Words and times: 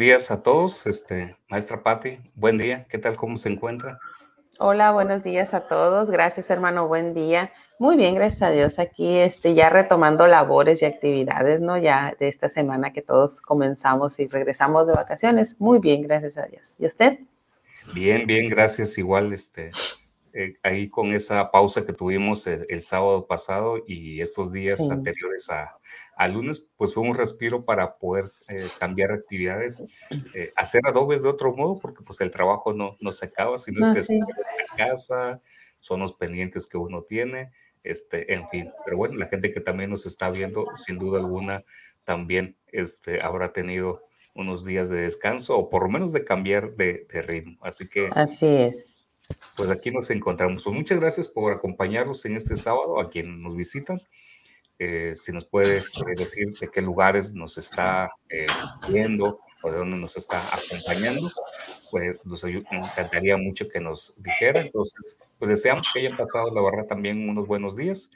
Días 0.00 0.30
a 0.30 0.42
todos, 0.42 0.86
este, 0.86 1.36
maestra 1.50 1.82
Patti, 1.82 2.20
buen 2.34 2.56
día, 2.56 2.86
¿qué 2.88 2.96
tal, 2.96 3.16
cómo 3.16 3.36
se 3.36 3.50
encuentra? 3.50 4.00
Hola, 4.58 4.92
buenos 4.92 5.22
días 5.22 5.52
a 5.52 5.68
todos, 5.68 6.10
gracias 6.10 6.48
hermano, 6.48 6.88
buen 6.88 7.12
día. 7.12 7.52
Muy 7.78 7.98
bien, 7.98 8.14
gracias 8.14 8.40
a 8.40 8.50
Dios, 8.50 8.78
aquí 8.78 9.18
este, 9.18 9.52
ya 9.52 9.68
retomando 9.68 10.26
labores 10.26 10.80
y 10.80 10.86
actividades, 10.86 11.60
¿no? 11.60 11.76
Ya 11.76 12.16
de 12.18 12.28
esta 12.28 12.48
semana 12.48 12.94
que 12.94 13.02
todos 13.02 13.42
comenzamos 13.42 14.18
y 14.20 14.26
regresamos 14.26 14.86
de 14.86 14.94
vacaciones, 14.94 15.56
muy 15.58 15.80
bien, 15.80 16.00
gracias 16.00 16.38
a 16.38 16.46
Dios. 16.46 16.62
¿Y 16.78 16.86
usted? 16.86 17.18
Bien, 17.92 18.26
bien, 18.26 18.48
gracias, 18.48 18.96
igual, 18.96 19.34
este, 19.34 19.70
eh, 20.32 20.54
ahí 20.62 20.88
con 20.88 21.08
esa 21.08 21.50
pausa 21.50 21.84
que 21.84 21.92
tuvimos 21.92 22.46
el, 22.46 22.80
sábado 22.80 23.26
pasado 23.26 23.84
y 23.86 24.22
estos 24.22 24.50
días 24.50 24.88
anteriores 24.88 25.50
a, 25.50 25.76
lunes, 26.28 26.66
pues 26.76 26.94
fue 26.94 27.02
un 27.02 27.14
respiro 27.14 27.64
para 27.64 27.96
poder 27.96 28.30
eh, 28.48 28.68
cambiar 28.78 29.12
actividades, 29.12 29.84
eh, 30.34 30.52
hacer 30.56 30.82
adobes 30.86 31.22
de 31.22 31.28
otro 31.28 31.54
modo, 31.54 31.78
porque 31.78 32.02
pues 32.02 32.20
el 32.20 32.30
trabajo 32.30 32.72
no, 32.72 32.96
no 33.00 33.12
se 33.12 33.26
acaba, 33.26 33.58
si 33.58 33.72
no, 33.72 33.88
estés 33.88 34.10
en 34.10 34.24
casa, 34.76 35.40
son 35.80 36.00
los 36.00 36.12
pendientes 36.12 36.66
que 36.66 36.76
uno 36.76 37.02
tiene, 37.02 37.52
este, 37.82 38.34
en 38.34 38.46
fin, 38.48 38.70
pero 38.84 38.96
bueno, 38.96 39.16
la 39.16 39.26
gente 39.26 39.52
que 39.52 39.60
también 39.60 39.90
nos 39.90 40.06
está 40.06 40.30
viendo, 40.30 40.66
sin 40.76 40.98
duda 40.98 41.20
alguna, 41.20 41.64
también 42.04 42.56
este, 42.68 43.22
habrá 43.22 43.52
tenido 43.52 44.02
unos 44.34 44.64
días 44.64 44.90
de 44.90 45.02
descanso 45.02 45.56
o 45.58 45.70
por 45.70 45.82
lo 45.84 45.88
menos 45.88 46.12
de 46.12 46.24
cambiar 46.24 46.74
de, 46.76 47.06
de 47.12 47.22
ritmo. 47.22 47.58
Así 47.62 47.88
que... 47.88 48.10
Así 48.14 48.46
es 48.46 48.96
pues 49.56 49.70
aquí 49.70 49.90
nos 49.90 50.10
encontramos. 50.10 50.64
Pues 50.64 50.76
muchas 50.76 51.00
gracias 51.00 51.28
por 51.28 51.52
acompañarnos 51.52 52.24
en 52.24 52.36
este 52.36 52.56
sábado, 52.56 53.00
a 53.00 53.10
quienes 53.10 53.38
nos 53.38 53.56
visitan. 53.56 54.00
Eh, 54.82 55.14
si 55.14 55.30
nos 55.30 55.44
puede 55.44 55.80
eh, 55.80 55.84
decir 56.16 56.58
de 56.58 56.70
qué 56.70 56.80
lugares 56.80 57.34
nos 57.34 57.58
está 57.58 58.10
eh, 58.30 58.46
viendo 58.88 59.38
o 59.62 59.70
de 59.70 59.76
dónde 59.76 59.98
nos 59.98 60.16
está 60.16 60.42
acompañando, 60.54 61.30
pues 61.90 62.18
nos 62.24 62.44
encantaría 62.44 63.36
mucho 63.36 63.68
que 63.68 63.78
nos 63.78 64.14
dijera. 64.16 64.62
Entonces, 64.62 65.18
pues 65.38 65.50
deseamos 65.50 65.86
que 65.92 65.98
hayan 65.98 66.16
pasado, 66.16 66.50
la 66.54 66.62
verdad, 66.62 66.86
también 66.88 67.28
unos 67.28 67.46
buenos 67.46 67.76
días 67.76 68.10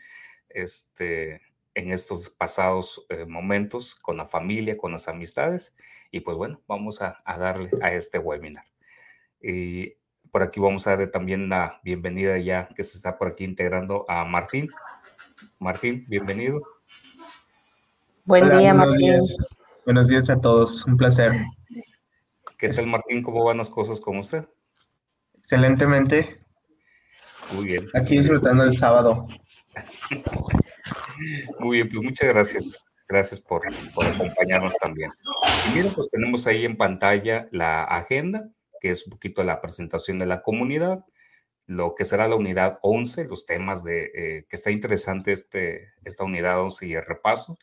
este, 0.49 1.43
en 1.75 1.93
estos 1.93 2.31
pasados 2.31 3.07
momentos 3.27 3.95
con 3.95 4.17
la 4.17 4.25
familia, 4.25 4.79
con 4.79 4.93
las 4.93 5.07
amistades. 5.07 5.77
Y 6.11 6.21
pues 6.21 6.39
bueno, 6.39 6.63
vamos 6.67 7.03
a, 7.03 7.21
a 7.27 7.37
darle 7.37 7.69
a 7.83 7.93
este 7.93 8.19
webinar. 8.19 8.65
Y 9.39 9.97
por 10.31 10.43
aquí 10.43 10.61
vamos 10.61 10.87
a 10.87 10.93
darle 10.93 11.09
también 11.09 11.51
la 11.51 11.79
bienvenida 11.85 12.39
ya 12.39 12.69
que 12.75 12.85
se 12.85 12.97
está 12.97 13.19
por 13.19 13.29
aquí 13.29 13.45
integrando 13.45 14.07
a 14.09 14.25
Martín. 14.25 14.71
Martín, 15.65 16.05
bienvenido. 16.09 16.61
Buen 18.27 18.51
día, 18.51 18.75
Martín. 18.75 19.15
Buenos 19.87 20.09
días 20.09 20.29
a 20.29 20.39
todos, 20.39 20.85
un 20.85 20.99
placer. 20.99 21.33
¿Qué 22.59 22.69
tal, 22.69 22.87
Martín? 22.87 23.23
¿Cómo 23.23 23.43
van 23.43 23.57
las 23.57 23.71
cosas 23.71 23.99
con 23.99 24.19
usted? 24.19 24.47
Excelentemente. 25.39 26.39
Muy 27.55 27.65
bien. 27.65 27.87
Aquí 27.95 28.19
disfrutando 28.19 28.63
el 28.63 28.77
sábado. 28.77 29.27
Muy 31.61 31.79
bien, 31.79 31.89
pues 31.89 32.05
muchas 32.05 32.29
gracias. 32.29 32.85
Gracias 33.09 33.41
por, 33.41 33.63
por 33.95 34.05
acompañarnos 34.05 34.77
también. 34.77 35.13
Y 35.67 35.77
miren, 35.77 35.95
pues 35.95 36.11
tenemos 36.11 36.47
ahí 36.47 36.67
en 36.67 36.77
pantalla 36.77 37.49
la 37.53 37.85
agenda 37.85 38.51
que 38.85 38.91
es 38.91 39.07
un 39.07 39.13
poquito 39.13 39.43
la 39.43 39.63
presentación 39.63 40.19
de 40.19 40.27
la 40.27 40.43
comunidad, 40.43 41.07
lo 41.67 41.95
que 41.95 42.05
será 42.05 42.29
la 42.29 42.37
unidad 42.37 42.79
11, 42.83 43.27
los 43.27 43.47
temas 43.47 43.85
de 43.85 44.11
eh, 44.15 44.47
que 44.49 44.57
está 44.57 44.71
interesante 44.71 45.33
este, 45.33 45.93
esta 46.05 46.25
unidad 46.25 46.61
11 46.61 46.87
y 46.87 46.93
el 46.95 47.05
repaso, 47.05 47.57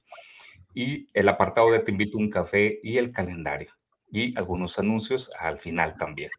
y 0.74 1.08
el 1.14 1.30
apartado 1.30 1.72
de 1.72 1.80
Te 1.80 1.92
invito 1.92 2.18
a 2.18 2.22
un 2.22 2.30
café 2.30 2.80
y 2.82 2.98
el 2.98 3.12
calendario, 3.12 3.74
y 4.10 4.38
algunos 4.38 4.80
anuncios 4.80 5.32
al 5.40 5.58
final 5.58 5.96
también. 5.98 6.32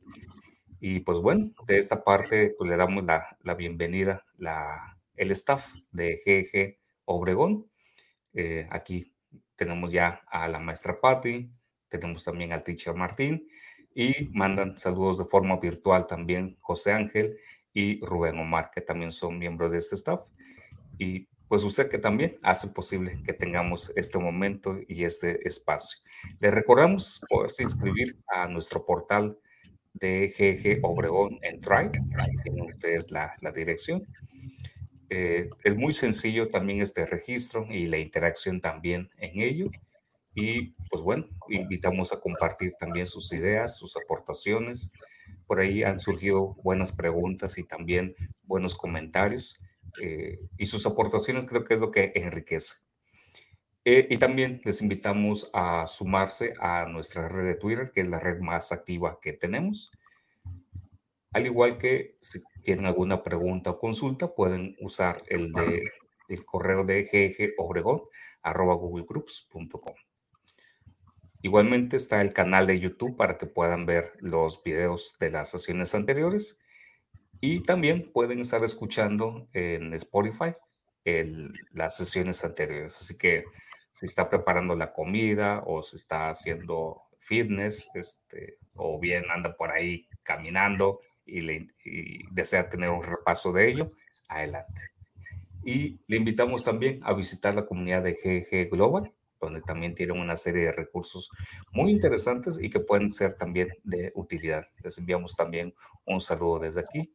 Y 0.80 1.00
pues 1.00 1.20
bueno, 1.20 1.52
de 1.66 1.78
esta 1.78 2.02
parte 2.02 2.54
pues 2.58 2.68
le 2.68 2.76
damos 2.76 3.04
la, 3.04 3.36
la 3.42 3.54
bienvenida, 3.54 4.24
la, 4.36 4.98
el 5.14 5.30
staff 5.30 5.72
de 5.92 6.16
GG 6.24 6.78
Obregón. 7.04 7.70
Eh, 8.34 8.66
aquí 8.70 9.14
tenemos 9.54 9.92
ya 9.92 10.22
a 10.26 10.48
la 10.48 10.58
maestra 10.58 11.00
Patti, 11.00 11.52
tenemos 11.88 12.24
también 12.24 12.52
al 12.52 12.64
teacher 12.64 12.94
Martín 12.94 13.46
y 13.94 14.30
mandan 14.32 14.76
saludos 14.76 15.18
de 15.18 15.24
forma 15.24 15.58
virtual 15.58 16.06
también 16.06 16.56
José 16.60 16.92
Ángel 16.92 17.36
y 17.74 18.04
Rubén 18.04 18.38
Omar, 18.38 18.70
que 18.72 18.80
también 18.80 19.10
son 19.10 19.38
miembros 19.38 19.72
de 19.72 19.78
este 19.78 19.94
staff. 19.94 20.28
Y 20.98 21.28
pues 21.48 21.64
usted 21.64 21.88
que 21.90 21.98
también 21.98 22.38
hace 22.42 22.68
posible 22.68 23.12
que 23.24 23.34
tengamos 23.34 23.92
este 23.96 24.18
momento 24.18 24.78
y 24.88 25.04
este 25.04 25.46
espacio. 25.46 25.98
Le 26.40 26.50
recordamos 26.50 27.20
poderse 27.28 27.62
inscribir 27.62 28.16
a 28.28 28.48
nuestro 28.48 28.86
portal 28.86 29.38
de 29.92 30.28
GG 30.28 30.84
Obregón 30.84 31.38
en 31.42 31.60
Drive. 31.60 31.92
Tienen 32.42 32.72
ustedes 32.72 33.10
la, 33.10 33.34
la 33.40 33.52
dirección. 33.52 34.06
Eh, 35.10 35.50
es 35.62 35.76
muy 35.76 35.92
sencillo 35.92 36.48
también 36.48 36.80
este 36.80 37.04
registro 37.04 37.66
y 37.68 37.86
la 37.86 37.98
interacción 37.98 38.62
también 38.62 39.10
en 39.18 39.40
ello. 39.40 39.70
Y 40.34 40.72
pues 40.88 41.02
bueno, 41.02 41.26
invitamos 41.48 42.12
a 42.12 42.20
compartir 42.20 42.72
también 42.74 43.06
sus 43.06 43.32
ideas, 43.32 43.76
sus 43.76 43.96
aportaciones. 43.96 44.90
Por 45.46 45.60
ahí 45.60 45.82
han 45.82 46.00
surgido 46.00 46.54
buenas 46.62 46.92
preguntas 46.92 47.58
y 47.58 47.64
también 47.64 48.14
buenos 48.44 48.74
comentarios. 48.74 49.58
Eh, 50.00 50.38
y 50.56 50.66
sus 50.66 50.86
aportaciones 50.86 51.44
creo 51.44 51.64
que 51.64 51.74
es 51.74 51.80
lo 51.80 51.90
que 51.90 52.12
enriquece. 52.14 52.76
Eh, 53.84 54.06
y 54.10 54.16
también 54.16 54.60
les 54.64 54.80
invitamos 54.80 55.50
a 55.52 55.86
sumarse 55.86 56.54
a 56.60 56.86
nuestra 56.86 57.28
red 57.28 57.44
de 57.44 57.56
Twitter, 57.56 57.90
que 57.92 58.02
es 58.02 58.08
la 58.08 58.20
red 58.20 58.38
más 58.38 58.72
activa 58.72 59.18
que 59.20 59.32
tenemos. 59.32 59.90
Al 61.32 61.46
igual 61.46 61.78
que 61.78 62.16
si 62.20 62.42
tienen 62.62 62.86
alguna 62.86 63.22
pregunta 63.22 63.70
o 63.70 63.78
consulta, 63.78 64.34
pueden 64.34 64.76
usar 64.80 65.22
el, 65.28 65.52
de, 65.52 65.82
el 66.28 66.44
correo 66.44 66.84
de 66.84 67.02
googlegroups.com. 68.44 69.94
Igualmente 71.42 71.96
está 71.96 72.20
el 72.22 72.32
canal 72.32 72.68
de 72.68 72.78
YouTube 72.78 73.16
para 73.16 73.36
que 73.36 73.46
puedan 73.46 73.84
ver 73.84 74.12
los 74.20 74.62
videos 74.62 75.16
de 75.18 75.30
las 75.30 75.50
sesiones 75.50 75.92
anteriores 75.94 76.56
y 77.40 77.64
también 77.64 78.12
pueden 78.12 78.38
estar 78.38 78.62
escuchando 78.62 79.48
en 79.52 79.92
Spotify 79.94 80.54
las 81.72 81.96
sesiones 81.96 82.44
anteriores. 82.44 82.96
Así 82.96 83.18
que 83.18 83.42
si 83.90 84.06
está 84.06 84.30
preparando 84.30 84.76
la 84.76 84.92
comida 84.92 85.64
o 85.66 85.82
si 85.82 85.96
está 85.96 86.30
haciendo 86.30 87.02
fitness 87.18 87.90
este, 87.94 88.58
o 88.74 89.00
bien 89.00 89.24
anda 89.28 89.56
por 89.56 89.72
ahí 89.72 90.06
caminando 90.22 91.00
y, 91.26 91.40
le, 91.40 91.66
y 91.84 92.24
desea 92.30 92.68
tener 92.68 92.90
un 92.90 93.02
repaso 93.02 93.52
de 93.52 93.68
ello, 93.68 93.88
adelante. 94.28 94.92
Y 95.64 95.98
le 96.06 96.18
invitamos 96.18 96.64
también 96.64 96.98
a 97.02 97.12
visitar 97.14 97.52
la 97.54 97.66
comunidad 97.66 98.04
de 98.04 98.12
GG 98.12 98.70
Global 98.70 99.12
donde 99.46 99.60
también 99.60 99.94
tienen 99.94 100.18
una 100.18 100.36
serie 100.36 100.66
de 100.66 100.72
recursos 100.72 101.30
muy 101.72 101.90
interesantes 101.90 102.58
y 102.60 102.70
que 102.70 102.80
pueden 102.80 103.10
ser 103.10 103.34
también 103.34 103.68
de 103.82 104.12
utilidad. 104.14 104.64
Les 104.82 104.96
enviamos 104.98 105.36
también 105.36 105.74
un 106.06 106.20
saludo 106.20 106.60
desde 106.60 106.80
aquí. 106.80 107.14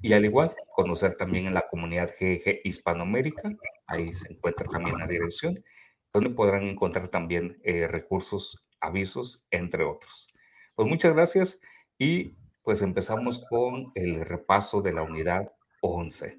Y 0.00 0.12
al 0.12 0.24
igual, 0.24 0.54
conocer 0.74 1.14
también 1.14 1.46
en 1.46 1.54
la 1.54 1.66
comunidad 1.68 2.10
GG 2.18 2.60
Hispanoamérica, 2.64 3.50
ahí 3.86 4.12
se 4.12 4.32
encuentra 4.32 4.66
también 4.66 4.98
la 4.98 5.06
dirección, 5.06 5.62
donde 6.12 6.30
podrán 6.30 6.64
encontrar 6.64 7.08
también 7.08 7.58
eh, 7.64 7.86
recursos, 7.86 8.66
avisos, 8.80 9.46
entre 9.50 9.84
otros. 9.84 10.34
Pues 10.74 10.88
muchas 10.88 11.14
gracias 11.14 11.60
y 11.98 12.36
pues 12.62 12.82
empezamos 12.82 13.44
con 13.48 13.92
el 13.94 14.24
repaso 14.24 14.82
de 14.82 14.92
la 14.92 15.02
unidad 15.02 15.52
11. 15.80 16.38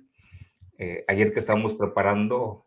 Eh, 0.78 1.04
ayer 1.08 1.32
que 1.32 1.40
estábamos 1.40 1.76
preparando 1.76 2.66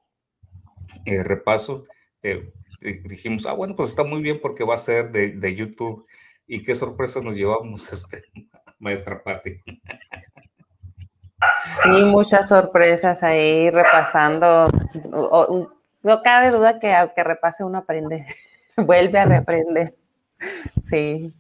el 1.04 1.24
repaso, 1.24 1.84
eh, 2.22 2.52
dijimos, 2.80 3.46
ah, 3.46 3.52
bueno, 3.52 3.76
pues 3.76 3.90
está 3.90 4.04
muy 4.04 4.22
bien 4.22 4.38
porque 4.40 4.64
va 4.64 4.74
a 4.74 4.78
ser 4.78 5.10
de, 5.10 5.30
de 5.30 5.54
YouTube. 5.54 6.06
Y 6.46 6.62
qué 6.62 6.74
sorpresa 6.74 7.20
nos 7.20 7.36
llevamos, 7.36 7.92
este, 7.92 8.24
maestra 8.78 9.22
Patti. 9.22 9.60
Sí, 11.82 12.04
muchas 12.04 12.48
sorpresas 12.48 13.22
ahí 13.22 13.70
repasando. 13.70 14.68
no 16.02 16.22
cabe 16.22 16.50
duda 16.50 16.80
que 16.80 16.92
aunque 16.94 17.22
repase 17.22 17.62
uno 17.62 17.78
aprende, 17.78 18.26
vuelve 18.76 19.18
a 19.18 19.26
reaprender. 19.26 19.94
Sí. 20.82 21.34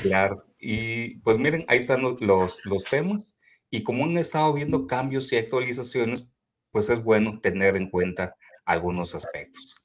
Claro. 0.00 0.44
Y 0.58 1.18
pues 1.18 1.38
miren, 1.38 1.64
ahí 1.68 1.78
están 1.78 2.02
los, 2.02 2.64
los 2.64 2.84
temas. 2.84 3.38
Y 3.70 3.82
como 3.82 4.04
han 4.04 4.16
estado 4.16 4.52
viendo 4.54 4.86
cambios 4.86 5.30
y 5.32 5.36
actualizaciones, 5.36 6.30
pues 6.70 6.88
es 6.88 7.02
bueno 7.02 7.38
tener 7.38 7.76
en 7.76 7.90
cuenta 7.90 8.36
algunos 8.64 9.14
aspectos. 9.14 9.76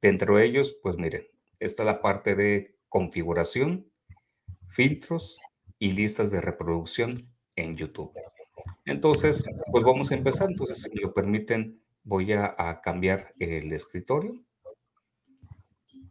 Dentro 0.00 0.36
de 0.36 0.44
ellos, 0.44 0.76
pues 0.82 0.96
miren, 0.96 1.26
está 1.58 1.84
la 1.84 2.00
parte 2.00 2.34
de 2.34 2.76
configuración, 2.88 3.90
filtros 4.66 5.38
y 5.78 5.92
listas 5.92 6.30
de 6.30 6.40
reproducción 6.40 7.30
en 7.56 7.76
YouTube. 7.76 8.12
Entonces, 8.84 9.48
pues 9.72 9.84
vamos 9.84 10.10
a 10.10 10.14
empezar. 10.14 10.48
Entonces, 10.50 10.82
si 10.82 10.90
me 10.90 11.02
lo 11.02 11.12
permiten, 11.12 11.82
voy 12.04 12.32
a, 12.32 12.80
cambiar 12.82 13.32
el 13.38 13.72
escritorio. 13.72 14.42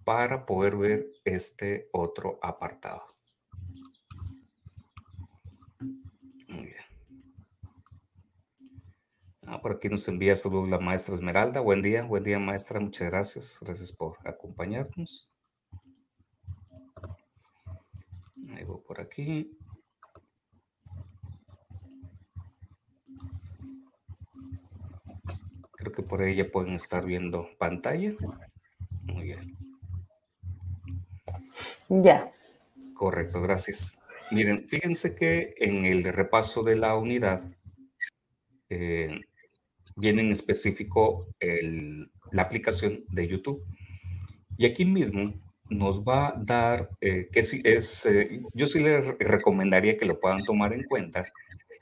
para 0.04 0.46
poder 0.46 0.76
ver 0.76 1.08
este 1.24 1.90
otro 1.92 2.38
apartado. 2.44 3.02
Muy 6.48 6.66
bien. 6.66 6.86
Ah, 9.48 9.62
por 9.62 9.74
aquí 9.74 9.90
nos 9.90 10.08
envía 10.08 10.36
saludos 10.36 10.70
la 10.70 10.80
maestra 10.80 11.14
Esmeralda. 11.14 11.60
Buen 11.60 11.84
día, 11.84 12.04
buen 12.04 12.24
día 12.24 12.40
maestra, 12.40 12.80
muchas 12.80 13.10
gracias. 13.10 13.60
Gracias 13.62 13.92
por 13.92 14.18
acompañarnos. 14.24 15.30
Ahí 18.56 18.64
voy 18.64 18.82
por 18.88 19.00
aquí. 19.00 19.56
Creo 25.74 25.92
que 25.92 26.02
por 26.02 26.22
ahí 26.22 26.36
ya 26.36 26.50
pueden 26.52 26.74
estar 26.74 27.06
viendo 27.06 27.48
pantalla. 27.60 28.16
Muy 29.04 29.24
bien. 29.26 29.56
Ya. 31.90 32.32
Correcto, 32.96 33.42
gracias. 33.42 34.00
Miren, 34.32 34.64
fíjense 34.64 35.14
que 35.14 35.54
en 35.58 35.86
el 35.86 36.04
repaso 36.04 36.64
de 36.64 36.78
la 36.78 36.96
unidad 36.96 37.48
eh, 38.70 39.22
viene 39.96 40.22
en 40.22 40.32
específico 40.32 41.28
la 42.32 42.42
aplicación 42.42 43.04
de 43.10 43.28
YouTube. 43.28 43.64
Y 44.58 44.66
aquí 44.66 44.86
mismo 44.86 45.34
nos 45.70 46.02
va 46.04 46.28
a 46.28 46.34
dar, 46.38 46.90
eh, 47.02 47.28
que 47.32 47.42
si 47.44 47.62
es, 47.64 48.06
eh, 48.06 48.42
yo 48.54 48.68
sí 48.68 48.80
les 48.80 49.18
recomendaría 49.20 49.98
que 49.98 50.06
lo 50.06 50.20
puedan 50.20 50.44
tomar 50.44 50.74
en 50.74 50.84
cuenta, 50.84 51.26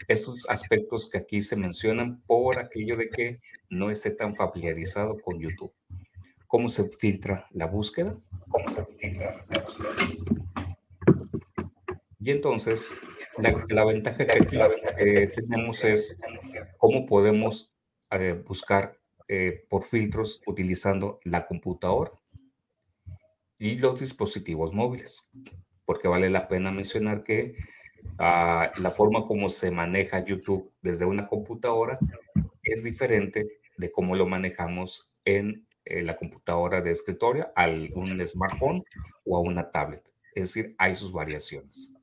estos 0.08 0.48
aspectos 0.50 1.10
que 1.10 1.18
aquí 1.18 1.42
se 1.42 1.56
mencionan 1.56 2.22
por 2.26 2.60
aquello 2.60 2.98
de 2.98 3.10
que 3.10 3.40
no 3.70 3.90
esté 3.90 4.12
tan 4.12 4.36
familiarizado 4.36 5.18
con 5.20 5.40
YouTube. 5.40 5.74
¿Cómo 6.48 6.70
se 6.70 6.90
filtra 6.90 7.48
la 7.52 7.66
búsqueda? 7.66 8.18
¿Cómo 8.50 8.70
se 8.70 8.86
filtra 8.86 9.46
la 9.50 9.62
búsqueda? 9.62 9.90
Y 12.20 12.32
entonces, 12.32 12.94
la, 13.70 13.84
ventaja 13.86 14.26
que 14.26 14.32
aquí 14.32 14.58
eh, 14.98 15.32
tenemos 15.36 15.84
es 15.84 16.18
cómo 16.78 17.06
podemos 17.06 17.73
eh, 18.14 18.34
buscar 18.34 18.98
eh, 19.28 19.66
por 19.70 19.84
filtros 19.84 20.42
utilizando 20.46 21.20
la 21.24 21.46
computadora 21.46 22.12
y 23.58 23.78
los 23.78 24.00
dispositivos 24.00 24.74
móviles, 24.74 25.30
porque 25.86 26.08
vale 26.08 26.30
la 26.30 26.48
pena 26.48 26.72
mencionar 26.72 27.24
que 27.24 27.56
ah, 28.20 28.72
la 28.78 28.92
forma 28.92 29.26
como 29.26 29.50
se 29.50 29.72
maneja 29.72 30.24
YouTube 30.24 30.72
desde 30.82 31.06
una 31.06 31.28
computadora 31.28 31.98
es 32.64 32.84
diferente 32.84 33.60
de 33.78 33.92
cómo 33.92 34.16
lo 34.16 34.26
manejamos 34.26 35.12
en 35.26 35.68
la 35.86 36.16
computadora 36.16 36.82
de 36.82 36.92
escritorio, 36.92 37.52
a 37.56 37.68
un 37.68 38.26
smartphone 38.26 38.84
o 39.26 39.36
a 39.36 39.42
una 39.42 39.70
tablet. 39.70 40.04
Es 40.34 40.54
decir, 40.54 40.76
hay 40.78 40.96
sus 40.96 41.12
variaciones. 41.12 41.94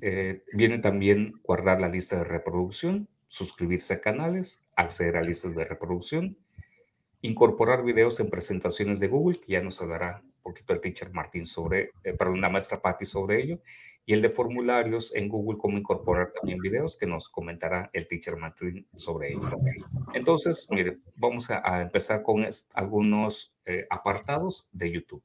Eh, 0.00 0.42
viene 0.52 0.78
también 0.78 1.40
guardar 1.42 1.80
la 1.80 1.88
lista 1.88 2.16
de 2.16 2.24
reproducción, 2.24 3.08
suscribirse 3.28 3.94
a 3.94 4.00
canales, 4.00 4.62
acceder 4.76 5.16
a 5.16 5.22
listas 5.22 5.54
de 5.54 5.64
reproducción, 5.64 6.36
incorporar 7.22 7.82
videos 7.82 8.20
en 8.20 8.30
presentaciones 8.30 9.00
de 9.00 9.08
Google, 9.08 9.40
que 9.40 9.52
ya 9.52 9.62
nos 9.62 9.80
hablará 9.82 10.22
un 10.22 10.42
poquito 10.42 10.72
el 10.72 10.80
teacher 10.80 11.12
Martín 11.12 11.46
sobre, 11.46 11.90
eh, 12.04 12.12
perdón, 12.12 12.40
la 12.40 12.48
maestra 12.48 12.80
Patty 12.80 13.04
sobre 13.04 13.42
ello, 13.42 13.60
y 14.08 14.12
el 14.12 14.22
de 14.22 14.30
formularios 14.30 15.12
en 15.16 15.28
Google, 15.28 15.58
cómo 15.58 15.76
incorporar 15.76 16.32
también 16.32 16.60
videos, 16.60 16.96
que 16.96 17.06
nos 17.06 17.28
comentará 17.28 17.90
el 17.92 18.06
teacher 18.06 18.36
Martín 18.36 18.86
sobre 18.94 19.32
ello. 19.32 19.40
Entonces, 20.14 20.68
mire, 20.70 20.98
vamos 21.16 21.50
a, 21.50 21.82
empezar 21.82 22.22
con 22.22 22.46
algunos 22.72 23.52
eh, 23.64 23.84
apartados 23.90 24.68
de 24.72 24.92
YouTube. 24.92 25.24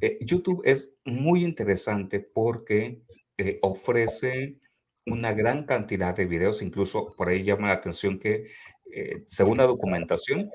Eh, 0.00 0.18
YouTube 0.20 0.62
es 0.64 0.96
muy 1.04 1.44
interesante 1.44 2.18
porque 2.18 3.00
eh, 3.38 3.60
ofrece 3.62 4.58
una 5.06 5.32
gran 5.32 5.64
cantidad 5.64 6.14
de 6.14 6.26
videos, 6.26 6.62
incluso 6.62 7.14
por 7.16 7.28
ahí 7.28 7.44
llama 7.44 7.68
la 7.68 7.74
atención 7.74 8.18
que, 8.18 8.46
eh, 8.92 9.22
según 9.26 9.58
la 9.58 9.64
documentación, 9.64 10.50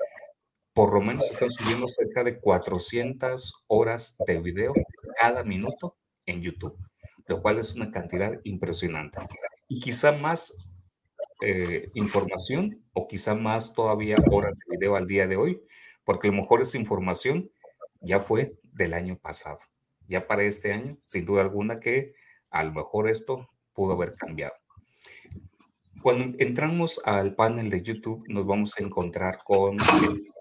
por 0.72 0.94
lo 0.94 1.00
menos 1.00 1.30
están 1.30 1.50
subiendo 1.50 1.88
cerca 1.88 2.24
de 2.24 2.38
400 2.38 3.64
horas 3.66 4.16
de 4.26 4.38
video 4.40 4.72
cada 5.20 5.44
minuto 5.44 5.96
en 6.26 6.40
YouTube, 6.42 6.78
lo 7.26 7.42
cual 7.42 7.58
es 7.58 7.74
una 7.74 7.90
cantidad 7.90 8.32
impresionante. 8.44 9.18
Y 9.68 9.80
quizá 9.80 10.12
más 10.12 10.54
información 11.94 12.84
o 12.92 13.06
quizá 13.06 13.34
más 13.34 13.72
todavía 13.72 14.16
horas 14.30 14.58
de 14.58 14.76
video 14.76 14.96
al 14.96 15.06
día 15.06 15.26
de 15.28 15.36
hoy, 15.36 15.62
porque 16.04 16.28
a 16.28 16.30
lo 16.32 16.38
mejor 16.38 16.62
esa 16.62 16.78
información 16.78 17.50
ya 18.00 18.18
fue 18.18 18.54
del 18.62 18.94
año 18.94 19.18
pasado. 19.18 19.58
Ya 20.06 20.26
para 20.26 20.44
este 20.44 20.72
año, 20.72 20.98
sin 21.04 21.26
duda 21.26 21.42
alguna 21.42 21.80
que 21.80 22.14
a 22.50 22.64
lo 22.64 22.72
mejor 22.72 23.08
esto 23.08 23.48
pudo 23.78 23.92
haber 23.92 24.16
cambiado. 24.16 24.54
Cuando 26.02 26.36
entramos 26.40 27.00
al 27.04 27.36
panel 27.36 27.70
de 27.70 27.80
YouTube, 27.80 28.24
nos 28.26 28.44
vamos 28.44 28.76
a 28.76 28.82
encontrar 28.82 29.38
con 29.44 29.76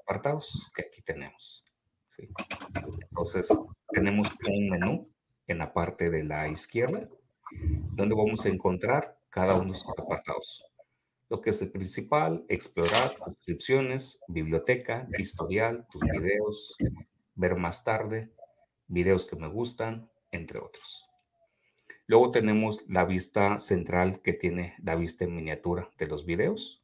apartados 0.01 0.71
que 0.75 0.81
aquí 0.81 1.03
tenemos. 1.03 1.63
Entonces, 2.17 3.47
tenemos 3.89 4.31
un 4.43 4.69
menú 4.69 5.13
en 5.45 5.59
la 5.59 5.71
parte 5.71 6.09
de 6.09 6.23
la 6.23 6.47
izquierda, 6.47 7.07
donde 7.91 8.15
vamos 8.15 8.43
a 8.43 8.49
encontrar 8.49 9.19
cada 9.29 9.53
uno 9.53 9.71
de 9.71 9.77
sus 9.77 9.91
apartados. 9.99 10.65
Lo 11.29 11.39
que 11.39 11.51
es 11.51 11.61
el 11.61 11.71
principal, 11.71 12.43
explorar, 12.49 13.13
suscripciones, 13.23 14.19
biblioteca, 14.27 15.07
historial, 15.15 15.85
tus 15.91 16.01
videos, 16.01 16.75
ver 17.35 17.55
más 17.55 17.83
tarde, 17.83 18.31
videos 18.87 19.27
que 19.27 19.35
me 19.35 19.47
gustan, 19.47 20.09
entre 20.31 20.57
otros. 20.57 21.06
Luego 22.07 22.31
tenemos 22.31 22.87
la 22.89 23.03
vista 23.03 23.57
central 23.57 24.21
que 24.21 24.31
tiene 24.31 24.75
la 24.81 24.95
vista 24.95 25.25
en 25.25 25.35
miniatura 25.35 25.91
de 25.97 26.07
los 26.07 26.25
videos. 26.25 26.81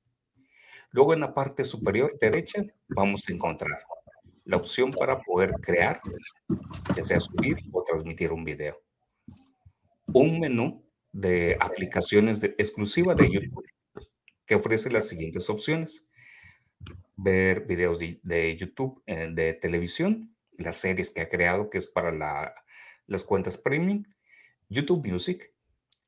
Luego 0.91 1.13
en 1.13 1.21
la 1.21 1.33
parte 1.33 1.63
superior 1.63 2.17
derecha 2.19 2.61
vamos 2.89 3.27
a 3.27 3.33
encontrar 3.33 3.79
la 4.43 4.57
opción 4.57 4.91
para 4.91 5.21
poder 5.21 5.53
crear, 5.61 6.01
ya 6.93 7.01
sea 7.01 7.19
subir 7.21 7.57
o 7.71 7.83
transmitir 7.83 8.33
un 8.33 8.43
video. 8.43 8.81
Un 10.07 10.41
menú 10.41 10.83
de 11.13 11.55
aplicaciones 11.59 12.41
de, 12.41 12.47
exclusiva 12.57 13.15
de 13.15 13.29
YouTube 13.31 13.65
que 14.45 14.55
ofrece 14.55 14.91
las 14.91 15.07
siguientes 15.07 15.49
opciones. 15.49 16.05
Ver 17.15 17.61
videos 17.61 17.99
de 17.99 18.57
YouTube 18.57 19.01
eh, 19.05 19.29
de 19.31 19.53
televisión, 19.53 20.35
las 20.57 20.75
series 20.75 21.11
que 21.11 21.21
ha 21.21 21.29
creado, 21.29 21.69
que 21.69 21.77
es 21.77 21.87
para 21.87 22.11
las 23.07 23.23
cuentas 23.23 23.57
premium, 23.57 24.03
YouTube 24.73 25.07
Music, 25.07 25.53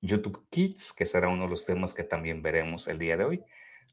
YouTube 0.01 0.43
Kids, 0.49 0.91
que 0.91 1.05
será 1.05 1.29
uno 1.29 1.43
de 1.43 1.49
los 1.51 1.65
temas 1.65 1.93
que 1.93 2.03
también 2.03 2.41
veremos 2.41 2.87
el 2.87 2.97
día 2.97 3.15
de 3.15 3.23
hoy, 3.23 3.43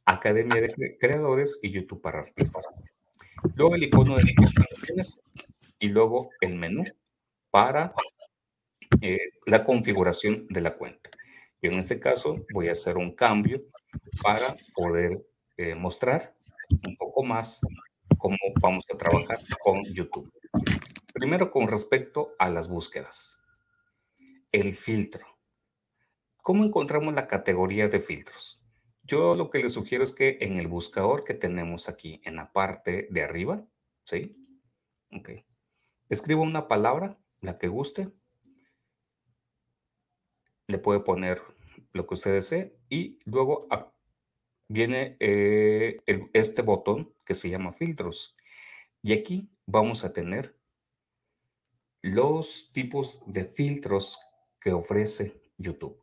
Academia 0.07 0.63
de 0.63 0.97
Creadores 0.99 1.59
y 1.63 1.71
YouTube 1.71 2.01
para 2.01 2.21
Artistas. 2.21 2.67
Luego 3.55 3.75
el 3.75 3.83
icono 3.83 4.17
de 4.17 4.25
notificaciones 4.25 5.23
y 5.79 5.89
luego 5.89 6.31
el 6.41 6.55
menú 6.57 6.85
para 7.51 7.93
eh, 9.03 9.19
la 9.47 9.63
configuración 9.63 10.47
de 10.49 10.63
la 10.63 10.77
cuenta. 10.77 11.11
Yo 11.61 11.71
en 11.71 11.79
este 11.79 12.01
caso 12.01 12.37
voy 12.55 12.69
a 12.69 12.73
hacer 12.73 12.97
un 12.97 13.15
cambio 13.15 13.63
para 14.23 14.55
poder 14.75 15.23
eh, 15.59 15.75
mostrar 15.75 16.35
un 16.87 16.97
poco 16.97 17.23
más 17.23 17.61
cómo 18.17 18.39
vamos 18.61 18.87
a 18.93 18.97
trabajar 18.97 19.39
con 19.63 19.83
YouTube. 19.85 20.33
Primero 21.13 21.51
con 21.51 21.69
respecto 21.69 22.29
a 22.39 22.49
las 22.49 22.69
búsquedas. 22.69 23.42
El 24.53 24.75
filtro. 24.75 25.27
¿Cómo 26.37 26.63
encontramos 26.65 27.15
la 27.15 27.27
categoría 27.27 27.89
de 27.89 28.01
filtros? 28.01 28.63
Yo 29.03 29.35
lo 29.35 29.49
que 29.49 29.61
les 29.61 29.73
sugiero 29.73 30.05
es 30.05 30.13
que 30.13 30.37
en 30.43 30.59
el 30.59 30.69
buscador 30.69 31.25
que 31.25 31.33
tenemos 31.33 31.89
aquí 31.89 32.21
en 32.25 32.37
la 32.37 32.53
parte 32.53 33.09
de 33.11 33.23
arriba, 33.23 33.67
¿sí? 34.05 34.33
Ok. 35.11 35.31
Escriba 36.11 36.43
una 36.43 36.69
palabra, 36.69 37.19
la 37.41 37.57
que 37.57 37.69
guste. 37.69 38.13
Le 40.67 40.77
puede 40.77 41.01
poner 41.01 41.41
lo 41.95 42.07
que 42.07 42.13
usted 42.13 42.35
desee 42.35 42.77
y 42.91 43.21
luego 43.25 43.67
viene 44.69 45.17
eh, 45.19 46.03
este 46.35 46.61
botón 46.61 47.15
que 47.25 47.33
se 47.33 47.49
llama 47.49 47.73
filtros. 47.73 48.37
Y 49.01 49.15
aquí 49.15 49.51
vamos 49.65 50.05
a 50.05 50.13
tener 50.13 50.59
los 52.03 52.71
tipos 52.73 53.19
de 53.27 53.47
filtros 53.47 54.21
que 54.63 54.73
ofrece 54.73 55.41
YouTube. 55.59 56.01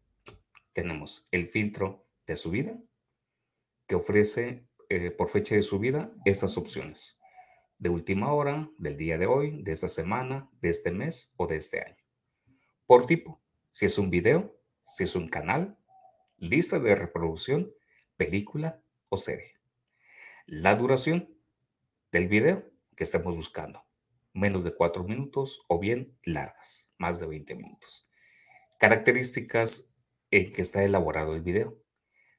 Tenemos 0.73 1.27
el 1.31 1.47
filtro 1.47 2.05
de 2.27 2.35
subida, 2.35 2.77
que 3.87 3.95
ofrece 3.95 4.67
eh, 4.89 5.11
por 5.11 5.29
fecha 5.29 5.55
de 5.55 5.61
subida 5.61 6.13
estas 6.25 6.57
opciones. 6.57 7.17
De 7.77 7.89
última 7.89 8.33
hora, 8.33 8.69
del 8.77 8.97
día 8.97 9.17
de 9.17 9.25
hoy, 9.25 9.63
de 9.63 9.71
esta 9.71 9.87
semana, 9.87 10.49
de 10.61 10.69
este 10.69 10.91
mes 10.91 11.33
o 11.37 11.47
de 11.47 11.55
este 11.55 11.81
año. 11.81 12.03
Por 12.85 13.05
tipo, 13.05 13.41
si 13.71 13.85
es 13.85 13.97
un 13.97 14.09
video, 14.09 14.59
si 14.85 15.03
es 15.03 15.15
un 15.15 15.29
canal, 15.29 15.77
lista 16.37 16.79
de 16.79 16.95
reproducción, 16.95 17.73
película 18.17 18.83
o 19.07 19.15
serie. 19.15 19.53
La 20.45 20.75
duración 20.75 21.33
del 22.11 22.27
video 22.27 22.69
que 22.95 23.03
estamos 23.03 23.35
buscando. 23.35 23.85
menos 24.33 24.63
de 24.63 24.75
4 24.75 25.03
minutos 25.03 25.65
o 25.67 25.79
bien 25.79 26.15
largas, 26.23 26.93
más 26.97 27.19
de 27.19 27.25
20 27.25 27.55
minutos. 27.55 28.08
Características 28.79 29.91
en 30.31 30.53
que 30.53 30.61
está 30.61 30.81
elaborado 30.85 31.35
el 31.35 31.41
video. 31.41 31.77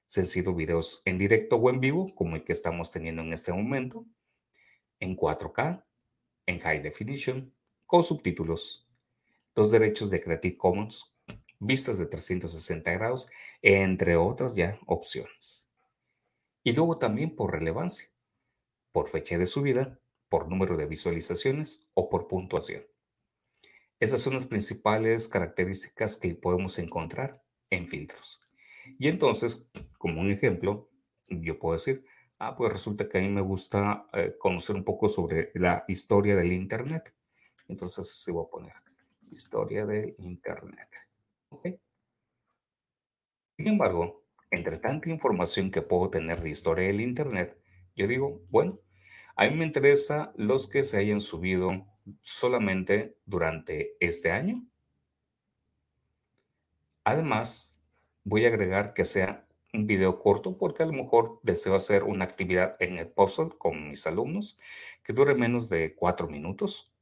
Se 0.06 0.23
han 0.23 0.26
sido 0.26 0.54
videos 0.54 1.02
en 1.04 1.18
directo 1.18 1.56
o 1.56 1.68
en 1.68 1.80
vivo, 1.80 2.14
como 2.14 2.35
el 2.35 2.44
que 2.44 2.54
estamos 2.54 2.90
teniendo 2.90 3.20
en 3.20 3.35
este 3.35 3.52
momento, 3.52 4.06
en 5.00 5.18
4K, 5.18 5.85
en 6.47 6.59
High 6.59 6.80
Definition, 6.80 7.54
con 7.85 8.02
subtítulos, 8.02 8.88
los 9.54 9.70
derechos 9.70 10.09
de 10.09 10.23
Creative 10.23 10.56
Commons, 10.56 11.14
vistas 11.59 11.99
de 11.99 12.06
360 12.06 12.90
grados, 12.90 13.28
entre 13.61 14.16
otras 14.16 14.56
ya 14.56 14.80
opciones. 14.87 15.68
Y 16.64 16.73
luego 16.73 16.97
también 16.97 17.37
por 17.37 17.52
relevancia, 17.52 18.09
por 18.92 19.11
fecha 19.11 19.37
de 19.37 19.44
subida, 19.44 20.00
por 20.30 20.49
número 20.49 20.78
de 20.78 20.87
visualizaciones 20.87 21.87
o 21.92 22.09
por 22.09 22.28
puntuación. 22.28 22.89
Esas 24.00 24.21
son 24.21 24.33
las 24.33 24.47
principales 24.47 25.28
características 25.28 26.16
que 26.16 26.35
podemos 26.35 26.78
encontrar 26.78 27.42
en 27.69 27.87
filtros. 27.87 28.40
Y 28.99 29.09
entonces, 29.09 29.69
como 29.99 30.23
un 30.23 30.30
ejemplo, 30.30 30.88
yo 31.28 31.59
puedo 31.59 31.75
decir, 31.75 32.04
ah, 32.38 32.57
pues 32.57 32.73
resulta 32.73 33.09
que 33.09 33.19
a 33.19 33.21
mí 33.21 33.28
me 33.28 33.42
gusta 33.42 34.07
eh, 34.14 34.35
conocer 34.38 34.75
un 34.75 34.85
poco 34.85 35.09
sobre 35.09 35.50
la 35.54 35.85
historia 35.87 36.35
del 36.35 36.52
Internet. 36.52 37.14
Entonces, 37.69 38.11
se 38.11 38.33
voy 38.33 38.47
a 38.47 38.50
poner 38.50 38.73
historia 39.30 39.87
del 39.87 40.14
Internet. 40.19 40.88
Sin 43.57 43.69
embargo, 43.69 44.25
entre 44.50 44.78
tanta 44.78 45.11
información 45.11 45.71
que 45.71 45.83
puedo 45.83 46.09
tener 46.09 46.40
de 46.40 46.50
historia 46.50 46.87
del 46.87 47.02
Internet, 47.02 47.61
yo 47.95 48.07
digo, 48.07 48.40
bueno, 48.50 48.78
a 49.37 49.47
mí 49.47 49.54
me 49.57 49.66
interesa 49.66 50.33
los 50.37 50.69
que 50.69 50.83
se 50.83 50.99
hayan 50.99 51.21
subido 51.21 51.87
solamente 52.23 53.17
durante 53.26 53.97
este 54.00 54.31
año. 54.31 54.67
Además, 57.05 57.81
voy 58.25 58.45
a 58.45 58.49
agregar 58.49 58.95
que 58.95 59.05
sea 59.05 59.47
un 59.73 59.87
video 59.87 60.19
corto 60.19 60.57
porque 60.57 60.83
a 60.83 60.87
lo 60.87 60.93
mejor 60.93 61.40
deseo 61.43 61.75
hacer 61.75 62.02
una 62.02 62.25
actividad 62.25 62.76
en 62.81 62.99
el 62.99 63.09
puzzle 63.09 63.50
con 63.57 63.90
mis 63.90 64.07
alumnos 64.07 64.59
que 65.02 65.12
dure 65.12 65.35
menos 65.35 65.69
de 65.69 65.95
cuatro 65.95 66.29
minutos. 66.29 66.93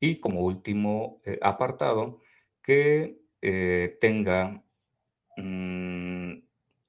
Y 0.00 0.18
como 0.18 0.40
último 0.40 1.20
eh, 1.24 1.38
apartado, 1.42 2.20
que 2.62 3.20
eh, 3.40 3.96
tenga 4.00 4.62
mm, 5.36 6.34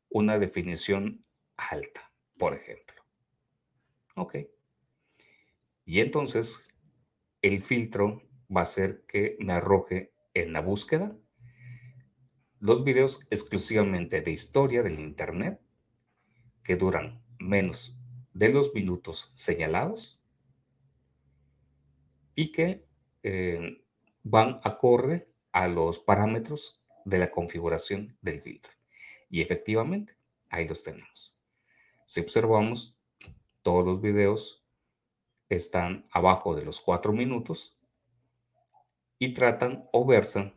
una 0.10 0.40
definición 0.40 1.24
alta, 1.58 2.12
por 2.38 2.54
ejemplo. 2.56 3.04
Ok. 4.16 4.36
Y 5.86 6.00
entonces 6.00 6.70
el 7.42 7.62
filtro 7.62 8.22
va 8.56 8.62
a 8.62 8.66
ser 8.66 9.06
que 9.08 9.38
me 9.40 9.54
arroje 9.54 10.14
en 10.34 10.54
la 10.54 10.62
búsqueda 10.62 11.16
los 12.60 12.86
videos 12.86 13.20
exclusivamente 13.30 14.22
de 14.22 14.32
historia 14.32 14.84
del 14.84 15.00
Internet 15.00 15.60
que 16.64 16.78
duran 16.78 17.22
menos 17.38 18.00
de 18.34 18.54
los 18.54 18.74
minutos 18.74 19.32
señalados 19.34 20.22
y 22.36 22.52
que 22.52 22.86
eh, 23.22 23.84
van 24.24 24.62
acorde 24.64 25.30
a 25.52 25.68
los 25.68 26.00
parámetros 26.00 26.82
de 27.06 27.20
la 27.20 27.32
configuración 27.32 28.18
del 28.22 28.40
filtro. 28.40 28.72
Y 29.30 29.42
efectivamente, 29.42 30.16
ahí 30.50 30.68
los 30.68 30.84
tenemos. 30.84 31.38
Si 32.06 32.22
observamos, 32.22 32.98
todos 33.62 33.86
los 33.86 34.02
videos 34.02 34.63
están 35.56 36.08
abajo 36.12 36.56
de 36.56 36.64
los 36.64 36.82
cuatro 36.82 37.14
minutos 37.14 37.78
y 39.20 39.34
tratan 39.34 39.88
o 39.92 40.06
versan 40.06 40.54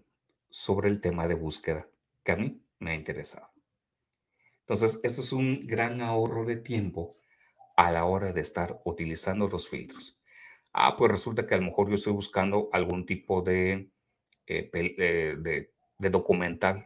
sobre 0.51 0.89
el 0.89 1.01
tema 1.01 1.29
de 1.29 1.35
búsqueda 1.35 1.89
que 2.25 2.33
a 2.33 2.37
mí 2.37 2.63
me 2.79 2.93
ha 2.93 2.95
interesado. 2.95 3.51
Entonces, 4.61 5.01
esto 5.05 5.21
es 5.21 5.33
un 5.33 5.67
gran 5.67 6.01
ahorro 6.01 6.45
de 6.45 6.57
tiempo 6.57 7.17
a 7.77 7.93
la 7.93 8.05
hora 8.05 8.33
de 8.33 8.41
estar 8.41 8.81
utilizando 8.85 9.49
los 9.49 9.69
filtros. 9.69 10.19
Ah, 10.73 10.97
pues 10.97 11.11
resulta 11.13 11.47
que 11.47 11.55
a 11.55 11.59
lo 11.59 11.65
mejor 11.65 11.89
yo 11.89 11.95
estoy 11.95 12.13
buscando 12.13 12.69
algún 12.73 13.07
tipo 13.07 13.43
de, 13.43 13.91
eh, 14.47 14.71
eh, 14.73 15.37
de, 15.39 15.73
de 15.99 16.11
documental. 16.11 16.85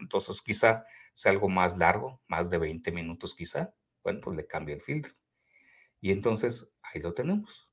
Entonces, 0.00 0.40
quizá 0.40 0.86
sea 1.12 1.32
algo 1.32 1.48
más 1.48 1.76
largo, 1.78 2.22
más 2.26 2.50
de 2.50 2.58
20 2.58 2.90
minutos 2.92 3.34
quizá. 3.34 3.74
Bueno, 4.02 4.20
pues 4.22 4.36
le 4.36 4.46
cambio 4.46 4.74
el 4.74 4.82
filtro. 4.82 5.14
Y 6.00 6.10
entonces 6.12 6.73
ahí 6.94 7.02
lo 7.02 7.14
tenemos. 7.14 7.68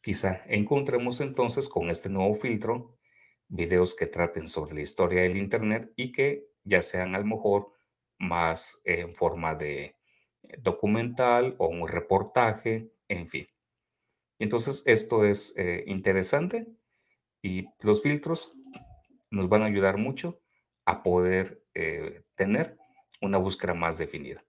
Quizá 0.00 0.42
encontremos 0.46 1.20
entonces 1.20 1.68
con 1.68 1.90
este 1.90 2.08
nuevo 2.08 2.34
filtro 2.34 2.98
videos 3.48 3.94
que 3.94 4.06
traten 4.06 4.48
sobre 4.48 4.74
la 4.74 4.82
historia 4.82 5.22
del 5.22 5.36
Internet 5.36 5.92
y 5.96 6.12
que 6.12 6.46
ya 6.62 6.82
sean 6.82 7.14
a 7.14 7.18
lo 7.18 7.26
mejor 7.26 7.72
más 8.18 8.80
en 8.84 9.12
forma 9.12 9.54
de 9.54 9.96
documental 10.58 11.56
o 11.58 11.68
un 11.68 11.88
reportaje, 11.88 12.92
en 13.08 13.26
fin. 13.26 13.46
Entonces, 14.38 14.82
esto 14.86 15.24
es 15.24 15.54
eh, 15.56 15.84
interesante 15.86 16.66
y 17.42 17.66
los 17.80 18.02
filtros 18.02 18.52
nos 19.30 19.48
van 19.48 19.62
a 19.62 19.66
ayudar 19.66 19.96
mucho 19.96 20.40
a 20.84 21.02
poder 21.02 21.64
eh, 21.74 22.24
tener 22.36 22.76
una 23.20 23.38
búsqueda 23.38 23.74
más 23.74 23.98
definida. 23.98 24.44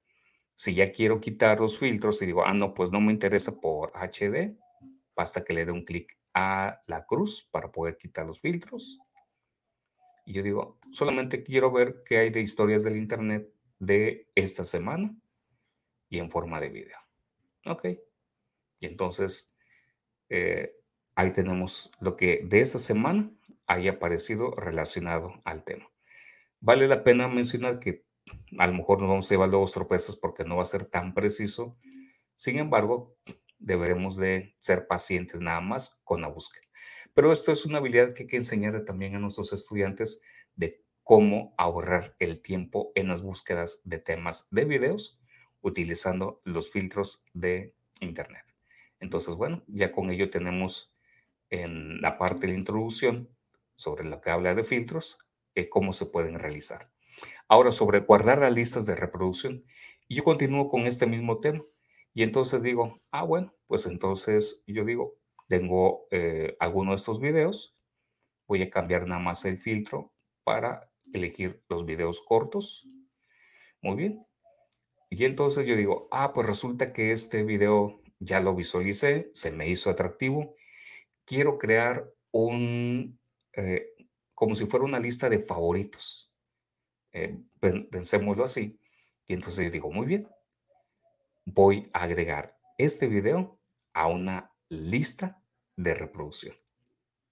Si 0.56 0.74
ya 0.74 0.92
quiero 0.92 1.20
quitar 1.20 1.60
los 1.60 1.78
filtros 1.78 2.22
y 2.22 2.28
digo, 2.28 2.46
ah, 2.46 2.54
no, 2.54 2.74
pues 2.74 2.92
no 2.92 3.02
me 3.02 3.12
interesa 3.12 3.60
por 3.60 3.92
HD, 3.94 4.58
basta 5.16 5.44
que 5.44 5.54
le 5.54 5.66
dé 5.66 5.72
un 5.72 5.84
clic 5.84 6.18
a 6.34 6.82
la 6.88 7.06
cruz 7.06 7.48
para 7.52 7.72
poder 7.72 7.98
quitar 7.98 8.26
los 8.26 8.40
filtros. 8.40 9.00
Y 10.26 10.34
yo 10.34 10.42
digo, 10.42 10.80
solamente 10.92 11.44
quiero 11.44 11.72
ver 11.72 12.04
qué 12.06 12.18
hay 12.18 12.30
de 12.30 12.42
historias 12.42 12.84
del 12.84 12.98
Internet 12.98 13.48
de 13.80 14.30
esta 14.34 14.64
semana 14.64 15.16
y 16.10 16.20
en 16.20 16.32
forma 16.32 16.60
de 16.60 16.70
video. 16.70 16.98
Ok. 17.66 17.86
Y 18.80 18.88
entonces, 18.88 19.56
eh, 20.30 20.76
ahí 21.16 21.32
tenemos 21.32 21.92
lo 22.00 22.16
que 22.16 22.42
de 22.44 22.62
esta 22.62 22.80
semana 22.80 23.32
haya 23.68 23.92
aparecido 23.92 24.52
relacionado 24.52 25.42
al 25.44 25.64
tema. 25.64 25.90
Vale 26.60 26.88
la 26.88 27.04
pena 27.04 27.28
mencionar 27.28 27.80
que 27.80 28.05
a 28.58 28.68
lo 28.68 28.74
mejor 28.74 29.00
nos 29.00 29.10
vamos 29.10 29.26
a 29.26 29.34
llevar 29.34 29.50
luego 29.50 29.68
sorpresas 29.68 30.16
porque 30.16 30.44
no 30.44 30.58
va 30.58 30.64
a 30.64 30.66
ser 30.66 30.86
tan 30.86 31.14
preciso. 31.14 31.78
Sin 32.36 32.58
embargo, 32.58 33.16
deberemos 33.60 34.16
de 34.18 34.56
ser 34.60 34.88
pacientes 34.88 35.42
nada 35.42 35.62
más 35.62 36.00
con 36.04 36.22
la 36.22 36.28
búsqueda. 36.28 36.66
Pero 37.14 37.32
esto 37.32 37.52
es 37.52 37.66
una 37.66 37.78
habilidad 37.78 38.14
que 38.14 38.24
hay 38.24 38.28
que 38.28 38.38
enseñar 38.38 38.84
también 38.84 39.16
a 39.16 39.20
nuestros 39.20 39.54
estudiantes 39.54 40.22
de 40.56 40.84
cómo 41.04 41.54
ahorrar 41.58 42.16
el 42.20 42.42
tiempo 42.42 42.92
en 42.96 43.08
las 43.08 43.22
búsquedas 43.22 43.82
de 43.84 44.00
temas 44.00 44.48
de 44.52 44.66
videos 44.66 45.20
utilizando 45.62 46.42
los 46.44 46.72
filtros 46.72 47.24
de 47.34 47.74
Internet. 48.02 48.44
Entonces, 49.00 49.36
bueno, 49.36 49.64
ya 49.68 49.92
con 49.92 50.10
ello 50.10 50.30
tenemos 50.30 50.94
en 51.50 52.02
la 52.02 52.18
parte 52.18 52.48
de 52.48 52.54
la 52.54 52.60
introducción 52.60 53.30
sobre 53.76 54.04
lo 54.04 54.20
que 54.20 54.32
habla 54.32 54.56
de 54.56 54.64
filtros, 54.64 55.20
eh, 55.54 55.70
cómo 55.70 55.94
se 55.94 56.08
pueden 56.08 56.40
realizar. 56.40 56.92
Ahora, 57.48 57.72
sobre 57.72 58.00
guardar 58.00 58.40
las 58.40 58.54
listas 58.54 58.86
de 58.88 58.96
reproducción. 58.96 59.64
Yo 60.10 60.24
continúo 60.24 60.68
con 60.68 60.88
este 60.88 61.06
mismo 61.06 61.40
tema. 61.40 61.64
Y 62.14 62.24
entonces 62.24 62.64
digo, 62.64 63.02
ah, 63.12 63.24
bueno, 63.24 63.54
pues 63.68 63.86
entonces 63.86 64.64
yo 64.66 64.84
digo, 64.84 65.16
tengo 65.48 66.08
eh, 66.12 66.56
alguno 66.60 66.92
de 66.92 66.96
estos 66.96 67.20
videos, 67.20 67.76
voy 68.48 68.64
a 68.64 68.70
cambiar 68.70 69.06
nada 69.06 69.22
más 69.22 69.46
el 69.46 69.58
filtro 69.58 70.12
para 70.44 70.90
elegir 71.14 71.62
los 71.70 71.86
videos 71.86 72.22
cortos. 72.22 72.88
Muy 73.82 73.96
bien. 73.96 74.26
Y 75.10 75.26
entonces 75.26 75.68
yo 75.68 75.76
digo, 75.76 76.08
ah, 76.12 76.34
pues 76.34 76.48
resulta 76.48 76.94
que 76.94 77.12
este 77.12 77.44
video 77.44 78.02
ya 78.20 78.40
lo 78.40 78.56
visualicé, 78.56 79.30
se 79.34 79.52
me 79.52 79.70
hizo 79.70 79.92
atractivo. 79.92 80.56
Quiero 81.26 81.60
crear 81.60 82.10
un, 82.32 83.20
eh, 83.54 83.88
como 84.34 84.56
si 84.56 84.66
fuera 84.66 84.86
una 84.86 85.00
lista 85.00 85.30
de 85.30 85.40
favoritos 85.40 86.25
eh, 87.16 87.40
pensémoslo 87.90 88.44
así. 88.44 88.78
Y 89.26 89.34
entonces 89.34 89.64
yo 89.64 89.72
digo, 89.72 89.90
muy 89.90 90.06
bien, 90.06 90.28
voy 91.46 91.90
a 91.94 92.04
agregar 92.04 92.60
este 92.78 93.08
video 93.08 93.58
a 93.94 94.08
una 94.08 94.54
lista 94.68 95.42
de 95.78 95.94
reproducción. 95.96 96.56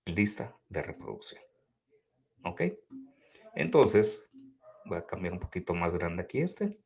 Lista 0.06 0.58
de 0.70 0.84
reproducción. 0.84 1.42
¿Ok? 2.46 2.62
Entonces, 3.56 4.26
voy 4.86 5.00
a 5.00 5.06
cambiar 5.06 5.34
un 5.34 5.40
poquito 5.40 5.74
más 5.74 5.94
grande 5.94 6.24
aquí 6.24 6.40
este. 6.40 6.80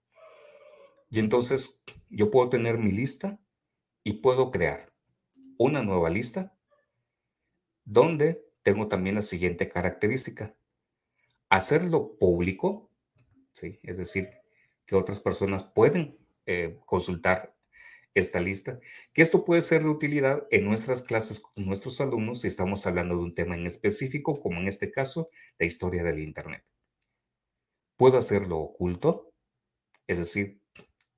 Y 1.11 1.19
entonces 1.19 1.83
yo 2.09 2.31
puedo 2.31 2.49
tener 2.49 2.79
mi 2.79 2.91
lista 2.91 3.39
y 4.03 4.13
puedo 4.13 4.49
crear 4.49 4.91
una 5.59 5.83
nueva 5.83 6.09
lista 6.09 6.57
donde 7.85 8.43
tengo 8.63 8.87
también 8.87 9.15
la 9.15 9.21
siguiente 9.21 9.69
característica. 9.69 10.55
Hacerlo 11.47 12.17
público 12.17 12.86
es 13.63 13.97
decir, 13.97 14.29
que 14.85 14.95
otras 14.95 15.19
personas 15.19 15.63
pueden 15.63 16.17
eh, 16.45 16.79
consultar 16.85 17.55
esta 18.13 18.39
lista, 18.39 18.79
que 19.13 19.21
esto 19.21 19.45
puede 19.45 19.61
ser 19.61 19.83
de 19.83 19.89
utilidad 19.89 20.47
en 20.49 20.65
nuestras 20.65 21.01
clases 21.01 21.39
con 21.39 21.65
nuestros 21.65 22.01
alumnos 22.01 22.41
si 22.41 22.47
estamos 22.47 22.85
hablando 22.87 23.15
de 23.15 23.21
un 23.21 23.35
tema 23.35 23.55
en 23.55 23.65
específico, 23.65 24.39
como 24.39 24.59
en 24.59 24.67
este 24.67 24.91
caso, 24.91 25.29
la 25.59 25.65
historia 25.65 26.03
del 26.03 26.19
Internet. 26.19 26.63
Puedo 27.95 28.17
hacerlo 28.17 28.59
oculto, 28.59 29.33
es 30.07 30.17
decir, 30.19 30.61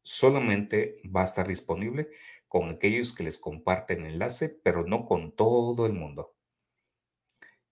solamente 0.02 1.02
va 1.16 1.22
a 1.22 1.26
estar 1.26 1.48
disponible 1.48 2.10
con 2.48 2.70
aquellos 2.70 3.14
que 3.14 3.24
les 3.24 3.38
comparten 3.38 4.06
enlace, 4.06 4.50
pero 4.50 4.84
no 4.86 5.06
con 5.06 5.32
todo 5.32 5.86
el 5.86 5.94
mundo. 5.94 6.36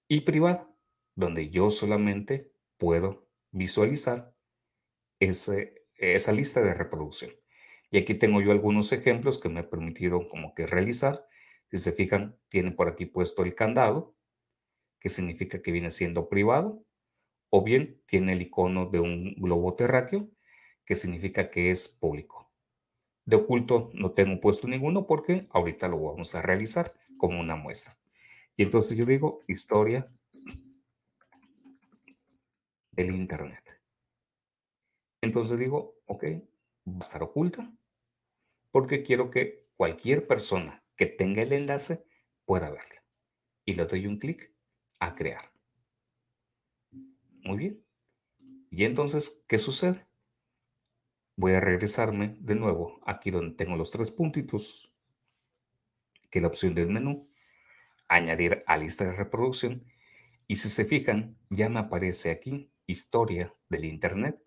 Y 0.07 0.21
privado, 0.21 0.77
donde 1.15 1.49
yo 1.49 1.69
solamente 1.69 2.53
puedo 2.77 3.27
visualizar 3.51 4.36
esa 5.19 6.31
lista 6.31 6.61
de 6.61 6.73
reproducción. 6.73 7.31
Y 7.89 7.97
aquí 7.97 8.13
tengo 8.13 8.41
yo 8.41 8.51
algunos 8.51 8.91
ejemplos 8.91 9.39
que 9.39 9.49
me 9.49 9.63
permitieron 9.63 10.27
como 10.27 10.53
que 10.53 10.67
realizar. 10.67 11.25
Si 11.71 11.77
se 11.77 11.91
fijan, 11.91 12.37
tiene 12.49 12.71
por 12.71 12.89
aquí 12.89 13.05
puesto 13.05 13.43
el 13.43 13.55
candado, 13.55 14.15
que 14.99 15.09
significa 15.09 15.61
que 15.61 15.71
viene 15.71 15.89
siendo 15.89 16.27
privado, 16.27 16.83
o 17.49 17.63
bien 17.63 18.01
tiene 18.05 18.33
el 18.33 18.41
icono 18.41 18.87
de 18.87 18.99
un 18.99 19.35
globo 19.35 19.75
terráqueo, 19.75 20.29
que 20.85 20.95
significa 20.95 21.49
que 21.49 21.71
es 21.71 21.87
público. 21.87 22.51
De 23.25 23.35
oculto 23.35 23.89
no 23.93 24.11
tengo 24.11 24.39
puesto 24.39 24.67
ninguno 24.67 25.05
porque 25.05 25.43
ahorita 25.51 25.87
lo 25.87 26.01
vamos 26.01 26.33
a 26.35 26.41
realizar 26.41 26.93
como 27.17 27.39
una 27.39 27.55
muestra. 27.55 27.97
Y 28.55 28.63
entonces 28.63 28.97
yo 28.97 29.05
digo 29.05 29.39
historia 29.47 30.09
del 32.91 33.13
Internet. 33.13 33.76
Entonces 35.27 35.59
digo, 35.59 35.99
ok, 36.05 36.23
va 36.87 36.95
a 36.95 36.99
estar 36.99 37.21
oculta 37.21 37.69
porque 38.71 39.03
quiero 39.03 39.29
que 39.29 39.67
cualquier 39.75 40.25
persona 40.25 40.85
que 40.95 41.05
tenga 41.05 41.41
el 41.41 41.51
enlace 41.51 42.05
pueda 42.45 42.69
verla. 42.69 43.03
Y 43.65 43.73
le 43.73 43.85
doy 43.85 44.07
un 44.07 44.19
clic 44.19 44.53
a 45.01 45.13
crear. 45.15 45.51
Muy 47.43 47.57
bien. 47.57 47.85
Y 48.71 48.85
entonces, 48.85 49.43
¿qué 49.49 49.57
sucede? 49.57 50.07
Voy 51.35 51.51
a 51.51 51.59
regresarme 51.59 52.37
de 52.39 52.55
nuevo 52.55 53.01
aquí 53.05 53.29
donde 53.29 53.57
tengo 53.57 53.75
los 53.75 53.91
tres 53.91 54.11
puntitos, 54.11 54.93
que 56.29 56.39
la 56.39 56.47
opción 56.47 56.73
del 56.73 56.87
menú, 56.87 57.29
añadir 58.07 58.63
a 58.65 58.77
lista 58.77 59.03
de 59.03 59.11
reproducción. 59.11 59.83
Y 60.47 60.55
si 60.55 60.69
se 60.69 60.85
fijan, 60.85 61.37
ya 61.49 61.67
me 61.67 61.79
aparece 61.79 62.31
aquí 62.31 62.71
historia 62.85 63.53
del 63.67 63.83
Internet 63.83 64.46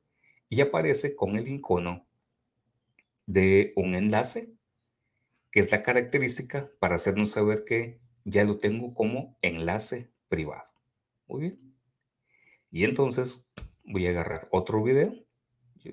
y 0.51 0.61
aparece 0.61 1.15
con 1.15 1.37
el 1.37 1.49
icono 1.49 2.07
de 3.25 3.73
un 3.77 3.95
enlace, 3.95 4.53
que 5.53 5.61
es 5.61 5.71
la 5.71 5.83
característica 5.83 6.71
para 6.81 6.97
hacernos 6.97 7.31
saber 7.31 7.65
que 7.65 8.01
ya 8.25 8.45
lo 8.45 8.59
tengo 8.59 8.93
como 8.93 9.39
enlace 9.41 10.13
privado. 10.29 10.69
Muy 11.29 11.41
bien. 11.41 11.57
Y 12.73 12.85
entonces 12.85 13.49
voy 13.85 14.07
a 14.07 14.11
agarrar 14.11 14.49
otro 14.51 14.83
video. 14.83 15.15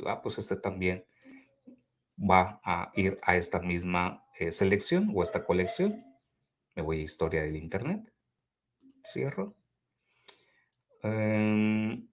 ah, 0.06 0.22
pues 0.22 0.40
este 0.40 0.56
también 0.56 1.06
va 2.20 2.60
a 2.64 2.92
ir 2.96 3.18
a 3.22 3.38
esta 3.38 3.60
misma 3.60 4.26
eh, 4.40 4.52
selección 4.52 5.12
o 5.16 5.22
esta 5.22 5.46
colección. 5.46 5.98
Me 6.76 6.82
voy 6.82 7.00
a 7.00 7.04
historia 7.04 7.44
del 7.44 7.56
Internet. 7.56 8.12
Cierro. 9.06 9.56
Em, 11.04 12.08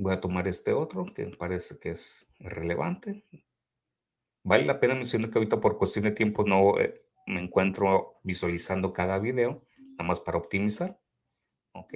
voy 0.00 0.14
a 0.14 0.20
tomar 0.20 0.48
este 0.48 0.72
otro 0.72 1.04
que 1.04 1.26
parece 1.26 1.78
que 1.78 1.90
es 1.90 2.32
relevante. 2.38 3.24
Vale 4.42 4.64
la 4.64 4.80
pena 4.80 4.94
mencionar 4.94 5.30
que 5.30 5.38
ahorita 5.38 5.60
por 5.60 5.76
cuestión 5.76 6.04
de 6.04 6.12
tiempo 6.12 6.42
no 6.44 6.78
eh, 6.78 7.02
me 7.26 7.42
encuentro 7.42 8.18
visualizando 8.22 8.94
cada 8.94 9.18
video, 9.18 9.62
nada 9.92 10.04
más 10.04 10.18
para 10.18 10.38
optimizar. 10.38 10.98
Ok. 11.72 11.94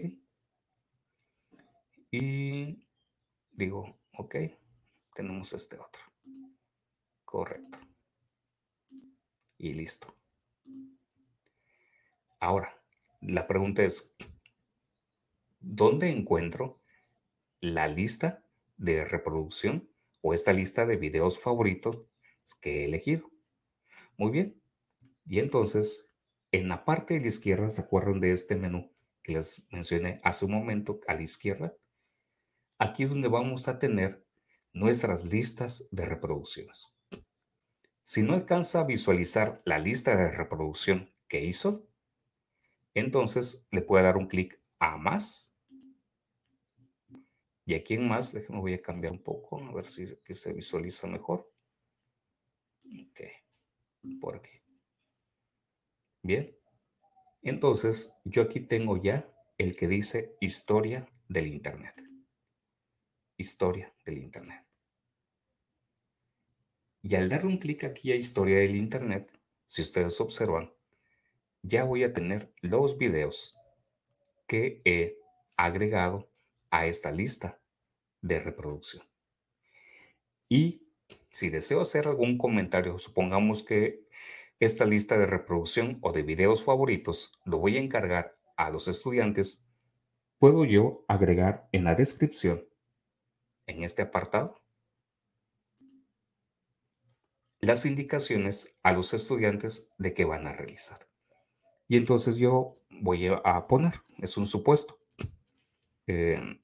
Y 2.11 2.87
digo, 3.51 3.99
ok, 4.12 4.37
tenemos 5.14 5.55
este 5.55 5.79
otro. 5.79 6.03
Correcto. 7.25 7.79
Y 9.57 9.73
listo. 9.73 10.14
Ahora, 12.38 12.79
la 13.23 13.47
pregunta 13.47 13.83
es, 13.83 14.14
¿dónde 15.59 16.11
encuentro 16.11 16.84
la 17.64 17.88
lista 17.88 18.44
de 18.77 19.07
reproducción 19.07 19.88
o 20.20 20.35
esta 20.35 20.53
lista 20.53 20.85
de 20.85 20.98
videos 20.98 21.40
favoritos 21.40 22.05
que 22.61 22.83
he 22.83 22.85
elegido. 22.85 23.31
Muy 24.18 24.31
bien. 24.31 24.61
Y 25.27 25.38
entonces, 25.38 26.11
en 26.53 26.68
la 26.68 26.85
parte 26.85 27.14
de 27.14 27.20
la 27.20 27.27
izquierda, 27.27 27.70
¿se 27.70 27.81
acuerdan 27.81 28.20
de 28.20 28.33
este 28.33 28.55
menú 28.55 28.92
que 29.22 29.33
les 29.33 29.66
mencioné 29.70 30.18
hace 30.22 30.44
un 30.44 30.53
momento 30.53 31.00
a 31.07 31.14
la 31.14 31.22
izquierda? 31.22 31.74
Aquí 32.79 33.03
es 33.03 33.09
donde 33.09 33.29
vamos 33.29 33.66
a 33.66 33.79
tener 33.79 34.27
nuestras 34.74 35.24
listas 35.24 35.88
de 35.90 36.05
reproducciones. 36.05 36.94
Si 38.03 38.22
no 38.22 38.35
alcanza 38.35 38.81
a 38.81 38.85
visualizar 38.85 39.62
la 39.64 39.79
lista 39.79 40.14
de 40.16 40.31
reproducción 40.31 41.14
que 41.29 41.42
hizo, 41.42 41.88
entonces 42.92 43.66
le 43.70 43.81
puede 43.81 44.05
dar 44.05 44.18
un 44.18 44.27
clic 44.27 44.61
a 44.79 44.98
más. 44.98 45.54
Y 47.66 47.74
aquí 47.74 47.94
en 47.94 48.07
más, 48.07 48.33
déjenme 48.33 48.61
voy 48.61 48.74
a 48.74 48.83
cambiar 48.83 49.12
un 49.12 49.22
poco, 49.22 49.59
a 49.59 49.72
ver 49.72 49.85
si 49.85 50.07
se 50.07 50.53
visualiza 50.53 51.07
mejor. 51.07 51.50
Ok, 52.85 53.20
por 54.20 54.37
aquí. 54.37 54.61
Bien. 56.22 56.57
Entonces, 57.42 58.14
yo 58.24 58.42
aquí 58.42 58.61
tengo 58.61 59.03
ya 59.03 59.31
el 59.59 59.77
que 59.77 59.88
dice 59.88 60.37
historia 60.40 61.09
del 61.29 61.46
Internet. 61.46 61.94
Historia 63.37 63.94
del 64.05 64.18
Internet. 64.18 64.64
Y 67.03 67.14
al 67.16 67.29
dar 67.29 67.44
un 67.44 67.59
clic 67.59 67.85
aquí 67.85 68.12
a 68.12 68.16
historia 68.16 68.59
del 68.61 68.77
Internet, 68.77 69.31
si 69.66 69.83
ustedes 69.83 70.20
observan, 70.20 70.72
ya 71.62 71.85
voy 71.85 72.05
a 72.05 72.12
tener 72.12 72.53
los 72.62 72.96
videos 72.96 73.59
que 74.46 74.81
he 74.85 75.18
agregado 75.57 76.31
a 76.75 76.87
esta 76.87 77.13
lista 77.13 77.61
de 78.21 78.41
reproducción. 78.41 79.07
Y 80.49 80.89
si 81.31 81.49
deseo 81.49 81.81
hacer 81.81 82.09
algún 82.09 82.37
comentario, 82.37 82.99
supongamos 82.99 83.63
que 83.63 84.09
esta 84.59 84.85
lista 84.85 85.17
de 85.17 85.27
reproducción 85.27 85.99
o 86.01 86.11
de 86.11 86.23
videos 86.23 86.65
favoritos 86.65 87.33
lo 87.45 87.59
voy 87.59 87.77
a 87.77 87.81
encargar 87.81 88.35
a 88.57 88.71
los 88.71 88.89
estudiantes, 88.89 89.65
puedo 90.41 90.65
yo 90.65 91.05
agregar 91.07 91.69
en 91.71 91.85
la 91.85 91.95
descripción, 91.95 92.67
en 93.67 93.85
este 93.85 94.03
apartado, 94.03 94.61
las 97.61 97.87
indicaciones 97.87 98.75
a 98.83 98.91
los 98.91 99.15
estudiantes 99.15 99.93
de 99.97 100.13
qué 100.13 100.25
van 100.25 100.49
a 100.49 100.53
realizar. 100.53 100.99
Y 101.87 101.97
entonces 101.99 102.37
yo 102.37 102.81
voy 102.91 103.29
a 103.29 103.67
poner, 103.69 103.95
es 104.19 104.37
un 104.37 104.47
supuesto, 104.47 104.99
eh, 106.09 106.61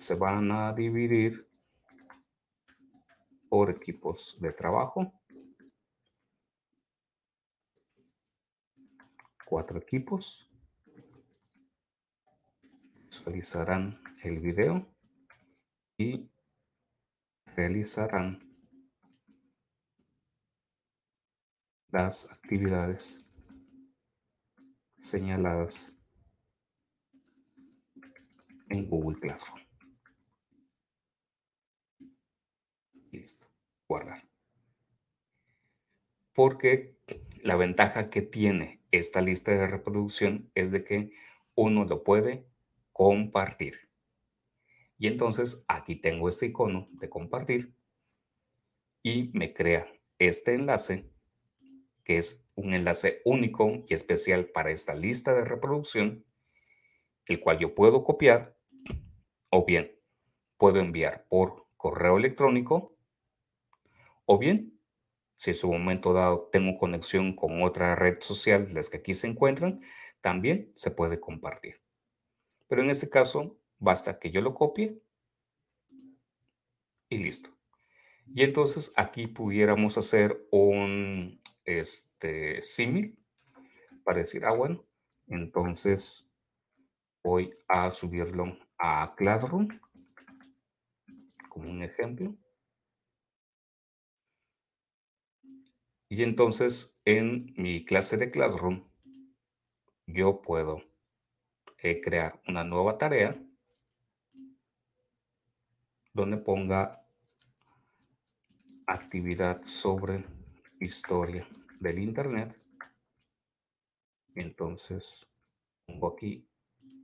se 0.00 0.14
van 0.14 0.50
a 0.50 0.72
dividir 0.72 1.46
por 3.50 3.68
equipos 3.68 4.40
de 4.40 4.50
trabajo. 4.50 5.12
Cuatro 9.44 9.78
equipos. 9.78 10.48
Visualizarán 13.10 14.00
el 14.22 14.40
video 14.40 14.86
y 15.98 16.30
realizarán 17.54 18.40
las 21.88 22.32
actividades 22.32 23.22
señaladas 24.96 25.94
en 28.70 28.88
Google 28.88 29.20
Classroom. 29.20 29.60
listo, 33.12 33.46
guardar. 33.90 34.24
Porque 36.32 36.96
la 37.42 37.56
ventaja 37.56 38.08
que 38.08 38.22
tiene 38.22 38.80
esta 38.92 39.20
lista 39.20 39.50
de 39.50 39.66
reproducción 39.66 40.48
es 40.54 40.70
de 40.70 40.84
que 40.84 41.10
uno 41.56 41.84
lo 41.84 42.04
puede 42.04 42.46
compartir. 42.92 43.90
Y 44.96 45.08
entonces 45.08 45.64
aquí 45.66 45.96
tengo 45.96 46.28
este 46.28 46.46
icono 46.46 46.86
de 47.00 47.08
compartir 47.08 47.74
y 49.02 49.32
me 49.34 49.52
crea 49.52 49.90
este 50.20 50.54
enlace, 50.54 51.10
que 52.04 52.16
es 52.18 52.46
un 52.54 52.74
enlace 52.74 53.22
único 53.24 53.84
y 53.88 53.94
especial 53.94 54.46
para 54.46 54.70
esta 54.70 54.94
lista 54.94 55.34
de 55.34 55.44
reproducción, 55.44 56.24
el 57.26 57.40
cual 57.40 57.58
yo 57.58 57.74
puedo 57.74 58.04
copiar 58.04 58.56
o 59.48 59.64
bien 59.64 59.98
puedo 60.58 60.78
enviar 60.78 61.26
por 61.28 61.66
correo 61.76 62.18
electrónico 62.18 62.99
o 64.32 64.38
bien, 64.38 64.78
Si 65.36 65.50
en 65.50 65.56
su 65.56 65.72
momento 65.72 66.12
dado 66.12 66.48
tengo 66.52 66.78
conexión 66.78 67.34
con 67.34 67.64
otra 67.64 67.96
red 67.96 68.18
social, 68.20 68.68
las 68.72 68.88
que 68.88 68.98
aquí 68.98 69.12
se 69.12 69.26
encuentran, 69.26 69.80
también 70.20 70.70
se 70.76 70.92
puede 70.92 71.18
compartir. 71.18 71.80
Pero 72.68 72.82
en 72.82 72.90
este 72.90 73.08
caso, 73.10 73.58
basta 73.80 74.20
que 74.20 74.30
yo 74.30 74.40
lo 74.40 74.54
copie 74.54 75.02
y 77.08 77.18
listo. 77.18 77.50
Y 78.32 78.44
entonces 78.44 78.92
aquí 78.94 79.26
pudiéramos 79.26 79.98
hacer 79.98 80.46
un 80.52 81.40
este, 81.64 82.62
símil 82.62 83.18
para 84.04 84.18
decir, 84.18 84.44
ah, 84.44 84.52
bueno, 84.52 84.84
entonces 85.26 86.24
voy 87.24 87.52
a 87.66 87.90
subirlo 87.92 88.56
a 88.78 89.12
Classroom 89.16 89.66
como 91.48 91.68
un 91.68 91.82
ejemplo. 91.82 92.36
Y 96.10 96.24
entonces 96.24 97.00
en 97.04 97.54
mi 97.56 97.84
clase 97.84 98.16
de 98.16 98.32
Classroom 98.32 98.84
yo 100.06 100.42
puedo 100.42 100.82
eh, 101.78 102.00
crear 102.00 102.42
una 102.48 102.64
nueva 102.64 102.98
tarea 102.98 103.40
donde 106.12 106.38
ponga 106.38 107.06
actividad 108.88 109.62
sobre 109.64 110.24
historia 110.80 111.46
del 111.78 112.00
Internet. 112.00 112.60
Entonces, 114.34 115.28
pongo 115.86 116.08
aquí 116.08 116.44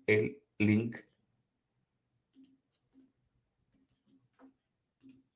el 0.08 0.42
link 0.58 0.96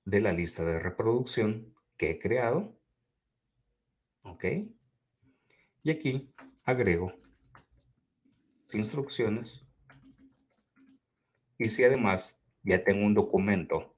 de 0.05 0.21
la 0.21 0.33
lista 0.33 0.65
de 0.65 0.81
reproducción 0.81 1.73
que 1.97 2.11
he 2.11 2.19
creado. 2.19 2.80
¿Ok? 4.23 4.45
Y 5.83 5.91
aquí 5.91 6.33
agrego 6.65 7.13
instrucciones. 8.75 9.67
Y 11.59 11.71
si 11.71 11.85
además 11.85 12.41
ya 12.63 12.83
tengo 12.85 13.05
un 13.05 13.15
documento 13.15 13.95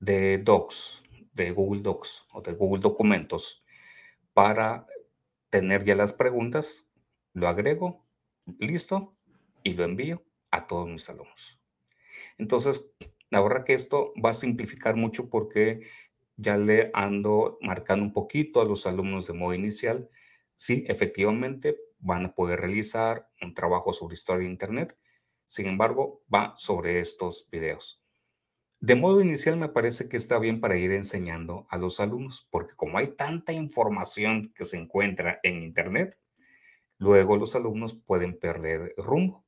de 0.00 0.38
Docs, 0.38 1.02
de 1.32 1.50
Google 1.50 1.82
Docs 1.82 2.26
o 2.32 2.40
de 2.40 2.52
Google 2.52 2.80
Documentos 2.80 3.64
para 4.34 4.86
tener 5.50 5.84
ya 5.84 5.94
las 5.94 6.12
preguntas, 6.12 6.90
lo 7.34 7.48
agrego, 7.48 8.04
listo, 8.58 9.14
y 9.62 9.74
lo 9.74 9.84
envío 9.84 10.24
a 10.50 10.66
todos 10.66 10.88
mis 10.88 11.08
alumnos. 11.08 11.60
Entonces, 12.38 12.92
la 13.30 13.40
verdad 13.40 13.64
que 13.64 13.74
esto 13.74 14.12
va 14.22 14.30
a 14.30 14.34
simplificar 14.34 14.96
mucho 14.96 15.28
porque 15.28 15.88
ya 16.36 16.56
le 16.56 16.90
ando 16.94 17.58
marcando 17.60 18.04
un 18.04 18.12
poquito 18.12 18.60
a 18.60 18.64
los 18.64 18.86
alumnos 18.86 19.26
de 19.26 19.32
modo 19.34 19.54
inicial. 19.54 20.08
Sí, 20.56 20.84
efectivamente, 20.88 21.76
van 21.98 22.26
a 22.26 22.34
poder 22.34 22.60
realizar 22.60 23.28
un 23.40 23.54
trabajo 23.54 23.92
sobre 23.92 24.14
historia 24.14 24.46
de 24.46 24.52
Internet. 24.52 24.98
Sin 25.46 25.66
embargo, 25.66 26.22
va 26.32 26.54
sobre 26.56 27.00
estos 27.00 27.48
videos. 27.50 28.02
De 28.80 28.96
modo 28.96 29.20
inicial 29.20 29.56
me 29.56 29.68
parece 29.68 30.08
que 30.08 30.16
está 30.16 30.40
bien 30.40 30.60
para 30.60 30.76
ir 30.76 30.90
enseñando 30.90 31.68
a 31.70 31.78
los 31.78 32.00
alumnos, 32.00 32.48
porque 32.50 32.74
como 32.74 32.98
hay 32.98 33.14
tanta 33.14 33.52
información 33.52 34.52
que 34.56 34.64
se 34.64 34.76
encuentra 34.76 35.38
en 35.44 35.62
Internet, 35.62 36.18
luego 36.98 37.36
los 37.36 37.54
alumnos 37.54 37.94
pueden 37.94 38.36
perder 38.36 38.92
rumbo. 38.96 39.44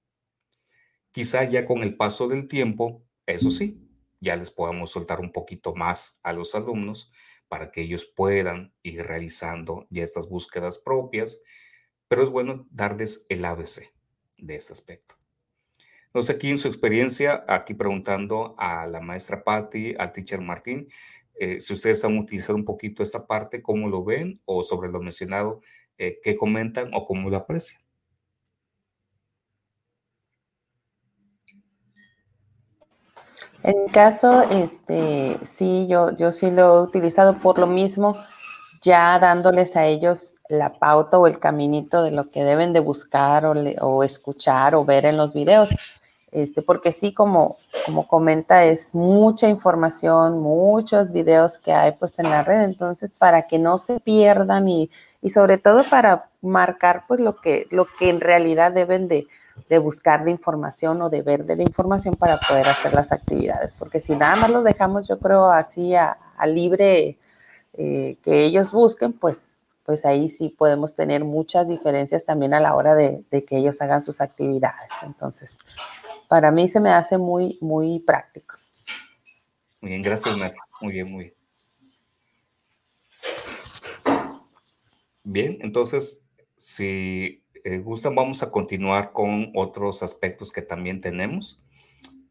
Quizá 1.10 1.42
ya 1.44 1.66
con 1.66 1.82
el 1.82 1.96
paso 1.96 2.28
del 2.28 2.46
tiempo, 2.46 3.02
eso 3.26 3.50
sí, 3.50 3.83
ya 4.24 4.36
les 4.36 4.50
podamos 4.50 4.90
soltar 4.90 5.20
un 5.20 5.30
poquito 5.30 5.74
más 5.74 6.18
a 6.24 6.32
los 6.32 6.56
alumnos 6.56 7.12
para 7.46 7.70
que 7.70 7.82
ellos 7.82 8.06
puedan 8.06 8.74
ir 8.82 9.04
realizando 9.04 9.86
ya 9.90 10.02
estas 10.02 10.28
búsquedas 10.28 10.78
propias 10.78 11.40
pero 12.08 12.22
es 12.22 12.30
bueno 12.30 12.66
darles 12.70 13.26
el 13.28 13.44
ABC 13.44 13.90
de 14.38 14.56
este 14.56 14.72
aspecto. 14.72 15.16
Entonces, 16.06 16.36
aquí 16.36 16.50
en 16.50 16.58
su 16.58 16.68
experiencia, 16.68 17.44
aquí 17.48 17.74
preguntando 17.74 18.54
a 18.56 18.86
la 18.86 19.00
maestra 19.00 19.42
Patti, 19.42 19.94
al 19.98 20.12
teacher 20.12 20.40
Martín, 20.40 20.88
eh, 21.40 21.58
si 21.58 21.72
ustedes 21.72 22.04
han 22.04 22.16
utilizado 22.16 22.54
un 22.54 22.64
poquito 22.64 23.02
esta 23.02 23.26
parte, 23.26 23.62
cómo 23.62 23.88
lo 23.88 24.04
ven 24.04 24.40
o 24.44 24.62
sobre 24.62 24.90
lo 24.90 25.00
mencionado, 25.00 25.60
eh, 25.98 26.20
qué 26.22 26.36
comentan 26.36 26.90
o 26.94 27.04
cómo 27.04 27.30
lo 27.30 27.36
aprecian. 27.36 27.82
En 33.64 33.84
mi 33.84 33.90
caso, 33.90 34.42
este, 34.50 35.38
sí, 35.42 35.86
yo, 35.88 36.14
yo 36.14 36.32
sí 36.32 36.50
lo 36.50 36.76
he 36.76 36.82
utilizado 36.82 37.38
por 37.38 37.58
lo 37.58 37.66
mismo, 37.66 38.14
ya 38.82 39.18
dándoles 39.18 39.74
a 39.74 39.86
ellos 39.86 40.34
la 40.50 40.74
pauta 40.74 41.18
o 41.18 41.26
el 41.26 41.38
caminito 41.38 42.02
de 42.02 42.10
lo 42.10 42.30
que 42.30 42.44
deben 42.44 42.74
de 42.74 42.80
buscar 42.80 43.46
o, 43.46 44.04
escuchar 44.04 44.74
o 44.74 44.84
ver 44.84 45.06
en 45.06 45.16
los 45.16 45.32
videos. 45.32 45.70
Este, 46.30 46.60
porque 46.60 46.92
sí, 46.92 47.14
como, 47.14 47.56
como 47.86 48.06
comenta, 48.06 48.64
es 48.64 48.94
mucha 48.94 49.48
información, 49.48 50.40
muchos 50.40 51.10
videos 51.10 51.56
que 51.56 51.72
hay 51.72 51.92
pues 51.92 52.18
en 52.18 52.28
la 52.28 52.42
red, 52.42 52.64
entonces 52.64 53.12
para 53.16 53.46
que 53.46 53.58
no 53.58 53.78
se 53.78 53.98
pierdan 53.98 54.68
y, 54.68 54.90
y 55.22 55.30
sobre 55.30 55.56
todo 55.56 55.88
para 55.88 56.28
marcar 56.42 57.04
pues 57.08 57.18
lo 57.20 57.36
que, 57.36 57.66
lo 57.70 57.86
que 57.86 58.10
en 58.10 58.20
realidad 58.20 58.72
deben 58.72 59.08
de, 59.08 59.26
de, 59.68 59.78
buscar 59.78 60.24
de 60.24 60.30
información 60.30 61.00
o 61.02 61.10
de 61.10 61.22
ver 61.22 61.44
de 61.44 61.56
la 61.56 61.62
información 61.62 62.14
para 62.14 62.38
poder 62.40 62.68
hacer 62.68 62.92
las 62.94 63.12
actividades, 63.12 63.74
porque 63.74 64.00
si 64.00 64.14
nada 64.14 64.36
más 64.36 64.50
lo 64.50 64.62
dejamos 64.62 65.08
yo 65.08 65.18
creo 65.18 65.50
así 65.50 65.94
a, 65.94 66.18
libre 66.46 67.18
eh, 67.72 68.18
que 68.22 68.44
ellos 68.44 68.70
busquen, 68.72 69.12
pues 69.12 69.54
pues 69.84 70.04
ahí 70.06 70.30
sí 70.30 70.48
podemos 70.48 70.94
tener 70.96 71.24
muchas 71.24 71.68
diferencias 71.68 72.24
también 72.24 72.54
a 72.54 72.60
la 72.60 72.74
hora 72.74 72.94
de, 72.94 73.24
que 73.30 73.58
ellos 73.58 73.80
hagan 73.82 74.02
sus 74.02 74.20
actividades. 74.20 74.90
Entonces, 75.02 75.58
para 76.26 76.50
mí 76.50 76.68
se 76.68 76.80
me 76.80 76.90
hace 76.90 77.18
muy, 77.18 77.58
muy 77.60 78.00
práctico. 78.00 78.56
Muy 79.80 79.90
bien, 79.90 80.02
gracias, 80.02 80.36
maestra. 80.38 80.64
Muy 80.80 80.92
bien, 80.94 81.06
muy 81.10 81.24
bien. 81.24 81.34
Bien, 85.22 85.58
entonces, 85.60 86.24
si 86.56 87.43
eh, 87.64 87.78
gustan, 87.78 88.14
vamos 88.14 88.42
a 88.42 88.50
continuar 88.50 89.12
con 89.12 89.50
otros 89.54 90.02
aspectos 90.02 90.52
que 90.52 90.60
también 90.60 91.00
tenemos. 91.00 91.64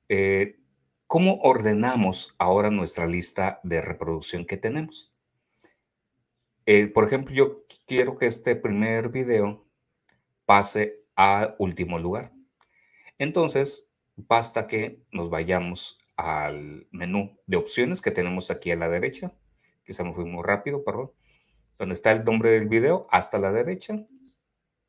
Eh, 0.07 0.59
¿Cómo 1.07 1.39
ordenamos 1.41 2.35
ahora 2.37 2.69
nuestra 2.69 3.07
lista 3.07 3.59
de 3.63 3.81
reproducción 3.81 4.45
que 4.45 4.57
tenemos? 4.57 5.11
Eh, 6.67 6.85
por 6.87 7.03
ejemplo, 7.03 7.33
yo 7.33 7.65
quiero 7.87 8.15
que 8.15 8.27
este 8.27 8.55
primer 8.55 9.09
video 9.09 9.65
pase 10.45 11.03
a 11.15 11.55
último 11.57 11.97
lugar. 11.97 12.31
Entonces, 13.17 13.89
basta 14.15 14.67
que 14.67 15.01
nos 15.11 15.31
vayamos 15.31 15.99
al 16.15 16.87
menú 16.91 17.39
de 17.47 17.57
opciones 17.57 18.03
que 18.03 18.11
tenemos 18.11 18.51
aquí 18.51 18.69
a 18.69 18.75
la 18.75 18.87
derecha. 18.87 19.33
Quizá 19.83 20.03
me 20.03 20.13
fui 20.13 20.25
muy 20.25 20.43
rápido, 20.43 20.83
perdón. 20.83 21.11
Donde 21.79 21.93
está 21.93 22.11
el 22.11 22.23
nombre 22.23 22.51
del 22.51 22.67
video, 22.67 23.07
hasta 23.09 23.39
la 23.39 23.51
derecha, 23.51 24.05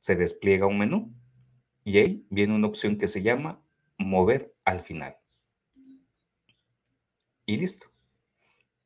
se 0.05 0.17
despliega 0.17 0.67
un 0.67 0.77
menú 0.77 1.14
y 1.83 1.97
ahí 1.97 2.27
viene 2.29 2.55
una 2.55 2.67
opción 2.67 2.99
que 2.99 3.07
se 3.07 3.23
llama 3.23 3.64
mover 3.97 4.55
al 4.67 4.81
final. 4.81 5.17
Y 7.47 7.57
listo. 7.57 7.87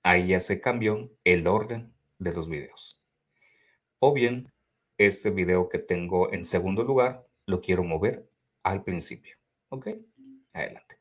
Ahí 0.04 0.28
ya 0.28 0.38
se 0.38 0.60
cambió 0.60 1.10
el 1.24 1.48
orden 1.48 1.92
de 2.20 2.32
los 2.32 2.48
videos. 2.48 3.02
O 3.98 4.12
bien, 4.12 4.52
este 4.96 5.30
video 5.30 5.68
que 5.68 5.80
tengo 5.80 6.32
en 6.32 6.44
segundo 6.44 6.84
lugar, 6.84 7.26
lo 7.46 7.60
quiero 7.60 7.82
mover 7.82 8.30
al 8.62 8.84
principio. 8.84 9.38
¿Ok? 9.70 9.88
Adelante. 10.52 11.00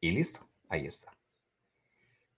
Y 0.00 0.10
listo, 0.10 0.50
ahí 0.68 0.86
está. 0.86 1.16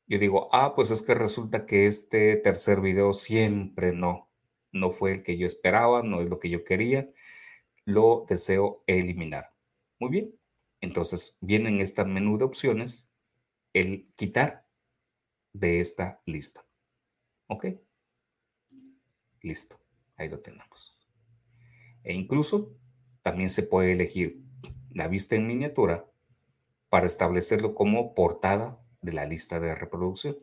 Yo 0.07 0.19
digo, 0.19 0.51
ah, 0.53 0.75
pues 0.75 0.91
es 0.91 1.01
que 1.01 1.15
resulta 1.15 1.65
que 1.65 1.87
este 1.87 2.37
tercer 2.37 2.83
video 2.83 3.15
siempre 3.15 3.95
no, 3.95 4.29
no 4.73 4.91
fue 4.91 5.13
el 5.13 5.23
que 5.23 5.37
yo 5.37 5.47
esperaba, 5.47 6.03
no 6.03 6.21
es 6.21 6.29
lo 6.29 6.39
que 6.39 6.51
yo 6.51 6.65
quería, 6.65 7.11
lo 7.85 8.27
deseo 8.29 8.83
eliminar. 8.87 9.53
Muy 9.99 10.11
bien, 10.11 10.35
entonces 10.81 11.37
viene 11.41 11.69
en 11.69 11.81
este 11.81 12.05
menú 12.05 12.39
de 12.39 12.45
opciones 12.45 13.11
el 13.73 14.11
quitar 14.17 14.67
de 15.53 15.81
esta 15.81 16.21
lista. 16.27 16.65
¿Ok? 17.47 17.67
Listo, 19.43 19.79
ahí 20.17 20.29
lo 20.29 20.41
tenemos. 20.41 20.99
E 22.03 22.15
incluso 22.15 22.77
también 23.23 23.51
se 23.51 23.63
puede 23.63 23.93
elegir 23.93 24.43
la 24.91 25.09
vista 25.09 25.37
en 25.37 25.47
miniatura 25.47 26.07
para 26.89 27.07
establecerlo 27.07 27.75
como 27.75 28.15
portada 28.15 28.81
de 29.01 29.13
la 29.13 29.27
lista 29.27 29.61
de 29.61 29.75
reproducción. 29.75 30.37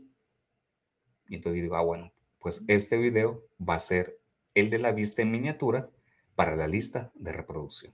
Y 1.28 1.36
entonces 1.36 1.62
digo, 1.62 1.76
ah, 1.76 1.82
bueno, 1.84 2.12
pues 2.40 2.64
este 2.68 2.98
video 2.98 3.46
va 3.58 3.76
a 3.76 3.80
ser 3.80 4.19
el 4.60 4.70
de 4.70 4.80
la 4.80 4.92
vista 4.92 5.22
en 5.22 5.32
miniatura 5.32 5.90
para 6.36 6.56
la 6.56 6.68
lista 6.68 7.12
de 7.16 7.32
reproducción. 7.32 7.94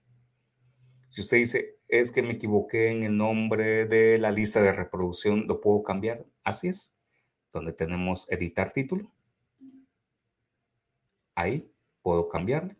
Si 1.09 1.21
usted 1.21 1.37
dice, 1.37 1.79
es 1.87 2.11
que 2.11 2.21
me 2.21 2.33
equivoqué 2.33 2.89
en 2.89 3.03
el 3.03 3.15
nombre 3.15 3.85
de 3.85 4.17
la 4.17 4.31
lista 4.31 4.61
de 4.61 4.71
reproducción, 4.71 5.47
¿lo 5.47 5.61
puedo 5.61 5.83
cambiar? 5.83 6.25
Así 6.43 6.67
es 6.67 6.95
donde 7.55 7.71
tenemos 7.71 8.29
editar 8.29 8.73
título, 8.73 9.09
ahí 11.35 11.71
puedo 12.01 12.27
cambiarle. 12.27 12.75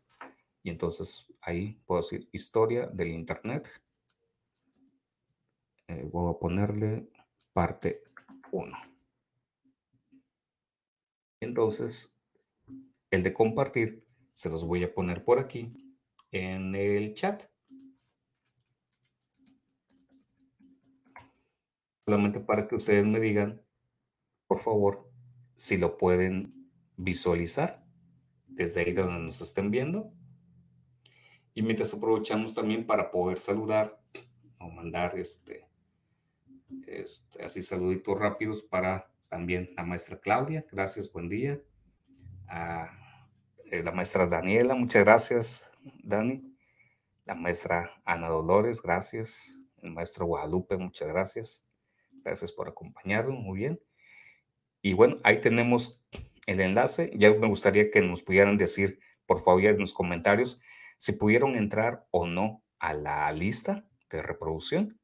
Y 0.63 0.69
entonces 0.69 1.27
ahí 1.41 1.79
puedo 1.85 2.01
decir 2.01 2.27
historia 2.33 2.87
del 2.87 3.09
Internet. 3.09 3.69
Eh, 5.87 6.07
voy 6.11 6.33
a 6.33 6.37
ponerle 6.37 7.07
parte 7.53 8.01
1. 8.51 8.77
Entonces, 11.39 12.11
el 13.15 13.23
de 13.23 13.33
compartir 13.33 14.05
se 14.33 14.49
los 14.49 14.65
voy 14.65 14.83
a 14.83 14.93
poner 14.93 15.23
por 15.23 15.39
aquí 15.39 15.71
en 16.31 16.75
el 16.75 17.13
chat. 17.13 17.43
Solamente 22.05 22.39
para 22.39 22.67
que 22.67 22.75
ustedes 22.75 23.05
me 23.07 23.19
digan, 23.19 23.61
por 24.47 24.59
favor, 24.59 25.09
si 25.55 25.77
lo 25.77 25.97
pueden 25.97 26.49
visualizar 26.97 27.83
desde 28.47 28.81
ahí 28.81 28.93
donde 28.93 29.19
nos 29.19 29.41
estén 29.41 29.71
viendo. 29.71 30.13
Y 31.53 31.61
mientras 31.61 31.93
aprovechamos 31.93 32.53
también 32.53 32.85
para 32.85 33.09
poder 33.09 33.39
saludar 33.39 33.97
o 34.59 34.69
mandar 34.69 35.17
este, 35.17 35.67
este 36.85 37.41
así 37.41 37.61
saluditos 37.61 38.19
rápidos 38.19 38.61
para 38.61 39.09
también 39.29 39.69
la 39.75 39.83
maestra 39.83 40.19
Claudia, 40.19 40.65
gracias, 40.69 41.11
buen 41.11 41.29
día. 41.29 41.59
A 42.47 43.04
eh, 43.71 43.81
la 43.83 43.91
maestra 43.91 44.27
Daniela, 44.27 44.75
muchas 44.75 45.03
gracias, 45.03 45.71
Dani. 46.03 46.55
La 47.25 47.33
maestra 47.33 47.91
Ana 48.05 48.27
Dolores, 48.29 48.81
gracias. 48.81 49.59
El 49.81 49.91
maestro 49.91 50.27
Guadalupe, 50.27 50.77
muchas 50.77 51.09
gracias. 51.09 51.65
Gracias 52.23 52.51
por 52.51 52.67
acompañarnos, 52.67 53.39
muy 53.39 53.59
bien. 53.59 53.79
Y 54.81 54.93
bueno, 54.93 55.17
ahí 55.23 55.41
tenemos 55.41 55.99
el 56.45 56.61
enlace. 56.61 57.11
Ya 57.15 57.33
me 57.33 57.47
gustaría 57.47 57.89
que 57.89 58.01
nos 58.01 58.21
pudieran 58.21 58.57
decir, 58.57 58.99
por 59.25 59.41
favor, 59.41 59.65
en 59.65 59.79
los 59.79 59.93
comentarios, 59.93 60.61
si 60.97 61.13
pudieron 61.13 61.55
entrar 61.55 62.05
o 62.11 62.27
no 62.27 62.63
a 62.77 62.93
la 62.93 63.31
lista 63.31 63.87
de 64.11 64.21
reproducción. 64.21 64.99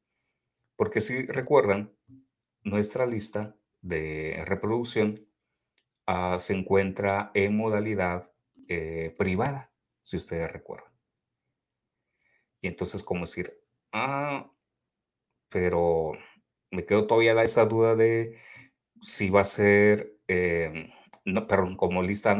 Porque 0.76 1.00
si 1.00 1.26
recuerdan, 1.26 1.92
nuestra 2.62 3.06
lista 3.06 3.56
de 3.80 4.44
reproducción 4.46 5.26
ah, 6.06 6.38
se 6.38 6.54
encuentra 6.54 7.32
en 7.34 7.56
modalidad 7.56 8.32
eh, 8.68 9.14
privada, 9.16 9.72
si 10.02 10.16
ustedes 10.16 10.50
recuerdan. 10.50 10.92
Y 12.60 12.68
entonces, 12.68 13.02
como 13.02 13.22
decir, 13.22 13.60
ah, 13.92 14.50
pero 15.48 16.12
me 16.70 16.84
quedo 16.84 17.06
todavía 17.06 17.40
esa 17.42 17.64
duda 17.66 17.96
de 17.96 18.38
si 19.00 19.30
va 19.30 19.40
a 19.40 19.44
ser 19.44 20.16
em, 20.28 20.88
no, 21.24 21.46
perdón, 21.46 21.76
como, 21.76 22.02
lista, 22.02 22.38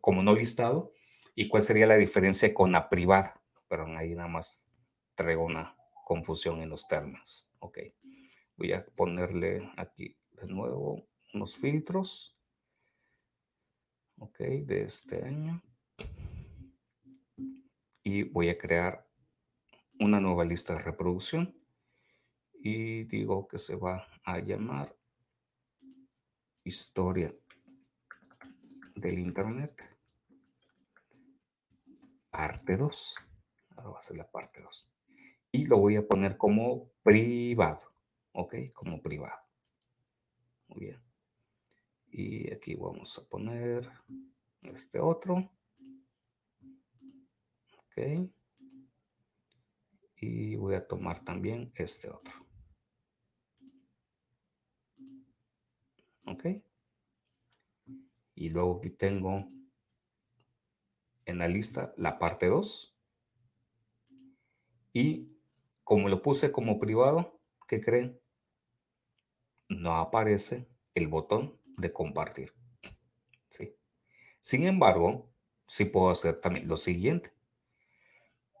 como 0.00 0.22
no 0.22 0.34
listado, 0.34 0.92
y 1.34 1.48
cuál 1.48 1.62
sería 1.62 1.86
la 1.86 1.96
diferencia 1.96 2.52
con 2.54 2.72
la 2.72 2.88
privada. 2.88 3.40
Pero 3.68 3.86
ahí 3.96 4.14
nada 4.14 4.28
más 4.28 4.68
traigo 5.14 5.44
una 5.44 5.76
confusión 6.04 6.60
en 6.60 6.70
los 6.70 6.86
términos. 6.88 7.48
Ok, 7.58 7.78
voy 8.56 8.72
a 8.72 8.84
ponerle 8.94 9.70
aquí 9.76 10.16
de 10.32 10.46
nuevo 10.46 11.06
unos 11.32 11.56
filtros. 11.56 12.33
Ok, 14.18 14.38
de 14.38 14.82
este 14.84 15.24
año. 15.24 15.62
Y 18.02 18.22
voy 18.24 18.48
a 18.48 18.58
crear 18.58 19.06
una 20.00 20.20
nueva 20.20 20.44
lista 20.44 20.74
de 20.74 20.82
reproducción. 20.82 21.54
Y 22.52 23.04
digo 23.04 23.46
que 23.46 23.58
se 23.58 23.76
va 23.76 24.06
a 24.24 24.38
llamar 24.38 24.96
historia 26.64 27.32
del 28.96 29.18
Internet. 29.18 29.82
Parte 32.30 32.76
2. 32.76 33.14
Ahora 33.76 33.90
va 33.90 33.98
a 33.98 34.00
ser 34.00 34.16
la 34.16 34.30
parte 34.30 34.60
2. 34.62 34.90
Y 35.52 35.66
lo 35.66 35.78
voy 35.78 35.96
a 35.96 36.06
poner 36.06 36.36
como 36.36 36.90
privado. 37.02 37.92
¿Ok? 38.32 38.54
Como 38.74 39.00
privado. 39.00 39.38
Muy 40.68 40.86
bien. 40.86 41.03
Y 42.16 42.52
aquí 42.52 42.76
vamos 42.76 43.18
a 43.18 43.28
poner 43.28 43.90
este 44.62 45.00
otro. 45.00 45.50
Ok. 47.76 48.30
Y 50.18 50.54
voy 50.54 50.76
a 50.76 50.86
tomar 50.86 51.24
también 51.24 51.72
este 51.74 52.08
otro. 52.08 52.46
Ok. 56.26 56.46
Y 58.36 58.48
luego 58.48 58.78
aquí 58.78 58.90
tengo 58.90 59.44
en 61.24 61.38
la 61.38 61.48
lista 61.48 61.94
la 61.96 62.20
parte 62.20 62.46
2. 62.46 62.96
Y 64.92 65.36
como 65.82 66.08
lo 66.08 66.22
puse 66.22 66.52
como 66.52 66.78
privado, 66.78 67.40
¿qué 67.66 67.80
creen? 67.80 68.20
No 69.68 69.96
aparece 69.96 70.68
el 70.94 71.08
botón 71.08 71.63
de 71.76 71.92
compartir. 71.92 72.52
¿Sí? 73.48 73.74
Sin 74.40 74.64
embargo, 74.64 75.30
sí 75.66 75.84
puedo 75.84 76.10
hacer 76.10 76.40
también 76.40 76.68
lo 76.68 76.76
siguiente. 76.76 77.32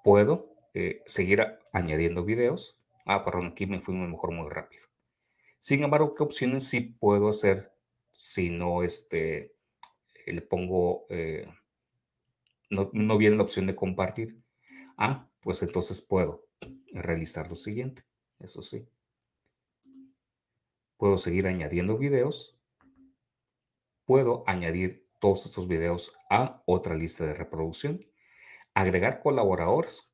Puedo 0.02 0.54
eh, 0.74 1.02
seguir 1.06 1.44
añadiendo 1.72 2.24
videos. 2.24 2.78
Ah, 3.06 3.24
perdón, 3.24 3.48
aquí 3.48 3.66
me 3.66 3.80
fui 3.80 3.94
mejor 3.94 4.32
muy 4.32 4.50
rápido. 4.50 4.84
Sin 5.58 5.82
embargo, 5.82 6.14
¿qué 6.14 6.22
opciones 6.22 6.68
sí 6.68 6.80
puedo 6.80 7.28
hacer 7.28 7.72
si 8.10 8.50
no 8.50 8.82
este, 8.82 9.54
le 10.26 10.42
pongo, 10.42 11.04
eh, 11.08 11.46
no, 12.70 12.90
no 12.92 13.18
viene 13.18 13.36
la 13.36 13.42
opción 13.42 13.66
de 13.66 13.76
compartir. 13.76 14.40
Ah, 14.96 15.28
pues 15.40 15.62
entonces 15.62 16.00
puedo 16.00 16.46
realizar 16.92 17.48
lo 17.48 17.56
siguiente. 17.56 18.04
Eso 18.38 18.62
sí. 18.62 18.86
Puedo 20.96 21.18
seguir 21.18 21.46
añadiendo 21.46 21.98
videos. 21.98 22.53
Puedo 24.04 24.44
añadir 24.46 25.08
todos 25.20 25.46
estos 25.46 25.66
videos 25.66 26.12
a 26.30 26.62
otra 26.66 26.94
lista 26.94 27.24
de 27.24 27.34
reproducción. 27.34 28.00
Agregar 28.74 29.20
colaboradores. 29.20 30.12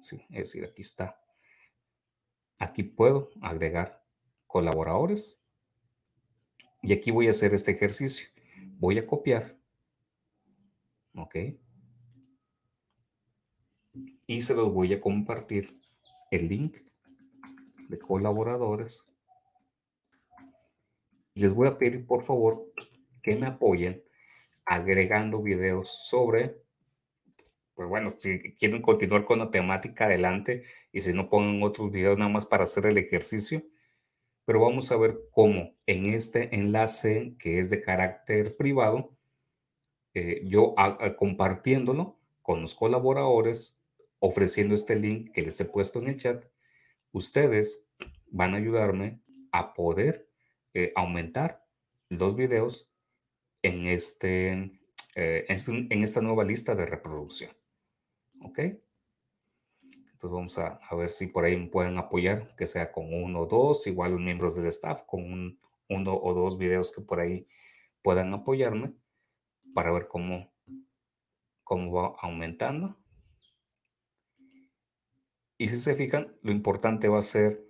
Sí, 0.00 0.24
es 0.30 0.52
decir, 0.52 0.64
aquí 0.64 0.82
está. 0.82 1.20
Aquí 2.58 2.82
puedo 2.82 3.30
agregar 3.40 4.04
colaboradores. 4.46 5.40
Y 6.82 6.92
aquí 6.92 7.10
voy 7.10 7.26
a 7.26 7.30
hacer 7.30 7.54
este 7.54 7.72
ejercicio 7.72 8.28
voy 8.78 8.98
a 8.98 9.06
copiar. 9.06 9.56
¿Ok? 11.16 11.36
Y 14.26 14.42
se 14.42 14.54
los 14.54 14.72
voy 14.72 14.92
a 14.92 15.00
compartir 15.00 15.80
el 16.30 16.48
link 16.48 16.76
de 17.88 17.98
colaboradores. 17.98 19.04
Les 21.34 21.52
voy 21.52 21.68
a 21.68 21.78
pedir, 21.78 22.06
por 22.06 22.24
favor, 22.24 22.72
que 23.24 23.34
me 23.34 23.48
apoyen 23.48 24.04
agregando 24.64 25.42
videos 25.42 26.06
sobre, 26.08 26.62
pues 27.74 27.88
bueno, 27.88 28.10
si 28.16 28.54
quieren 28.54 28.80
continuar 28.80 29.24
con 29.24 29.40
la 29.40 29.50
temática, 29.50 30.04
adelante. 30.04 30.62
Y 30.92 31.00
si 31.00 31.12
no, 31.12 31.28
pongan 31.28 31.60
otros 31.64 31.90
videos 31.90 32.16
nada 32.16 32.30
más 32.30 32.46
para 32.46 32.62
hacer 32.62 32.86
el 32.86 32.98
ejercicio 32.98 33.64
pero 34.44 34.60
vamos 34.60 34.90
a 34.92 34.96
ver 34.96 35.18
cómo 35.30 35.74
en 35.86 36.06
este 36.06 36.54
enlace 36.54 37.34
que 37.38 37.58
es 37.58 37.70
de 37.70 37.80
carácter 37.80 38.56
privado, 38.56 39.16
eh, 40.12 40.42
yo 40.44 40.74
compartiéndolo 41.18 42.18
con 42.42 42.60
los 42.60 42.74
colaboradores, 42.74 43.80
ofreciendo 44.18 44.74
este 44.74 44.96
link 44.96 45.32
que 45.32 45.42
les 45.42 45.60
he 45.60 45.64
puesto 45.64 45.98
en 45.98 46.08
el 46.08 46.16
chat, 46.16 46.44
ustedes 47.12 47.88
van 48.26 48.54
a 48.54 48.58
ayudarme 48.58 49.20
a 49.50 49.72
poder 49.72 50.28
eh, 50.74 50.92
aumentar 50.94 51.64
los 52.08 52.36
videos 52.36 52.90
en, 53.64 53.86
este, 53.86 54.78
eh, 55.16 55.46
en 55.48 56.02
esta 56.02 56.20
nueva 56.20 56.44
lista 56.44 56.74
de 56.74 56.86
reproducción. 56.86 57.50
¿Ok? 58.42 58.60
vamos 60.30 60.58
a, 60.58 60.80
ver 60.96 61.08
si 61.08 61.26
por 61.26 61.44
ahí 61.44 61.56
me 61.56 61.66
pueden 61.66 61.98
apoyar, 61.98 62.54
que 62.56 62.66
sea 62.66 62.90
con 62.90 63.12
uno 63.12 63.40
o 63.40 63.46
dos, 63.46 63.86
igual 63.86 64.12
los 64.12 64.20
miembros 64.20 64.56
del 64.56 64.66
staff, 64.66 65.02
con 65.06 65.58
uno 65.88 66.14
o 66.14 66.34
dos 66.34 66.58
videos 66.58 66.92
que 66.92 67.02
por 67.02 67.20
ahí 67.20 67.46
puedan 68.02 68.32
apoyarme 68.32 68.94
para 69.74 69.92
ver 69.92 70.08
cómo, 70.08 70.52
cómo 71.62 71.92
va 71.92 72.16
aumentando. 72.20 72.98
Y 75.58 75.68
si 75.68 75.78
se 75.78 75.94
fijan, 75.94 76.36
lo 76.42 76.52
importante 76.52 77.08
va 77.08 77.18
a 77.18 77.22
ser 77.22 77.64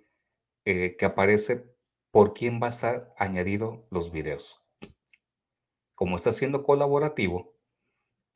eh, 0.65 0.95
que 0.97 1.05
aparece 1.05 1.75
por 2.11 2.33
quién 2.33 2.59
va 2.61 2.67
a 2.67 2.69
estar 2.69 3.13
añadido 3.17 3.87
los 3.91 4.11
videos. 4.11 4.64
Como 5.95 6.17
está 6.17 6.31
siendo 6.31 6.63
colaborativo, 6.63 7.55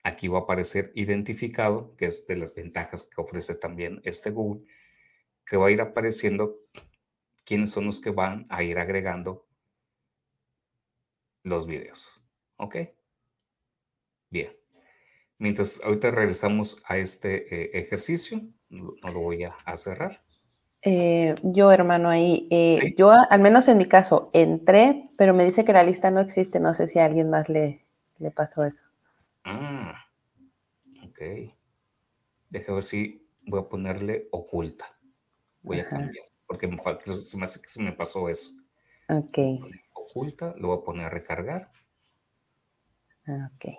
Aquí 0.03 0.27
va 0.29 0.39
a 0.39 0.41
aparecer 0.43 0.91
identificado, 0.95 1.95
que 1.97 2.05
es 2.05 2.25
de 2.25 2.37
las 2.37 2.55
ventajas 2.55 3.03
que 3.03 3.21
ofrece 3.21 3.55
también 3.55 4.01
este 4.05 4.31
Google, 4.31 4.65
que 5.45 5.57
va 5.57 5.67
a 5.67 5.71
ir 5.71 5.81
apareciendo 5.81 6.57
quiénes 7.43 7.71
son 7.71 7.85
los 7.85 7.99
que 7.99 8.11
van 8.11 8.45
a 8.49 8.63
ir 8.63 8.79
agregando 8.79 9.47
los 11.43 11.67
videos. 11.67 12.21
¿Ok? 12.57 12.77
Bien. 14.29 14.55
Mientras 15.37 15.81
ahorita 15.83 16.11
regresamos 16.11 16.81
a 16.85 16.97
este 16.97 17.53
eh, 17.53 17.79
ejercicio, 17.79 18.41
no, 18.69 18.93
lo 19.03 19.19
voy 19.19 19.43
a, 19.43 19.75
cerrar. 19.75 20.23
Eh, 20.81 21.35
yo, 21.43 21.71
hermano, 21.71 22.09
ahí, 22.09 22.47
eh, 22.51 22.93
yo 22.97 23.11
al 23.11 23.41
menos 23.41 23.67
en 23.67 23.77
mi 23.77 23.87
caso 23.87 24.29
entré, 24.33 25.09
pero 25.17 25.33
me 25.33 25.43
dice 25.43 25.65
que 25.65 25.73
la 25.73 25.83
lista 25.83 26.11
no 26.11 26.21
existe. 26.21 26.59
No 26.59 26.73
sé 26.73 26.87
si 26.87 26.99
a 26.99 27.05
alguien 27.05 27.29
más 27.29 27.49
le, 27.49 27.85
le 28.17 28.31
pasó 28.31 28.63
eso. 28.63 28.83
Ah, 29.43 30.05
ok. 31.05 31.51
Deja 32.49 32.73
ver 32.73 32.83
si 32.83 33.27
voy 33.45 33.59
a 33.61 33.67
ponerle 33.67 34.27
oculta. 34.31 34.85
Voy 35.61 35.79
a 35.81 35.87
cambiar, 35.87 36.25
porque 36.47 36.67
me, 36.67 36.77
se 36.77 37.37
me 37.37 37.43
hace 37.43 37.61
que 37.61 37.67
se 37.67 37.81
me 37.81 37.91
pasó 37.91 38.29
eso. 38.29 38.51
Ok. 39.09 39.37
Oculta, 39.93 40.55
lo 40.57 40.69
voy 40.69 40.77
a 40.77 40.81
poner 40.81 41.05
a 41.05 41.09
recargar. 41.09 41.71
Ok. 43.27 43.73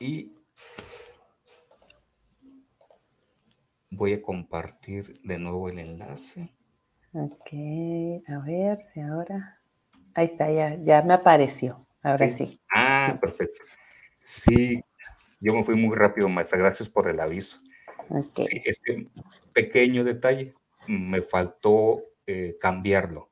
Y 0.00 0.34
voy 3.92 4.14
a 4.14 4.22
compartir 4.22 5.20
de 5.22 5.38
nuevo 5.38 5.68
el 5.68 5.78
enlace. 5.78 6.50
Ok, 7.12 7.52
a 8.26 8.38
ver 8.44 8.78
si 8.80 9.00
ahora. 9.00 9.60
Ahí 10.14 10.26
está, 10.26 10.50
ya, 10.50 10.76
ya 10.82 11.02
me 11.02 11.14
apareció. 11.14 11.86
Ahora 12.02 12.30
sí. 12.30 12.60
Ah, 12.74 13.18
perfecto. 13.20 13.62
Sí, 14.18 14.82
yo 15.40 15.54
me 15.54 15.62
fui 15.62 15.76
muy 15.76 15.94
rápido, 15.94 16.28
maestra. 16.28 16.58
Gracias 16.58 16.88
por 16.88 17.08
el 17.08 17.20
aviso. 17.20 17.58
Okay. 18.08 18.44
Sí, 18.44 18.62
este 18.64 19.08
pequeño 19.52 20.04
detalle, 20.04 20.54
me 20.88 21.22
faltó 21.22 22.02
eh, 22.26 22.56
cambiarlo 22.60 23.30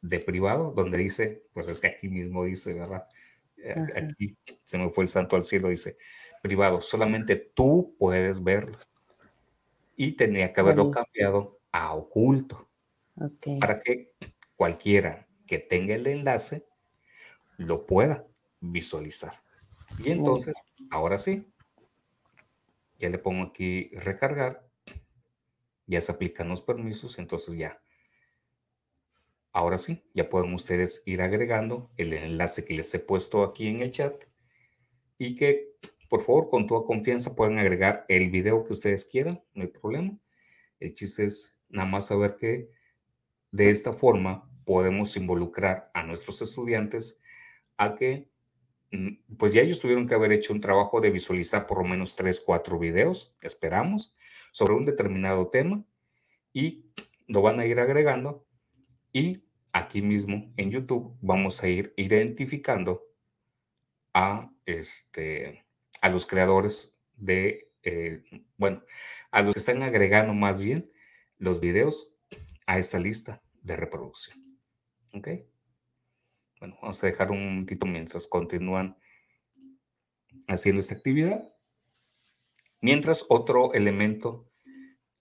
de 0.00 0.20
privado, 0.20 0.72
donde 0.72 0.98
dice, 0.98 1.44
pues 1.52 1.68
es 1.68 1.80
que 1.80 1.88
aquí 1.88 2.08
mismo 2.08 2.44
dice, 2.44 2.74
¿verdad? 2.74 3.06
Eh, 3.56 3.74
aquí 3.96 4.36
se 4.62 4.78
me 4.78 4.90
fue 4.90 5.04
el 5.04 5.08
santo 5.08 5.36
al 5.36 5.42
cielo, 5.42 5.68
dice 5.68 5.96
privado, 6.40 6.80
solamente 6.80 7.36
tú 7.36 7.94
puedes 7.98 8.42
verlo. 8.42 8.78
Y 9.98 10.12
tenía 10.12 10.52
que 10.52 10.60
haberlo 10.60 10.90
cambiado 10.90 11.58
a 11.72 11.92
oculto. 11.92 12.70
Para 13.60 13.80
que 13.80 14.14
cualquiera 14.56 15.26
que 15.44 15.58
tenga 15.58 15.96
el 15.96 16.06
enlace 16.06 16.66
lo 17.56 17.84
pueda 17.84 18.24
visualizar. 18.60 19.42
Y 19.98 20.12
entonces, 20.12 20.62
ahora 20.90 21.18
sí, 21.18 21.52
ya 22.98 23.08
le 23.08 23.18
pongo 23.18 23.46
aquí 23.46 23.90
recargar, 23.94 24.68
ya 25.86 26.00
se 26.00 26.12
aplican 26.12 26.48
los 26.48 26.62
permisos, 26.62 27.18
entonces 27.18 27.56
ya. 27.56 27.82
Ahora 29.52 29.78
sí, 29.78 30.04
ya 30.14 30.28
pueden 30.28 30.54
ustedes 30.54 31.02
ir 31.06 31.22
agregando 31.22 31.90
el 31.96 32.12
enlace 32.12 32.64
que 32.64 32.74
les 32.74 32.94
he 32.94 33.00
puesto 33.00 33.42
aquí 33.42 33.66
en 33.66 33.82
el 33.82 33.90
chat 33.90 34.14
y 35.16 35.34
que 35.34 35.74
por 36.08 36.22
favor 36.22 36.48
con 36.48 36.66
toda 36.66 36.86
confianza 36.86 37.36
pueden 37.36 37.58
agregar 37.58 38.04
el 38.08 38.30
video 38.30 38.64
que 38.64 38.72
ustedes 38.72 39.04
quieran, 39.04 39.42
no 39.54 39.62
hay 39.62 39.68
problema. 39.68 40.18
El 40.80 40.94
chiste 40.94 41.24
es 41.24 41.58
nada 41.68 41.88
más 41.88 42.06
saber 42.06 42.36
que 42.36 42.70
de 43.52 43.70
esta 43.70 43.92
forma 43.92 44.50
podemos 44.64 45.16
involucrar 45.16 45.90
a 45.94 46.02
nuestros 46.02 46.42
estudiantes 46.42 47.20
a 47.76 47.94
que, 47.94 48.28
mm, 48.90 49.36
pues 49.36 49.52
ya 49.52 49.62
ellos 49.62 49.80
tuvieron 49.80 50.06
que 50.06 50.14
haber 50.14 50.32
hecho 50.32 50.52
un 50.52 50.60
trabajo 50.60 51.00
de 51.00 51.10
visualizar 51.10 51.66
por 51.66 51.78
lo 51.78 51.84
menos 51.84 52.16
tres, 52.16 52.40
cuatro 52.40 52.78
videos, 52.78 53.34
esperamos, 53.42 54.14
sobre 54.52 54.74
un 54.74 54.84
determinado 54.84 55.48
tema 55.48 55.84
y 56.52 56.86
lo 57.26 57.42
van 57.42 57.60
a 57.60 57.66
ir 57.66 57.78
agregando 57.80 58.46
y 59.12 59.42
aquí 59.72 60.02
mismo 60.02 60.52
en 60.56 60.70
YouTube 60.70 61.16
vamos 61.20 61.62
a 61.62 61.68
ir 61.68 61.92
identificando 61.96 63.06
a, 64.14 64.50
este, 64.64 65.64
a 66.00 66.08
los 66.08 66.26
creadores 66.26 66.94
de, 67.16 67.70
eh, 67.82 68.22
bueno, 68.56 68.82
a 69.30 69.42
los 69.42 69.54
que 69.54 69.60
están 69.60 69.82
agregando 69.82 70.34
más 70.34 70.60
bien 70.60 70.90
los 71.38 71.60
videos 71.60 72.14
a 72.66 72.78
esta 72.78 72.98
lista 72.98 73.42
de 73.62 73.76
reproducción. 73.76 74.38
¿Ok? 75.14 75.28
Bueno, 76.60 76.76
vamos 76.82 77.02
a 77.02 77.06
dejar 77.06 77.30
un 77.30 77.62
poquito 77.62 77.86
mientras 77.86 78.26
continúan 78.26 78.96
haciendo 80.48 80.80
esta 80.80 80.94
actividad. 80.94 81.52
Mientras, 82.80 83.26
otro 83.28 83.72
elemento 83.74 84.48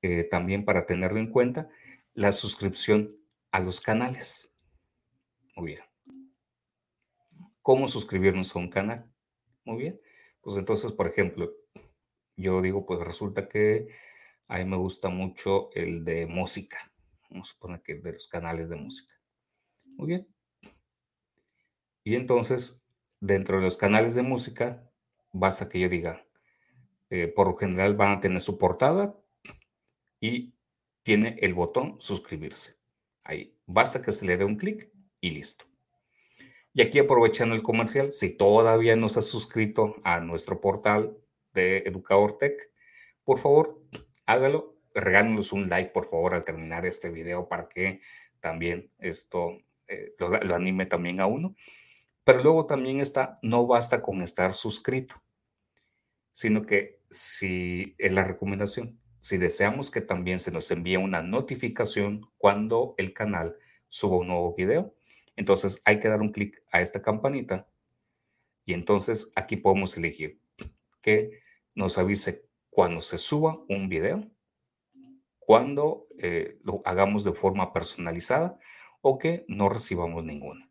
eh, 0.01 0.23
también 0.23 0.63
para 0.65 0.85
tenerlo 0.85 1.19
en 1.19 1.31
cuenta, 1.31 1.69
la 2.13 2.31
suscripción 2.31 3.07
a 3.51 3.59
los 3.59 3.81
canales. 3.81 4.55
Muy 5.55 5.67
bien. 5.67 5.79
¿Cómo 7.61 7.87
suscribirnos 7.87 8.55
a 8.55 8.59
un 8.59 8.69
canal? 8.69 9.11
Muy 9.65 9.77
bien. 9.77 10.01
Pues 10.47 10.55
entonces, 10.55 10.93
por 10.93 11.09
ejemplo, 11.09 11.51
yo 12.37 12.61
digo, 12.61 12.85
pues 12.85 13.01
resulta 13.01 13.49
que 13.49 13.89
a 14.47 14.59
mí 14.59 14.63
me 14.63 14.77
gusta 14.77 15.09
mucho 15.09 15.69
el 15.73 16.05
de 16.05 16.25
música. 16.25 16.89
Vamos 17.29 17.49
a 17.49 17.51
suponer 17.51 17.81
que 17.81 17.95
de 17.95 18.13
los 18.13 18.29
canales 18.29 18.69
de 18.69 18.77
música. 18.77 19.13
Muy 19.97 20.07
bien. 20.07 20.27
Y 22.05 22.15
entonces, 22.15 22.81
dentro 23.19 23.57
de 23.57 23.63
los 23.63 23.75
canales 23.75 24.15
de 24.15 24.21
música, 24.21 24.89
basta 25.33 25.67
que 25.67 25.81
yo 25.81 25.89
diga, 25.89 26.25
eh, 27.09 27.27
por 27.27 27.47
lo 27.47 27.55
general 27.57 27.97
van 27.97 28.17
a 28.17 28.19
tener 28.21 28.39
su 28.39 28.57
portada 28.57 29.19
y 30.21 30.53
tiene 31.03 31.35
el 31.41 31.55
botón 31.55 31.97
suscribirse. 31.99 32.77
Ahí, 33.25 33.53
basta 33.65 34.01
que 34.01 34.13
se 34.13 34.25
le 34.25 34.37
dé 34.37 34.45
un 34.45 34.55
clic 34.55 34.89
y 35.19 35.31
listo. 35.31 35.65
Y 36.77 36.83
aquí 36.83 36.99
aprovechando 36.99 37.55
el 37.55 37.63
comercial, 37.63 38.11
si 38.11 38.37
todavía 38.37 38.95
no 38.95 39.09
se 39.09 39.17
ha 39.17 39.23
suscrito 39.23 39.95
a 40.03 40.19
nuestro 40.19 40.61
portal 40.61 41.17
de 41.51 41.79
Educador 41.79 42.37
Tech, 42.37 42.53
por 43.23 43.39
favor, 43.39 43.81
hágalo. 44.27 44.77
Regálenos 44.93 45.53
un 45.53 45.69
like, 45.69 45.89
por 45.89 46.05
favor, 46.05 46.35
al 46.35 46.43
terminar 46.43 46.85
este 46.85 47.09
video 47.09 47.49
para 47.49 47.67
que 47.67 48.01
también 48.39 48.91
esto 48.99 49.57
eh, 49.87 50.13
lo, 50.19 50.53
anime 50.53 50.85
también 50.85 51.19
a 51.19 51.25
uno. 51.25 51.55
Pero 52.23 52.43
luego 52.43 52.67
también 52.67 52.99
está, 52.99 53.39
no 53.41 53.65
basta 53.65 54.03
con 54.03 54.21
estar 54.21 54.53
suscrito, 54.53 55.15
sino 56.31 56.61
que 56.61 57.01
si 57.09 57.95
es 57.97 58.11
la 58.11 58.23
recomendación, 58.23 59.01
si 59.17 59.37
deseamos 59.37 59.89
que 59.89 60.01
también 60.01 60.37
se 60.37 60.51
nos 60.51 60.69
envíe 60.69 60.97
una 60.97 61.23
notificación 61.23 62.21
cuando 62.37 62.93
el 62.99 63.13
canal 63.13 63.55
suba 63.87 64.17
un 64.17 64.27
nuevo 64.27 64.53
video, 64.53 64.93
entonces 65.37 65.81
hay 65.85 65.99
que 65.99 66.09
dar 66.09 66.19
un 66.19 66.29
clic 66.29 66.61
a 66.71 66.81
esta 66.81 67.01
campanita 67.01 67.69
y 68.65 68.73
entonces 68.73 69.31
aquí 69.35 69.55
podemos 69.55 69.95
elegir 69.95 70.41
que 71.01 71.39
nos 71.73 71.97
avise 71.97 72.49
cuando 72.69 72.99
se 72.99 73.17
suba 73.17 73.57
un 73.69 73.87
video, 73.87 74.29
cuando 75.39 76.07
eh, 76.19 76.59
lo 76.63 76.81
hagamos 76.83 77.23
de 77.23 77.31
forma 77.31 77.71
personalizada 77.71 78.59
o 78.99 79.17
que 79.17 79.45
no 79.47 79.69
recibamos 79.69 80.25
ninguna. 80.25 80.69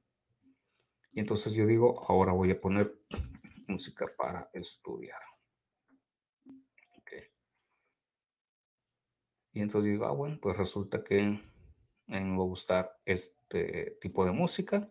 Y 1.12 1.21
entonces 1.21 1.55
yo 1.55 1.64
digo, 1.64 2.05
ahora 2.07 2.33
voy 2.33 2.51
a 2.51 2.61
poner 2.61 2.95
música 3.67 4.07
para 4.19 4.51
estudiar. 4.53 5.21
Y 9.57 9.62
entonces 9.62 9.91
digo, 9.91 10.05
ah, 10.05 10.12
bueno, 10.12 10.39
pues 10.39 10.55
resulta 10.55 11.03
que 11.03 11.41
a 12.09 12.21
mí 12.21 12.25
me 12.25 12.37
va 12.37 12.45
a 12.45 12.47
gustar 12.47 12.99
este 13.05 13.99
tipo 14.01 14.25
de 14.25 14.33
música. 14.33 14.91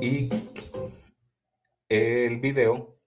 Y 0.00 0.28
el 1.88 2.40
video 2.40 2.98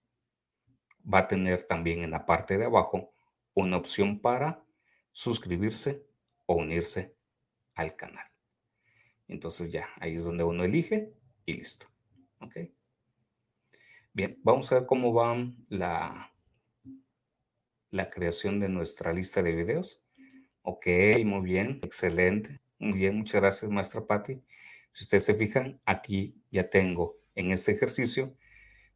va 1.11 1.19
a 1.19 1.27
tener 1.27 1.63
también 1.63 2.03
en 2.03 2.11
la 2.11 2.25
parte 2.25 2.57
de 2.57 2.65
abajo 2.65 3.13
una 3.53 3.77
opción 3.77 4.19
para 4.19 4.63
suscribirse 5.11 6.05
o 6.45 6.55
unirse 6.55 7.15
al 7.75 7.95
canal. 7.95 8.27
Entonces 9.27 9.71
ya, 9.71 9.89
ahí 9.99 10.15
es 10.15 10.23
donde 10.23 10.43
uno 10.43 10.63
elige 10.63 11.13
y 11.45 11.53
listo. 11.53 11.87
¿Ok? 12.39 12.55
Bien, 14.13 14.39
vamos 14.43 14.71
a 14.71 14.75
ver 14.75 14.85
cómo 14.85 15.13
va 15.13 15.35
la, 15.69 16.33
la 17.89 18.09
creación 18.09 18.59
de 18.59 18.69
nuestra 18.69 19.13
lista 19.13 19.43
de 19.43 19.53
videos. 19.53 20.06
Ok, 20.69 20.85
muy 21.23 21.45
bien, 21.45 21.79
excelente. 21.81 22.59
Muy 22.77 22.97
bien, 22.97 23.15
muchas 23.15 23.39
gracias, 23.39 23.71
maestra 23.71 24.05
Patti. 24.05 24.43
Si 24.91 25.05
ustedes 25.05 25.23
se 25.23 25.33
fijan, 25.33 25.79
aquí 25.85 26.35
ya 26.51 26.69
tengo 26.69 27.15
en 27.35 27.53
este 27.53 27.71
ejercicio 27.71 28.35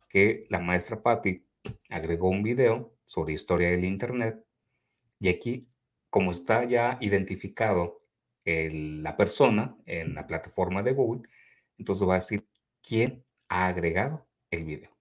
que 0.09 0.47
la 0.49 0.59
maestra 0.59 1.01
Patti 1.01 1.45
agregó 1.89 2.27
un 2.27 2.43
video 2.43 2.93
sobre 3.05 3.31
historia 3.31 3.69
del 3.69 3.85
Internet 3.85 4.43
y 5.17 5.29
aquí, 5.29 5.69
como 6.09 6.31
está 6.31 6.65
ya 6.65 6.97
identificado 6.99 8.01
la 8.43 9.15
persona 9.15 9.77
en 9.85 10.13
la 10.13 10.27
plataforma 10.27 10.83
de 10.83 10.91
Google, 10.91 11.29
entonces 11.77 12.05
va 12.05 12.15
a 12.15 12.17
decir 12.17 12.45
quién 12.85 13.23
ha 13.47 13.67
agregado 13.67 14.27
el 14.49 14.65
video. 14.65 14.91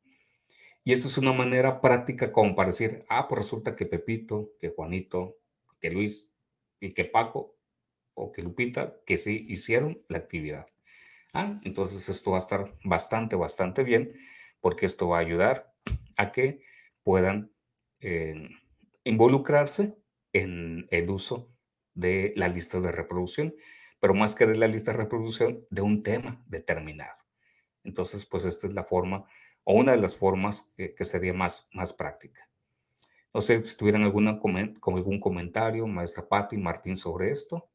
Y 0.84 0.92
eso 0.92 1.08
es 1.08 1.18
una 1.18 1.32
manera 1.32 1.80
práctica 1.80 2.30
como 2.30 2.54
para 2.54 2.68
decir, 2.68 3.04
ah, 3.08 3.26
pues 3.26 3.42
resulta 3.42 3.74
que 3.74 3.86
Pepito, 3.86 4.52
que 4.60 4.68
Juanito, 4.68 5.36
que 5.80 5.90
Luis 5.90 6.29
y 6.80 6.94
que 6.94 7.04
Paco 7.04 7.56
o 8.14 8.32
que 8.32 8.42
Lupita, 8.42 8.96
que 9.06 9.16
sí 9.16 9.46
hicieron 9.48 10.02
la 10.08 10.18
actividad. 10.18 10.66
Ah, 11.32 11.60
entonces 11.64 12.08
esto 12.08 12.32
va 12.32 12.38
a 12.38 12.40
estar 12.40 12.76
bastante, 12.84 13.36
bastante 13.36 13.84
bien, 13.84 14.08
porque 14.60 14.86
esto 14.86 15.08
va 15.08 15.18
a 15.18 15.20
ayudar 15.20 15.72
a 16.16 16.32
que 16.32 16.62
puedan 17.02 17.52
eh, 18.00 18.48
involucrarse 19.04 19.96
en 20.32 20.86
el 20.90 21.10
uso 21.10 21.52
de 21.94 22.32
las 22.36 22.54
listas 22.54 22.82
de 22.82 22.92
reproducción, 22.92 23.54
pero 24.00 24.14
más 24.14 24.34
que 24.34 24.46
de 24.46 24.56
la 24.56 24.66
lista 24.66 24.92
de 24.92 24.98
reproducción, 24.98 25.66
de 25.70 25.82
un 25.82 26.02
tema 26.02 26.42
determinado. 26.46 27.16
Entonces, 27.84 28.26
pues 28.26 28.44
esta 28.44 28.66
es 28.66 28.74
la 28.74 28.84
forma 28.84 29.26
o 29.64 29.74
una 29.74 29.92
de 29.92 29.98
las 29.98 30.16
formas 30.16 30.72
que, 30.76 31.04
sería 31.04 31.32
más, 31.32 31.68
más 31.72 31.92
práctica. 31.92 32.48
No 33.32 33.40
sé 33.40 33.62
si 33.62 33.76
tuvieran 33.76 34.02
alguna, 34.02 34.40
algún 34.82 35.20
comentario, 35.20 35.86
maestra 35.86 36.28
Patti, 36.28 36.56
Martín, 36.56 36.96
sobre 36.96 37.30
esto. 37.30 37.70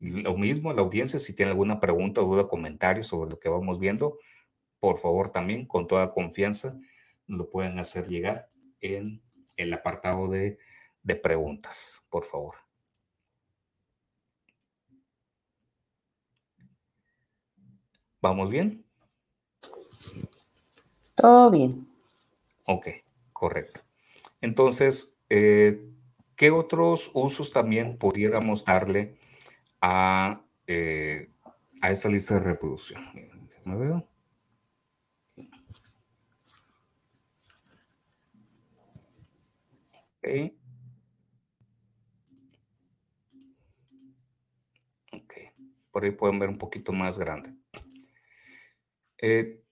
lo 0.00 0.36
mismo, 0.36 0.72
la 0.72 0.82
audiencia, 0.82 1.18
si 1.18 1.34
tiene 1.34 1.50
alguna 1.50 1.80
pregunta, 1.80 2.20
duda, 2.22 2.48
comentario 2.48 3.02
sobre 3.02 3.30
lo 3.30 3.38
que 3.38 3.48
vamos 3.48 3.78
viendo, 3.78 4.18
por 4.80 4.98
favor 4.98 5.30
también, 5.30 5.66
con 5.66 5.86
toda 5.86 6.12
confianza, 6.12 6.78
lo 7.26 7.50
pueden 7.50 7.78
hacer 7.78 8.06
llegar 8.06 8.48
en 8.80 9.22
el 9.56 9.72
apartado 9.72 10.28
de, 10.28 10.58
de 11.02 11.16
preguntas, 11.16 12.04
por 12.10 12.24
favor. 12.24 12.56
¿Vamos 18.22 18.50
bien? 18.50 18.84
Todo 21.14 21.50
bien. 21.50 21.86
Ok, 22.64 22.88
correcto. 23.32 23.85
Entonces, 24.46 25.18
eh, 25.28 25.90
¿qué 26.36 26.52
otros 26.52 27.10
usos 27.14 27.50
también 27.50 27.98
pudiéramos 27.98 28.64
darle 28.64 29.18
a, 29.80 30.40
eh, 30.68 31.32
a 31.82 31.90
esta 31.90 32.08
lista 32.08 32.34
de 32.34 32.40
reproducción? 32.40 33.02
¿Me 33.64 33.76
veo? 33.76 34.08
Ok. 45.12 45.32
Por 45.90 46.04
ahí 46.04 46.12
pueden 46.12 46.38
ver 46.38 46.50
un 46.50 46.58
poquito 46.58 46.92
más 46.92 47.18
grande. 47.18 47.52
Eh, 49.18 49.64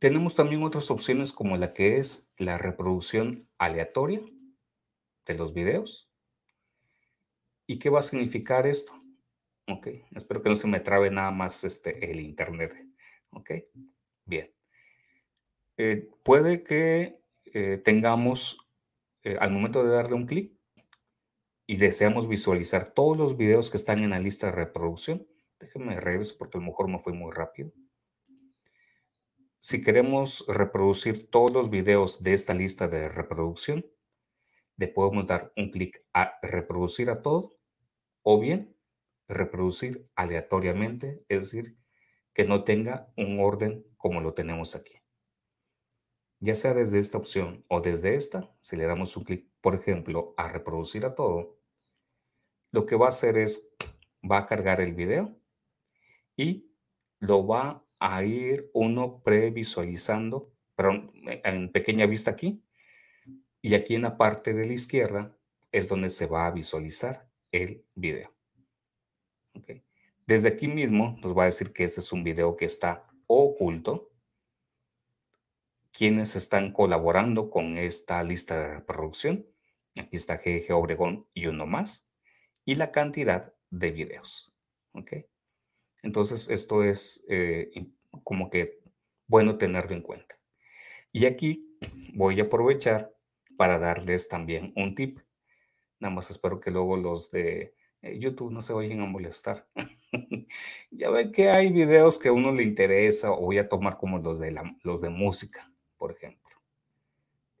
tenemos 0.00 0.34
también 0.34 0.62
otras 0.62 0.90
opciones 0.90 1.32
como 1.32 1.58
la 1.58 1.74
que 1.74 1.98
es 1.98 2.32
la 2.38 2.56
reproducción 2.56 3.48
aleatoria 3.58 4.22
de 5.26 5.34
los 5.34 5.52
videos. 5.52 6.10
¿Y 7.66 7.78
qué 7.78 7.90
va 7.90 8.00
a 8.00 8.02
significar 8.02 8.66
esto? 8.66 8.92
Ok, 9.68 9.88
espero 10.16 10.42
que 10.42 10.48
no 10.48 10.56
se 10.56 10.66
me 10.66 10.80
trabe 10.80 11.10
nada 11.10 11.30
más 11.30 11.64
este, 11.64 12.10
el 12.10 12.20
internet. 12.20 12.74
Ok, 13.28 13.50
bien. 14.24 14.52
Eh, 15.76 16.08
puede 16.24 16.64
que 16.64 17.22
eh, 17.52 17.76
tengamos, 17.84 18.58
al 19.38 19.50
momento 19.50 19.84
de 19.84 19.90
darle 19.90 20.14
un 20.14 20.26
clic 20.26 20.58
y 21.66 21.76
deseamos 21.76 22.26
visualizar 22.26 22.94
todos 22.94 23.18
los 23.18 23.36
videos 23.36 23.70
que 23.70 23.76
están 23.76 23.98
en 23.98 24.10
la 24.10 24.18
lista 24.18 24.46
de 24.46 24.52
reproducción, 24.52 25.28
déjenme 25.58 26.00
regreso 26.00 26.36
porque 26.38 26.56
a 26.56 26.60
lo 26.60 26.68
mejor 26.68 26.88
me 26.88 26.98
fue 26.98 27.12
muy 27.12 27.32
rápido. 27.32 27.70
Si 29.62 29.82
queremos 29.82 30.46
reproducir 30.48 31.30
todos 31.30 31.52
los 31.52 31.68
videos 31.68 32.22
de 32.22 32.32
esta 32.32 32.54
lista 32.54 32.88
de 32.88 33.10
reproducción, 33.10 33.84
le 34.78 34.88
podemos 34.88 35.26
dar 35.26 35.52
un 35.54 35.70
clic 35.70 36.00
a 36.14 36.38
reproducir 36.40 37.10
a 37.10 37.20
todo 37.20 37.58
o 38.22 38.40
bien 38.40 38.74
reproducir 39.28 40.10
aleatoriamente, 40.14 41.26
es 41.28 41.42
decir, 41.42 41.76
que 42.32 42.46
no 42.46 42.64
tenga 42.64 43.12
un 43.18 43.38
orden 43.38 43.84
como 43.98 44.22
lo 44.22 44.32
tenemos 44.32 44.74
aquí. 44.74 44.94
Ya 46.38 46.54
sea 46.54 46.72
desde 46.72 46.98
esta 46.98 47.18
opción 47.18 47.62
o 47.68 47.82
desde 47.82 48.14
esta, 48.14 48.50
si 48.62 48.76
le 48.76 48.86
damos 48.86 49.14
un 49.18 49.24
clic, 49.24 49.46
por 49.60 49.74
ejemplo, 49.74 50.32
a 50.38 50.48
reproducir 50.48 51.04
a 51.04 51.14
todo, 51.14 51.60
lo 52.72 52.86
que 52.86 52.96
va 52.96 53.06
a 53.06 53.10
hacer 53.10 53.36
es, 53.36 53.70
va 54.24 54.38
a 54.38 54.46
cargar 54.46 54.80
el 54.80 54.94
video 54.94 55.38
y 56.34 56.72
lo 57.18 57.46
va 57.46 57.84
a 58.00 58.24
ir 58.24 58.70
uno 58.72 59.22
previsualizando, 59.22 60.52
perdón, 60.74 61.12
en 61.24 61.70
pequeña 61.70 62.06
vista 62.06 62.30
aquí, 62.30 62.64
y 63.62 63.74
aquí 63.74 63.94
en 63.94 64.02
la 64.02 64.16
parte 64.16 64.54
de 64.54 64.66
la 64.66 64.72
izquierda 64.72 65.36
es 65.70 65.88
donde 65.88 66.08
se 66.08 66.26
va 66.26 66.46
a 66.46 66.50
visualizar 66.50 67.28
el 67.52 67.84
video. 67.94 68.34
Desde 70.26 70.48
aquí 70.48 70.68
mismo 70.68 71.18
nos 71.22 71.36
va 71.36 71.42
a 71.42 71.46
decir 71.46 71.72
que 71.72 71.84
este 71.84 72.00
es 72.00 72.12
un 72.12 72.24
video 72.24 72.56
que 72.56 72.64
está 72.64 73.06
oculto. 73.26 74.10
Quienes 75.92 76.36
están 76.36 76.72
colaborando 76.72 77.50
con 77.50 77.76
esta 77.76 78.22
lista 78.22 78.60
de 78.60 78.74
reproducción. 78.76 79.46
Aquí 79.98 80.16
está 80.16 80.36
GG 80.36 80.72
Obregón 80.72 81.26
y 81.34 81.46
uno 81.46 81.66
más. 81.66 82.08
Y 82.64 82.76
la 82.76 82.92
cantidad 82.92 83.52
de 83.70 83.90
videos. 83.90 84.52
¿ok? 84.92 85.12
Entonces, 86.02 86.48
esto 86.48 86.82
es 86.82 87.24
eh, 87.28 87.70
como 88.24 88.50
que 88.50 88.80
bueno 89.26 89.58
tenerlo 89.58 89.94
en 89.94 90.02
cuenta. 90.02 90.38
Y 91.12 91.26
aquí 91.26 91.76
voy 92.14 92.40
a 92.40 92.44
aprovechar 92.44 93.14
para 93.56 93.78
darles 93.78 94.28
también 94.28 94.72
un 94.76 94.94
tip. 94.94 95.20
Nada 95.98 96.14
más 96.14 96.30
espero 96.30 96.60
que 96.60 96.70
luego 96.70 96.96
los 96.96 97.30
de 97.30 97.74
eh, 98.02 98.18
YouTube 98.18 98.50
no 98.50 98.62
se 98.62 98.72
vayan 98.72 99.00
a 99.00 99.06
molestar. 99.06 99.68
ya 100.90 101.10
ven 101.10 101.32
que 101.32 101.50
hay 101.50 101.70
videos 101.70 102.18
que 102.18 102.28
a 102.28 102.32
uno 102.32 102.52
le 102.52 102.62
interesa 102.62 103.32
o 103.32 103.42
voy 103.42 103.58
a 103.58 103.68
tomar 103.68 103.98
como 103.98 104.18
los 104.18 104.40
de, 104.40 104.58
los 104.82 105.00
de 105.00 105.10
música, 105.10 105.70
por 105.96 106.12
ejemplo. 106.12 106.40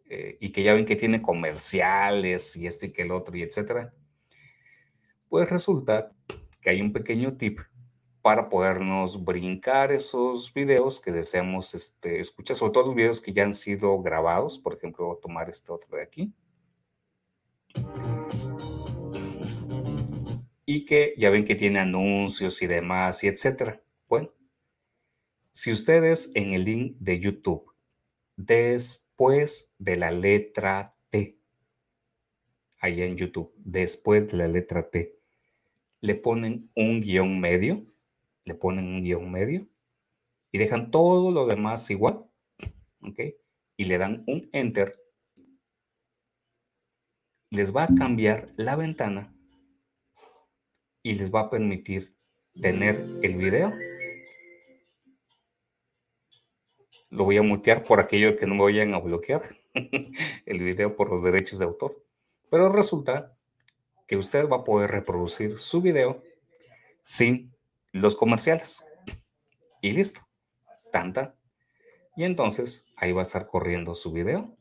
Eh, 0.08 0.38
y 0.40 0.50
que 0.50 0.62
ya 0.62 0.74
ven 0.74 0.84
que 0.84 0.96
tiene 0.96 1.22
comerciales 1.22 2.56
y 2.56 2.66
esto 2.66 2.86
y 2.86 2.92
que 2.92 3.02
el 3.02 3.12
otro 3.12 3.36
y 3.36 3.42
etcétera. 3.42 3.94
Pues 5.28 5.48
resulta 5.48 6.12
que 6.60 6.70
hay 6.70 6.80
un 6.80 6.92
pequeño 6.92 7.36
tip 7.36 7.60
para 8.22 8.48
podernos 8.48 9.24
brincar 9.24 9.92
esos 9.92 10.52
videos 10.52 11.00
que 11.00 11.10
deseamos 11.10 11.74
este, 11.74 12.20
escuchar, 12.20 12.56
sobre 12.56 12.72
todo 12.72 12.86
los 12.86 12.94
videos 12.94 13.20
que 13.20 13.32
ya 13.32 13.44
han 13.44 13.54
sido 13.54 14.00
grabados. 14.02 14.58
Por 14.58 14.74
ejemplo, 14.74 15.06
voy 15.06 15.16
a 15.16 15.20
tomar 15.20 15.48
este 15.48 15.72
otro 15.72 15.96
de 15.96 16.02
aquí. 16.02 16.34
Y 20.66 20.84
que 20.84 21.14
ya 21.16 21.30
ven 21.30 21.44
que 21.44 21.54
tiene 21.54 21.78
anuncios 21.78 22.60
y 22.62 22.66
demás 22.66 23.24
y 23.24 23.28
etcétera. 23.28 23.82
Bueno, 24.08 24.30
si 25.52 25.72
ustedes 25.72 26.30
en 26.34 26.52
el 26.52 26.64
link 26.64 26.96
de 26.98 27.18
YouTube, 27.18 27.72
después 28.36 29.72
de 29.78 29.96
la 29.96 30.10
letra 30.10 30.94
T, 31.08 31.38
allá 32.80 33.06
en 33.06 33.16
YouTube, 33.16 33.52
después 33.56 34.30
de 34.30 34.36
la 34.36 34.46
letra 34.46 34.90
T, 34.90 35.18
le 36.00 36.14
ponen 36.14 36.70
un 36.74 37.00
guion 37.00 37.40
medio, 37.40 37.84
le 38.44 38.54
ponen 38.54 38.86
un 38.86 39.02
guion 39.02 39.30
medio 39.30 39.68
y 40.52 40.58
dejan 40.58 40.90
todo 40.90 41.30
lo 41.30 41.46
demás 41.46 41.90
igual, 41.90 42.24
¿ok? 43.02 43.20
Y 43.76 43.84
le 43.84 43.98
dan 43.98 44.24
un 44.26 44.48
enter. 44.52 44.98
Les 47.50 47.74
va 47.74 47.84
a 47.84 47.94
cambiar 47.94 48.52
la 48.56 48.76
ventana 48.76 49.34
y 51.02 51.14
les 51.14 51.32
va 51.32 51.40
a 51.40 51.50
permitir 51.50 52.16
tener 52.60 52.96
el 53.22 53.36
video. 53.36 53.72
Lo 57.10 57.24
voy 57.24 57.38
a 57.38 57.42
mutear 57.42 57.84
por 57.84 57.98
aquello 57.98 58.36
que 58.36 58.46
no 58.46 58.54
me 58.54 58.64
vayan 58.64 58.94
a 58.94 59.00
bloquear 59.00 59.42
el 60.46 60.58
video 60.58 60.94
por 60.94 61.10
los 61.10 61.22
derechos 61.22 61.58
de 61.58 61.64
autor. 61.64 62.04
Pero 62.50 62.68
resulta 62.68 63.36
que 64.06 64.16
usted 64.16 64.48
va 64.48 64.58
a 64.58 64.64
poder 64.64 64.90
reproducir 64.90 65.58
su 65.58 65.80
video 65.80 66.22
sin 67.02 67.52
los 67.92 68.16
comerciales. 68.16 68.84
Y 69.80 69.92
listo. 69.92 70.26
Tanta. 70.92 71.34
Y 72.16 72.24
entonces 72.24 72.86
ahí 72.96 73.12
va 73.12 73.20
a 73.20 73.22
estar 73.22 73.46
corriendo 73.46 73.94
su 73.94 74.12
video. 74.12 74.56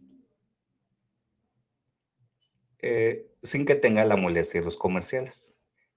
Eh, 2.81 3.29
sin 3.41 3.65
que 3.65 3.75
tenga 3.75 4.05
la 4.05 4.15
molestia 4.15 4.61
de 4.61 4.65
los 4.65 4.77
comerciales. 4.77 5.53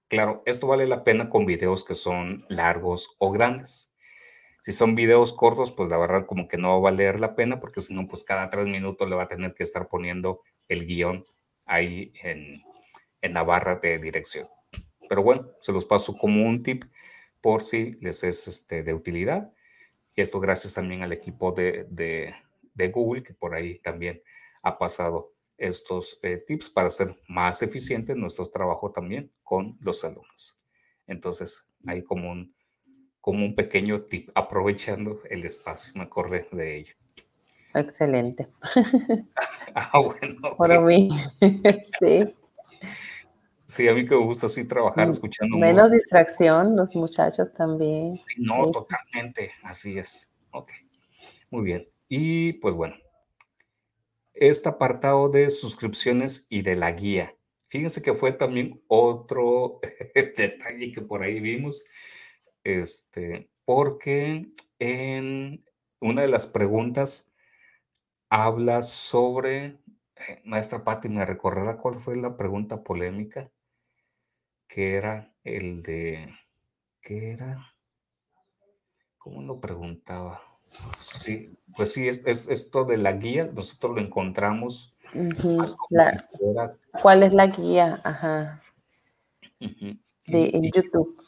Claro, 0.09 0.41
esto 0.45 0.67
vale 0.67 0.85
la 0.87 1.03
pena 1.03 1.29
con 1.29 1.45
videos 1.45 1.83
que 1.83 1.93
son 1.93 2.45
largos 2.49 3.15
o 3.19 3.31
grandes. 3.31 3.93
Si 4.61 4.71
son 4.71 4.95
videos 4.95 5.33
cortos, 5.33 5.71
pues 5.71 5.89
la 5.89 5.97
verdad 5.97 6.25
como 6.25 6.47
que 6.47 6.57
no 6.57 6.69
va 6.69 6.75
a 6.75 6.91
valer 6.91 7.19
la 7.19 7.35
pena 7.35 7.59
porque 7.59 7.81
si 7.81 7.93
no, 7.93 8.07
pues 8.07 8.23
cada 8.23 8.49
tres 8.49 8.67
minutos 8.67 9.09
le 9.09 9.15
va 9.15 9.23
a 9.23 9.27
tener 9.27 9.53
que 9.53 9.63
estar 9.63 9.87
poniendo 9.87 10.41
el 10.67 10.85
guion 10.85 11.25
ahí 11.65 12.13
en, 12.21 12.61
en 13.21 13.33
la 13.33 13.43
barra 13.43 13.75
de 13.75 13.97
dirección. 13.99 14.47
Pero 15.09 15.23
bueno, 15.23 15.51
se 15.59 15.71
los 15.71 15.85
paso 15.85 16.15
como 16.17 16.45
un 16.45 16.63
tip 16.63 16.85
por 17.43 17.61
si 17.61 17.91
les 17.99 18.23
es 18.23 18.47
este, 18.47 18.83
de 18.83 18.93
utilidad. 18.93 19.51
Y 20.15 20.21
esto 20.21 20.39
gracias 20.39 20.73
también 20.73 21.03
al 21.03 21.11
equipo 21.11 21.51
de, 21.51 21.85
de, 21.89 22.87
Google, 22.89 23.21
que 23.21 23.33
por 23.33 23.53
ahí 23.53 23.79
también 23.79 24.23
ha 24.61 24.77
pasado 24.77 25.33
estos 25.57 26.17
eh, 26.23 26.37
tips 26.37 26.69
para 26.69 26.87
hacer 26.87 27.19
más 27.27 27.61
eficiente 27.61 28.15
nuestro 28.15 28.45
trabajo 28.45 28.91
también 28.91 29.29
con 29.43 29.77
los 29.81 30.05
alumnos. 30.05 30.61
Entonces, 31.05 31.69
hay 31.85 32.01
como 32.01 32.31
un, 32.31 32.55
como 33.19 33.43
un 33.43 33.55
pequeño 33.55 34.03
tip, 34.03 34.29
aprovechando 34.35 35.19
el 35.29 35.43
espacio, 35.43 35.91
me 35.95 36.03
acordé 36.03 36.47
de 36.53 36.77
ello. 36.77 36.95
Excelente. 37.75 38.47
ah, 39.75 39.99
bueno. 39.99 40.55
Para 40.57 40.79
mí, 40.79 41.09
sí. 41.99 42.33
Sí, 43.73 43.87
a 43.87 43.93
mí 43.95 44.05
que 44.05 44.13
me 44.13 44.23
gusta 44.23 44.45
así 44.45 44.67
trabajar 44.67 45.09
escuchando 45.09 45.57
Menos 45.57 45.89
distracción, 45.89 46.75
los 46.75 46.93
muchachos 46.93 47.51
también. 47.55 48.19
Sí, 48.21 48.35
no, 48.37 48.69
totalmente, 48.69 49.49
así 49.63 49.97
es. 49.97 50.29
Ok, 50.51 50.71
muy 51.49 51.63
bien. 51.63 51.89
Y 52.07 52.53
pues 52.53 52.75
bueno, 52.75 52.95
este 54.35 54.69
apartado 54.69 55.27
de 55.27 55.49
suscripciones 55.49 56.45
y 56.49 56.61
de 56.61 56.75
la 56.75 56.91
guía. 56.91 57.35
Fíjense 57.67 58.03
que 58.03 58.13
fue 58.13 58.31
también 58.31 58.79
otro 58.87 59.79
detalle 60.37 60.91
que 60.91 61.01
por 61.01 61.23
ahí 61.23 61.39
vimos, 61.39 61.83
este, 62.63 63.49
porque 63.65 64.51
en 64.77 65.65
una 65.99 66.21
de 66.21 66.27
las 66.27 66.45
preguntas 66.45 67.27
habla 68.29 68.83
sobre, 68.83 69.65
eh, 69.65 70.41
maestra 70.45 70.83
Patti, 70.83 71.09
¿me 71.09 71.25
recordará 71.25 71.77
cuál 71.77 71.95
fue 71.95 72.15
la 72.15 72.37
pregunta 72.37 72.83
polémica? 72.83 73.49
Que 74.73 74.95
era 74.95 75.31
el 75.43 75.83
de, 75.83 76.33
¿qué 76.99 77.33
era? 77.33 77.75
¿Cómo 79.19 79.43
lo 79.43 79.59
preguntaba? 79.59 80.41
Sí, 80.97 81.55
pues 81.75 81.93
sí, 81.93 82.07
es, 82.07 82.25
esto 82.25 82.83
de 82.83 82.97
la 82.97 83.11
guía, 83.11 83.51
nosotros 83.53 83.95
lo 83.95 84.01
encontramos 84.01 84.93
¿Cuál 87.01 87.21
es 87.21 87.33
la 87.33 87.47
guía? 87.47 88.01
Ajá. 88.03 88.63
De, 89.59 90.49
en 90.53 90.63
YouTube. 90.71 91.21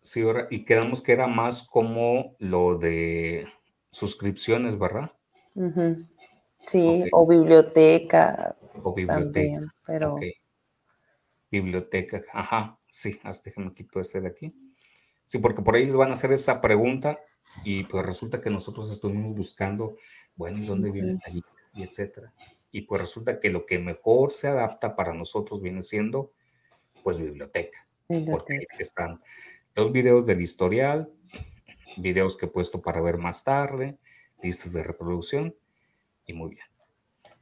Sí, 0.00 0.22
ahora, 0.22 0.46
y 0.50 0.64
quedamos 0.64 1.02
que 1.02 1.12
era 1.12 1.26
más 1.26 1.62
como 1.64 2.34
lo 2.38 2.78
de 2.78 3.46
suscripciones, 3.90 4.78
¿verdad? 4.78 5.12
Sí, 6.66 7.04
o 7.12 7.26
biblioteca. 7.26 8.56
O 8.82 8.94
biblioteca. 8.94 9.74
pero... 9.86 10.16
Biblioteca, 11.52 12.24
ajá, 12.32 12.78
sí, 12.88 13.20
hasta 13.22 13.50
déjame 13.50 13.72
quito 13.72 14.00
este 14.00 14.20
de 14.20 14.28
aquí. 14.28 14.52
Sí, 15.24 15.38
porque 15.38 15.62
por 15.62 15.76
ahí 15.76 15.84
les 15.84 15.94
van 15.94 16.10
a 16.10 16.14
hacer 16.14 16.32
esa 16.32 16.60
pregunta 16.60 17.20
y 17.64 17.84
pues 17.84 18.04
resulta 18.04 18.40
que 18.40 18.50
nosotros 18.50 18.90
estuvimos 18.90 19.36
buscando, 19.36 19.96
bueno, 20.34 20.58
¿y 20.58 20.66
dónde 20.66 20.90
viene 20.90 21.20
la 21.24 21.32
guía? 21.32 21.44
Y 21.74 21.84
etcétera 21.84 22.32
y 22.72 22.80
pues 22.82 23.02
resulta 23.02 23.38
que 23.38 23.50
lo 23.50 23.66
que 23.66 23.78
mejor 23.78 24.32
se 24.32 24.48
adapta 24.48 24.96
para 24.96 25.12
nosotros 25.12 25.60
viene 25.60 25.82
siendo 25.82 26.32
pues 27.04 27.18
biblioteca, 27.18 27.86
porque 28.08 28.54
ahí 28.54 28.66
están 28.78 29.20
los 29.74 29.92
videos 29.92 30.24
del 30.24 30.40
historial, 30.40 31.12
videos 31.98 32.36
que 32.36 32.46
he 32.46 32.48
puesto 32.48 32.80
para 32.80 33.00
ver 33.00 33.18
más 33.18 33.44
tarde, 33.44 33.98
listas 34.42 34.72
de 34.72 34.82
reproducción 34.82 35.54
y 36.26 36.32
muy 36.32 36.50
bien. 36.50 36.64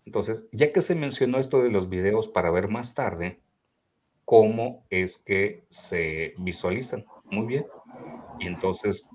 Entonces, 0.04 0.48
ya 0.50 0.72
que 0.72 0.80
se 0.80 0.94
mencionó 0.94 1.38
esto 1.38 1.62
de 1.62 1.70
los 1.70 1.88
videos 1.88 2.26
para 2.26 2.50
ver 2.50 2.68
más 2.68 2.94
tarde, 2.94 3.40
¿cómo 4.30 4.86
es 4.90 5.18
que 5.18 5.64
se 5.70 6.34
visualizan? 6.38 7.04
Muy 7.32 7.48
bien. 7.48 7.66
Y 8.38 8.46
entonces, 8.46 9.08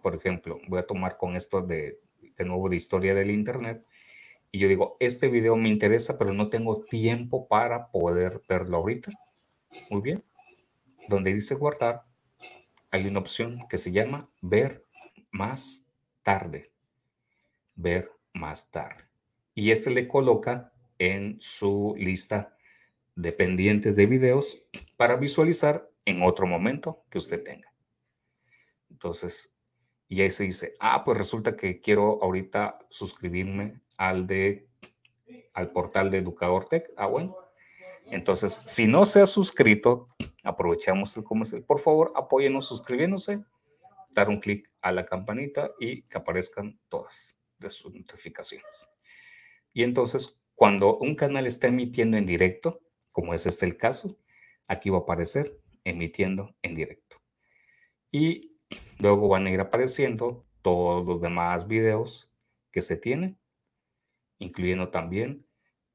por 0.00 0.14
ejemplo, 0.14 0.60
voy 0.68 0.78
a 0.78 0.86
tomar 0.86 1.16
con 1.16 1.34
esto 1.34 1.60
de, 1.60 1.98
nuevo 2.38 2.68
de 2.68 2.76
historia 2.76 3.12
del 3.12 3.32
Internet 3.32 3.84
y 4.52 4.60
yo 4.60 4.68
digo, 4.68 4.96
este 5.00 5.26
video 5.26 5.56
me 5.56 5.68
interesa, 5.68 6.18
pero 6.18 6.32
no 6.32 6.50
tengo 6.50 6.84
tiempo 6.84 7.48
para 7.48 7.90
poder 7.90 8.42
verlo 8.48 8.76
ahorita. 8.76 9.10
Muy 9.90 10.02
bien. 10.02 10.22
Donde 11.08 11.34
dice 11.34 11.56
guardar, 11.56 12.04
hay 12.92 13.08
una 13.08 13.18
opción 13.18 13.66
que 13.68 13.76
se 13.76 13.90
llama 13.90 14.30
ver 14.40 14.86
más 15.32 15.84
tarde. 16.22 16.70
Ver 17.74 18.08
más 18.34 18.70
tarde. 18.70 19.02
Y 19.52 19.72
este 19.72 19.90
le 19.90 20.06
coloca 20.06 20.72
en 20.96 21.38
su 21.40 21.96
lista 21.98 22.56
de 23.14 23.32
pendientes 23.32 23.96
de 23.96 24.06
videos 24.06 24.62
para 24.96 25.16
visualizar 25.16 25.90
en 26.04 26.22
otro 26.22 26.46
momento 26.46 27.04
que 27.10 27.18
usted 27.18 27.42
tenga. 27.42 27.72
Entonces, 28.90 29.54
y 30.08 30.22
ahí 30.22 30.30
se 30.30 30.44
dice, 30.44 30.74
ah, 30.80 31.04
pues 31.04 31.16
resulta 31.16 31.56
que 31.56 31.80
quiero 31.80 32.22
ahorita 32.22 32.78
suscribirme 32.88 33.80
al 33.96 34.26
de 34.26 34.70
al 35.54 35.68
portal 35.70 36.10
de 36.10 36.18
Educador 36.18 36.66
Tech. 36.66 36.90
Ah, 36.96 37.06
bueno. 37.06 37.36
Entonces, 38.06 38.62
si 38.64 38.86
no 38.86 39.04
se 39.04 39.20
ha 39.20 39.26
suscrito, 39.26 40.08
aprovechamos 40.42 41.16
el 41.16 41.24
comercial. 41.24 41.62
Por 41.62 41.78
favor, 41.78 42.12
apóyenos 42.16 42.66
suscribiéndose, 42.66 43.44
dar 44.12 44.28
un 44.28 44.40
clic 44.40 44.68
a 44.80 44.90
la 44.90 45.06
campanita 45.06 45.70
y 45.78 46.02
que 46.02 46.18
aparezcan 46.18 46.78
todas 46.88 47.38
de 47.58 47.70
sus 47.70 47.94
notificaciones. 47.94 48.88
Y 49.72 49.84
entonces, 49.84 50.40
cuando 50.56 50.98
un 50.98 51.14
canal 51.14 51.46
está 51.46 51.68
emitiendo 51.68 52.16
en 52.16 52.26
directo, 52.26 52.80
como 53.12 53.34
es 53.34 53.46
este 53.46 53.66
el 53.66 53.76
caso, 53.76 54.18
aquí 54.68 54.90
va 54.90 54.98
a 54.98 55.00
aparecer 55.00 55.60
emitiendo 55.84 56.54
en 56.62 56.74
directo. 56.74 57.16
Y 58.10 58.56
luego 58.98 59.28
van 59.28 59.46
a 59.46 59.50
ir 59.50 59.60
apareciendo 59.60 60.46
todos 60.62 61.06
los 61.06 61.20
demás 61.20 61.66
videos 61.66 62.30
que 62.70 62.82
se 62.82 62.96
tienen 62.96 63.40
incluyendo 64.40 64.88
también 64.90 65.46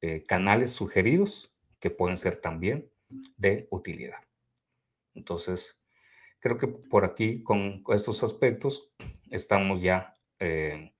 eh, 0.01 0.23
canales 0.23 0.71
sugeridos 0.71 1.53
que 1.79 1.89
pueden 1.89 2.15
ser 2.15 2.37
también 2.37 2.89
de 3.37 3.67
utilidad. 3.71 4.23
Entonces, 5.13 5.77
creo 6.39 6.57
que 6.57 6.67
por 6.67 7.03
aquí 7.03 7.43
con 7.43 7.83
estos 7.89 8.23
aspectos 8.23 8.91
estamos 9.29 9.81
ya 9.81 10.13
eh, 10.39 10.93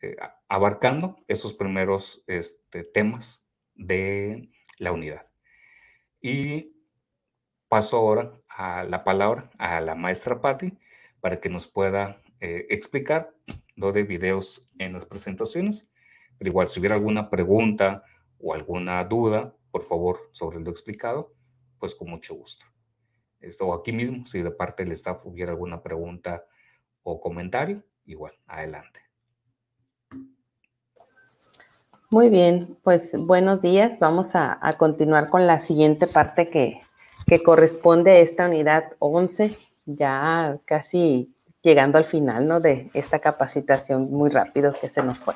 eh, 0.00 0.16
abarcando 0.48 1.16
esos 1.28 1.54
primeros 1.54 2.24
este, 2.26 2.82
temas 2.84 3.46
de 3.74 4.50
la 4.82 4.92
unidad. 4.92 5.22
Y 6.20 6.76
paso 7.68 7.96
ahora 7.96 8.38
a 8.48 8.84
la 8.84 9.04
palabra 9.04 9.50
a 9.58 9.80
la 9.80 9.94
maestra 9.94 10.40
Patti 10.40 10.78
para 11.20 11.40
que 11.40 11.48
nos 11.48 11.66
pueda 11.66 12.20
explicar 12.40 13.34
lo 13.76 13.92
de 13.92 14.02
videos 14.02 14.70
en 14.78 14.92
las 14.92 15.06
presentaciones 15.06 15.92
pero 16.42 16.50
igual, 16.50 16.66
si 16.66 16.80
hubiera 16.80 16.96
alguna 16.96 17.30
pregunta 17.30 18.02
o 18.40 18.52
alguna 18.52 19.04
duda, 19.04 19.54
por 19.70 19.84
favor, 19.84 20.28
sobre 20.32 20.58
lo 20.58 20.70
explicado, 20.70 21.36
pues 21.78 21.94
con 21.94 22.10
mucho 22.10 22.34
gusto. 22.34 22.66
Esto 23.38 23.72
aquí 23.72 23.92
mismo, 23.92 24.26
si 24.26 24.42
de 24.42 24.50
parte 24.50 24.82
del 24.82 24.90
staff 24.90 25.24
hubiera 25.24 25.52
alguna 25.52 25.84
pregunta 25.84 26.44
o 27.04 27.20
comentario, 27.20 27.84
igual, 28.06 28.32
adelante. 28.46 29.11
Muy 32.12 32.28
bien, 32.28 32.76
pues 32.82 33.12
buenos 33.18 33.62
días. 33.62 33.98
Vamos 33.98 34.34
a, 34.34 34.60
continuar 34.76 35.30
con 35.30 35.46
la 35.46 35.58
siguiente 35.58 36.06
parte 36.06 36.50
que, 36.50 36.82
que, 37.26 37.42
corresponde 37.42 38.10
a 38.10 38.18
esta 38.18 38.44
unidad 38.44 38.84
11, 38.98 39.56
ya 39.86 40.58
casi 40.66 41.34
llegando 41.62 41.96
al 41.96 42.04
final 42.04 42.46
¿no? 42.46 42.60
de 42.60 42.90
esta 42.92 43.20
capacitación 43.20 44.10
muy 44.10 44.28
rápido 44.28 44.74
que 44.78 44.90
se 44.90 45.02
nos 45.02 45.20
fue. 45.20 45.32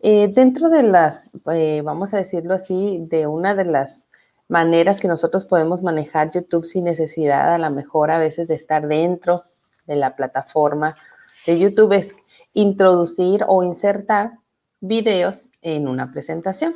Eh, 0.00 0.28
dentro 0.28 0.70
de 0.70 0.84
las, 0.84 1.28
eh, 1.52 1.82
vamos 1.84 2.14
a 2.14 2.16
decirlo 2.16 2.54
así, 2.54 3.04
de 3.10 3.26
una 3.26 3.54
de 3.54 3.66
las 3.66 4.08
maneras 4.48 5.00
que 5.00 5.08
nosotros 5.08 5.44
podemos 5.44 5.82
manejar 5.82 6.30
YouTube 6.30 6.64
sin 6.64 6.84
necesidad 6.84 7.52
a 7.52 7.58
lo 7.58 7.68
mejor 7.68 8.10
a 8.10 8.18
veces 8.18 8.48
de 8.48 8.54
estar 8.54 8.88
dentro 8.88 9.44
de 9.86 9.96
la 9.96 10.16
plataforma 10.16 10.96
de 11.46 11.58
YouTube 11.58 11.92
es 11.92 12.16
introducir 12.54 13.44
o 13.46 13.62
insertar 13.62 14.40
videos 14.80 15.48
en 15.62 15.88
una 15.88 16.10
presentación. 16.12 16.74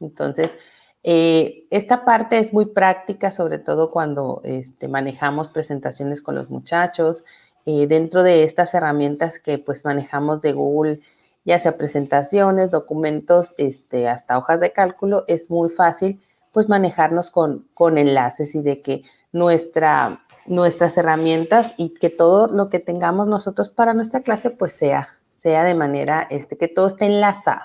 Entonces, 0.00 0.54
eh, 1.02 1.66
esta 1.70 2.04
parte 2.04 2.38
es 2.38 2.52
muy 2.52 2.66
práctica, 2.66 3.30
sobre 3.30 3.58
todo 3.58 3.90
cuando 3.90 4.40
este, 4.44 4.88
manejamos 4.88 5.50
presentaciones 5.50 6.22
con 6.22 6.34
los 6.34 6.50
muchachos. 6.50 7.24
dentro 7.64 8.24
de 8.24 8.42
estas 8.42 8.74
herramientas 8.74 9.38
que 9.38 9.58
pues 9.58 9.84
manejamos 9.84 10.42
de 10.42 10.52
Google 10.52 11.00
ya 11.44 11.58
sea 11.58 11.76
presentaciones, 11.76 12.70
documentos, 12.70 13.54
este, 13.58 14.08
hasta 14.08 14.38
hojas 14.38 14.60
de 14.60 14.72
cálculo, 14.72 15.24
es 15.26 15.50
muy 15.50 15.70
fácil 15.70 16.20
pues 16.52 16.68
manejarnos 16.68 17.30
con, 17.30 17.66
con 17.74 17.98
enlaces 17.98 18.54
y 18.54 18.62
de 18.62 18.80
que 18.80 19.02
nuestra, 19.32 20.22
nuestras 20.46 20.96
herramientas 20.98 21.74
y 21.76 21.94
que 21.94 22.10
todo 22.10 22.46
lo 22.46 22.68
que 22.68 22.78
tengamos 22.78 23.26
nosotros 23.26 23.72
para 23.72 23.94
nuestra 23.94 24.20
clase 24.20 24.50
pues 24.50 24.72
sea, 24.72 25.08
sea 25.42 25.64
de 25.64 25.74
manera 25.74 26.26
este, 26.30 26.56
que 26.56 26.68
todo 26.68 26.86
esté 26.86 27.06
enlazado. 27.06 27.62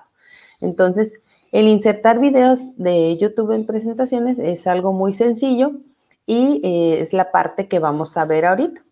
Entonces, 0.61 1.19
el 1.51 1.67
insertar 1.67 2.19
videos 2.19 2.75
de 2.75 3.15
YouTube 3.17 3.51
en 3.51 3.67
presentaciones 3.67 4.39
es 4.39 4.65
algo 4.65 4.93
muy 4.93 5.13
sencillo 5.13 5.73
y 6.25 6.59
eh, 6.63 6.99
es 6.99 7.13
la 7.13 7.31
parte 7.31 7.67
que 7.67 7.79
vamos 7.79 8.17
a 8.17 8.25
ver 8.25 8.45
ahorita. 8.45 8.83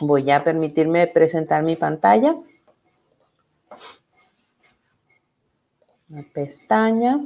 Voy 0.00 0.30
a 0.30 0.42
permitirme 0.42 1.06
presentar 1.06 1.62
mi 1.62 1.76
pantalla. 1.76 2.36
una 6.10 6.22
pestaña. 6.32 7.20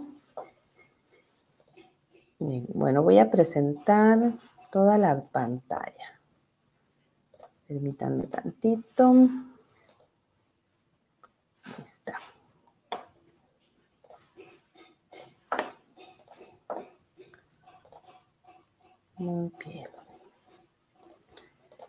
bueno, 2.41 3.05
voy 3.05 3.21
a 3.21 3.31
presentar 3.31 4.33
toda 4.73 4.99
la 4.99 5.23
pantalla. 5.23 6.21
Permítanme 7.69 8.27
tantito. 8.27 9.29
Muy 19.17 19.53
bien. 19.65 19.87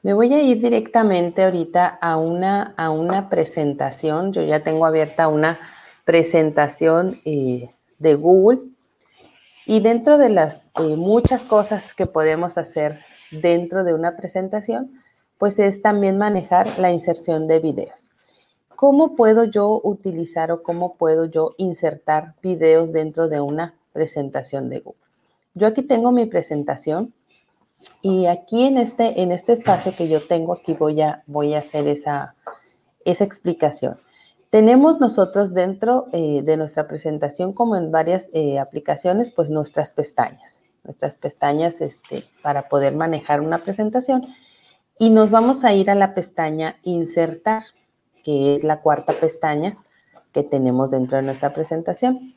Me 0.03 0.13
voy 0.13 0.33
a 0.33 0.41
ir 0.41 0.59
directamente 0.59 1.45
ahorita 1.45 1.87
a 1.87 2.17
una, 2.17 2.73
a 2.75 2.89
una 2.89 3.29
presentación. 3.29 4.33
Yo 4.33 4.43
ya 4.43 4.59
tengo 4.59 4.85
abierta 4.85 5.29
una 5.29 5.59
presentación 6.03 7.21
eh, 7.23 7.71
de 7.99 8.15
Google. 8.15 8.59
Y 9.65 9.79
dentro 9.79 10.17
de 10.17 10.29
las 10.29 10.71
eh, 10.77 10.97
muchas 10.97 11.45
cosas 11.45 11.93
que 11.93 12.05
podemos 12.05 12.57
hacer 12.57 12.99
dentro 13.31 13.83
de 13.83 13.93
una 13.93 14.17
presentación, 14.17 15.01
pues 15.37 15.57
es 15.57 15.81
también 15.81 16.17
manejar 16.17 16.77
la 16.77 16.91
inserción 16.91 17.47
de 17.47 17.59
videos. 17.59 18.12
¿Cómo 18.75 19.15
puedo 19.15 19.43
yo 19.45 19.79
utilizar 19.83 20.51
o 20.51 20.63
cómo 20.63 20.95
puedo 20.95 21.25
yo 21.25 21.55
insertar 21.57 22.35
videos 22.41 22.91
dentro 22.91 23.27
de 23.29 23.41
una 23.41 23.75
presentación 23.93 24.69
de 24.69 24.79
Google? 24.79 24.99
Yo 25.53 25.67
aquí 25.67 25.83
tengo 25.83 26.11
mi 26.11 26.25
presentación 26.25 27.13
y 28.01 28.25
aquí 28.25 28.63
en 28.63 28.77
este, 28.77 29.21
en 29.21 29.31
este 29.31 29.53
espacio 29.53 29.95
que 29.95 30.07
yo 30.07 30.25
tengo 30.25 30.53
aquí 30.53 30.73
voy 30.73 31.01
a, 31.01 31.23
voy 31.27 31.53
a 31.53 31.59
hacer 31.59 31.87
esa, 31.87 32.35
esa 33.05 33.23
explicación. 33.23 33.97
Tenemos 34.49 34.99
nosotros 34.99 35.53
dentro 35.53 36.07
eh, 36.11 36.43
de 36.43 36.57
nuestra 36.57 36.87
presentación, 36.87 37.53
como 37.53 37.75
en 37.75 37.91
varias 37.91 38.29
eh, 38.33 38.59
aplicaciones, 38.59 39.31
pues 39.31 39.49
nuestras 39.49 39.93
pestañas, 39.93 40.63
nuestras 40.83 41.15
pestañas 41.15 41.81
este, 41.81 42.25
para 42.43 42.69
poder 42.69 42.95
manejar 42.95 43.41
una 43.41 43.63
presentación. 43.63 44.27
Y 44.99 45.09
nos 45.09 45.31
vamos 45.31 45.63
a 45.63 45.73
ir 45.73 45.89
a 45.89 45.95
la 45.95 46.13
pestaña 46.13 46.77
Insertar, 46.83 47.63
que 48.23 48.53
es 48.53 48.63
la 48.63 48.81
cuarta 48.81 49.13
pestaña 49.13 49.77
que 50.31 50.43
tenemos 50.43 50.91
dentro 50.91 51.17
de 51.17 51.23
nuestra 51.23 51.53
presentación. 51.53 52.35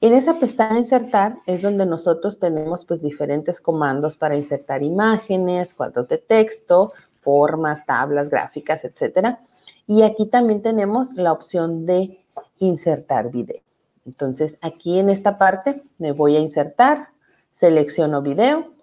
En 0.00 0.12
esa 0.12 0.38
pestaña 0.38 0.78
insertar 0.78 1.38
es 1.46 1.62
donde 1.62 1.86
nosotros 1.86 2.38
tenemos 2.38 2.84
pues 2.84 3.00
diferentes 3.00 3.60
comandos 3.60 4.16
para 4.16 4.36
insertar 4.36 4.82
imágenes, 4.82 5.74
cuadros 5.74 6.08
de 6.08 6.18
texto, 6.18 6.92
formas, 7.20 7.86
tablas, 7.86 8.28
gráficas, 8.28 8.84
etcétera. 8.84 9.40
Y 9.86 10.02
aquí 10.02 10.26
también 10.26 10.62
tenemos 10.62 11.12
la 11.14 11.32
opción 11.32 11.86
de 11.86 12.24
insertar 12.58 13.30
video. 13.30 13.62
Entonces 14.06 14.58
aquí 14.60 14.98
en 14.98 15.08
esta 15.08 15.38
parte 15.38 15.82
me 15.98 16.12
voy 16.12 16.36
a 16.36 16.40
insertar, 16.40 17.08
selecciono 17.52 18.20
video 18.20 18.74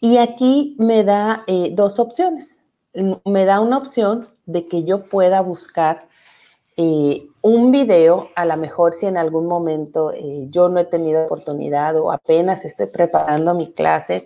y 0.00 0.16
aquí 0.16 0.74
me 0.78 1.04
da 1.04 1.44
eh, 1.46 1.70
dos 1.72 2.00
opciones. 2.00 2.60
Me 3.24 3.44
da 3.44 3.60
una 3.60 3.78
opción 3.78 4.28
de 4.52 4.68
que 4.68 4.84
yo 4.84 5.08
pueda 5.08 5.40
buscar 5.40 6.08
eh, 6.76 7.26
un 7.42 7.70
video, 7.70 8.30
a 8.34 8.46
lo 8.46 8.56
mejor 8.56 8.94
si 8.94 9.06
en 9.06 9.18
algún 9.18 9.46
momento 9.46 10.12
eh, 10.12 10.46
yo 10.48 10.68
no 10.70 10.80
he 10.80 10.84
tenido 10.84 11.24
oportunidad 11.26 11.96
o 11.96 12.10
apenas 12.12 12.64
estoy 12.64 12.86
preparando 12.86 13.54
mi 13.54 13.72
clase 13.72 14.24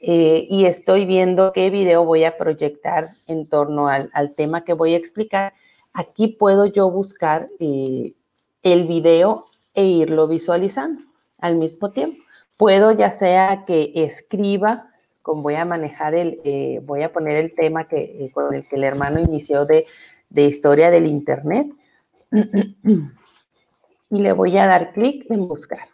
eh, 0.00 0.46
y 0.50 0.64
estoy 0.64 1.06
viendo 1.06 1.52
qué 1.52 1.70
video 1.70 2.04
voy 2.04 2.24
a 2.24 2.36
proyectar 2.36 3.10
en 3.28 3.46
torno 3.48 3.88
al, 3.88 4.10
tema 4.36 4.64
que 4.64 4.72
voy 4.72 4.94
a 4.94 4.96
explicar, 4.96 5.54
aquí 5.92 6.28
puedo 6.28 6.66
yo 6.66 6.90
buscar 6.90 7.48
el 7.60 8.86
video 8.86 9.44
e 9.74 9.84
irlo 9.84 10.26
visualizando 10.26 11.02
al 11.38 11.56
mismo 11.56 11.90
tiempo. 11.92 12.22
Puedo 12.56 12.90
ya 12.92 13.12
sea 13.12 13.64
que 13.66 13.92
escriba, 13.94 14.90
voy 15.24 15.54
a 15.54 15.64
manejar 15.64 16.14
el, 16.14 16.80
voy 16.84 17.02
a 17.02 17.12
poner 17.12 17.36
el 17.36 17.54
tema 17.54 17.88
que, 17.88 18.30
con 18.32 18.54
el 18.54 18.68
que 18.68 18.76
el 18.76 18.84
hermano 18.84 19.20
inició 19.20 19.64
de, 19.66 19.86
de 20.30 20.42
historia 20.44 20.90
del 20.90 21.06
Internet, 21.06 21.68
y 24.10 24.20
le 24.20 24.32
voy 24.32 24.56
a 24.58 24.66
dar 24.66 24.92
clic 24.92 25.30
en 25.30 25.48
buscar. 25.48 25.88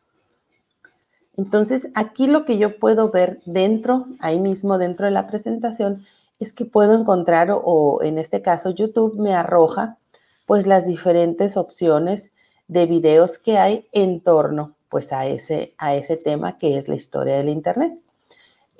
Entonces, 1.37 1.89
aquí 1.95 2.27
lo 2.27 2.45
que 2.45 2.59
yo 2.59 2.79
puedo 2.79 3.11
ver 3.11 3.41
dentro, 3.47 4.07
ahí 4.19 4.41
mismo 4.41 4.77
dentro 4.77 5.07
de 5.07 5.13
la 5.13 5.27
presentación, 5.27 5.99
es 6.39 6.53
que 6.53 6.65
puedo 6.65 6.99
encontrar, 6.99 7.49
o, 7.51 8.03
en 8.03 8.19
este 8.19 8.43
caso 8.43 8.71
YouTube 8.71 9.19
me 9.19 9.35
arroja, 9.35 9.99
pues 10.47 10.67
las 10.67 10.87
diferentes 10.87 11.57
opciones 11.57 12.33
de 12.69 12.87
videos 12.87 13.39
que 13.39 13.59
hay 13.59 13.87
en 13.93 14.21
torno 14.21 14.75
pues 14.89 15.13
a 15.13 15.27
ese, 15.27 15.75
a 15.79 15.95
ese 15.95 16.17
tema 16.17 16.59
que 16.59 16.77
es 16.77 16.89
la 16.89 16.97
historia 16.97 17.37
del 17.37 17.49
Internet. 17.49 17.97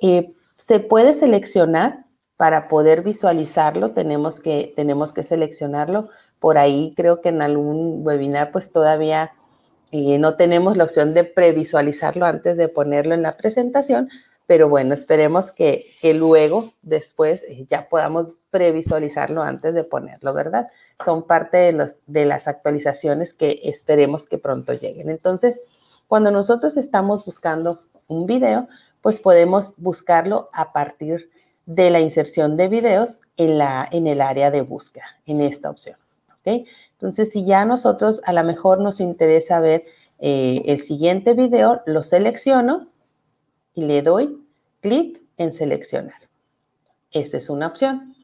Eh, 0.01 0.33
se 0.61 0.79
puede 0.79 1.13
seleccionar 1.13 2.05
para 2.37 2.69
poder 2.69 3.01
visualizarlo, 3.01 3.91
tenemos 3.91 4.39
que, 4.39 4.73
tenemos 4.75 5.11
que 5.11 5.23
seleccionarlo 5.23 6.09
por 6.39 6.57
ahí 6.57 6.93
creo 6.97 7.21
que 7.21 7.29
en 7.29 7.41
algún 7.43 8.05
webinar 8.05 8.51
pues 8.51 8.71
todavía 8.71 9.31
eh, 9.91 10.17
no 10.17 10.35
tenemos 10.37 10.75
la 10.75 10.85
opción 10.85 11.13
de 11.13 11.23
previsualizarlo 11.23 12.25
antes 12.25 12.57
de 12.57 12.67
ponerlo 12.67 13.13
en 13.13 13.21
la 13.21 13.33
presentación, 13.33 14.09
pero 14.47 14.67
bueno, 14.69 14.93
esperemos 14.93 15.51
que, 15.51 15.95
luego, 16.15 16.73
después, 16.81 17.43
eh, 17.43 17.65
ya 17.69 17.89
podamos 17.89 18.29
previsualizarlo 18.49 19.43
antes 19.43 19.73
de 19.75 19.83
ponerlo, 19.83 20.33
¿verdad? 20.33 20.69
Son 21.05 21.27
parte 21.27 21.57
de, 21.57 21.73
los, 21.73 21.97
de 22.07 22.25
las 22.25 22.47
actualizaciones 22.47 23.33
que 23.33 23.59
esperemos 23.63 24.27
que 24.27 24.37
pronto 24.37 24.73
lleguen. 24.73 25.09
Entonces, 25.09 25.61
cuando 26.07 26.31
nosotros 26.31 26.75
estamos 26.75 27.23
buscando 27.23 27.83
un 28.07 28.25
video, 28.25 28.67
pues 29.01 29.19
podemos 29.19 29.73
buscarlo 29.77 30.49
a 30.53 30.73
partir 30.73 31.29
de 31.65 31.89
la 31.89 31.99
inserción 31.99 32.57
de 32.57 32.67
videos 32.67 33.21
en, 33.37 33.57
la, 33.57 33.87
en 33.91 34.07
el 34.07 34.21
área 34.21 34.51
de 34.51 34.61
búsqueda, 34.61 35.19
en 35.25 35.41
esta 35.41 35.69
opción. 35.69 35.97
Entonces, 36.43 37.31
si 37.31 37.45
ya 37.45 37.65
nosotros 37.65 38.21
a 38.25 38.33
lo 38.33 38.43
mejor 38.43 38.79
nos 38.79 38.99
interesa 38.99 39.59
ver 39.59 39.85
eh, 40.19 40.61
el 40.65 40.79
siguiente 40.79 41.33
video, 41.33 41.81
lo 41.85 42.03
selecciono 42.03 42.89
y 43.73 43.85
le 43.85 44.01
doy 44.01 44.43
clic 44.81 45.21
en 45.37 45.51
seleccionar. 45.51 46.29
Esa 47.11 47.37
es 47.37 47.49
una 47.49 47.67
opción. 47.67 48.15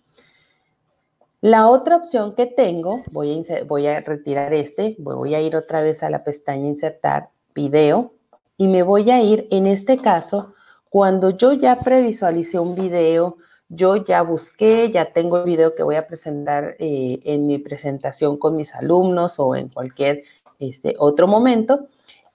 La 1.41 1.69
otra 1.69 1.95
opción 1.97 2.33
que 2.33 2.47
tengo, 2.47 3.03
voy 3.11 3.39
a, 3.39 3.63
voy 3.65 3.87
a 3.87 3.99
retirar 4.01 4.53
este, 4.53 4.95
voy 4.97 5.35
a 5.35 5.41
ir 5.41 5.55
otra 5.55 5.81
vez 5.81 6.01
a 6.01 6.09
la 6.09 6.23
pestaña 6.23 6.67
insertar 6.67 7.29
video 7.53 8.13
y 8.57 8.67
me 8.67 8.81
voy 8.81 9.11
a 9.11 9.21
ir, 9.21 9.47
en 9.51 9.67
este 9.67 9.99
caso, 9.99 10.55
cuando 10.89 11.31
yo 11.31 11.53
ya 11.53 11.79
previsualicé 11.79 12.59
un 12.59 12.75
video, 12.75 13.37
yo 13.69 13.97
ya 13.97 14.21
busqué, 14.21 14.91
ya 14.91 15.11
tengo 15.11 15.37
el 15.37 15.43
video 15.43 15.75
que 15.75 15.83
voy 15.83 15.95
a 15.95 16.07
presentar 16.07 16.75
eh, 16.79 17.19
en 17.23 17.47
mi 17.47 17.57
presentación 17.57 18.37
con 18.37 18.55
mis 18.55 18.73
alumnos 18.73 19.39
o 19.39 19.55
en 19.55 19.69
cualquier 19.69 20.23
este, 20.59 20.95
otro 20.97 21.27
momento. 21.27 21.87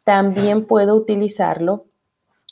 También 0.05 0.67
puedo 0.67 0.95
utilizarlo 0.95 1.87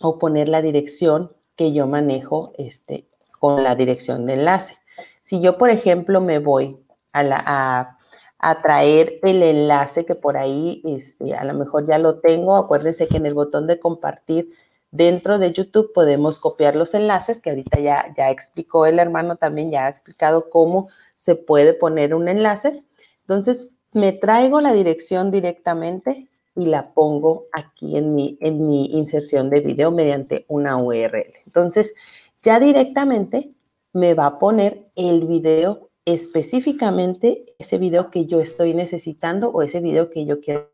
o 0.00 0.18
poner 0.18 0.48
la 0.48 0.62
dirección 0.62 1.32
que 1.56 1.72
yo 1.72 1.86
manejo 1.86 2.52
este, 2.56 3.06
con 3.38 3.62
la 3.62 3.74
dirección 3.74 4.24
de 4.26 4.34
enlace. 4.34 4.78
Si 5.20 5.40
yo, 5.40 5.58
por 5.58 5.70
ejemplo, 5.70 6.20
me 6.20 6.38
voy 6.38 6.78
a, 7.12 7.96
traer 8.62 9.18
el 9.22 9.42
enlace 9.42 10.06
que 10.06 10.14
por 10.14 10.38
ahí 10.38 10.80
este, 10.86 11.34
a 11.34 11.44
lo 11.44 11.52
mejor 11.52 11.86
ya 11.86 11.98
lo 11.98 12.20
tengo, 12.20 12.56
acuérdense 12.56 13.06
que 13.08 13.18
en 13.18 13.26
el 13.26 13.34
botón 13.34 13.66
de 13.66 13.78
compartir 13.78 14.50
Dentro 14.92 15.38
de 15.38 15.52
YouTube 15.52 15.92
podemos 15.92 16.40
copiar 16.40 16.74
los 16.74 16.94
enlaces, 16.94 17.40
que 17.40 17.50
ahorita 17.50 17.78
ya, 17.78 18.12
ya 18.16 18.30
explicó 18.30 18.86
el 18.86 18.98
hermano 18.98 19.36
también, 19.36 19.70
ya 19.70 19.86
ha 19.86 19.88
explicado 19.88 20.50
cómo 20.50 20.88
se 21.16 21.36
puede 21.36 21.74
poner 21.74 22.14
un 22.14 22.28
enlace. 22.28 22.84
Entonces, 23.20 23.68
me 23.92 24.12
traigo 24.12 24.60
la 24.60 24.72
dirección 24.72 25.30
directamente 25.30 26.28
y 26.56 26.66
la 26.66 26.92
pongo 26.92 27.46
aquí 27.52 27.96
en 27.96 28.14
mi, 28.14 28.36
en 28.40 28.66
mi 28.66 28.86
inserción 28.86 29.50
de 29.50 29.60
video 29.60 29.90
mediante 29.90 30.44
una 30.48 30.76
URL. 30.76 31.34
Entonces, 31.46 31.94
ya 32.42 32.58
directamente 32.58 33.52
me 33.92 34.14
va 34.14 34.26
a 34.26 34.38
poner 34.38 34.86
el 34.96 35.26
video 35.26 35.90
específicamente, 36.04 37.54
ese 37.58 37.78
video 37.78 38.10
que 38.10 38.26
yo 38.26 38.40
estoy 38.40 38.74
necesitando 38.74 39.50
o 39.50 39.62
ese 39.62 39.80
video 39.80 40.10
que 40.10 40.24
yo 40.24 40.40
quiero 40.40 40.70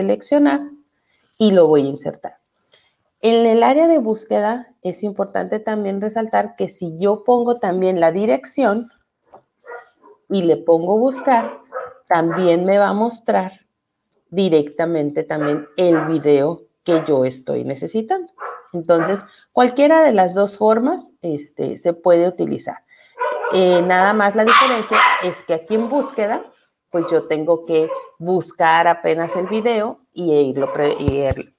seleccionar 0.00 0.60
y 1.36 1.52
lo 1.52 1.68
voy 1.68 1.86
a 1.86 1.90
insertar. 1.90 2.38
En 3.20 3.44
el 3.44 3.62
área 3.62 3.86
de 3.86 3.98
búsqueda 3.98 4.74
es 4.80 5.02
importante 5.02 5.60
también 5.60 6.00
resaltar 6.00 6.56
que 6.56 6.68
si 6.68 6.98
yo 6.98 7.22
pongo 7.22 7.56
también 7.56 8.00
la 8.00 8.12
dirección 8.12 8.88
y 10.30 10.42
le 10.42 10.56
pongo 10.56 10.98
buscar, 10.98 11.58
también 12.08 12.64
me 12.64 12.78
va 12.78 12.88
a 12.88 12.94
mostrar 12.94 13.66
directamente 14.30 15.22
también 15.22 15.66
el 15.76 16.06
video 16.06 16.62
que 16.82 17.02
yo 17.06 17.26
estoy 17.26 17.64
necesitando. 17.64 18.32
Entonces, 18.72 19.22
cualquiera 19.52 20.02
de 20.02 20.12
las 20.12 20.34
dos 20.34 20.56
formas 20.56 21.12
este, 21.20 21.76
se 21.76 21.92
puede 21.92 22.26
utilizar. 22.26 22.84
Eh, 23.52 23.82
nada 23.82 24.14
más 24.14 24.34
la 24.34 24.44
diferencia 24.44 24.98
es 25.24 25.42
que 25.42 25.54
aquí 25.54 25.74
en 25.74 25.90
búsqueda, 25.90 26.49
pues 26.90 27.06
yo 27.10 27.26
tengo 27.28 27.64
que 27.66 27.88
buscar 28.18 28.88
apenas 28.88 29.36
el 29.36 29.46
video 29.46 30.00
y 30.12 30.32
irlo, 30.32 30.72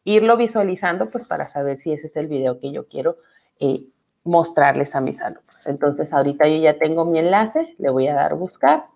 irlo 0.04 0.38
visualizando 0.38 1.10
pues 1.10 1.26
para 1.26 1.48
saber 1.48 1.78
si 1.78 1.94
ese 1.94 2.08
es 2.08 2.18
el 2.18 2.28
video 2.28 2.60
que 2.60 2.72
yo 2.72 2.88
quiero 2.88 3.18
eh, 3.60 3.86
mostrarles 4.24 4.96
a 4.96 5.02
mis 5.02 5.22
alumnos. 5.22 5.66
Entonces 5.66 6.14
ahorita 6.14 6.48
yo 6.48 6.58
ya 6.58 6.78
tengo 6.78 7.06
mi 7.06 7.20
enlace, 7.20 7.76
le 7.78 7.90
voy 7.90 8.08
a 8.08 8.16
dar 8.16 8.36
buscar, 8.36 8.88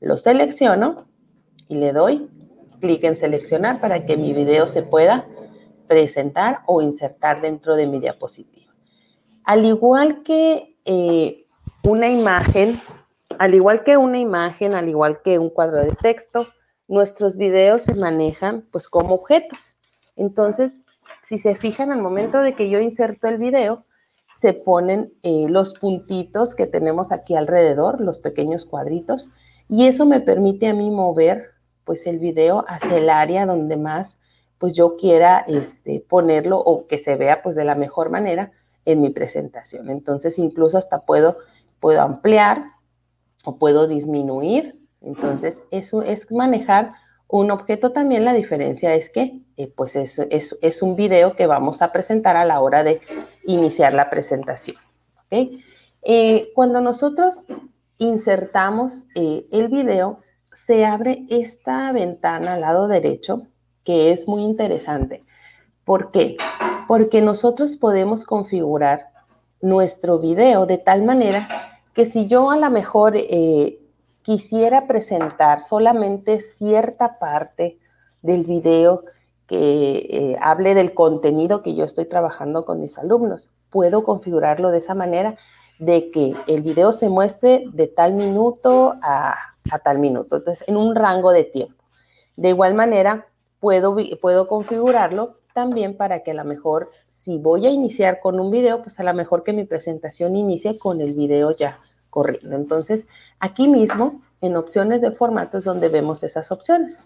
lo 0.00 0.16
selecciono 0.16 1.06
y 1.68 1.76
le 1.76 1.92
doy 1.92 2.28
clic 2.80 3.04
en 3.04 3.16
seleccionar 3.16 3.80
para 3.80 4.06
que 4.06 4.16
mi 4.16 4.32
video 4.32 4.66
se 4.66 4.82
pueda 4.82 5.26
presentar 5.86 6.60
o 6.66 6.82
insertar 6.82 7.40
dentro 7.40 7.76
de 7.76 7.86
mi 7.86 7.98
diapositiva. 7.98 8.74
Al 9.44 9.64
igual 9.64 10.22
que 10.22 10.76
eh, 10.84 11.46
una 11.88 12.08
imagen, 12.08 12.80
al 13.38 13.54
igual 13.54 13.84
que 13.84 13.96
una 13.96 14.18
imagen, 14.18 14.74
al 14.74 14.88
igual 14.88 15.22
que 15.22 15.38
un 15.38 15.50
cuadro 15.50 15.82
de 15.82 15.92
texto, 15.92 16.48
nuestros 16.88 17.36
videos 17.36 17.82
se 17.82 17.94
manejan 17.94 18.66
pues 18.70 18.88
como 18.88 19.14
objetos. 19.14 19.76
Entonces, 20.16 20.82
si 21.22 21.38
se 21.38 21.54
fijan 21.54 21.92
al 21.92 22.02
momento 22.02 22.40
de 22.40 22.54
que 22.54 22.68
yo 22.68 22.80
inserto 22.80 23.28
el 23.28 23.38
video, 23.38 23.84
se 24.32 24.52
ponen 24.52 25.12
eh, 25.22 25.46
los 25.48 25.74
puntitos 25.74 26.54
que 26.54 26.66
tenemos 26.66 27.12
aquí 27.12 27.34
alrededor, 27.34 28.00
los 28.00 28.20
pequeños 28.20 28.64
cuadritos, 28.64 29.28
y 29.68 29.86
eso 29.86 30.06
me 30.06 30.20
permite 30.20 30.68
a 30.68 30.74
mí 30.74 30.90
mover 30.90 31.50
pues 31.84 32.06
el 32.06 32.18
video 32.18 32.64
hacia 32.68 32.98
el 32.98 33.10
área 33.10 33.46
donde 33.46 33.76
más 33.76 34.18
pues 34.58 34.74
yo 34.74 34.96
quiera 34.96 35.44
este, 35.46 36.04
ponerlo 36.06 36.58
o 36.58 36.86
que 36.86 36.98
se 36.98 37.16
vea 37.16 37.42
pues 37.42 37.56
de 37.56 37.64
la 37.64 37.74
mejor 37.74 38.10
manera 38.10 38.50
en 38.84 39.00
mi 39.00 39.10
presentación. 39.10 39.90
Entonces 39.90 40.38
incluso 40.38 40.78
hasta 40.78 41.00
puedo, 41.00 41.38
puedo 41.80 42.00
ampliar 42.02 42.72
o 43.44 43.56
puedo 43.56 43.86
disminuir. 43.86 44.78
Entonces 45.00 45.64
eso 45.70 46.02
es 46.02 46.30
manejar 46.30 46.90
un 47.28 47.50
objeto 47.50 47.92
también. 47.92 48.24
La 48.24 48.32
diferencia 48.32 48.94
es 48.94 49.10
que 49.10 49.40
eh, 49.56 49.72
pues 49.74 49.96
es, 49.96 50.18
es, 50.18 50.82
un 50.82 50.96
video 50.96 51.36
que 51.36 51.46
vamos 51.46 51.82
a 51.82 51.92
presentar 51.92 52.36
a 52.36 52.44
la 52.44 52.60
hora 52.60 52.82
de 52.82 53.00
iniciar 53.44 53.92
la 53.94 54.10
presentación. 54.10 54.76
Eh, 55.30 56.50
cuando 56.54 56.80
nosotros 56.80 57.46
insertamos 57.98 59.04
eh, 59.14 59.46
el 59.52 59.68
video, 59.68 60.20
se 60.52 60.86
abre 60.86 61.24
esta 61.28 61.92
ventana 61.92 62.54
al 62.54 62.62
lado 62.62 62.88
derecho 62.88 63.42
que 63.84 64.12
es 64.12 64.26
muy 64.26 64.42
interesante. 64.42 65.24
¿Por 65.84 66.10
qué? 66.10 66.36
Porque 66.86 67.20
nosotros 67.20 67.76
podemos 67.76 68.24
configurar 68.24 69.10
nuestro 69.60 70.18
video 70.18 70.66
de 70.66 70.78
tal 70.78 71.02
manera 71.02 71.77
que 71.94 72.04
si 72.04 72.28
yo 72.28 72.50
a 72.50 72.56
lo 72.56 72.70
mejor 72.70 73.14
eh, 73.16 73.78
quisiera 74.22 74.86
presentar 74.86 75.60
solamente 75.62 76.40
cierta 76.40 77.18
parte 77.18 77.78
del 78.22 78.44
video 78.44 79.04
que 79.46 80.06
eh, 80.10 80.36
hable 80.40 80.74
del 80.74 80.92
contenido 80.92 81.62
que 81.62 81.74
yo 81.74 81.84
estoy 81.84 82.04
trabajando 82.04 82.64
con 82.64 82.80
mis 82.80 82.98
alumnos, 82.98 83.50
puedo 83.70 84.04
configurarlo 84.04 84.70
de 84.70 84.78
esa 84.78 84.94
manera 84.94 85.36
de 85.78 86.10
que 86.10 86.34
el 86.46 86.62
video 86.62 86.92
se 86.92 87.08
muestre 87.08 87.64
de 87.72 87.86
tal 87.86 88.14
minuto 88.14 88.94
a, 89.02 89.36
a 89.70 89.78
tal 89.78 89.98
minuto, 89.98 90.36
entonces 90.36 90.68
en 90.68 90.76
un 90.76 90.94
rango 90.94 91.32
de 91.32 91.44
tiempo. 91.44 91.82
De 92.36 92.50
igual 92.50 92.74
manera, 92.74 93.26
puedo, 93.60 93.96
puedo 94.20 94.46
configurarlo 94.46 95.37
también 95.58 95.96
para 95.96 96.20
que 96.20 96.30
a 96.30 96.34
lo 96.34 96.44
mejor, 96.44 96.92
si 97.08 97.36
voy 97.36 97.66
a 97.66 97.70
iniciar 97.70 98.20
con 98.20 98.38
un 98.38 98.48
video, 98.48 98.80
pues 98.80 99.00
a 99.00 99.02
lo 99.02 99.12
mejor 99.12 99.42
que 99.42 99.52
mi 99.52 99.64
presentación 99.64 100.36
inicie 100.36 100.78
con 100.78 101.00
el 101.00 101.14
video 101.14 101.50
ya 101.50 101.80
corriendo. 102.10 102.54
Entonces, 102.54 103.08
aquí 103.40 103.66
mismo, 103.66 104.22
en 104.40 104.54
opciones 104.54 105.00
de 105.00 105.10
formatos, 105.10 105.64
donde 105.64 105.88
vemos 105.88 106.22
esas 106.22 106.52
opciones. 106.52 107.00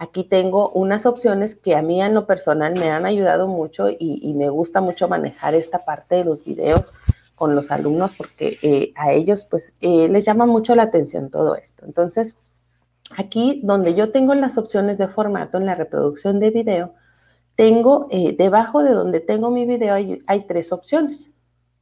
Aquí 0.00 0.24
tengo 0.24 0.70
unas 0.70 1.06
opciones 1.06 1.54
que 1.54 1.76
a 1.76 1.82
mí 1.82 2.02
en 2.02 2.12
lo 2.12 2.26
personal 2.26 2.74
me 2.74 2.90
han 2.90 3.06
ayudado 3.06 3.46
mucho 3.46 3.86
y, 3.88 4.34
me 4.34 4.48
gusta 4.48 4.80
mucho 4.80 5.06
manejar 5.06 5.54
esta 5.54 5.84
parte 5.84 6.16
de 6.16 6.24
los 6.24 6.44
videos 6.44 6.94
con 7.36 7.54
los 7.54 7.70
alumnos 7.70 8.16
porque 8.18 8.58
eh, 8.62 8.92
a 8.96 9.12
ellos 9.12 9.44
pues 9.44 9.74
eh, 9.80 10.08
les 10.08 10.24
llama 10.24 10.44
mucho 10.44 10.74
la 10.74 10.82
atención 10.82 11.30
todo 11.30 11.54
esto. 11.54 11.86
Entonces, 11.86 12.34
Aquí 13.16 13.60
donde 13.62 13.94
yo 13.94 14.10
tengo 14.10 14.34
las 14.34 14.58
opciones 14.58 14.98
de 14.98 15.08
formato 15.08 15.58
en 15.58 15.66
la 15.66 15.74
reproducción 15.74 16.40
de 16.40 16.50
video, 16.50 16.94
tengo 17.56 18.08
eh, 18.10 18.34
debajo 18.36 18.82
de 18.82 18.92
donde 18.92 19.20
tengo 19.20 19.50
mi 19.50 19.66
video 19.66 19.94
hay, 19.94 20.40
tres 20.46 20.72
opciones. 20.72 21.30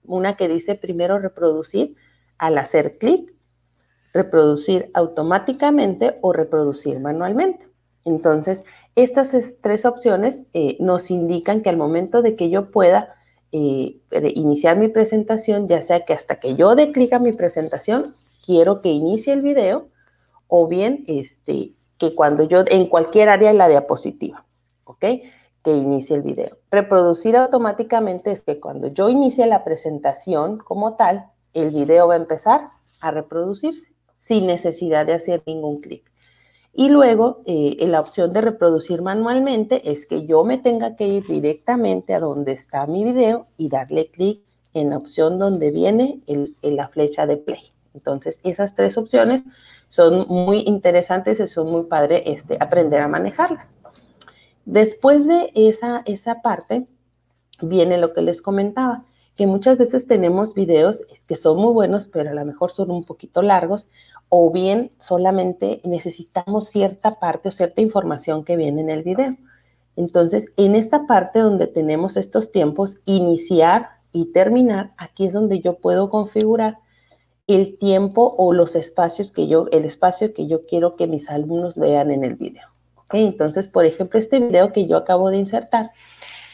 Una 0.05 0.37
que 0.37 0.49
dice 0.49 0.75
primero 0.75 1.19
reproducir 1.19 1.97
al 2.39 2.59
hacer 2.59 2.99
clic, 2.99 3.33
reproducir 4.13 4.91
automáticamente 4.95 6.19
o 6.21 6.33
reproducir 6.33 6.99
manualmente. 7.01 7.69
Entonces, 8.05 8.65
estas 8.97 9.35
tres 9.61 9.85
opciones 9.85 10.47
eh, 10.55 10.77
nos 10.81 11.11
indican 11.11 11.61
que 11.63 11.71
al 11.71 11.77
momento 11.77 12.23
de 12.23 12.35
que 12.35 12.51
yo 12.51 12.71
pueda 12.71 13.15
eh, 13.53 14.01
iniciar 14.35 14.77
mi 14.79 14.89
presentación, 14.89 15.69
ya 15.69 15.83
sea 15.83 16.05
que 16.05 16.15
hasta 16.15 16.41
que 16.41 16.57
yo 16.57 16.75
dé 16.75 16.93
clic 16.93 17.13
a 17.13 17.19
mi 17.19 17.33
presentación, 17.33 18.15
quiero 18.45 18.81
que 18.81 18.89
inicie 18.89 19.33
el 19.33 19.43
video, 19.43 19.89
o 20.49 20.67
bien 20.67 21.05
este, 21.07 21.73
que 21.99 22.15
cuando 22.15 22.43
yo, 22.45 22.65
en 22.67 22.87
cualquier 22.87 23.29
área 23.29 23.53
de 23.53 23.59
la 23.59 23.69
diapositiva, 23.69 24.45
¿ok? 24.85 25.05
Que 25.63 25.75
inicie 25.75 26.17
el 26.17 26.23
video. 26.23 26.57
Reproducir 26.71 27.37
automáticamente 27.37 28.31
es 28.31 28.43
que 28.43 28.61
cuando 28.61 28.89
yo 28.89 29.09
inicie 29.09 29.47
la 29.47 29.63
presentación 29.63 30.59
como 30.59 30.97
tal, 30.97 31.31
el 31.53 31.71
video 31.71 32.09
va 32.09 32.15
a 32.15 32.19
empezar 32.19 32.71
a 33.01 33.11
reproducirse 33.11 33.93
sin 34.19 34.47
necesidad 34.47 35.07
de 35.07 35.15
hacer 35.15 35.43
ningún 35.47 35.81
clic. 35.81 36.11
Y 36.73 36.89
luego, 36.89 37.43
eh, 37.47 37.77
la 37.89 38.01
opción 38.01 38.33
de 38.33 38.43
reproducir 38.43 39.03
manualmente 39.03 39.91
es 39.91 40.07
que 40.07 40.27
yo 40.27 40.45
me 40.45 40.57
tenga 40.57 40.95
que 40.95 41.09
ir 41.09 41.27
directamente 41.27 42.15
a 42.15 42.21
donde 42.21 42.53
está 42.53 42.87
mi 42.87 43.03
video 43.03 43.49
y 43.57 43.69
darle 43.69 44.11
clic 44.11 44.43
en 44.73 44.91
la 44.91 44.99
opción 44.99 45.39
donde 45.39 45.73
viene 45.73 46.21
el, 46.29 46.57
la 46.63 46.89
flecha 46.89 47.27
de 47.27 47.39
play. 47.39 47.73
Entonces, 47.93 48.39
esas 48.45 48.77
tres 48.77 48.97
opciones 48.97 49.45
son 49.89 50.29
muy 50.29 50.61
interesantes 50.61 51.41
y 51.41 51.49
son 51.49 51.69
muy 51.69 51.85
padre 51.85 52.23
este, 52.27 52.57
aprender 52.61 53.01
a 53.01 53.09
manejarlas. 53.09 53.69
Después 54.65 55.27
de 55.27 55.51
esa, 55.55 56.03
esa 56.07 56.43
parte, 56.43 56.87
viene 57.63 57.99
lo 57.99 58.13
que 58.13 58.23
les 58.23 58.43
comentaba, 58.43 59.05
que 59.37 59.47
muchas 59.47 59.79
veces 59.79 60.07
tenemos 60.07 60.55
videos 60.55 61.03
que 61.27 61.37
son 61.37 61.59
muy 61.59 61.73
buenos, 61.73 62.07
pero 62.07 62.31
a 62.31 62.35
lo 62.35 62.45
mejor 62.45 62.71
son 62.71 62.91
un 62.91 63.05
poquito 63.05 63.43
largos, 63.43 63.87
o 64.29 64.51
bien 64.51 64.93
solamente 65.01 65.81
necesitamos 65.85 66.69
cierta 66.69 67.19
parte 67.19 67.49
o 67.49 67.53
cierta 67.53 67.81
información 67.81 68.45
que 68.45 68.57
viene 68.57 68.81
en 68.83 68.91
el 68.91 69.03
video. 69.03 69.31
Entonces, 69.97 70.51
en 70.57 70.75
esta 70.75 71.07
parte 71.07 71.41
donde 71.41 71.67
tenemos 71.67 72.17
estos 72.17 72.53
tiempos, 72.53 72.99
iniciar 73.07 74.01
y 74.13 74.27
terminar, 74.27 74.93
aquí 74.97 75.27
es 75.27 75.33
donde 75.33 75.61
yo 75.61 75.79
puedo 75.79 76.11
configurar 76.11 76.79
el 77.47 77.79
tiempo 77.79 78.35
o 78.39 78.53
los 78.53 78.77
espacios 78.77 79.33
que 79.33 79.49
yo, 79.49 79.67
el 79.73 79.85
espacio 79.85 80.33
que 80.33 80.47
yo 80.47 80.67
quiero 80.67 80.97
que 80.97 81.07
mis 81.07 81.29
alumnos 81.29 81.77
vean 81.77 82.11
en 82.11 82.25
el 82.25 82.37
video. 82.37 82.69
Entonces, 83.13 83.69
por 83.69 83.85
ejemplo, 83.85 84.19
este 84.19 84.39
video 84.39 84.73
que 84.73 84.87
yo 84.87 84.97
acabo 84.97 85.31
de 85.31 85.39
insertar 85.39 85.93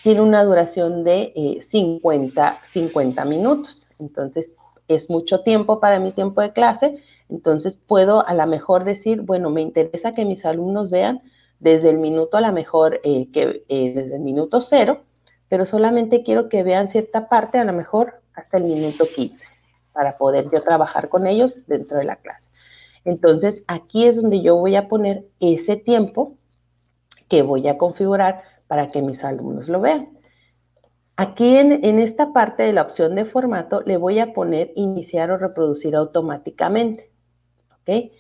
tiene 0.02 0.20
una 0.20 0.44
duración 0.44 1.04
de 1.04 1.58
50, 1.60 2.48
eh, 2.48 2.56
50 2.62 3.24
minutos. 3.24 3.88
Entonces, 3.98 4.52
es 4.88 5.10
mucho 5.10 5.40
tiempo 5.40 5.80
para 5.80 5.98
mi 5.98 6.12
tiempo 6.12 6.40
de 6.40 6.52
clase. 6.52 7.02
Entonces, 7.28 7.76
puedo 7.76 8.26
a 8.26 8.34
lo 8.34 8.46
mejor 8.46 8.84
decir, 8.84 9.22
bueno, 9.22 9.50
me 9.50 9.62
interesa 9.62 10.14
que 10.14 10.24
mis 10.24 10.44
alumnos 10.44 10.90
vean 10.90 11.22
desde 11.58 11.90
el 11.90 11.98
minuto 11.98 12.36
a 12.36 12.40
lo 12.40 12.52
mejor, 12.52 13.00
eh, 13.02 13.30
que, 13.32 13.64
eh, 13.68 13.92
desde 13.94 14.16
el 14.16 14.22
minuto 14.22 14.60
cero, 14.60 15.02
pero 15.48 15.64
solamente 15.64 16.22
quiero 16.22 16.48
que 16.48 16.62
vean 16.62 16.88
cierta 16.88 17.28
parte, 17.28 17.58
a 17.58 17.64
lo 17.64 17.72
mejor 17.72 18.20
hasta 18.34 18.58
el 18.58 18.64
minuto 18.64 19.06
15 19.12 19.48
para 19.92 20.18
poder 20.18 20.50
yo 20.52 20.60
trabajar 20.62 21.08
con 21.08 21.26
ellos 21.26 21.66
dentro 21.66 21.96
de 21.98 22.04
la 22.04 22.16
clase. 22.16 22.50
Entonces, 23.04 23.64
aquí 23.66 24.04
es 24.04 24.20
donde 24.20 24.42
yo 24.42 24.56
voy 24.56 24.76
a 24.76 24.88
poner 24.88 25.26
ese 25.40 25.76
tiempo 25.76 26.35
que 27.28 27.42
voy 27.42 27.66
a 27.68 27.76
configurar 27.76 28.42
para 28.66 28.90
que 28.90 29.02
mis 29.02 29.24
alumnos 29.24 29.68
lo 29.68 29.80
vean. 29.80 30.16
Aquí 31.18 31.56
en, 31.56 31.98
esta 31.98 32.34
parte 32.34 32.62
de 32.62 32.74
la 32.74 32.82
opción 32.82 33.14
de 33.14 33.24
formato 33.24 33.80
le 33.80 33.96
voy 33.96 34.18
a 34.18 34.34
poner 34.34 34.72
iniciar 34.76 35.30
o 35.30 35.38
reproducir 35.38 35.96
automáticamente, 35.96 37.10
¿ok? 37.80 38.12